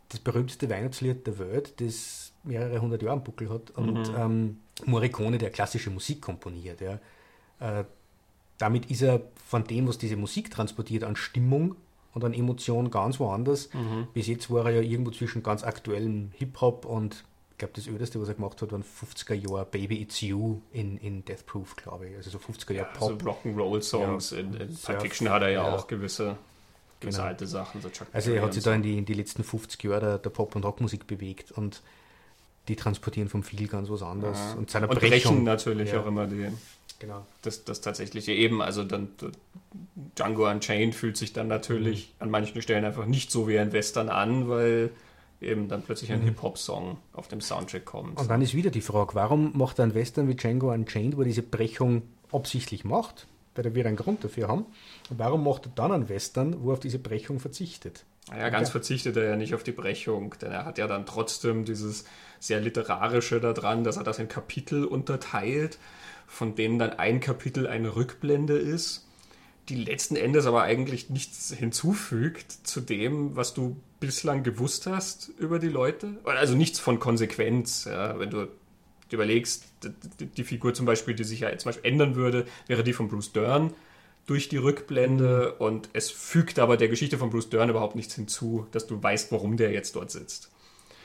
Das 0.10 0.20
berühmteste 0.20 0.70
Weihnachtslied 0.70 1.26
der 1.28 1.38
Welt, 1.38 1.80
das 1.80 2.27
mehrere 2.48 2.82
hundert 2.82 3.02
Jahre 3.02 3.14
am 3.14 3.24
Buckel 3.24 3.50
hat 3.50 3.72
und 3.72 4.10
mhm. 4.10 4.16
ähm, 4.18 4.58
Morricone, 4.86 5.38
der 5.38 5.50
klassische 5.50 5.90
Musik 5.90 6.22
komponiert. 6.22 6.82
Ja. 6.82 7.00
Äh, 7.60 7.84
damit 8.58 8.90
ist 8.90 9.02
er 9.02 9.22
von 9.46 9.64
dem, 9.66 9.88
was 9.88 9.98
diese 9.98 10.18
Musik 10.18 10.52
transportiert, 10.52 11.04
an 11.04 11.16
Stimmung 11.16 11.76
und 12.14 12.24
an 12.24 12.34
Emotion 12.34 12.90
ganz 12.90 13.20
woanders. 13.20 13.74
Mhm. 13.74 14.08
Bis 14.14 14.28
jetzt 14.28 14.50
war 14.50 14.66
er 14.66 14.72
ja 14.72 14.82
irgendwo 14.82 15.12
zwischen 15.12 15.44
ganz 15.44 15.64
aktuellem 15.64 16.32
Hip-Hop 16.34 16.86
und 16.86 17.24
Ich 17.52 17.60
glaube, 17.60 17.74
das 17.76 17.88
ödeste, 17.88 18.22
was 18.22 18.28
er 18.28 18.36
gemacht 18.36 18.62
hat, 18.62 18.72
waren 18.72 18.84
50er 18.84 19.34
Jahre 19.34 19.66
Baby 19.66 20.02
It's 20.02 20.22
You 20.22 20.62
in, 20.72 20.98
in 20.98 21.26
Death 21.26 21.46
Proof, 21.46 21.76
glaube 21.76 22.08
ich. 22.08 22.16
Also 22.16 22.30
so 22.30 22.38
50er 22.38 22.74
Jahre 22.74 22.90
ja, 22.94 22.98
Pop. 23.00 23.22
So 23.22 23.30
Rock'n'Roll-Songs. 23.30 24.32
Ja, 24.32 24.38
in, 24.38 24.54
in 24.54 24.76
Pulp 24.76 25.02
Fiction 25.02 25.30
hat 25.30 25.42
er 25.42 25.50
ja, 25.50 25.68
ja. 25.68 25.76
auch 25.76 25.88
gewisse, 25.88 26.38
gewisse 27.00 27.18
genau. 27.18 27.30
alte 27.30 27.48
Sachen. 27.48 27.82
So 27.82 27.90
also 28.14 28.32
er 28.32 28.44
hat 28.44 28.54
sich 28.54 28.64
da 28.64 28.74
in 28.74 28.84
die, 28.84 28.98
in 28.98 29.06
die 29.06 29.14
letzten 29.14 29.44
50 29.44 29.84
Jahre 29.84 30.00
der, 30.02 30.18
der 30.20 30.30
Pop- 30.30 30.56
und 30.56 30.66
Rockmusik 30.66 31.08
bewegt 31.08 31.52
und 31.52 31.82
die 32.68 32.76
transportieren 32.76 33.30
vom 33.30 33.44
viel 33.44 33.68
ganz 33.68 33.90
was 33.90 34.02
anderes. 34.02 34.38
Ja. 34.38 34.54
Und 34.54 34.70
seiner 34.70 34.90
und 34.90 35.00
Brechung. 35.00 35.34
brechen 35.34 35.44
natürlich 35.44 35.96
auch 35.96 36.06
immer 36.06 36.28
die, 36.28 36.48
genau. 37.00 37.26
das, 37.42 37.64
das 37.64 37.82
tatsächliche 37.82 38.34
eben. 38.34 38.62
Also 38.62 38.84
dann 38.84 39.10
Django 40.16 40.50
Unchained 40.50 40.96
fühlt 40.96 41.18
sich 41.18 41.34
dann 41.34 41.48
natürlich 41.48 42.10
mhm. 42.10 42.24
an 42.24 42.30
manchen 42.32 42.62
Stellen 42.62 42.86
einfach 42.86 43.06
nicht 43.06 43.32
so 43.32 43.48
wie 43.48 43.58
ein 43.60 43.72
Western 43.74 44.10
an, 44.10 44.50
weil 44.50 44.92
eben 45.42 45.68
dann 45.68 45.84
plötzlich 45.84 46.12
ein 46.12 46.22
mhm. 46.22 46.26
Hip-Hop-Song 46.26 46.98
auf 47.14 47.28
dem 47.28 47.42
Soundtrack 47.42 47.86
kommt. 47.86 48.20
Und 48.20 48.30
dann 48.30 48.42
ist 48.42 48.56
wieder 48.56 48.72
die 48.72 48.82
Frage, 48.82 49.14
warum 49.16 49.58
macht 49.58 49.80
ein 49.80 49.94
Western 49.94 50.28
wie 50.28 50.36
Django 50.36 50.72
Unchained, 50.72 51.16
wo 51.16 51.22
er 51.22 51.26
diese 51.26 51.44
Brechung 51.44 52.04
absichtlich 52.32 52.84
macht, 52.84 53.28
weil 53.56 53.66
er 53.66 53.76
wieder 53.76 53.88
einen 53.88 53.98
Grund 53.98 54.24
dafür 54.24 54.48
haben, 54.48 54.66
und 55.10 55.20
warum 55.20 55.44
macht 55.44 55.68
er 55.68 55.72
dann 55.76 55.92
einen 55.92 56.10
Western, 56.10 56.64
wo 56.64 56.72
er 56.72 56.74
auf 56.74 56.80
diese 56.80 57.00
Brechung 57.00 57.40
verzichtet? 57.40 58.04
Naja, 58.30 58.50
ganz 58.50 58.70
verzichtet 58.70 59.16
er 59.16 59.24
ja 59.24 59.36
nicht 59.36 59.56
auf 59.56 59.64
die 59.64 59.72
Brechung, 59.72 60.36
denn 60.42 60.52
er 60.52 60.66
hat 60.66 60.78
ja 60.78 60.88
dann 60.88 61.06
trotzdem 61.06 61.64
dieses 61.64 62.04
sehr 62.40 62.60
literarische 62.60 63.40
daran, 63.40 63.84
dass 63.84 63.98
er 63.98 64.04
das 64.04 64.20
in 64.20 64.28
Kapitel 64.28 64.86
unterteilt, 64.86 65.78
von 66.28 66.56
denen 66.56 66.80
dann 66.80 66.92
ein 66.94 67.20
Kapitel 67.20 67.68
eine 67.68 67.96
Rückblende 67.96 68.58
ist 68.58 69.08
die 69.70 69.76
letzten 69.76 70.16
Endes 70.16 70.46
aber 70.46 70.64
eigentlich 70.64 71.10
nichts 71.10 71.54
hinzufügt 71.54 72.52
zu 72.52 72.82
dem, 72.82 73.36
was 73.36 73.54
du 73.54 73.78
bislang 74.00 74.44
gewusst 74.44 74.88
hast 74.88 75.30
über 75.40 75.60
die 75.60 75.68
Leute. 75.68 76.18
Also 76.24 76.56
nichts 76.56 76.80
von 76.80 77.00
Konsequenz. 77.00 77.86
Ja. 77.86 78.18
Wenn 78.20 78.30
du 78.30 78.48
überlegst, 79.12 79.66
die 80.20 80.44
Figur 80.44 80.74
zum 80.74 80.86
Beispiel, 80.86 81.16
die 81.16 81.24
sich 81.24 81.42
ja 81.42 81.58
zum 81.58 81.70
Beispiel 81.70 81.92
ändern 81.92 82.16
würde, 82.16 82.46
wäre 82.68 82.84
die 82.84 82.94
von 82.94 83.10
Bruce 83.10 83.34
Dern 83.34 83.74
durch 84.26 84.50
die 84.50 84.58
Rückblende 84.58 85.56
mhm. 85.56 85.66
und 85.66 85.90
es 85.94 86.12
fügt 86.12 86.60
aber 86.60 86.78
der 86.78 86.90
Geschichte 86.90 87.18
von 87.18 87.30
Bruce 87.30 87.50
Dern 87.50 87.70
überhaupt 87.70 87.96
nichts 87.96 88.16
hinzu, 88.16 88.68
dass 88.72 88.86
du 88.88 89.02
weißt, 89.02 89.32
warum 89.32 89.58
der 89.58 89.72
jetzt 89.72 89.96
dort 89.96 90.12
sitzt. 90.12 90.52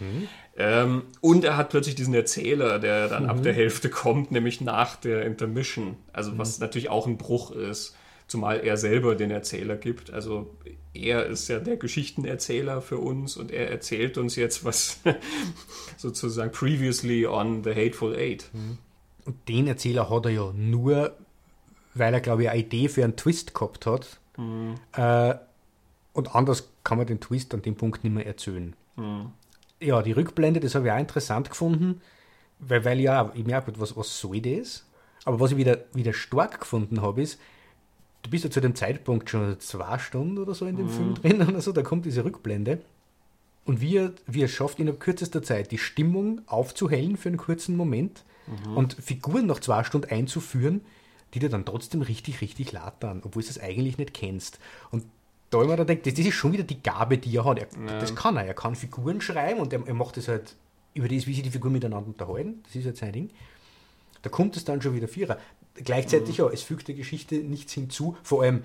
Mhm. 0.00 0.28
Ähm, 0.56 1.02
und 1.20 1.44
er 1.44 1.56
hat 1.56 1.70
plötzlich 1.70 1.94
diesen 1.94 2.14
Erzähler, 2.14 2.78
der 2.78 3.08
dann 3.08 3.24
mhm. 3.24 3.30
ab 3.30 3.42
der 3.42 3.52
Hälfte 3.52 3.88
kommt, 3.88 4.32
nämlich 4.32 4.60
nach 4.60 4.96
der 4.96 5.24
Intermission. 5.24 5.96
Also 6.12 6.36
was 6.38 6.58
mhm. 6.58 6.64
natürlich 6.64 6.90
auch 6.90 7.06
ein 7.06 7.18
Bruch 7.18 7.50
ist 7.52 7.96
zumal 8.32 8.60
er 8.60 8.78
selber 8.78 9.14
den 9.14 9.30
Erzähler 9.30 9.76
gibt. 9.76 10.10
Also 10.10 10.50
er 10.94 11.26
ist 11.26 11.48
ja 11.48 11.58
der 11.58 11.76
Geschichtenerzähler 11.76 12.80
für 12.80 12.96
uns 12.96 13.36
und 13.36 13.50
er 13.50 13.70
erzählt 13.70 14.16
uns 14.16 14.36
jetzt 14.36 14.64
was 14.64 15.00
sozusagen 15.98 16.50
previously 16.50 17.26
on 17.26 17.62
The 17.62 17.74
Hateful 17.74 18.16
Eight. 18.16 18.48
Mhm. 18.52 18.78
Und 19.26 19.48
den 19.48 19.66
Erzähler 19.66 20.08
hat 20.08 20.24
er 20.24 20.30
ja 20.32 20.52
nur, 20.52 21.14
weil 21.94 22.14
er, 22.14 22.20
glaube 22.20 22.44
ich, 22.44 22.50
eine 22.50 22.60
Idee 22.60 22.88
für 22.88 23.04
einen 23.04 23.16
Twist 23.16 23.54
gehabt 23.54 23.86
hat. 23.86 24.18
Mhm. 24.38 24.74
Äh, 24.96 25.34
und 26.14 26.34
anders 26.34 26.68
kann 26.84 26.98
man 26.98 27.06
den 27.06 27.20
Twist 27.20 27.54
an 27.54 27.62
dem 27.62 27.76
Punkt 27.76 28.02
nicht 28.02 28.14
mehr 28.14 28.26
erzählen. 28.26 28.74
Mhm. 28.96 29.32
Ja, 29.82 30.02
die 30.02 30.12
Rückblende, 30.12 30.60
das 30.60 30.74
habe 30.74 30.86
ich 30.86 30.92
auch 30.92 30.98
interessant 30.98 31.50
gefunden, 31.50 32.00
weil, 32.58 32.84
weil 32.84 33.00
ja, 33.00 33.32
ich 33.34 33.44
merke, 33.44 33.72
was, 33.78 33.96
was 33.96 34.18
soll 34.18 34.40
das? 34.40 34.86
Aber 35.24 35.40
was 35.40 35.52
ich 35.52 35.56
wieder, 35.56 35.78
wieder 35.92 36.12
stark 36.12 36.60
gefunden 36.60 37.02
habe, 37.02 37.22
ist, 37.22 37.38
du 38.22 38.30
bist 38.30 38.44
ja 38.44 38.50
zu 38.50 38.60
dem 38.60 38.74
Zeitpunkt 38.74 39.30
schon 39.30 39.58
zwei 39.60 39.98
Stunden 39.98 40.38
oder 40.38 40.54
so 40.54 40.66
in 40.66 40.76
dem 40.76 40.86
mhm. 40.86 40.90
Film 40.90 41.14
drin 41.14 41.48
oder 41.48 41.60
so, 41.60 41.72
da 41.72 41.82
kommt 41.82 42.04
diese 42.04 42.24
Rückblende. 42.24 42.80
Und 43.64 43.80
wie 43.80 43.96
er, 43.96 44.12
wie 44.26 44.42
er 44.42 44.48
schafft, 44.48 44.80
innerhalb 44.80 45.00
kürzester 45.00 45.42
Zeit 45.42 45.70
die 45.70 45.78
Stimmung 45.78 46.40
aufzuhellen 46.46 47.16
für 47.16 47.28
einen 47.28 47.38
kurzen 47.38 47.76
Moment 47.76 48.24
mhm. 48.46 48.76
und 48.76 48.94
Figuren 48.94 49.46
nach 49.46 49.60
zwei 49.60 49.84
Stunden 49.84 50.10
einzuführen, 50.10 50.80
die 51.34 51.38
dir 51.38 51.48
dann 51.48 51.64
trotzdem 51.64 52.02
richtig, 52.02 52.40
richtig 52.40 52.72
latern, 52.72 53.22
obwohl 53.24 53.42
du 53.42 53.48
es 53.48 53.60
eigentlich 53.60 53.98
nicht 53.98 54.14
kennst. 54.14 54.58
Und 54.90 55.04
da 55.52 55.62
immer 55.62 55.76
da 55.76 55.84
denkt, 55.84 56.06
das, 56.06 56.14
das 56.14 56.26
ist 56.26 56.34
schon 56.34 56.52
wieder 56.52 56.64
die 56.64 56.82
Gabe, 56.82 57.18
die 57.18 57.36
er 57.36 57.44
hat. 57.44 57.58
Er, 57.58 57.66
ja. 57.86 57.98
Das 57.98 58.14
kann 58.14 58.36
er. 58.36 58.46
Er 58.46 58.54
kann 58.54 58.74
Figuren 58.74 59.20
schreiben 59.20 59.60
und 59.60 59.72
er, 59.72 59.86
er 59.86 59.94
macht 59.94 60.16
das 60.16 60.28
halt 60.28 60.56
über 60.94 61.08
das, 61.08 61.26
wie 61.26 61.34
sich 61.34 61.42
die 61.42 61.50
Figuren 61.50 61.72
miteinander 61.72 62.08
unterhalten. 62.08 62.62
Das 62.64 62.74
ist 62.74 62.86
halt 62.86 62.96
sein 62.96 63.12
Ding. 63.12 63.30
Da 64.22 64.30
kommt 64.30 64.56
es 64.56 64.64
dann 64.64 64.80
schon 64.80 64.94
wieder 64.94 65.08
vierer. 65.08 65.38
Gleichzeitig 65.74 66.38
mhm. 66.38 66.44
auch, 66.44 66.50
es 66.50 66.62
fügt 66.62 66.88
der 66.88 66.94
Geschichte 66.94 67.36
nichts 67.36 67.72
hinzu. 67.72 68.16
Vor 68.22 68.42
allem 68.42 68.64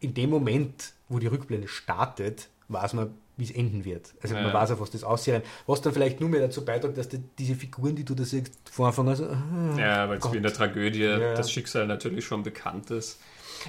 in 0.00 0.14
dem 0.14 0.30
Moment, 0.30 0.92
wo 1.08 1.18
die 1.18 1.26
Rückblende 1.26 1.68
startet, 1.68 2.48
weiß 2.68 2.92
man, 2.94 3.14
wie 3.36 3.44
es 3.44 3.50
enden 3.50 3.84
wird. 3.84 4.14
Also 4.22 4.36
ja, 4.36 4.42
man 4.42 4.52
weiß 4.52 4.72
auch, 4.72 4.80
was 4.80 4.90
das 4.90 5.02
aussieht. 5.02 5.42
Was 5.66 5.80
dann 5.80 5.92
vielleicht 5.92 6.20
nur 6.20 6.28
mehr 6.28 6.40
dazu 6.40 6.64
beiträgt, 6.64 6.96
dass 6.96 7.08
die, 7.08 7.18
diese 7.38 7.56
Figuren, 7.56 7.96
die 7.96 8.04
du 8.04 8.14
da 8.14 8.24
siehst, 8.24 8.52
von 8.70 8.86
Anfang 8.86 9.08
an 9.08 9.16
so, 9.16 9.26
ah, 9.26 9.76
Ja, 9.78 10.08
weil 10.08 10.18
es 10.18 10.32
wie 10.32 10.36
in 10.36 10.42
der 10.44 10.52
Tragödie 10.52 11.00
ja. 11.00 11.34
das 11.34 11.50
Schicksal 11.50 11.86
natürlich 11.86 12.24
schon 12.24 12.44
bekannt 12.44 12.90
ist. 12.90 13.18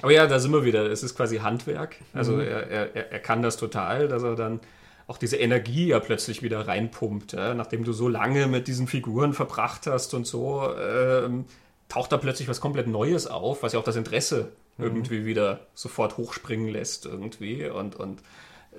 Aber 0.02 0.12
ja, 0.12 0.26
da 0.26 0.38
sind 0.38 0.52
wir 0.52 0.64
wieder. 0.64 0.90
Es 0.90 1.02
ist 1.02 1.16
quasi 1.16 1.38
Handwerk. 1.38 1.96
Also 2.12 2.34
mhm. 2.34 2.40
er, 2.40 2.70
er, 2.70 3.12
er 3.12 3.18
kann 3.20 3.42
das 3.42 3.56
total, 3.56 4.08
dass 4.08 4.22
er 4.22 4.36
dann 4.36 4.60
auch 5.06 5.18
diese 5.18 5.36
Energie 5.36 5.88
ja 5.88 6.00
plötzlich 6.00 6.42
wieder 6.42 6.66
reinpumpt. 6.66 7.32
Ja? 7.32 7.54
Nachdem 7.54 7.84
du 7.84 7.92
so 7.92 8.08
lange 8.08 8.46
mit 8.46 8.68
diesen 8.68 8.86
Figuren 8.88 9.32
verbracht 9.32 9.86
hast 9.86 10.14
und 10.14 10.26
so, 10.26 10.68
ähm, 10.76 11.44
taucht 11.88 12.12
da 12.12 12.16
plötzlich 12.16 12.48
was 12.48 12.60
komplett 12.60 12.88
Neues 12.88 13.26
auf, 13.26 13.62
was 13.62 13.72
ja 13.72 13.78
auch 13.78 13.84
das 13.84 13.96
Interesse 13.96 14.52
mhm. 14.76 14.84
irgendwie 14.84 15.24
wieder 15.24 15.60
sofort 15.74 16.16
hochspringen 16.16 16.68
lässt 16.68 17.06
irgendwie 17.06 17.66
und, 17.68 17.96
und 17.96 18.20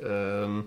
ähm, 0.04 0.66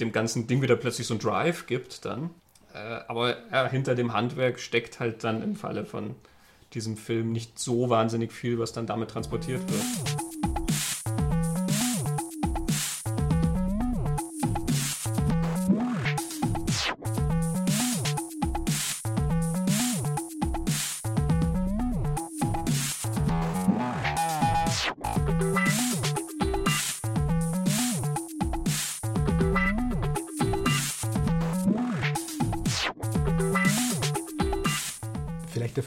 dem 0.00 0.12
ganzen 0.12 0.46
Ding 0.46 0.62
wieder 0.62 0.76
plötzlich 0.76 1.06
so 1.06 1.14
ein 1.14 1.20
Drive 1.20 1.66
gibt 1.66 2.04
dann. 2.04 2.30
Äh, 2.72 2.78
aber 3.06 3.36
ja, 3.52 3.66
hinter 3.68 3.94
dem 3.94 4.12
Handwerk 4.12 4.58
steckt 4.58 5.00
halt 5.00 5.22
dann 5.22 5.42
im 5.42 5.54
Falle 5.54 5.84
von 5.84 6.14
diesem 6.74 6.96
Film 6.96 7.32
nicht 7.32 7.58
so 7.58 7.88
wahnsinnig 7.88 8.32
viel, 8.32 8.58
was 8.58 8.72
dann 8.72 8.86
damit 8.86 9.10
transportiert 9.10 9.62
wird. 9.70 10.13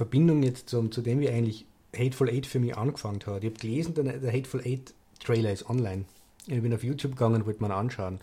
Verbindung 0.07 0.41
jetzt 0.41 0.69
zum, 0.69 0.89
zu 0.91 1.01
dem, 1.01 1.19
wie 1.19 1.29
eigentlich 1.29 1.65
Hateful 1.93 2.29
Eight 2.29 2.45
für 2.45 2.59
mich 2.59 2.77
angefangen 2.77 3.19
hat. 3.25 3.43
Ich 3.43 3.49
habe 3.49 3.59
gelesen, 3.59 3.93
der, 3.93 4.17
der 4.17 4.31
Hateful 4.31 4.61
Eight 4.61 4.93
Trailer 5.19 5.51
ist 5.51 5.69
online. 5.69 6.05
Ich 6.47 6.61
bin 6.61 6.73
auf 6.73 6.83
YouTube 6.83 7.11
gegangen, 7.13 7.45
wollte 7.45 7.61
mir 7.61 7.75
anschauen. 7.75 8.19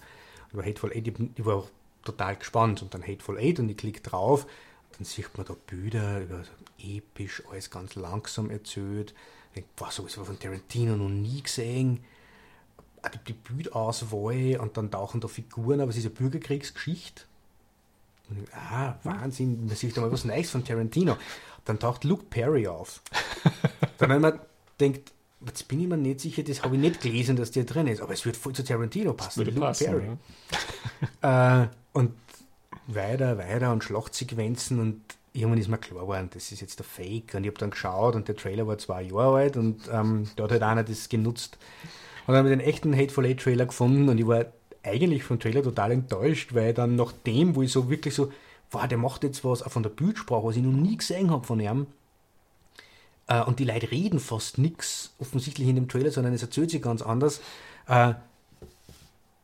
Über 0.50 0.64
Hateful 0.64 0.92
Eight, 0.92 1.08
ich, 1.08 1.14
ich 1.36 1.44
war 1.44 1.56
auch 1.56 1.70
total 2.02 2.36
gespannt. 2.36 2.80
Und 2.80 2.94
dann 2.94 3.06
Hateful 3.06 3.38
Eight 3.38 3.58
und 3.60 3.68
ich 3.68 3.76
klicke 3.76 4.00
drauf. 4.00 4.46
Dann 4.96 5.04
sieht 5.04 5.36
man 5.36 5.44
da 5.46 5.54
Bilder, 5.66 6.22
über 6.22 6.42
so 6.42 6.50
episch, 6.78 7.42
alles 7.50 7.70
ganz 7.70 7.96
langsam 7.96 8.48
erzählt. 8.48 9.12
Ich 9.50 9.54
denke, 9.56 9.68
was, 9.76 9.96
so 9.96 10.06
ist 10.06 10.14
von 10.14 10.38
Tarantino 10.38 10.96
noch 10.96 11.10
nie 11.10 11.42
gesehen. 11.42 12.00
Die 13.28 13.34
Bildauswahl 13.34 14.56
und 14.58 14.78
dann 14.78 14.90
tauchen 14.90 15.20
da 15.20 15.28
Figuren, 15.28 15.82
aber 15.82 15.90
es 15.90 15.98
ist 15.98 16.06
eine 16.06 16.14
Bürgerkriegsgeschichte. 16.14 17.24
Ah, 18.52 18.94
Wahnsinn, 19.02 19.66
man 19.66 19.76
sieht 19.76 19.96
da 19.96 20.00
mal 20.00 20.12
was 20.12 20.24
Neues 20.24 20.50
von 20.50 20.64
Tarantino. 20.64 21.16
Dann 21.64 21.78
taucht 21.78 22.04
Luke 22.04 22.24
Perry 22.28 22.66
auf. 22.66 23.02
dann 23.98 24.10
wenn 24.10 24.20
man 24.20 24.40
denkt, 24.80 25.12
jetzt 25.46 25.68
bin 25.68 25.80
ich 25.80 25.88
mir 25.88 25.96
nicht 25.96 26.20
sicher, 26.20 26.42
das 26.42 26.62
habe 26.62 26.74
ich 26.76 26.80
nicht 26.80 27.00
gelesen, 27.00 27.36
dass 27.36 27.50
der 27.50 27.64
drin 27.64 27.86
ist, 27.86 28.00
aber 28.00 28.12
es 28.12 28.24
wird 28.24 28.36
voll 28.36 28.54
zu 28.54 28.64
Tarantino 28.64 29.12
passen. 29.14 29.44
Luke 29.44 29.60
passen, 29.60 29.86
Perry. 29.86 30.16
Ja. 31.20 31.62
äh, 31.62 31.68
und 31.92 32.12
weiter, 32.86 33.38
weiter 33.38 33.72
und 33.72 33.84
Schlachtsequenzen 33.84 34.78
und 34.78 35.00
irgendwann 35.32 35.58
ist 35.58 35.68
mir 35.68 35.78
klar 35.78 36.02
geworden, 36.02 36.30
das 36.32 36.52
ist 36.52 36.60
jetzt 36.60 36.78
der 36.78 36.86
Fake. 36.86 37.34
Und 37.34 37.44
ich 37.44 37.48
habe 37.48 37.58
dann 37.58 37.70
geschaut 37.70 38.14
und 38.14 38.28
der 38.28 38.36
Trailer 38.36 38.66
war 38.66 38.78
zwei 38.78 39.02
Jahre 39.02 39.36
alt 39.36 39.56
und 39.56 39.88
ähm, 39.90 40.28
da 40.36 40.44
hat 40.44 40.52
halt 40.52 40.62
einer 40.62 40.84
das 40.84 41.08
genutzt. 41.08 41.58
Und 42.26 42.34
dann 42.34 42.38
habe 42.44 42.50
ich 42.50 42.58
den 42.58 42.66
echten 42.66 42.96
Hateful 42.96 43.26
Eight 43.26 43.40
Trailer 43.40 43.66
gefunden 43.66 44.08
und 44.08 44.18
ich 44.18 44.26
war 44.26 44.46
eigentlich 44.84 45.24
vom 45.24 45.40
Trailer 45.40 45.62
total 45.62 45.92
enttäuscht, 45.92 46.54
weil 46.54 46.74
dann 46.74 46.96
nach 46.96 47.12
dem, 47.12 47.56
wo 47.56 47.62
ich 47.62 47.72
so 47.72 47.90
wirklich 47.90 48.14
so 48.14 48.30
wow, 48.74 48.86
der 48.86 48.98
macht 48.98 49.24
jetzt 49.24 49.44
was 49.44 49.62
auch 49.62 49.70
von 49.70 49.82
der 49.82 49.90
Bildsprache, 49.90 50.44
was 50.44 50.56
ich 50.56 50.62
noch 50.62 50.72
nie 50.72 50.96
gesehen 50.96 51.30
habe 51.30 51.46
von 51.46 51.60
ihm. 51.60 51.86
Äh, 53.26 53.42
und 53.42 53.58
die 53.58 53.64
Leute 53.64 53.90
reden 53.90 54.20
fast 54.20 54.58
nichts 54.58 55.14
offensichtlich 55.18 55.68
in 55.68 55.76
dem 55.76 55.88
Trailer, 55.88 56.10
sondern 56.10 56.34
es 56.34 56.42
erzählt 56.42 56.70
sich 56.70 56.82
ganz 56.82 57.00
anders. 57.00 57.40
Äh, 57.86 58.14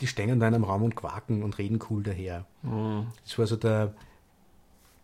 die 0.00 0.06
stehen 0.06 0.40
da 0.40 0.48
in 0.48 0.54
einem 0.54 0.64
Raum 0.64 0.82
und 0.82 0.96
quaken 0.96 1.42
und 1.42 1.58
reden 1.58 1.78
cool 1.90 2.02
daher. 2.02 2.44
Mhm. 2.62 3.06
Das 3.24 3.38
war 3.38 3.46
so 3.46 3.56
der, 3.56 3.94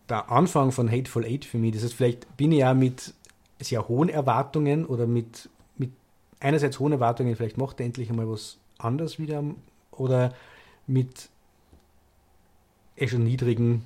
der 0.09 0.31
Anfang 0.31 0.71
von 0.71 0.91
Hateful 0.91 1.25
Eight 1.25 1.45
für 1.45 1.57
mich. 1.57 1.73
Das 1.73 1.83
heißt, 1.83 1.93
vielleicht 1.93 2.37
bin 2.37 2.51
ich 2.51 2.59
ja 2.59 2.73
mit 2.73 3.13
sehr 3.59 3.87
hohen 3.87 4.09
Erwartungen 4.09 4.85
oder 4.85 5.07
mit, 5.07 5.49
mit 5.77 5.91
einerseits 6.39 6.79
hohen 6.79 6.91
Erwartungen, 6.91 7.35
vielleicht 7.35 7.57
macht 7.57 7.79
er 7.79 7.85
endlich 7.85 8.09
einmal 8.09 8.29
was 8.29 8.57
anders 8.77 9.17
wieder 9.17 9.43
oder 9.97 10.33
mit 10.87 11.29
eh 12.95 13.07
schon 13.07 13.23
niedrigen 13.23 13.83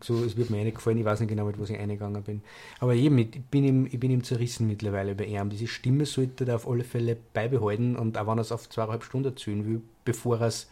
So, 0.00 0.22
es 0.24 0.36
wird 0.36 0.50
mir 0.50 0.62
nicht 0.62 0.76
gefallen, 0.76 0.98
ich 0.98 1.04
weiß 1.04 1.18
nicht 1.20 1.28
genau, 1.28 1.44
mit 1.44 1.58
was 1.58 1.70
ich 1.70 1.78
eingegangen 1.78 2.22
bin. 2.22 2.42
Aber 2.78 2.94
eben, 2.94 3.18
ich 3.18 3.42
bin 3.50 3.64
ihm, 3.64 3.86
ich 3.86 3.98
bin 3.98 4.12
ihm 4.12 4.22
zerrissen 4.22 4.68
mittlerweile 4.68 5.16
bei 5.16 5.24
ihm. 5.24 5.50
Diese 5.50 5.66
Stimme 5.66 6.06
sollte 6.06 6.44
er 6.46 6.54
auf 6.56 6.68
alle 6.68 6.84
Fälle 6.84 7.16
beibehalten 7.34 7.96
und 7.96 8.16
auch 8.16 8.26
wenn 8.28 8.38
er 8.38 8.42
es 8.42 8.52
auf 8.52 8.68
zweieinhalb 8.68 9.02
Stunden 9.02 9.28
erzählen 9.28 9.66
will, 9.66 9.82
bevor 10.04 10.40
er 10.40 10.46
es 10.46 10.68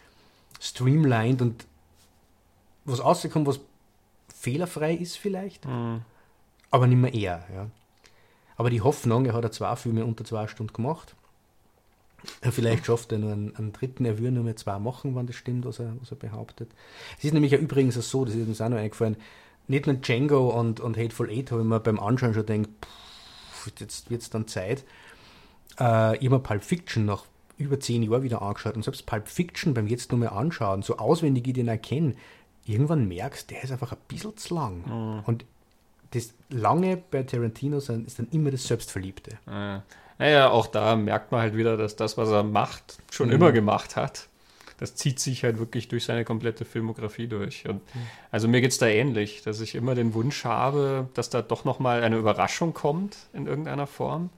streamlined 0.61 1.41
und 1.41 1.65
was 2.85 3.03
rauskommt, 3.03 3.47
was 3.47 3.59
fehlerfrei 4.33 4.93
ist 4.93 5.17
vielleicht, 5.17 5.65
mhm. 5.65 6.01
aber 6.71 6.87
nicht 6.87 6.97
mehr 6.97 7.13
er. 7.13 7.45
Ja. 7.53 7.67
Aber 8.55 8.69
die 8.69 8.81
Hoffnung, 8.81 9.25
er 9.25 9.33
hat 9.33 9.43
ja 9.43 9.51
zwei 9.51 9.75
Filme 9.75 10.05
unter 10.05 10.23
zwei 10.23 10.47
Stunden 10.47 10.73
gemacht. 10.73 11.15
Vielleicht 12.41 12.85
schafft 12.85 13.11
er 13.11 13.19
nur 13.19 13.31
einen, 13.31 13.55
einen 13.55 13.73
dritten, 13.73 14.05
er 14.05 14.19
würde 14.19 14.31
nur 14.31 14.43
mehr 14.43 14.55
zwei 14.55 14.79
machen, 14.79 15.15
wenn 15.15 15.27
das 15.27 15.35
stimmt, 15.35 15.65
was 15.65 15.79
er, 15.79 15.95
was 15.99 16.11
er 16.11 16.17
behauptet. 16.17 16.71
Es 17.17 17.25
ist 17.25 17.33
nämlich 17.33 17.51
ja 17.51 17.57
übrigens 17.57 17.95
so, 17.95 18.25
das 18.25 18.35
ist 18.35 18.47
uns 18.47 18.61
auch 18.61 18.69
noch 18.69 18.77
eingefallen, 18.77 19.17
nicht 19.67 19.87
nur 19.87 19.95
Django 19.95 20.49
und, 20.49 20.79
und 20.79 20.97
Hateful 20.97 21.29
Eight 21.29 21.51
habe 21.51 21.61
ich 21.61 21.67
mir 21.67 21.79
beim 21.79 21.99
Anschauen 21.99 22.33
schon 22.33 22.45
gedacht, 22.45 22.69
pff, 22.83 23.71
jetzt 23.79 24.09
wird 24.09 24.21
es 24.21 24.29
dann 24.29 24.47
Zeit. 24.47 24.83
Äh, 25.79 26.17
ich 26.17 26.25
habe 26.25 26.35
mir 26.35 26.39
Pulp 26.39 26.63
Fiction 26.63 27.05
nach 27.05 27.25
über 27.57 27.79
zehn 27.79 28.03
Jahren 28.03 28.23
wieder 28.23 28.41
angeschaut 28.41 28.75
und 28.75 28.83
selbst 28.83 29.05
Pulp 29.05 29.27
Fiction 29.27 29.73
beim 29.73 29.87
jetzt 29.87 30.11
nur 30.11 30.19
mehr 30.19 30.33
anschauen, 30.33 30.81
so 30.81 30.97
auswendig 30.97 31.47
ich 31.47 31.53
den 31.53 31.67
erkenne, 31.67 32.15
irgendwann 32.65 33.07
merkst, 33.07 33.49
der 33.49 33.63
ist 33.63 33.71
einfach 33.71 33.91
ein 33.91 33.97
bisschen 34.07 34.35
zu 34.37 34.55
lang. 34.55 34.83
Mhm. 34.85 35.23
Und 35.25 35.45
das 36.11 36.33
Lange 36.49 36.97
bei 36.97 37.23
Tarantino 37.23 37.77
ist 37.77 37.89
dann 37.89 38.27
immer 38.31 38.51
das 38.51 38.67
Selbstverliebte. 38.67 39.37
Ja. 39.47 39.83
Naja, 40.21 40.51
auch 40.51 40.67
da 40.67 40.95
merkt 40.95 41.31
man 41.31 41.41
halt 41.41 41.57
wieder, 41.57 41.77
dass 41.77 41.95
das, 41.95 42.15
was 42.15 42.29
er 42.29 42.43
macht, 42.43 42.99
schon 43.09 43.29
mhm. 43.29 43.33
immer 43.33 43.51
gemacht 43.51 43.95
hat. 43.95 44.27
Das 44.77 44.93
zieht 44.93 45.19
sich 45.19 45.43
halt 45.43 45.57
wirklich 45.57 45.87
durch 45.87 46.05
seine 46.05 46.25
komplette 46.25 46.63
Filmografie 46.63 47.25
durch. 47.25 47.67
Und 47.67 47.77
mhm. 47.95 48.01
also 48.29 48.47
mir 48.47 48.61
geht 48.61 48.69
es 48.69 48.77
da 48.77 48.85
ähnlich, 48.85 49.41
dass 49.41 49.59
ich 49.61 49.73
immer 49.73 49.95
den 49.95 50.13
Wunsch 50.13 50.45
habe, 50.45 51.09
dass 51.15 51.31
da 51.31 51.41
doch 51.41 51.65
nochmal 51.65 52.03
eine 52.03 52.17
Überraschung 52.17 52.75
kommt 52.75 53.17
in 53.33 53.47
irgendeiner 53.47 53.87
Form. 53.87 54.29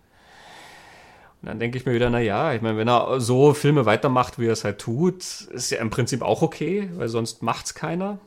Und 1.41 1.49
dann 1.49 1.59
denke 1.59 1.77
ich 1.77 1.85
mir 1.85 1.93
wieder, 1.93 2.09
naja, 2.09 2.53
ich 2.53 2.61
meine, 2.61 2.77
wenn 2.77 2.87
er 2.87 3.19
so 3.19 3.53
Filme 3.53 3.85
weitermacht, 3.85 4.39
wie 4.39 4.47
er 4.47 4.53
es 4.53 4.63
halt 4.63 4.79
tut, 4.79 5.17
ist 5.21 5.69
ja 5.69 5.79
im 5.79 5.89
Prinzip 5.89 6.21
auch 6.21 6.41
okay, 6.41 6.89
weil 6.93 7.09
sonst 7.09 7.43
macht 7.43 7.65
es 7.65 7.75
keiner 7.75 8.19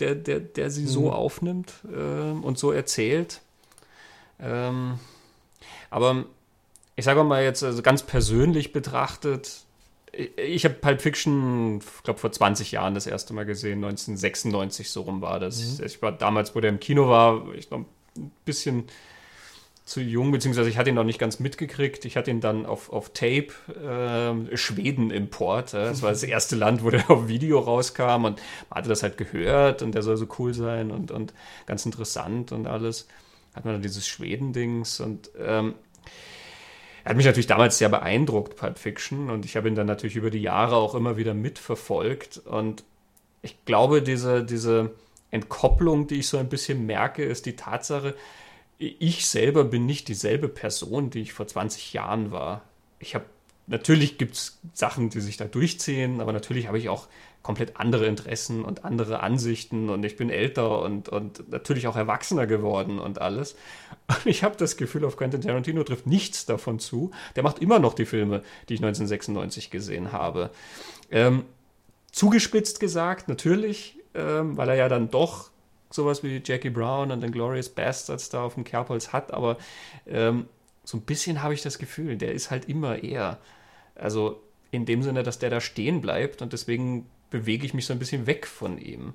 der, 0.00 0.16
der, 0.16 0.40
der 0.40 0.72
sie 0.72 0.82
mhm. 0.82 0.88
so 0.88 1.12
aufnimmt 1.12 1.72
äh, 1.84 2.32
und 2.32 2.58
so 2.58 2.72
erzählt. 2.72 3.42
Ähm, 4.40 4.98
aber 5.90 6.24
ich 7.00 7.06
sage 7.06 7.24
mal 7.24 7.42
jetzt 7.42 7.64
also 7.64 7.80
ganz 7.80 8.02
persönlich 8.02 8.72
betrachtet, 8.72 9.64
ich, 10.12 10.64
habe 10.64 10.74
Pulp 10.74 11.00
Fiction, 11.00 11.78
ich 11.78 12.02
glaube, 12.02 12.20
vor 12.20 12.30
20 12.30 12.72
Jahren 12.72 12.94
das 12.94 13.06
erste 13.06 13.32
Mal 13.32 13.46
gesehen, 13.46 13.82
1996 13.84 14.90
so 14.90 15.02
rum 15.02 15.22
war 15.22 15.40
das. 15.40 15.78
Mhm. 15.78 15.86
Ich 15.86 16.02
war 16.02 16.12
damals, 16.12 16.54
wo 16.54 16.60
der 16.60 16.68
im 16.68 16.78
Kino 16.78 17.08
war, 17.08 17.54
ich 17.54 17.68
glaube, 17.68 17.86
ein 18.16 18.30
bisschen 18.44 18.84
zu 19.86 20.00
jung, 20.02 20.30
beziehungsweise 20.30 20.68
ich 20.68 20.76
hatte 20.76 20.90
ihn 20.90 20.94
noch 20.94 21.04
nicht 21.04 21.18
ganz 21.18 21.40
mitgekriegt. 21.40 22.04
Ich 22.04 22.18
hatte 22.18 22.30
ihn 22.30 22.42
dann 22.42 22.66
auf, 22.66 22.92
auf 22.92 23.14
Tape, 23.14 23.48
äh, 23.72 24.56
Schweden-Import. 24.56 25.72
Äh, 25.72 25.84
das 25.84 26.02
war 26.02 26.10
das 26.10 26.22
erste 26.22 26.54
Land, 26.54 26.84
wo 26.84 26.90
der 26.90 27.10
auf 27.10 27.28
Video 27.28 27.60
rauskam 27.60 28.24
und 28.26 28.42
man 28.68 28.76
hatte 28.76 28.90
das 28.90 29.02
halt 29.02 29.16
gehört 29.16 29.80
und 29.80 29.94
der 29.94 30.02
soll 30.02 30.18
so 30.18 30.26
cool 30.38 30.52
sein 30.52 30.90
und, 30.90 31.10
und 31.10 31.32
ganz 31.64 31.86
interessant 31.86 32.52
und 32.52 32.66
alles. 32.66 33.08
Hat 33.54 33.64
man 33.64 33.74
dann 33.74 33.82
dieses 33.82 34.06
Schweden-Dings 34.06 35.00
und 35.00 35.30
ähm, 35.38 35.74
er 37.04 37.10
hat 37.10 37.16
mich 37.16 37.26
natürlich 37.26 37.46
damals 37.46 37.78
sehr 37.78 37.88
beeindruckt, 37.88 38.56
Pulp 38.56 38.78
Fiction, 38.78 39.30
und 39.30 39.44
ich 39.44 39.56
habe 39.56 39.68
ihn 39.68 39.74
dann 39.74 39.86
natürlich 39.86 40.16
über 40.16 40.30
die 40.30 40.42
Jahre 40.42 40.76
auch 40.76 40.94
immer 40.94 41.16
wieder 41.16 41.34
mitverfolgt. 41.34 42.38
Und 42.38 42.84
ich 43.42 43.64
glaube, 43.64 44.02
diese, 44.02 44.44
diese 44.44 44.92
Entkopplung, 45.30 46.06
die 46.06 46.16
ich 46.16 46.28
so 46.28 46.38
ein 46.38 46.48
bisschen 46.48 46.86
merke, 46.86 47.24
ist 47.24 47.46
die 47.46 47.56
Tatsache, 47.56 48.14
ich 48.78 49.26
selber 49.26 49.64
bin 49.64 49.84
nicht 49.84 50.08
dieselbe 50.08 50.48
Person, 50.48 51.10
die 51.10 51.20
ich 51.20 51.34
vor 51.34 51.46
20 51.46 51.92
Jahren 51.92 52.32
war. 52.32 52.62
Ich 52.98 53.14
habe 53.14 53.26
natürlich 53.66 54.18
gibt 54.18 54.34
es 54.34 54.58
Sachen, 54.72 55.10
die 55.10 55.20
sich 55.20 55.36
da 55.36 55.44
durchziehen, 55.44 56.20
aber 56.20 56.32
natürlich 56.32 56.66
habe 56.66 56.78
ich 56.78 56.88
auch 56.88 57.06
komplett 57.42 57.76
andere 57.78 58.06
Interessen 58.06 58.64
und 58.64 58.84
andere 58.84 59.20
Ansichten 59.20 59.88
und 59.88 60.04
ich 60.04 60.16
bin 60.16 60.28
älter 60.28 60.82
und, 60.82 61.08
und 61.08 61.50
natürlich 61.50 61.86
auch 61.86 61.96
erwachsener 61.96 62.46
geworden 62.46 62.98
und 62.98 63.20
alles. 63.20 63.56
Und 64.08 64.26
ich 64.26 64.44
habe 64.44 64.56
das 64.56 64.76
Gefühl, 64.76 65.04
auf 65.04 65.16
Quentin 65.16 65.40
Tarantino 65.40 65.82
trifft 65.82 66.06
nichts 66.06 66.44
davon 66.44 66.78
zu. 66.78 67.12
Der 67.36 67.42
macht 67.42 67.60
immer 67.60 67.78
noch 67.78 67.94
die 67.94 68.04
Filme, 68.04 68.42
die 68.68 68.74
ich 68.74 68.80
1996 68.80 69.70
gesehen 69.70 70.12
habe. 70.12 70.50
Ähm, 71.10 71.44
zugespitzt 72.12 72.78
gesagt, 72.78 73.28
natürlich, 73.28 73.98
ähm, 74.14 74.56
weil 74.56 74.68
er 74.68 74.74
ja 74.74 74.88
dann 74.88 75.10
doch 75.10 75.50
sowas 75.88 76.22
wie 76.22 76.42
Jackie 76.44 76.70
Brown 76.70 77.10
und 77.10 77.22
den 77.22 77.32
Glorious 77.32 77.68
Bastards 77.68 78.28
da 78.28 78.44
auf 78.44 78.54
dem 78.54 78.64
Kerbholz 78.64 79.12
hat, 79.12 79.32
aber 79.32 79.56
ähm, 80.06 80.46
so 80.84 80.98
ein 80.98 81.02
bisschen 81.02 81.42
habe 81.42 81.54
ich 81.54 81.62
das 81.62 81.78
Gefühl, 81.78 82.16
der 82.16 82.32
ist 82.32 82.50
halt 82.50 82.68
immer 82.68 83.02
eher. 83.02 83.38
Also 83.94 84.42
in 84.70 84.86
dem 84.86 85.02
Sinne, 85.02 85.22
dass 85.22 85.38
der 85.38 85.50
da 85.50 85.60
stehen 85.60 86.00
bleibt 86.00 86.42
und 86.42 86.52
deswegen 86.52 87.06
bewege 87.30 87.64
ich 87.64 87.74
mich 87.74 87.86
so 87.86 87.92
ein 87.92 87.98
bisschen 87.98 88.26
weg 88.26 88.46
von 88.46 88.78
ihm. 88.78 89.14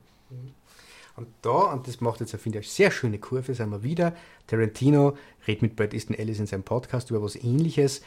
Und 1.16 1.28
da, 1.42 1.72
und 1.74 1.88
das 1.88 2.02
macht 2.02 2.20
jetzt, 2.20 2.32
finde 2.32 2.60
ich, 2.60 2.66
eine 2.66 2.72
sehr 2.72 2.92
schöne 2.92 3.20
Kurve, 3.20 3.54
sind 3.54 3.70
wir 3.70 3.84
wieder. 3.84 4.14
Tarantino 4.48 5.18
redet 5.48 5.62
mit 5.62 5.76
Brad 5.76 5.94
Easton 5.94 6.16
Ellis 6.16 6.40
in 6.40 6.48
seinem 6.48 6.64
Podcast 6.64 7.10
über 7.10 7.22
was 7.22 7.36
ähnliches. 7.36 8.02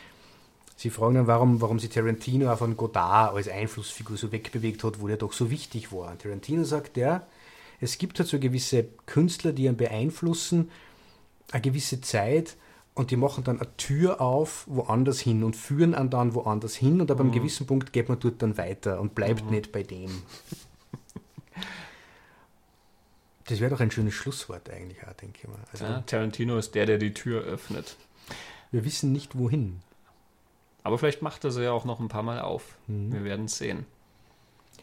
Sie 0.77 0.91
fragen 0.91 1.15
dann, 1.15 1.27
warum, 1.27 1.61
warum 1.61 1.79
sich 1.79 1.91
Tarantino 1.91 2.53
auch 2.53 2.59
von 2.59 2.77
Godard 2.77 3.35
als 3.35 3.49
Einflussfigur 3.49 4.17
so 4.17 4.31
wegbewegt 4.31 4.85
hat, 4.85 5.01
wo 5.01 5.09
der 5.09 5.17
doch 5.17 5.33
so 5.33 5.51
wichtig 5.51 5.91
war. 5.91 6.11
Und 6.11 6.23
Tarantino 6.23 6.65
sagt, 6.65 6.97
der, 6.97 7.27
es 7.81 7.99
gibt 7.99 8.19
halt 8.19 8.29
so 8.29 8.39
gewisse 8.39 8.85
Künstler, 9.07 9.53
die 9.53 9.65
ihn 9.65 9.77
beeinflussen, 9.77 10.71
eine 11.51 11.63
gewisse 11.63 12.01
Zeit 12.01 12.57
und 12.99 13.11
die 13.11 13.17
machen 13.17 13.45
dann 13.45 13.61
eine 13.61 13.77
Tür 13.77 14.21
auf 14.21 14.65
woanders 14.69 15.21
hin 15.21 15.45
und 15.45 15.57
führen 15.57 15.95
einen 15.95 16.11
dann 16.11 16.35
woanders 16.35 16.75
hin 16.75 17.01
und 17.01 17.11
ab 17.11 17.21
einem 17.21 17.31
mhm. 17.31 17.35
gewissen 17.35 17.67
Punkt 17.67 17.93
geht 17.93 18.09
man 18.09 18.19
dort 18.19 18.43
dann 18.43 18.59
weiter 18.59 19.01
und 19.01 19.15
bleibt 19.15 19.45
mhm. 19.45 19.51
nicht 19.53 19.73
bei 19.73 19.83
dem. 19.83 20.11
Das 23.47 23.61
wäre 23.61 23.71
doch 23.71 23.81
ein 23.81 23.91
schönes 23.91 24.13
Schlusswort 24.13 24.69
eigentlich 24.69 25.03
auch, 25.07 25.13
denke 25.15 25.39
ich 25.41 25.49
mal. 25.49 25.57
Also, 25.73 25.87
ja, 25.87 26.03
Tarantino 26.03 26.59
ist 26.59 26.75
der, 26.75 26.85
der 26.85 26.99
die 26.99 27.15
Tür 27.15 27.41
öffnet. 27.41 27.97
Wir 28.71 28.85
wissen 28.85 29.11
nicht 29.11 29.39
wohin. 29.39 29.81
Aber 30.83 30.99
vielleicht 30.99 31.23
macht 31.23 31.45
er 31.45 31.51
sie 31.51 31.63
ja 31.63 31.73
auch 31.73 31.87
noch 31.87 31.99
ein 31.99 32.09
paar 32.09 32.23
Mal 32.23 32.43
auf. 32.43 32.77
Mhm. 32.89 33.11
Wir 33.11 33.25
werden 33.25 33.47
es 33.47 33.57
sehen. 33.57 33.87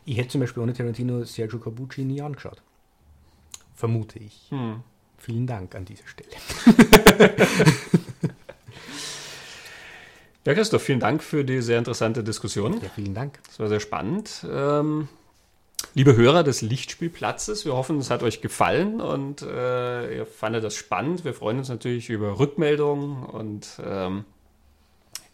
Ich 0.03 0.17
hätte 0.17 0.29
zum 0.29 0.41
Beispiel 0.41 0.63
ohne 0.63 0.73
Tarantino 0.73 1.23
Sergio 1.25 1.59
Cabucci 1.59 2.05
nie 2.05 2.23
angeschaut 2.23 2.63
vermute 3.75 4.19
ich. 4.19 4.47
Hm. 4.49 4.81
Vielen 5.25 5.47
Dank 5.47 5.73
an 5.73 5.85
dieser 5.85 6.03
Stelle. 6.05 6.29
ja, 10.45 10.53
Christoph, 10.53 10.83
vielen 10.83 10.99
Dank 10.99 11.23
für 11.23 11.43
die 11.43 11.63
sehr 11.63 11.79
interessante 11.79 12.23
Diskussion. 12.23 12.79
Ja, 12.79 12.89
vielen 12.93 13.15
Dank. 13.15 13.39
Das 13.47 13.59
war 13.59 13.67
sehr 13.67 13.79
spannend. 13.79 14.45
Ähm, 14.47 15.07
liebe 15.95 16.15
Hörer 16.15 16.43
des 16.43 16.61
Lichtspielplatzes, 16.61 17.65
wir 17.65 17.73
hoffen, 17.73 17.97
es 17.97 18.11
hat 18.11 18.21
euch 18.21 18.41
gefallen 18.41 19.01
und 19.01 19.41
äh, 19.41 20.17
ihr 20.17 20.27
fandet 20.27 20.63
das 20.63 20.75
spannend. 20.75 21.25
Wir 21.25 21.33
freuen 21.33 21.57
uns 21.57 21.69
natürlich 21.69 22.11
über 22.11 22.37
Rückmeldungen 22.37 23.23
und 23.25 23.81
ähm, 23.83 24.25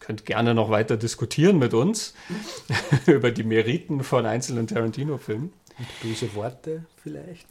könnt 0.00 0.24
gerne 0.24 0.54
noch 0.54 0.70
weiter 0.70 0.96
diskutieren 0.96 1.58
mit 1.58 1.74
uns 1.74 2.14
über 3.06 3.30
die 3.30 3.44
Meriten 3.44 4.02
von 4.04 4.24
einzelnen 4.24 4.66
Tarantino-Filmen. 4.66 5.52
Böse 6.00 6.34
Worte 6.34 6.86
vielleicht. 6.96 7.46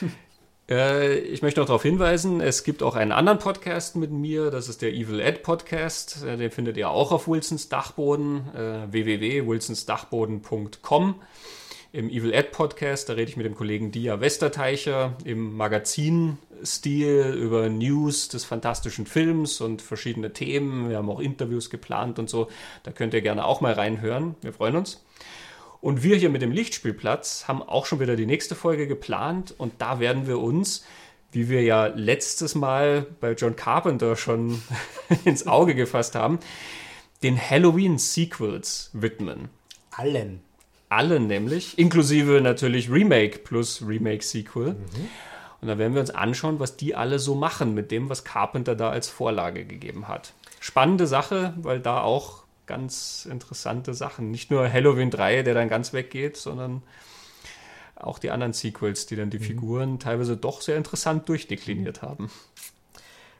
Äh, 0.68 1.18
ich 1.18 1.42
möchte 1.42 1.60
noch 1.60 1.66
darauf 1.66 1.82
hinweisen, 1.82 2.40
es 2.40 2.64
gibt 2.64 2.82
auch 2.82 2.96
einen 2.96 3.12
anderen 3.12 3.38
Podcast 3.38 3.94
mit 3.96 4.10
mir, 4.10 4.50
das 4.50 4.68
ist 4.68 4.82
der 4.82 4.92
Evil 4.92 5.20
Ed 5.20 5.42
Podcast. 5.42 6.22
Äh, 6.24 6.36
den 6.36 6.50
findet 6.50 6.76
ihr 6.76 6.90
auch 6.90 7.12
auf 7.12 7.28
Wilsons 7.28 7.68
Dachboden, 7.68 8.48
äh, 8.54 8.90
www.wilsonsdachboden.com. 8.90 11.14
Im 11.92 12.10
Evil 12.10 12.34
Ed 12.34 12.50
Podcast, 12.50 13.08
da 13.08 13.12
rede 13.14 13.30
ich 13.30 13.36
mit 13.36 13.46
dem 13.46 13.54
Kollegen 13.54 13.92
Dia 13.92 14.20
Westerteicher 14.20 15.16
im 15.24 15.56
Magazinstil 15.56 17.38
über 17.40 17.68
News 17.70 18.28
des 18.28 18.44
fantastischen 18.44 19.06
Films 19.06 19.62
und 19.62 19.80
verschiedene 19.80 20.32
Themen. 20.32 20.90
Wir 20.90 20.98
haben 20.98 21.08
auch 21.08 21.20
Interviews 21.20 21.70
geplant 21.70 22.18
und 22.18 22.28
so. 22.28 22.48
Da 22.82 22.90
könnt 22.90 23.14
ihr 23.14 23.22
gerne 23.22 23.46
auch 23.46 23.60
mal 23.62 23.72
reinhören. 23.72 24.34
Wir 24.42 24.52
freuen 24.52 24.76
uns. 24.76 25.05
Und 25.86 26.02
wir 26.02 26.16
hier 26.16 26.30
mit 26.30 26.42
dem 26.42 26.50
Lichtspielplatz 26.50 27.44
haben 27.46 27.62
auch 27.62 27.86
schon 27.86 28.00
wieder 28.00 28.16
die 28.16 28.26
nächste 28.26 28.56
Folge 28.56 28.88
geplant 28.88 29.54
und 29.56 29.74
da 29.78 30.00
werden 30.00 30.26
wir 30.26 30.40
uns, 30.40 30.84
wie 31.30 31.48
wir 31.48 31.62
ja 31.62 31.86
letztes 31.86 32.56
Mal 32.56 33.06
bei 33.20 33.34
John 33.34 33.54
Carpenter 33.54 34.16
schon 34.16 34.60
ins 35.24 35.46
Auge 35.46 35.76
gefasst 35.76 36.16
haben, 36.16 36.40
den 37.22 37.40
Halloween-Sequels 37.40 38.90
widmen. 38.94 39.48
Allen. 39.92 40.40
Allen 40.88 41.28
nämlich, 41.28 41.78
inklusive 41.78 42.40
natürlich 42.40 42.90
Remake 42.90 43.38
plus 43.38 43.80
Remake-Sequel. 43.86 44.72
Mhm. 44.72 45.08
Und 45.60 45.68
da 45.68 45.78
werden 45.78 45.94
wir 45.94 46.00
uns 46.00 46.10
anschauen, 46.10 46.58
was 46.58 46.76
die 46.76 46.96
alle 46.96 47.20
so 47.20 47.36
machen 47.36 47.74
mit 47.74 47.92
dem, 47.92 48.10
was 48.10 48.24
Carpenter 48.24 48.74
da 48.74 48.90
als 48.90 49.08
Vorlage 49.08 49.64
gegeben 49.64 50.08
hat. 50.08 50.32
Spannende 50.58 51.06
Sache, 51.06 51.54
weil 51.58 51.78
da 51.78 52.00
auch 52.00 52.45
ganz 52.66 53.26
interessante 53.30 53.94
Sachen. 53.94 54.30
Nicht 54.30 54.50
nur 54.50 54.70
Halloween 54.70 55.10
3, 55.10 55.42
der 55.42 55.54
dann 55.54 55.68
ganz 55.68 55.92
weggeht, 55.92 56.36
sondern 56.36 56.82
auch 57.94 58.18
die 58.18 58.30
anderen 58.30 58.52
Sequels, 58.52 59.06
die 59.06 59.16
dann 59.16 59.30
die 59.30 59.38
mhm. 59.38 59.44
Figuren 59.44 59.98
teilweise 59.98 60.36
doch 60.36 60.60
sehr 60.60 60.76
interessant 60.76 61.28
durchdekliniert 61.28 62.02
haben. 62.02 62.30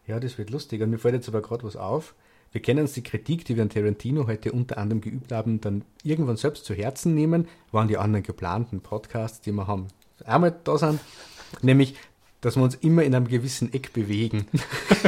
Ja, 0.07 0.20
das 0.20 0.39
wird 0.39 0.51
lustig. 0.51 0.82
Und 0.82 0.90
mir 0.90 0.98
fällt 0.98 1.15
jetzt 1.15 1.28
aber 1.28 1.43
gerade 1.43 1.65
was 1.65 1.77
auf. 1.77 2.15
Wir 2.53 2.62
können 2.62 2.81
uns 2.81 2.93
die 2.93 3.03
Kritik, 3.03 3.44
die 3.44 3.57
wir 3.57 3.62
an 3.62 3.70
Tarantino 3.70 4.27
heute 4.27 4.53
unter 4.53 4.78
anderem 4.78 5.01
geübt 5.01 5.32
haben, 5.32 5.61
dann 5.61 5.85
irgendwann 6.05 6.36
selbst 6.36 6.65
zu 6.65 6.74
Herzen 6.74 7.15
nehmen, 7.15 7.48
waren 7.73 7.89
die 7.89 7.98
anderen 7.98 8.23
geplanten 8.23 8.81
Podcasts, 8.81 9.40
die 9.40 9.53
wir 9.53 9.66
haben, 9.66 9.89
einmal 10.24 10.57
da 10.65 10.78
sind. 10.78 11.01
Nämlich, 11.61 11.97
dass 12.40 12.57
wir 12.57 12.62
uns 12.62 12.77
immer 12.77 13.03
in 13.03 13.15
einem 13.15 13.28
gewissen 13.28 13.74
Eck 13.74 13.93
bewegen. 13.93 14.47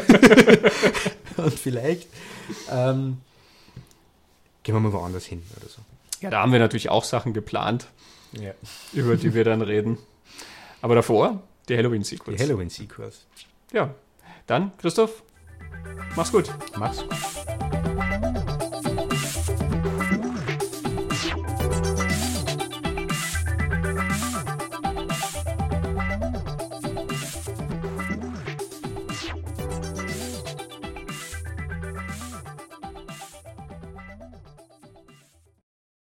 Und 1.36 1.54
vielleicht 1.54 2.08
ähm, 2.70 3.18
gehen 4.68 4.74
wir 4.74 4.80
mal 4.80 4.92
woanders 4.92 5.24
hin 5.24 5.42
oder 5.56 5.66
so. 5.66 5.80
Ja, 6.20 6.28
da 6.28 6.42
haben 6.42 6.52
wir 6.52 6.58
natürlich 6.58 6.90
auch 6.90 7.02
Sachen 7.02 7.32
geplant, 7.32 7.86
ja. 8.32 8.52
über 8.92 9.16
die 9.16 9.32
wir 9.32 9.42
dann 9.42 9.62
reden. 9.62 9.96
Aber 10.82 10.94
davor 10.94 11.42
die 11.70 11.76
Halloween-Sequels. 11.78 12.36
Die 12.36 12.42
Halloween-Sequels. 12.42 13.24
Ja, 13.72 13.94
dann, 14.46 14.76
Christoph, 14.76 15.22
mach's 16.16 16.32
gut. 16.32 16.52
Mach's 16.76 17.00
gut. 17.00 18.27